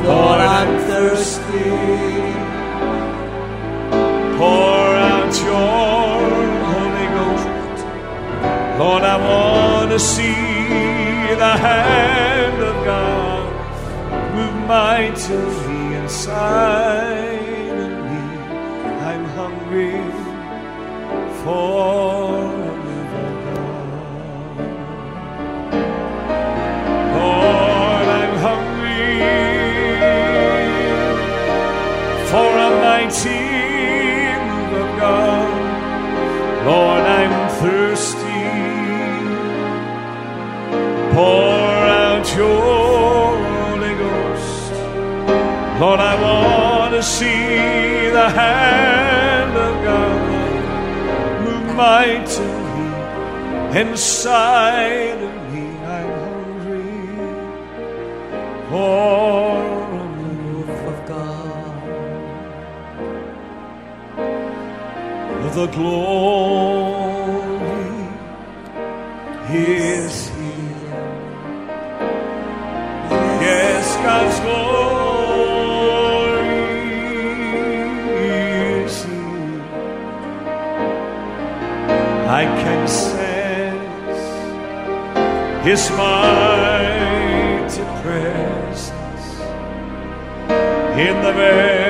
[0.08, 1.70] Lord, I'm thirsty.
[4.36, 4.85] Pour
[8.78, 10.34] Lord, I want to see
[11.34, 13.52] the hand of God
[14.34, 18.24] move mightily inside of me.
[19.10, 20.00] I'm hungry
[21.42, 24.56] for a move of God.
[27.16, 29.16] Lord, I'm hungry
[32.30, 33.44] for a mighty
[34.48, 35.54] move of God.
[36.66, 38.15] Lord, I'm thirsty.
[41.16, 44.72] Pour out your Holy Ghost.
[45.80, 50.20] Lord, I want to see the hand of God
[51.44, 52.90] move mightily
[53.80, 55.66] inside of me.
[55.96, 57.00] I'm hungry
[58.68, 59.56] for
[60.00, 61.56] a move of God.
[65.56, 67.56] the glory
[69.48, 70.25] is
[82.28, 84.18] I can sense
[85.64, 89.40] His mighty presence
[90.98, 91.86] in the very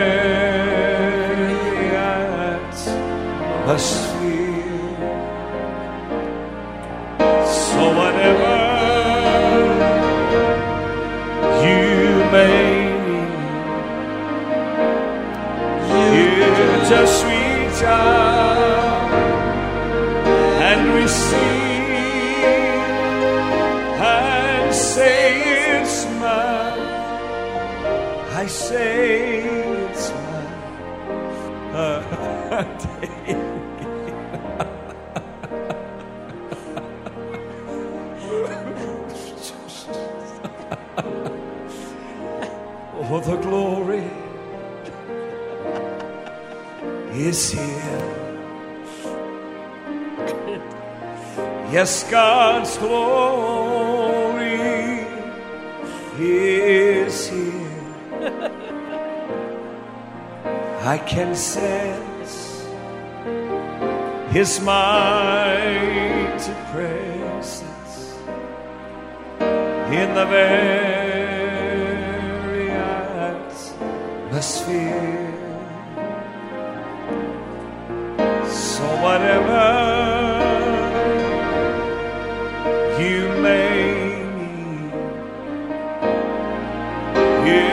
[1.96, 4.05] atmosphere.
[43.36, 44.04] The glory
[47.12, 48.12] is here.
[51.72, 54.44] Yes, God's glory
[56.18, 58.52] is here.
[60.82, 62.66] I can sense
[64.30, 68.16] His mighty presence
[69.90, 71.05] in the very
[74.38, 74.42] So
[79.00, 79.64] whatever
[83.00, 84.92] you may need,
[87.48, 87.68] you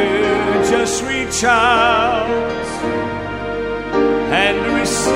[0.71, 2.29] just reach out
[4.31, 5.11] and receive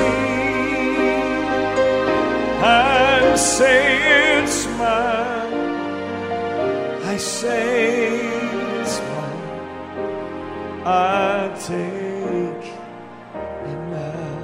[2.62, 5.54] and say it's mine.
[7.06, 8.27] I say.
[10.90, 12.64] I take
[13.68, 14.38] it now.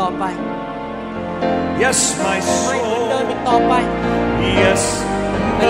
[0.00, 0.24] ต่อไป
[1.82, 3.30] Yes, my ไม่เหมือนเดิม soul.
[3.30, 3.72] อีกต่อไป
[4.62, 4.82] Yes,
[5.60, 5.62] เ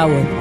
[0.00, 0.39] Jesus.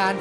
[0.00, 0.14] การ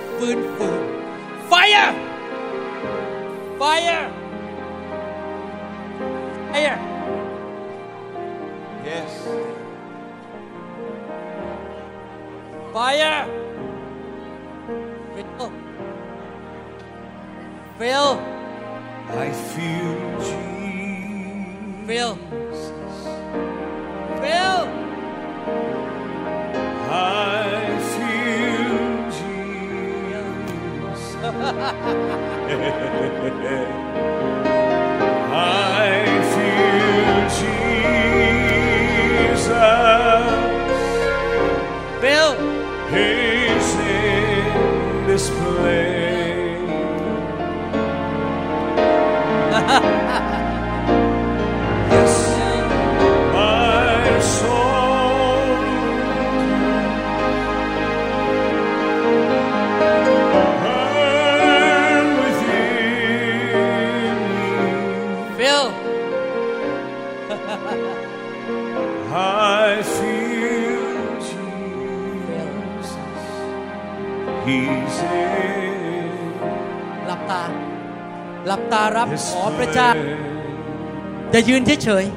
[81.82, 82.08] trời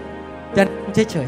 [0.55, 1.27] Cho anh trời.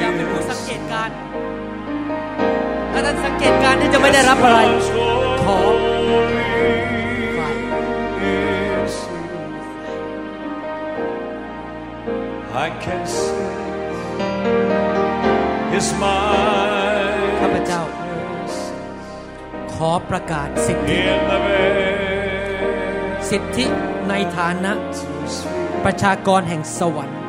[0.00, 1.10] อยากเป็นผู้สังเกตการ
[2.92, 4.58] ถ้าท่านสังเกตการท่านจะไม่ได้รับอะไร
[5.44, 5.58] ขอ
[17.40, 17.82] ข้าพเจ้า
[19.74, 21.00] ขอประกาศสิทธิ
[23.30, 23.66] สิทธิ
[24.08, 24.72] ในฐานะ
[25.84, 27.23] ประชากรแห่งสวรรค์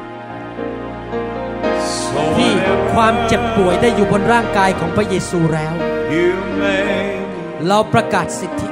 [2.37, 2.51] ที่
[2.93, 5.73] ความเจ็บป่วยได้อยู่บนร่างกายของพระเยซูแล้ว
[6.13, 6.29] you
[6.61, 7.19] made
[7.67, 8.67] เราประกาศสิทธิ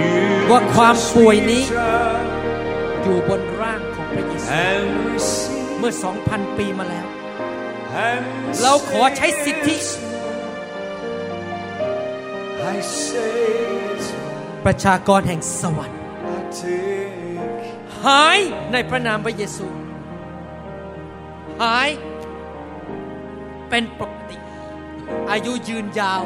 [0.00, 0.14] you
[0.50, 5.92] ว่าความป่วยนี้ just reach อยู่บนร่างของพระเยซู and receive เมื่อ
[6.26, 7.06] 2,000ปีมาแล้ว
[8.08, 8.24] and
[8.62, 9.76] เราขอใช้สิทธิ
[12.74, 13.34] I say
[13.92, 14.06] it's
[14.64, 15.98] ประชากรแห่งสวรรค์
[16.36, 17.64] I take
[18.04, 18.38] หาย
[18.72, 19.66] ในพระนามพระเยซู
[21.62, 21.90] หาย
[23.68, 24.36] เป็นปกติ
[25.30, 26.22] อายุยืนยาว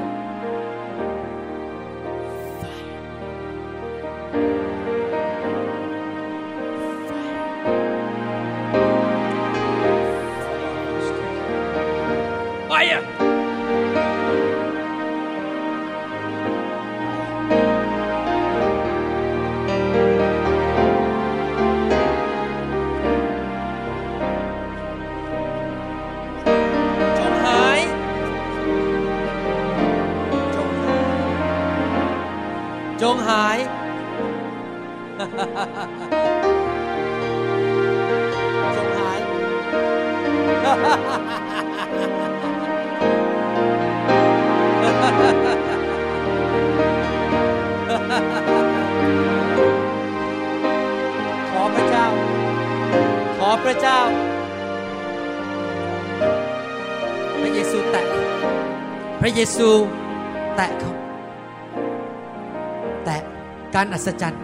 [63.99, 64.43] อัศจรรย์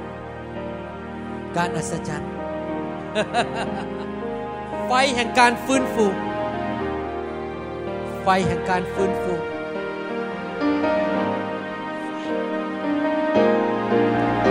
[1.56, 2.30] การอัศจรรย์
[4.86, 6.06] ไฟแห่งการฟื้นฟู
[8.22, 9.34] ไฟแห่งการฟื้นฟู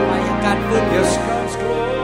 [0.06, 1.96] ไฟแห่งการฟื้นฟู yes God's glory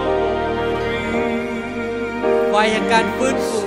[2.49, 3.58] ไฟแห่งการฟื้นฟู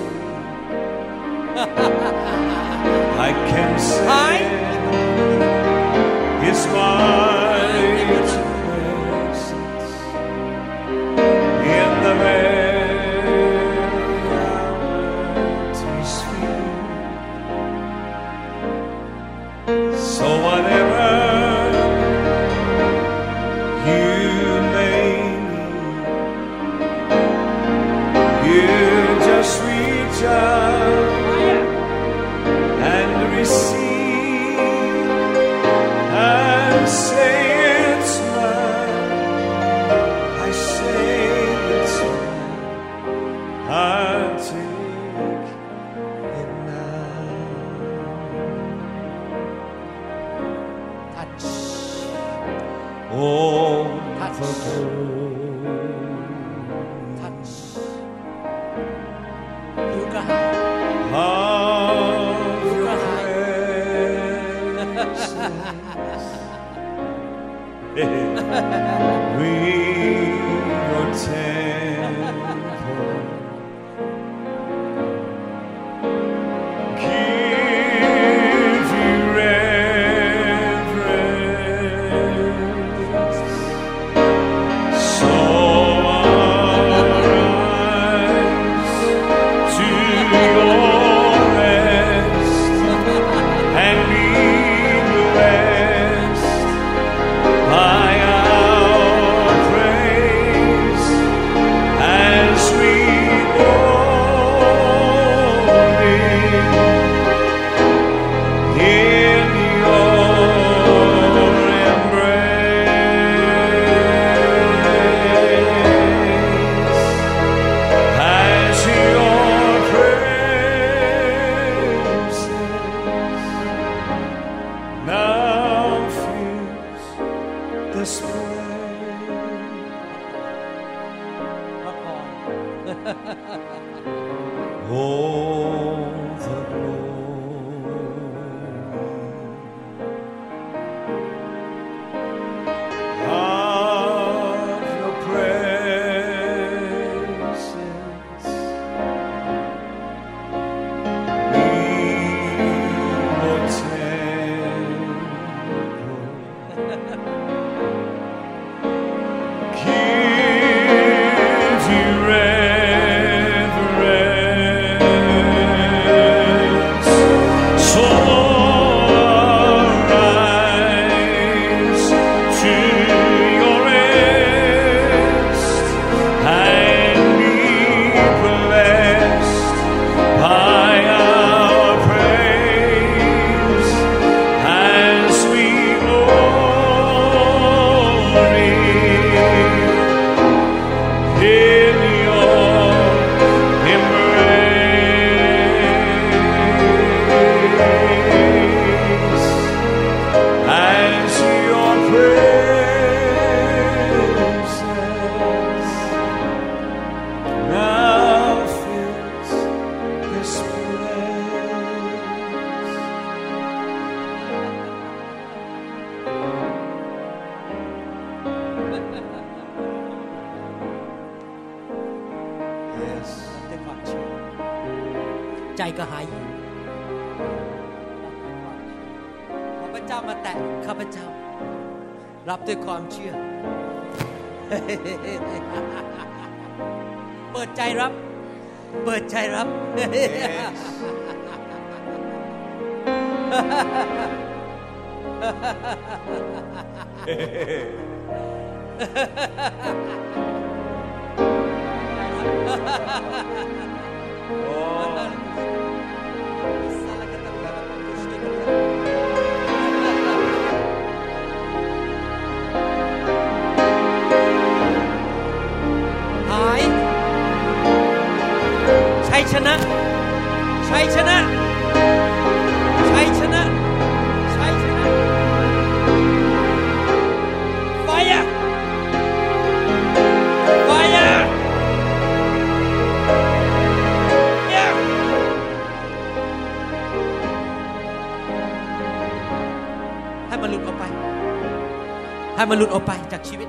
[292.72, 293.68] ันหลุดออกไปจากชีวิต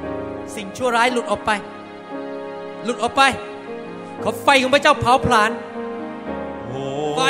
[0.56, 1.52] สิ่งชั่วร้ายหลุดออกไป
[2.84, 3.22] หลุดออกไป
[4.24, 5.52] ขอไฟของพระเจ้าเผาผลาญ
[7.16, 7.22] ไฟ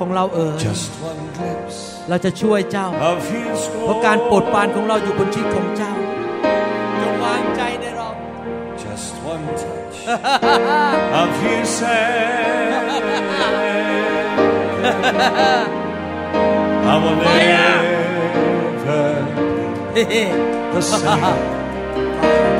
[0.00, 0.56] ของเราเอ๋ย
[2.08, 2.86] เราจะช่วยเจ้า
[8.84, 9.96] Just one touch
[11.22, 12.90] of His hand.
[16.92, 17.60] I will never
[19.94, 20.04] be
[20.74, 21.60] the same.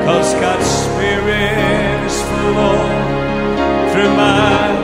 [0.07, 3.05] Cause God's Spirit is flowing
[3.91, 4.80] through my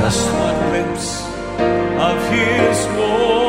[0.00, 1.22] just one glimpse
[2.08, 3.39] of his glory.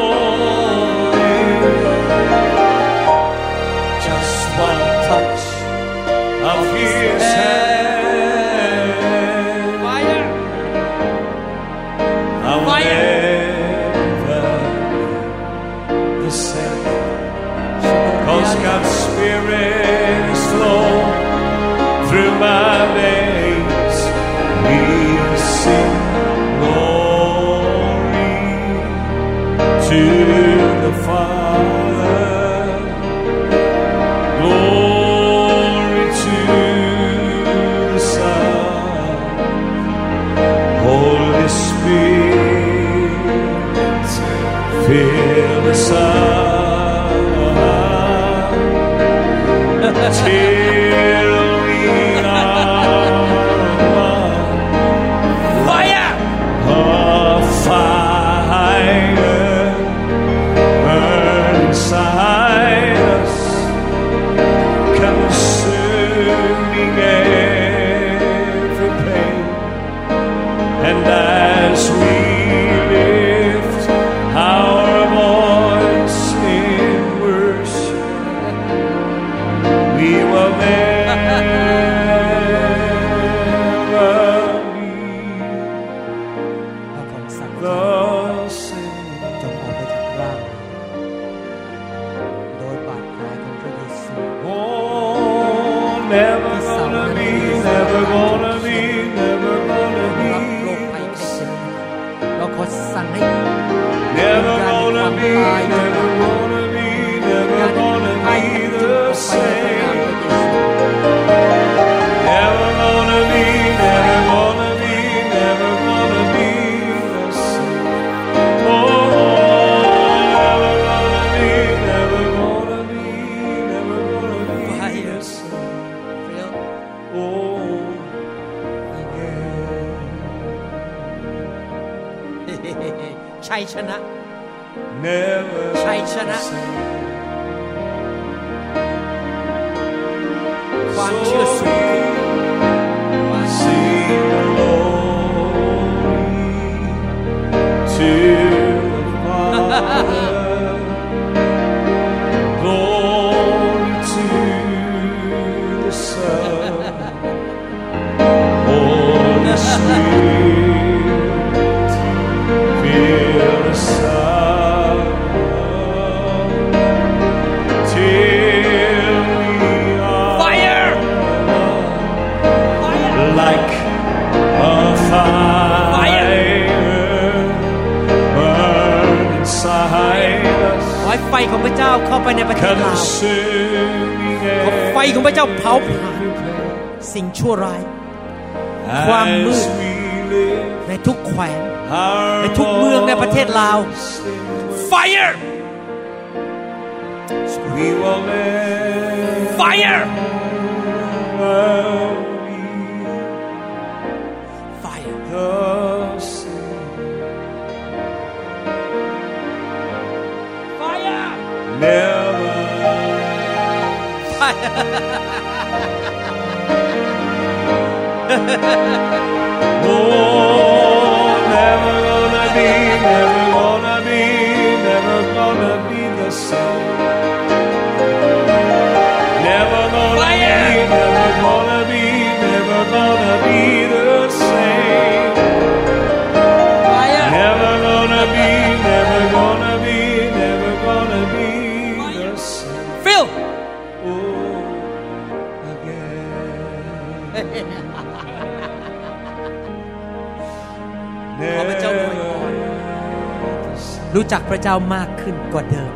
[254.71, 255.93] จักพระเจ้ามากขึ้นกว่าเดิม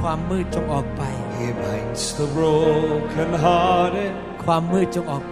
[0.00, 1.02] ความมืดจงออกไป
[1.38, 4.12] He binds the brokenhearted,
[4.44, 5.24] ความมืดจงออก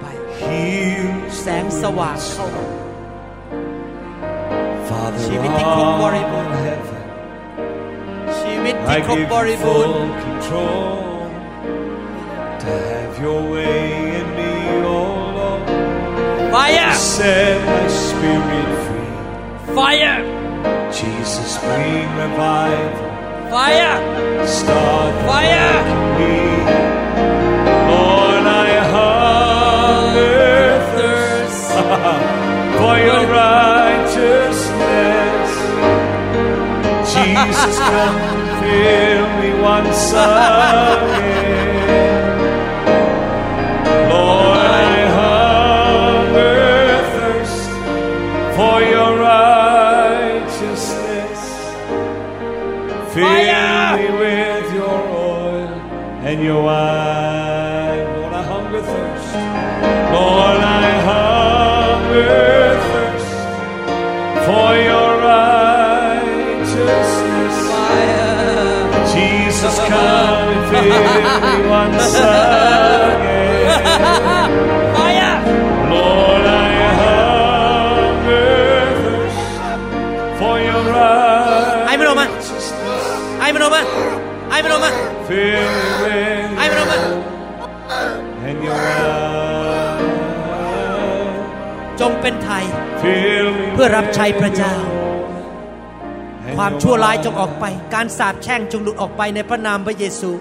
[97.95, 100.31] กไป การสาปแช่งจงหลุดออกไปในพระนามพระเยซู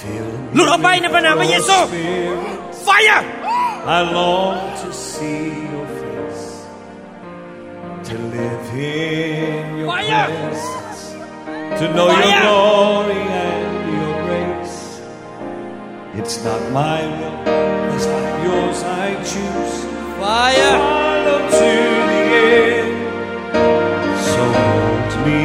[0.00, 2.86] Fill me หลุดออกไปในพระนามพระเยซู with your spirit.
[2.86, 3.22] Fire
[3.96, 6.44] I long to see your face,
[8.08, 10.26] to live in your Fire!
[10.28, 11.02] presence,
[11.78, 12.42] to know your Fire!
[12.46, 14.78] glory and your grace.
[16.20, 17.38] It's not my will,
[17.94, 19.74] it's not yours I choose.
[20.20, 21.70] Fire Follow to
[22.10, 22.22] the
[22.52, 22.92] end.
[24.30, 25.40] So hold me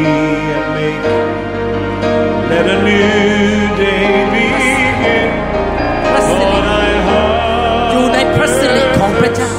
[7.91, 9.53] อยู่ในพระสิริของพระเจ้า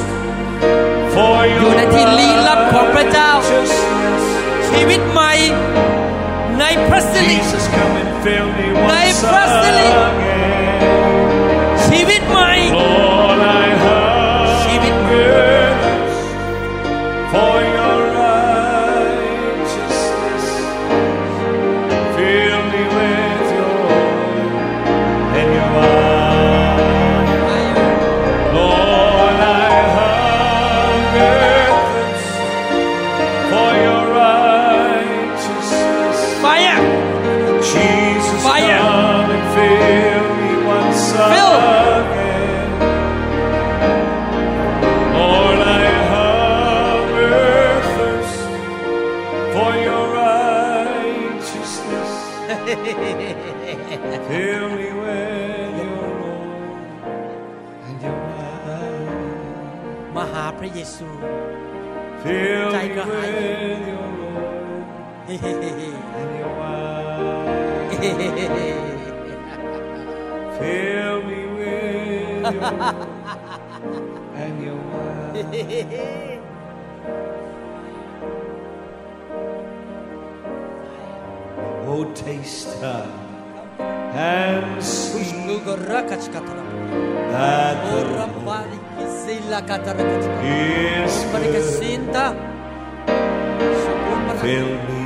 [1.14, 4.22] for อยู่ your ในที่ลี้ลับของพระเจ้า righteousness.
[4.68, 5.32] ชีวิตใหม่
[6.58, 9.01] ในพระสิริ Jesus, come
[87.36, 88.22] that the Lord
[90.16, 91.78] is good.
[94.40, 95.02] Fill me,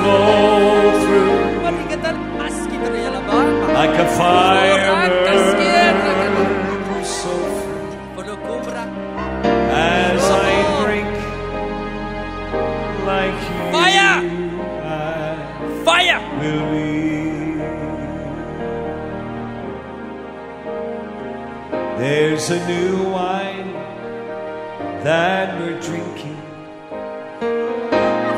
[0.01, 1.37] flow through,
[3.81, 4.97] like a fire
[22.51, 23.73] A new wine
[25.05, 26.37] that we're drinking,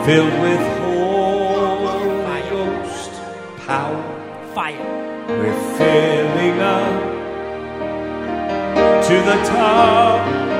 [0.05, 3.13] filled with Holy Ghost
[3.67, 4.05] power.
[4.55, 7.03] Fire We're filling up
[9.07, 10.52] to the top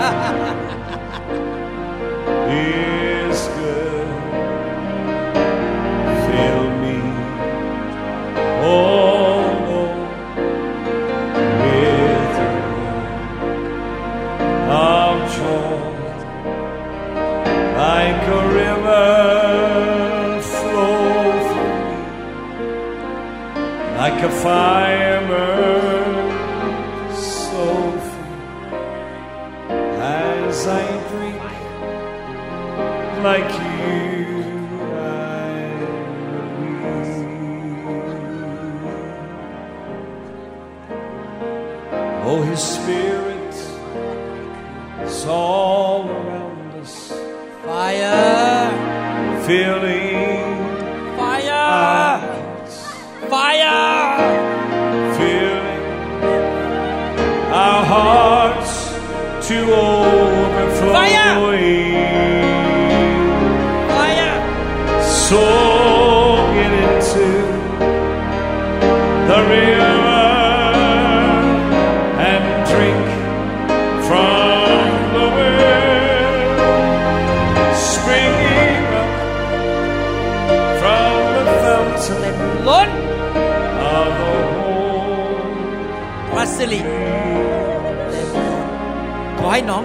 [0.00, 0.41] ha ha ha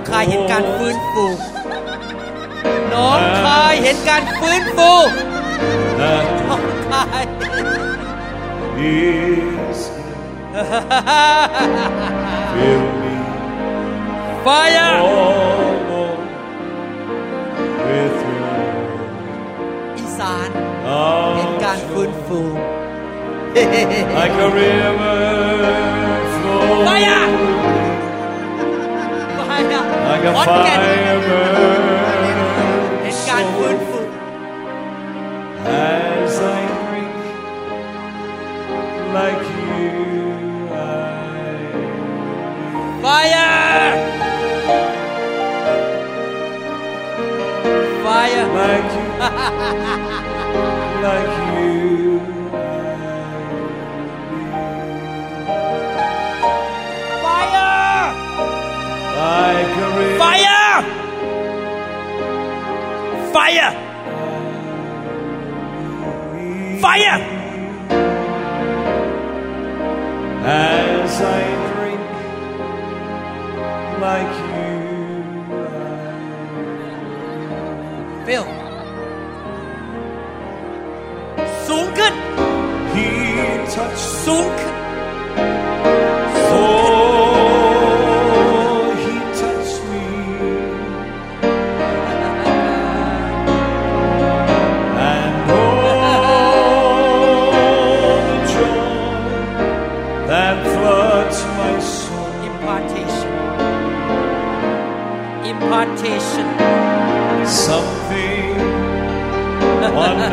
[0.08, 1.26] คายเห็นการฟื้นฟู
[2.90, 4.92] หนองคายเห็นการฟื้นฟู
[6.00, 7.24] That หนองคาย
[8.94, 9.80] is
[12.54, 13.16] fill me
[14.46, 16.20] Fire all Lord,
[17.86, 18.70] with your
[19.98, 20.50] อีสาน
[20.88, 21.36] love.
[21.36, 22.42] เห็นการฟื้นฟู
[24.18, 25.20] like a river
[26.36, 27.37] flow Fire!
[30.28, 31.84] Fire like a ขอนแก่น fire burn
[33.02, 34.00] เห็นการฟื้นฟู
[35.92, 37.16] as I drink
[39.18, 39.90] like you
[40.74, 41.02] I
[43.04, 43.94] Fire
[48.04, 49.08] Fire like you
[51.06, 51.47] like you
[66.98, 67.27] Fire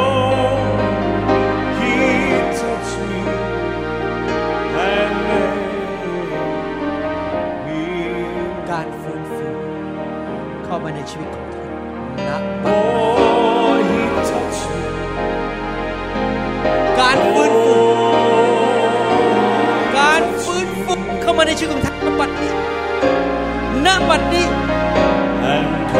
[1.78, 1.94] he
[2.60, 3.22] touched me
[4.88, 5.60] and made
[7.66, 7.82] me
[8.70, 9.48] การฟื้นฟู
[10.64, 11.68] เข้ามาในชีวิตของท่าน
[12.28, 14.80] นะบัด Oh, he touched me.
[17.00, 17.76] การฟื้นฟู
[19.98, 22.61] การฟื้นฟูเข้ามาในชีวิตของท่านณบัดนี้ณ
[24.10, 24.46] บัดนี้
[25.52, 25.92] And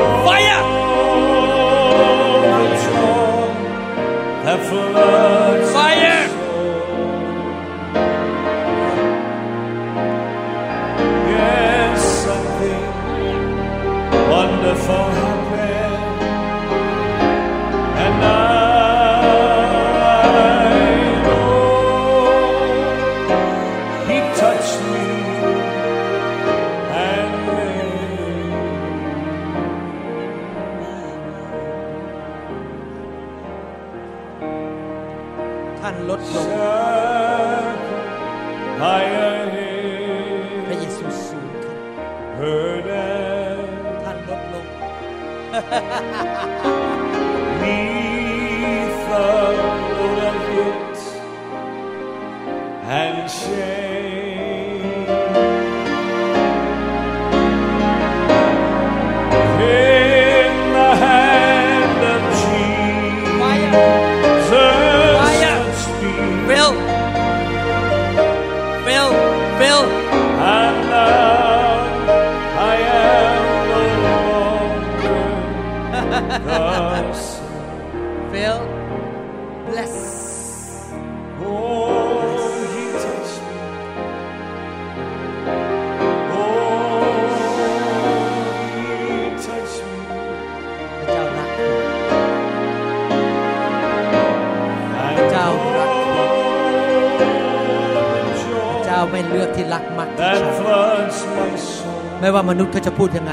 [102.72, 103.32] เขาจะพูดยังไง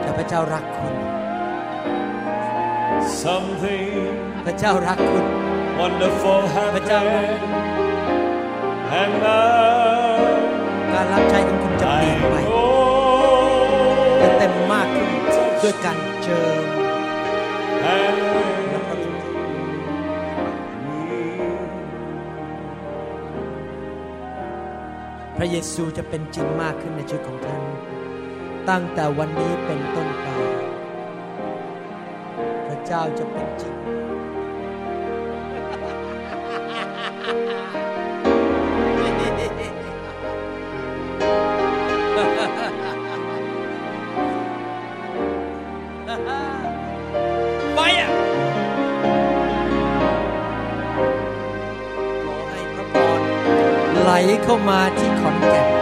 [0.00, 0.94] แต่พระเจ้ารักคุณ
[3.22, 4.12] Something
[4.46, 5.24] พระเจ้ารักคุณ
[5.80, 6.42] wonderful
[6.74, 7.42] But, uh, happened.
[9.00, 10.18] And now
[10.92, 12.58] การรับใช้ของคุณจะเป I ลี่ยนไป know
[14.18, 15.10] และเต็มมากขึ้น
[15.62, 16.64] ด้วยการเจิม
[18.00, 18.16] and
[18.70, 19.14] และพระคุณ
[25.36, 27.62] พระเยซูจะเป็นจริงมากขึ้นในชีวิตของท่าน
[28.70, 30.26] ตั้งแต่วันนี้เป็นต้นไป
[32.66, 33.74] พระเจ้าจะเป็นจริง
[47.74, 48.10] ไปอะ
[52.24, 53.20] ขอให้พระพร
[54.02, 54.10] ไหล
[54.42, 55.81] เข้ามาที่ขอนแก่น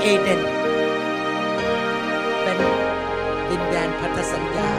[0.00, 0.40] เป็นสวนเอเดน
[2.42, 2.58] เป็น
[3.50, 4.72] ดินแดนพันธสัญญา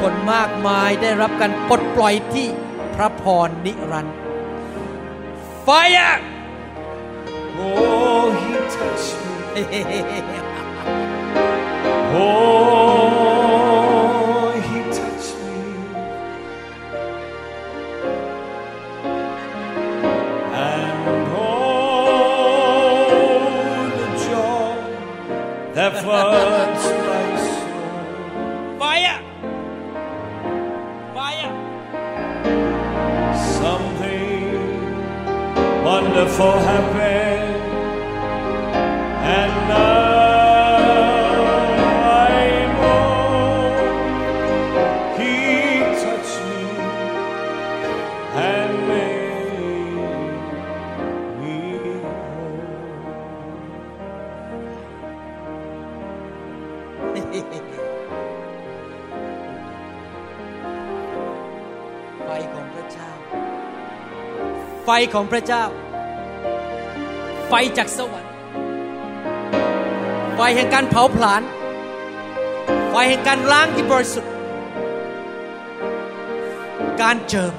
[0.00, 2.48] คนมากมายได้รับการปลดปล่อยที่
[2.94, 4.16] พระพรนิรันดร์
[5.62, 5.68] ไฟ
[5.98, 6.14] อะ
[7.64, 9.14] Oh, he touched
[9.54, 9.62] me.
[12.14, 13.11] Oh,
[26.12, 27.90] that floods my soul.
[28.78, 29.18] ไฟอะ
[31.14, 31.50] ไฟอะ
[33.60, 34.40] Something
[35.88, 37.21] wonderful happened,
[65.12, 65.64] ของพระเจ้า
[67.48, 68.32] ไฟจากสวรรค์
[70.34, 71.42] ไฟแห่งการเผาผลาญ
[72.90, 74.32] ไฟแห่งการล้างที่บริสุทธิ์
[77.02, 77.54] การเจิม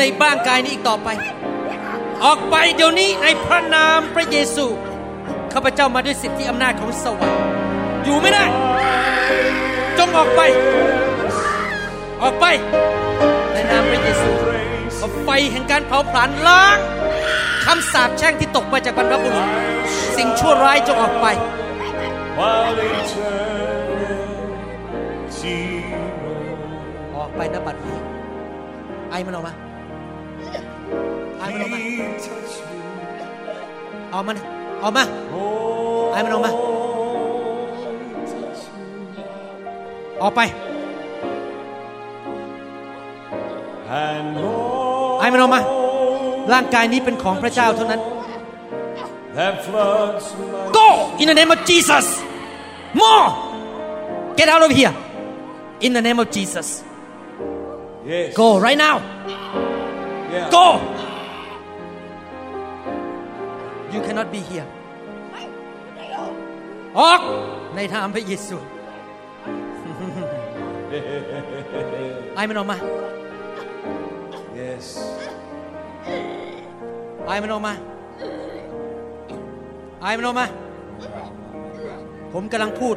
[0.00, 1.08] ในบ้างกายนี้อีกต่อไป
[2.24, 4.66] ออกไปเดี๋ยวนี้ในพระนามพระเยซู
[5.52, 7.40] ข้าพเจ้ามาด้วยสิทธิอำนาจของสวรรค์
[8.04, 8.44] อยู่ไม่ได้
[9.98, 10.40] จงออกไป
[12.22, 12.44] ออกไป
[13.52, 14.30] ในนามพระเยซู
[14.96, 16.78] เอาไฟแห่งการเผาผลาญล้าง
[17.64, 19.46] คำสาปแช่งที่ตกมาจากบรรพบุรุษ
[20.16, 21.26] สิ่งชั่วร้ายจงออกไป
[27.16, 27.98] ออกไปนะบัดนี้
[29.10, 29.54] ไอมันออกมา
[34.12, 34.44] ออกมานะ
[34.82, 36.56] ออกมา Oh, ไอ้มันออกมา he
[38.32, 39.22] touched me.
[40.22, 40.40] ออกไป
[44.04, 45.60] and more ไอ้มันออกมา
[46.52, 48.00] ร่างกายนี้เป็นของพระเจ้าเท่านั้น
[49.36, 50.88] that floods my Go
[51.20, 52.06] in the name of Jesus
[53.00, 53.26] more
[54.38, 54.94] get out of here
[55.86, 56.68] in the name of Jesus
[58.10, 58.96] yes go right now
[60.34, 60.66] yeah go
[63.92, 64.68] you cannot be here
[66.98, 67.20] ออก
[67.74, 68.56] ในนามพระเยซู
[72.34, 72.76] ไอ้มันออกมา
[74.58, 74.86] yes
[77.26, 77.74] ไอ้มันออกมา
[80.00, 80.46] ไอ้มันออกมา
[82.32, 82.96] ผมกำลังพูด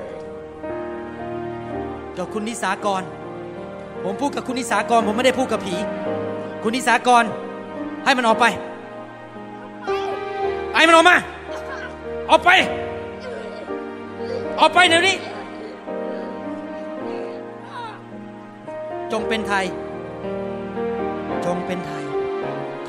[2.18, 3.02] กับคุณนิสากร
[4.04, 5.76] ผมพูดกับคุณนิสากร ผมไม่ได้พูดกับผี
[6.64, 7.24] คุณนิสากร
[8.06, 8.73] ให้มันออกไปไอ้
[10.88, 11.18] มันออกมา
[12.30, 12.50] ออกไป
[14.60, 15.16] ออกไปเดี๋ยวนี้
[19.12, 19.66] จงเป็นไทย
[21.46, 22.04] จงเป็นไทย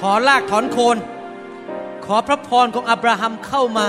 [0.01, 0.97] ถอนรากถอนโคน
[2.05, 3.89] ขอพระพรของอับราฮัมเข้ามา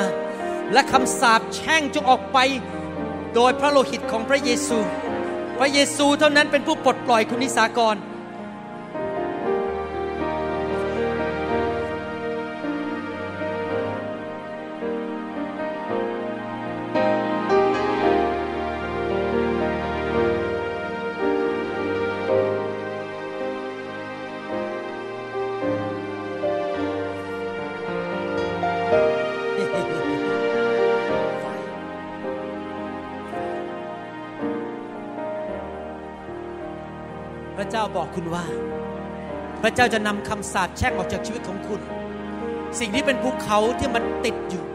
[0.73, 2.37] และคำสาปแช่งจงออกไป
[3.35, 4.79] โดยพระโลหิตของพระเยซู
[5.59, 7.95] พระเยซูเท่านั้นเป็นผู้ปลดปล่อยคุณนิสากร
[38.15, 38.45] คุณว่า
[39.61, 41.81] พระเจ้าจะนำคำสาปแช่งออกจากชีวิตของคุณ
[42.79, 44.65] สิ่งที่เป็นภูเขาที่มันติดอยู่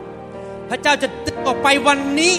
[0.70, 2.35] พระเจ้าจะตึกออกไปวันนี้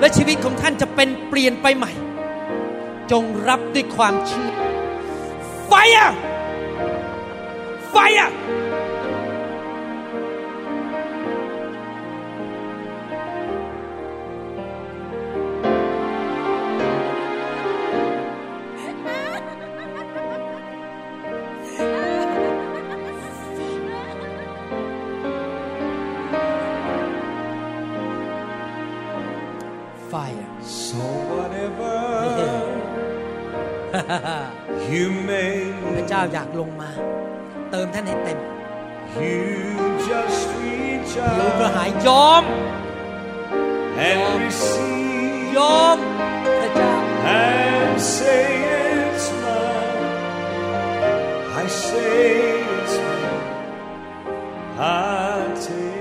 [0.00, 1.92] และชีวิตของท่านจะเป็นเปลี่ยนไปใหม่
[3.12, 4.52] จงรับด้วยความเชื่อ
[5.66, 6.10] ไฟอะ
[7.90, 8.30] ไฟอะ
[35.95, 36.89] พระเจ้าอยากลงมา
[37.71, 38.39] เติมท่านให้เต็ม
[39.23, 39.39] you
[40.07, 42.43] just reach หิวกระ out หายยอม
[44.07, 45.97] and receive ยอม
[46.59, 46.93] พระเจ้า
[47.37, 48.47] and say
[48.83, 50.03] it's mine.
[51.61, 52.25] I say
[52.77, 53.45] it's mine.
[54.79, 55.95] I take.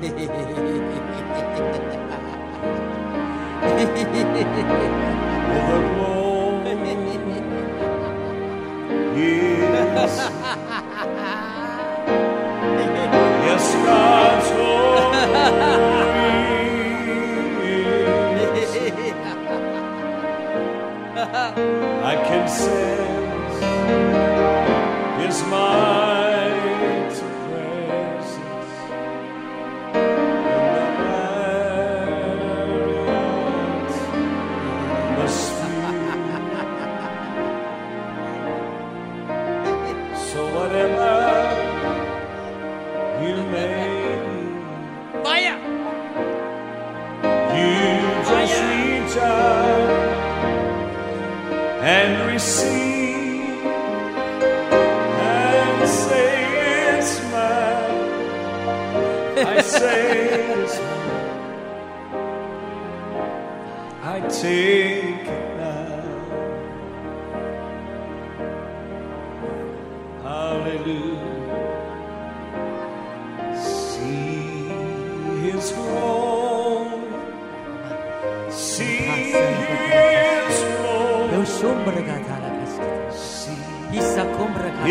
[0.00, 1.89] the
[22.03, 23.57] I can sense
[25.23, 26.00] His mighty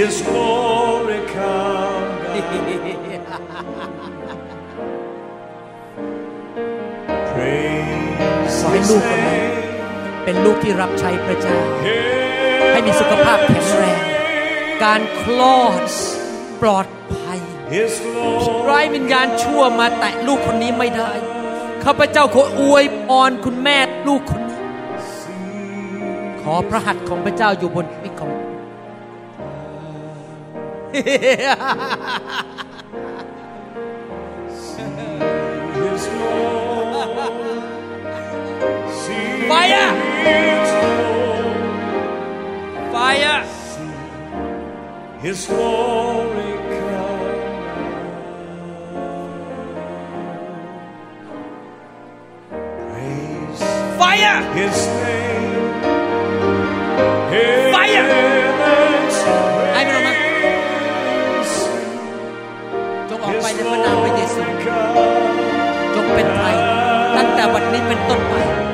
[0.00, 1.26] his glory.
[1.26, 4.16] Come down.
[7.34, 9.60] ให้ his ลูกคนนั้น name.
[10.24, 11.58] เป็นลูกที่รับใช้พระเจ้า
[12.72, 14.00] ให้มีสุขภาพแข็งแรง
[14.84, 15.82] การคลอด
[16.62, 17.38] ปลอดภัย
[17.74, 21.10] His glory ร้ายวิญญาณชั่วมาแตะลูกคนนี้ไม่ได้
[21.84, 23.78] ข้าพเจ้าขออวยพรคุณแม่
[24.08, 24.60] ลูกคนนี้
[26.40, 28.30] ขอพระหัตถ์ของพระเจ้าอยู่บนชีวิตของ
[39.50, 39.90] Fire!
[42.94, 43.38] Fire!
[45.24, 47.34] His glory come.
[52.90, 53.62] Praise
[53.98, 54.38] Fire!
[54.54, 55.64] His name.
[57.34, 58.06] His Fire!
[59.76, 60.18] Ai meu nome.
[63.08, 64.42] จงออกไปในพระนามพระเยซู
[65.94, 66.54] จงเป็นไทย
[67.16, 68.69] ตั้งแต่วันนี้เป็นต้นไป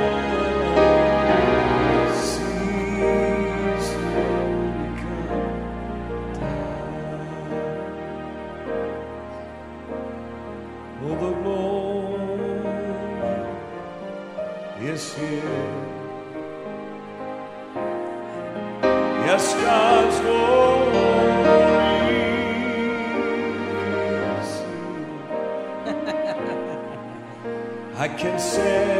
[28.16, 28.95] can say.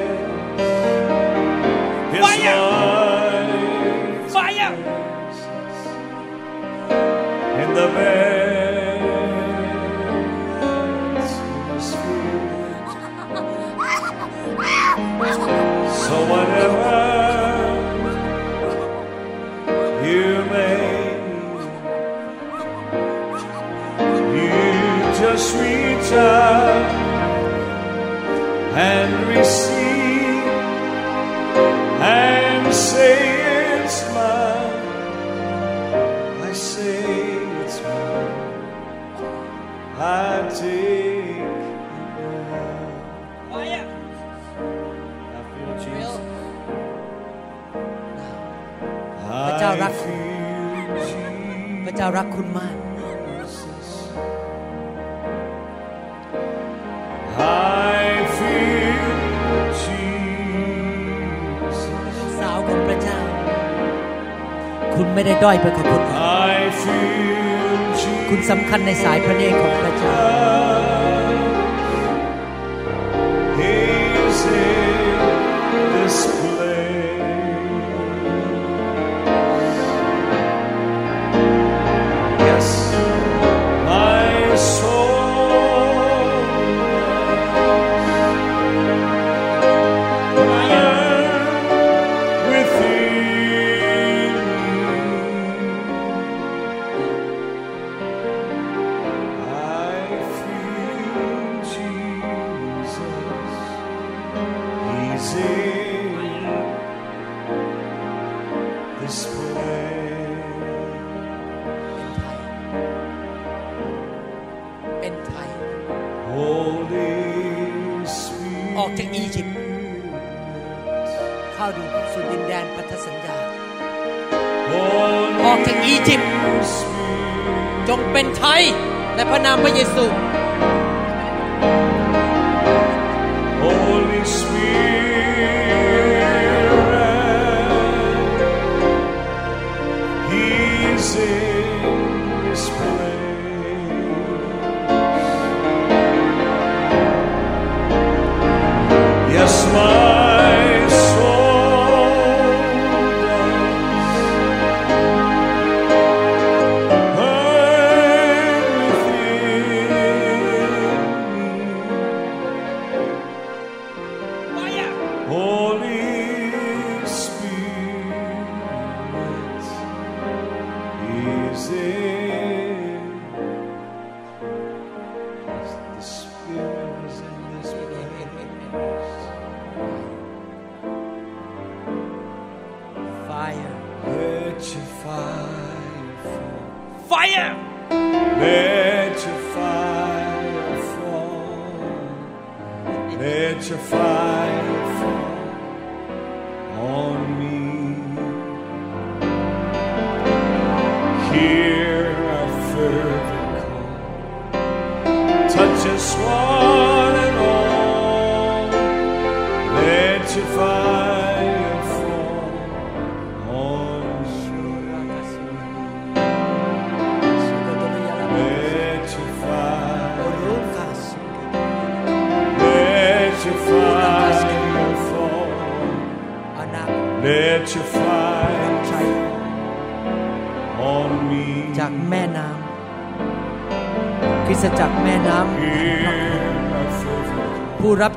[65.27, 66.05] ได้ด้อยไปกว่าคนอื่น
[68.29, 70.46] คุณสำคัญในสายพระเนตรของพระเจ้า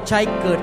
[0.08, 0.59] ใช้เกิด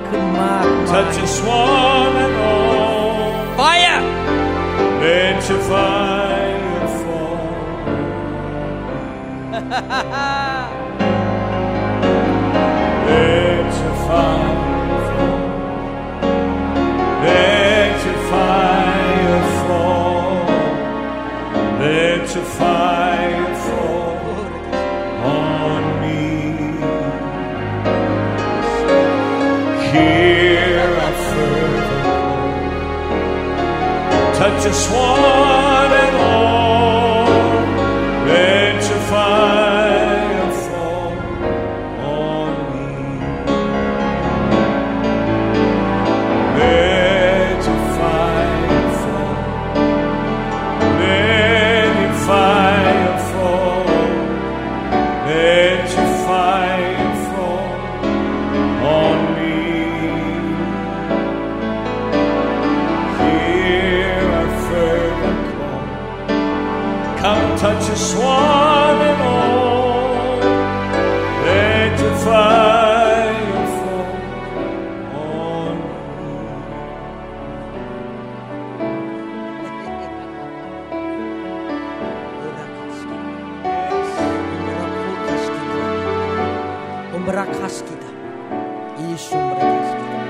[89.16, 90.20] sumber mereka kita.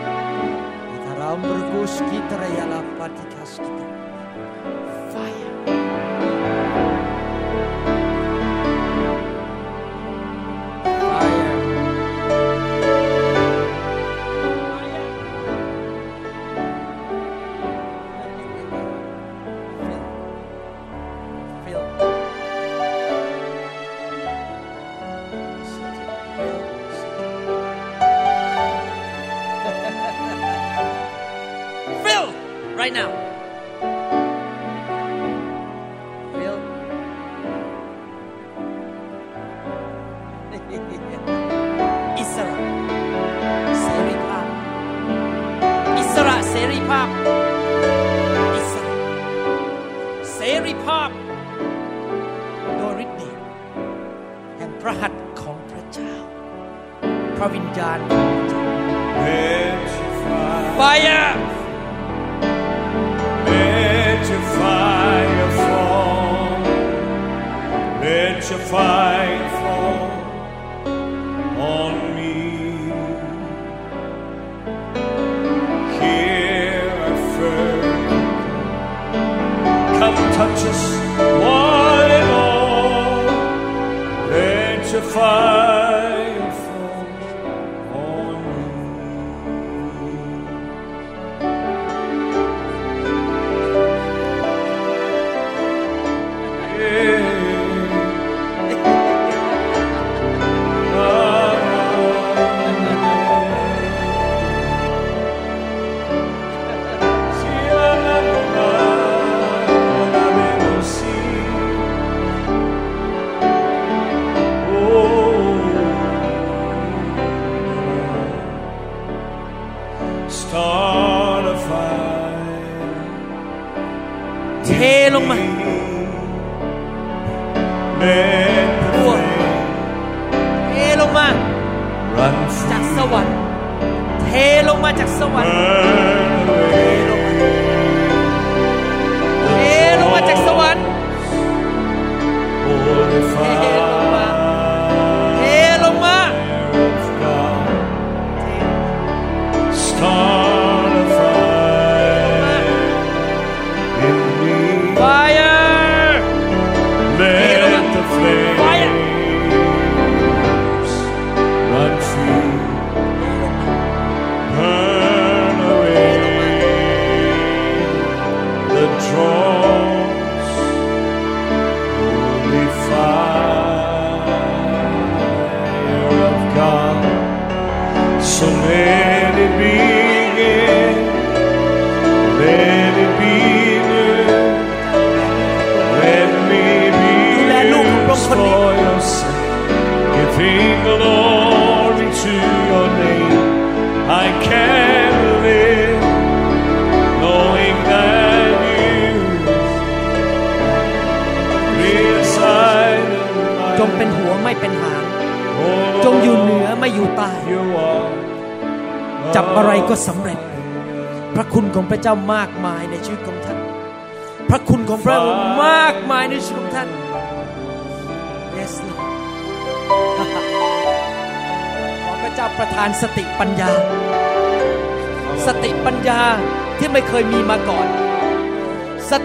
[0.94, 1.66] Kita rambut
[2.06, 3.84] kita raya lapati kita.
[5.10, 5.35] Fire.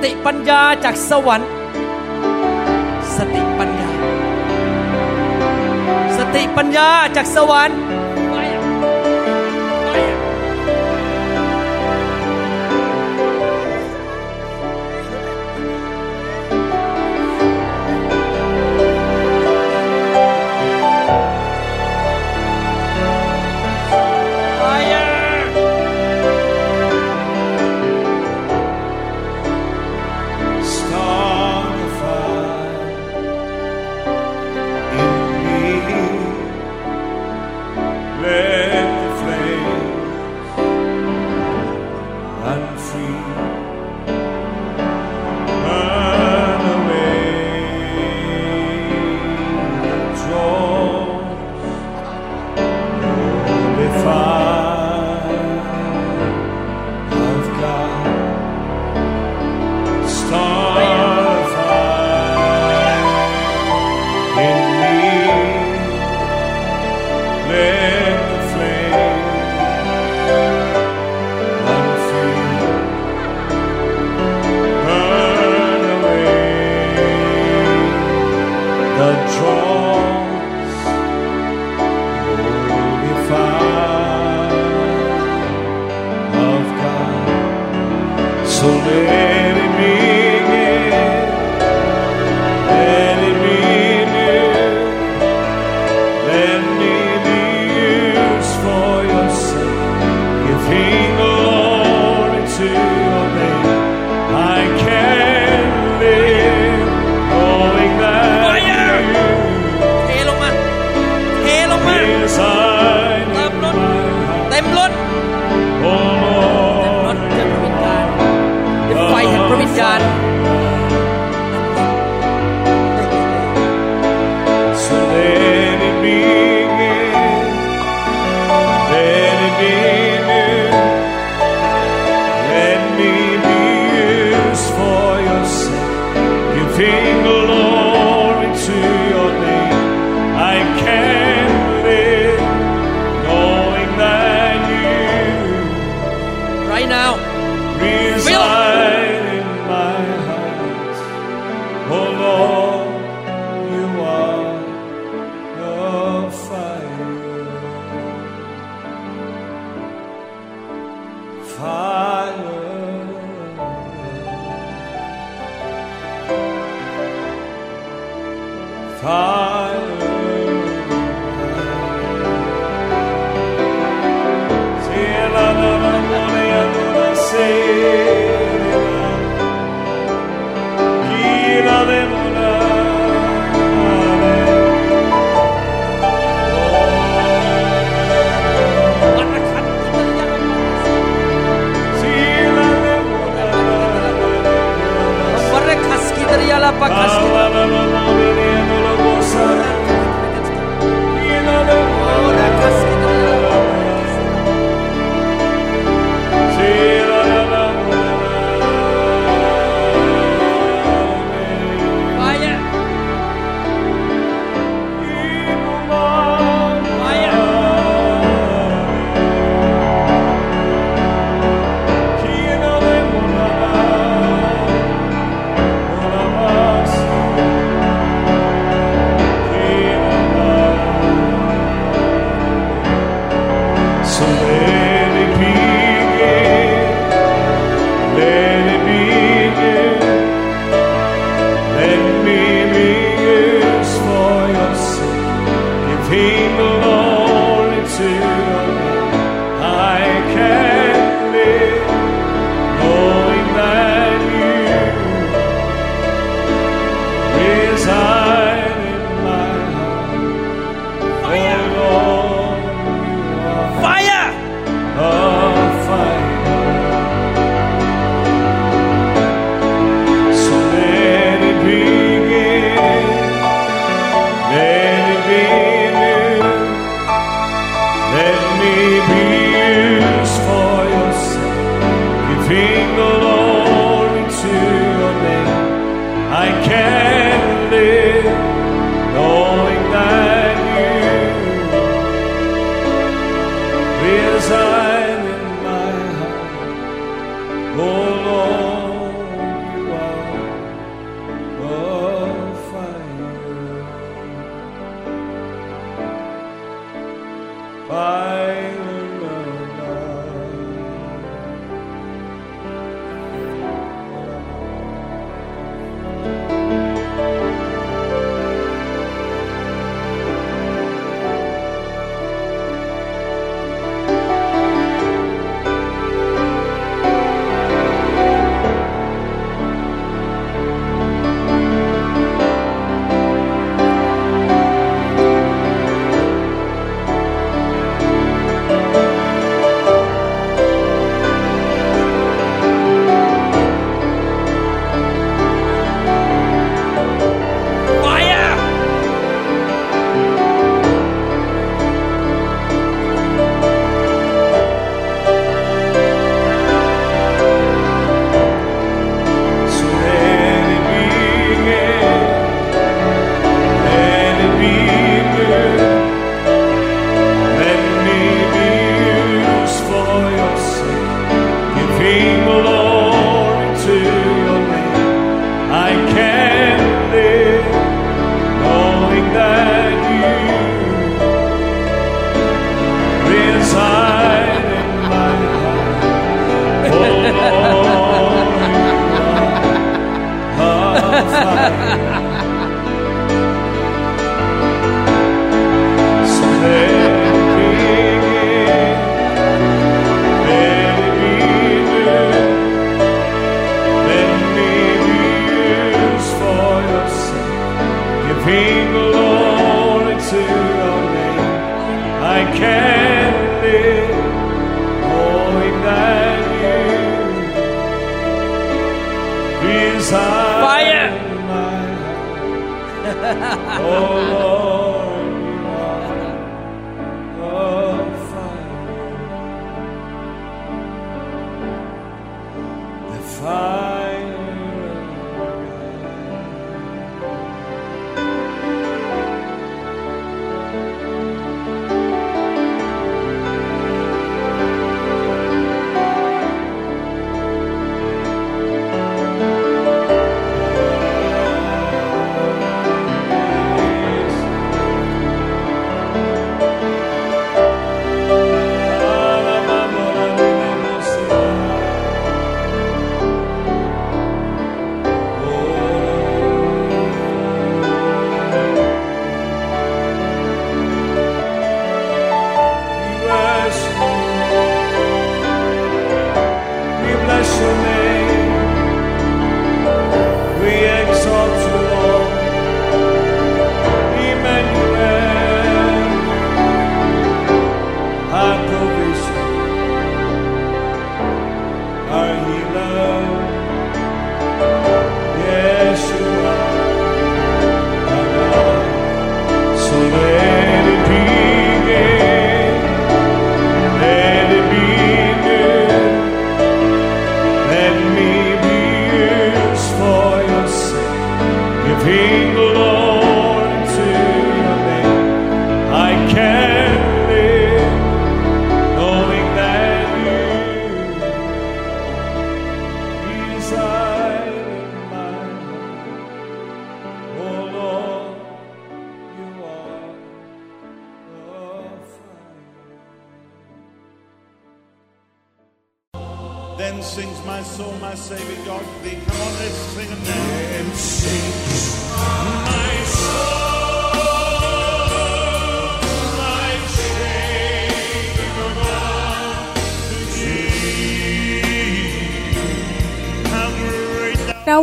[0.03, 1.49] ติปัญญาจากสวรรค์
[3.15, 3.89] สติปัญญา
[6.17, 7.77] สติปัญญาจากสวรรค์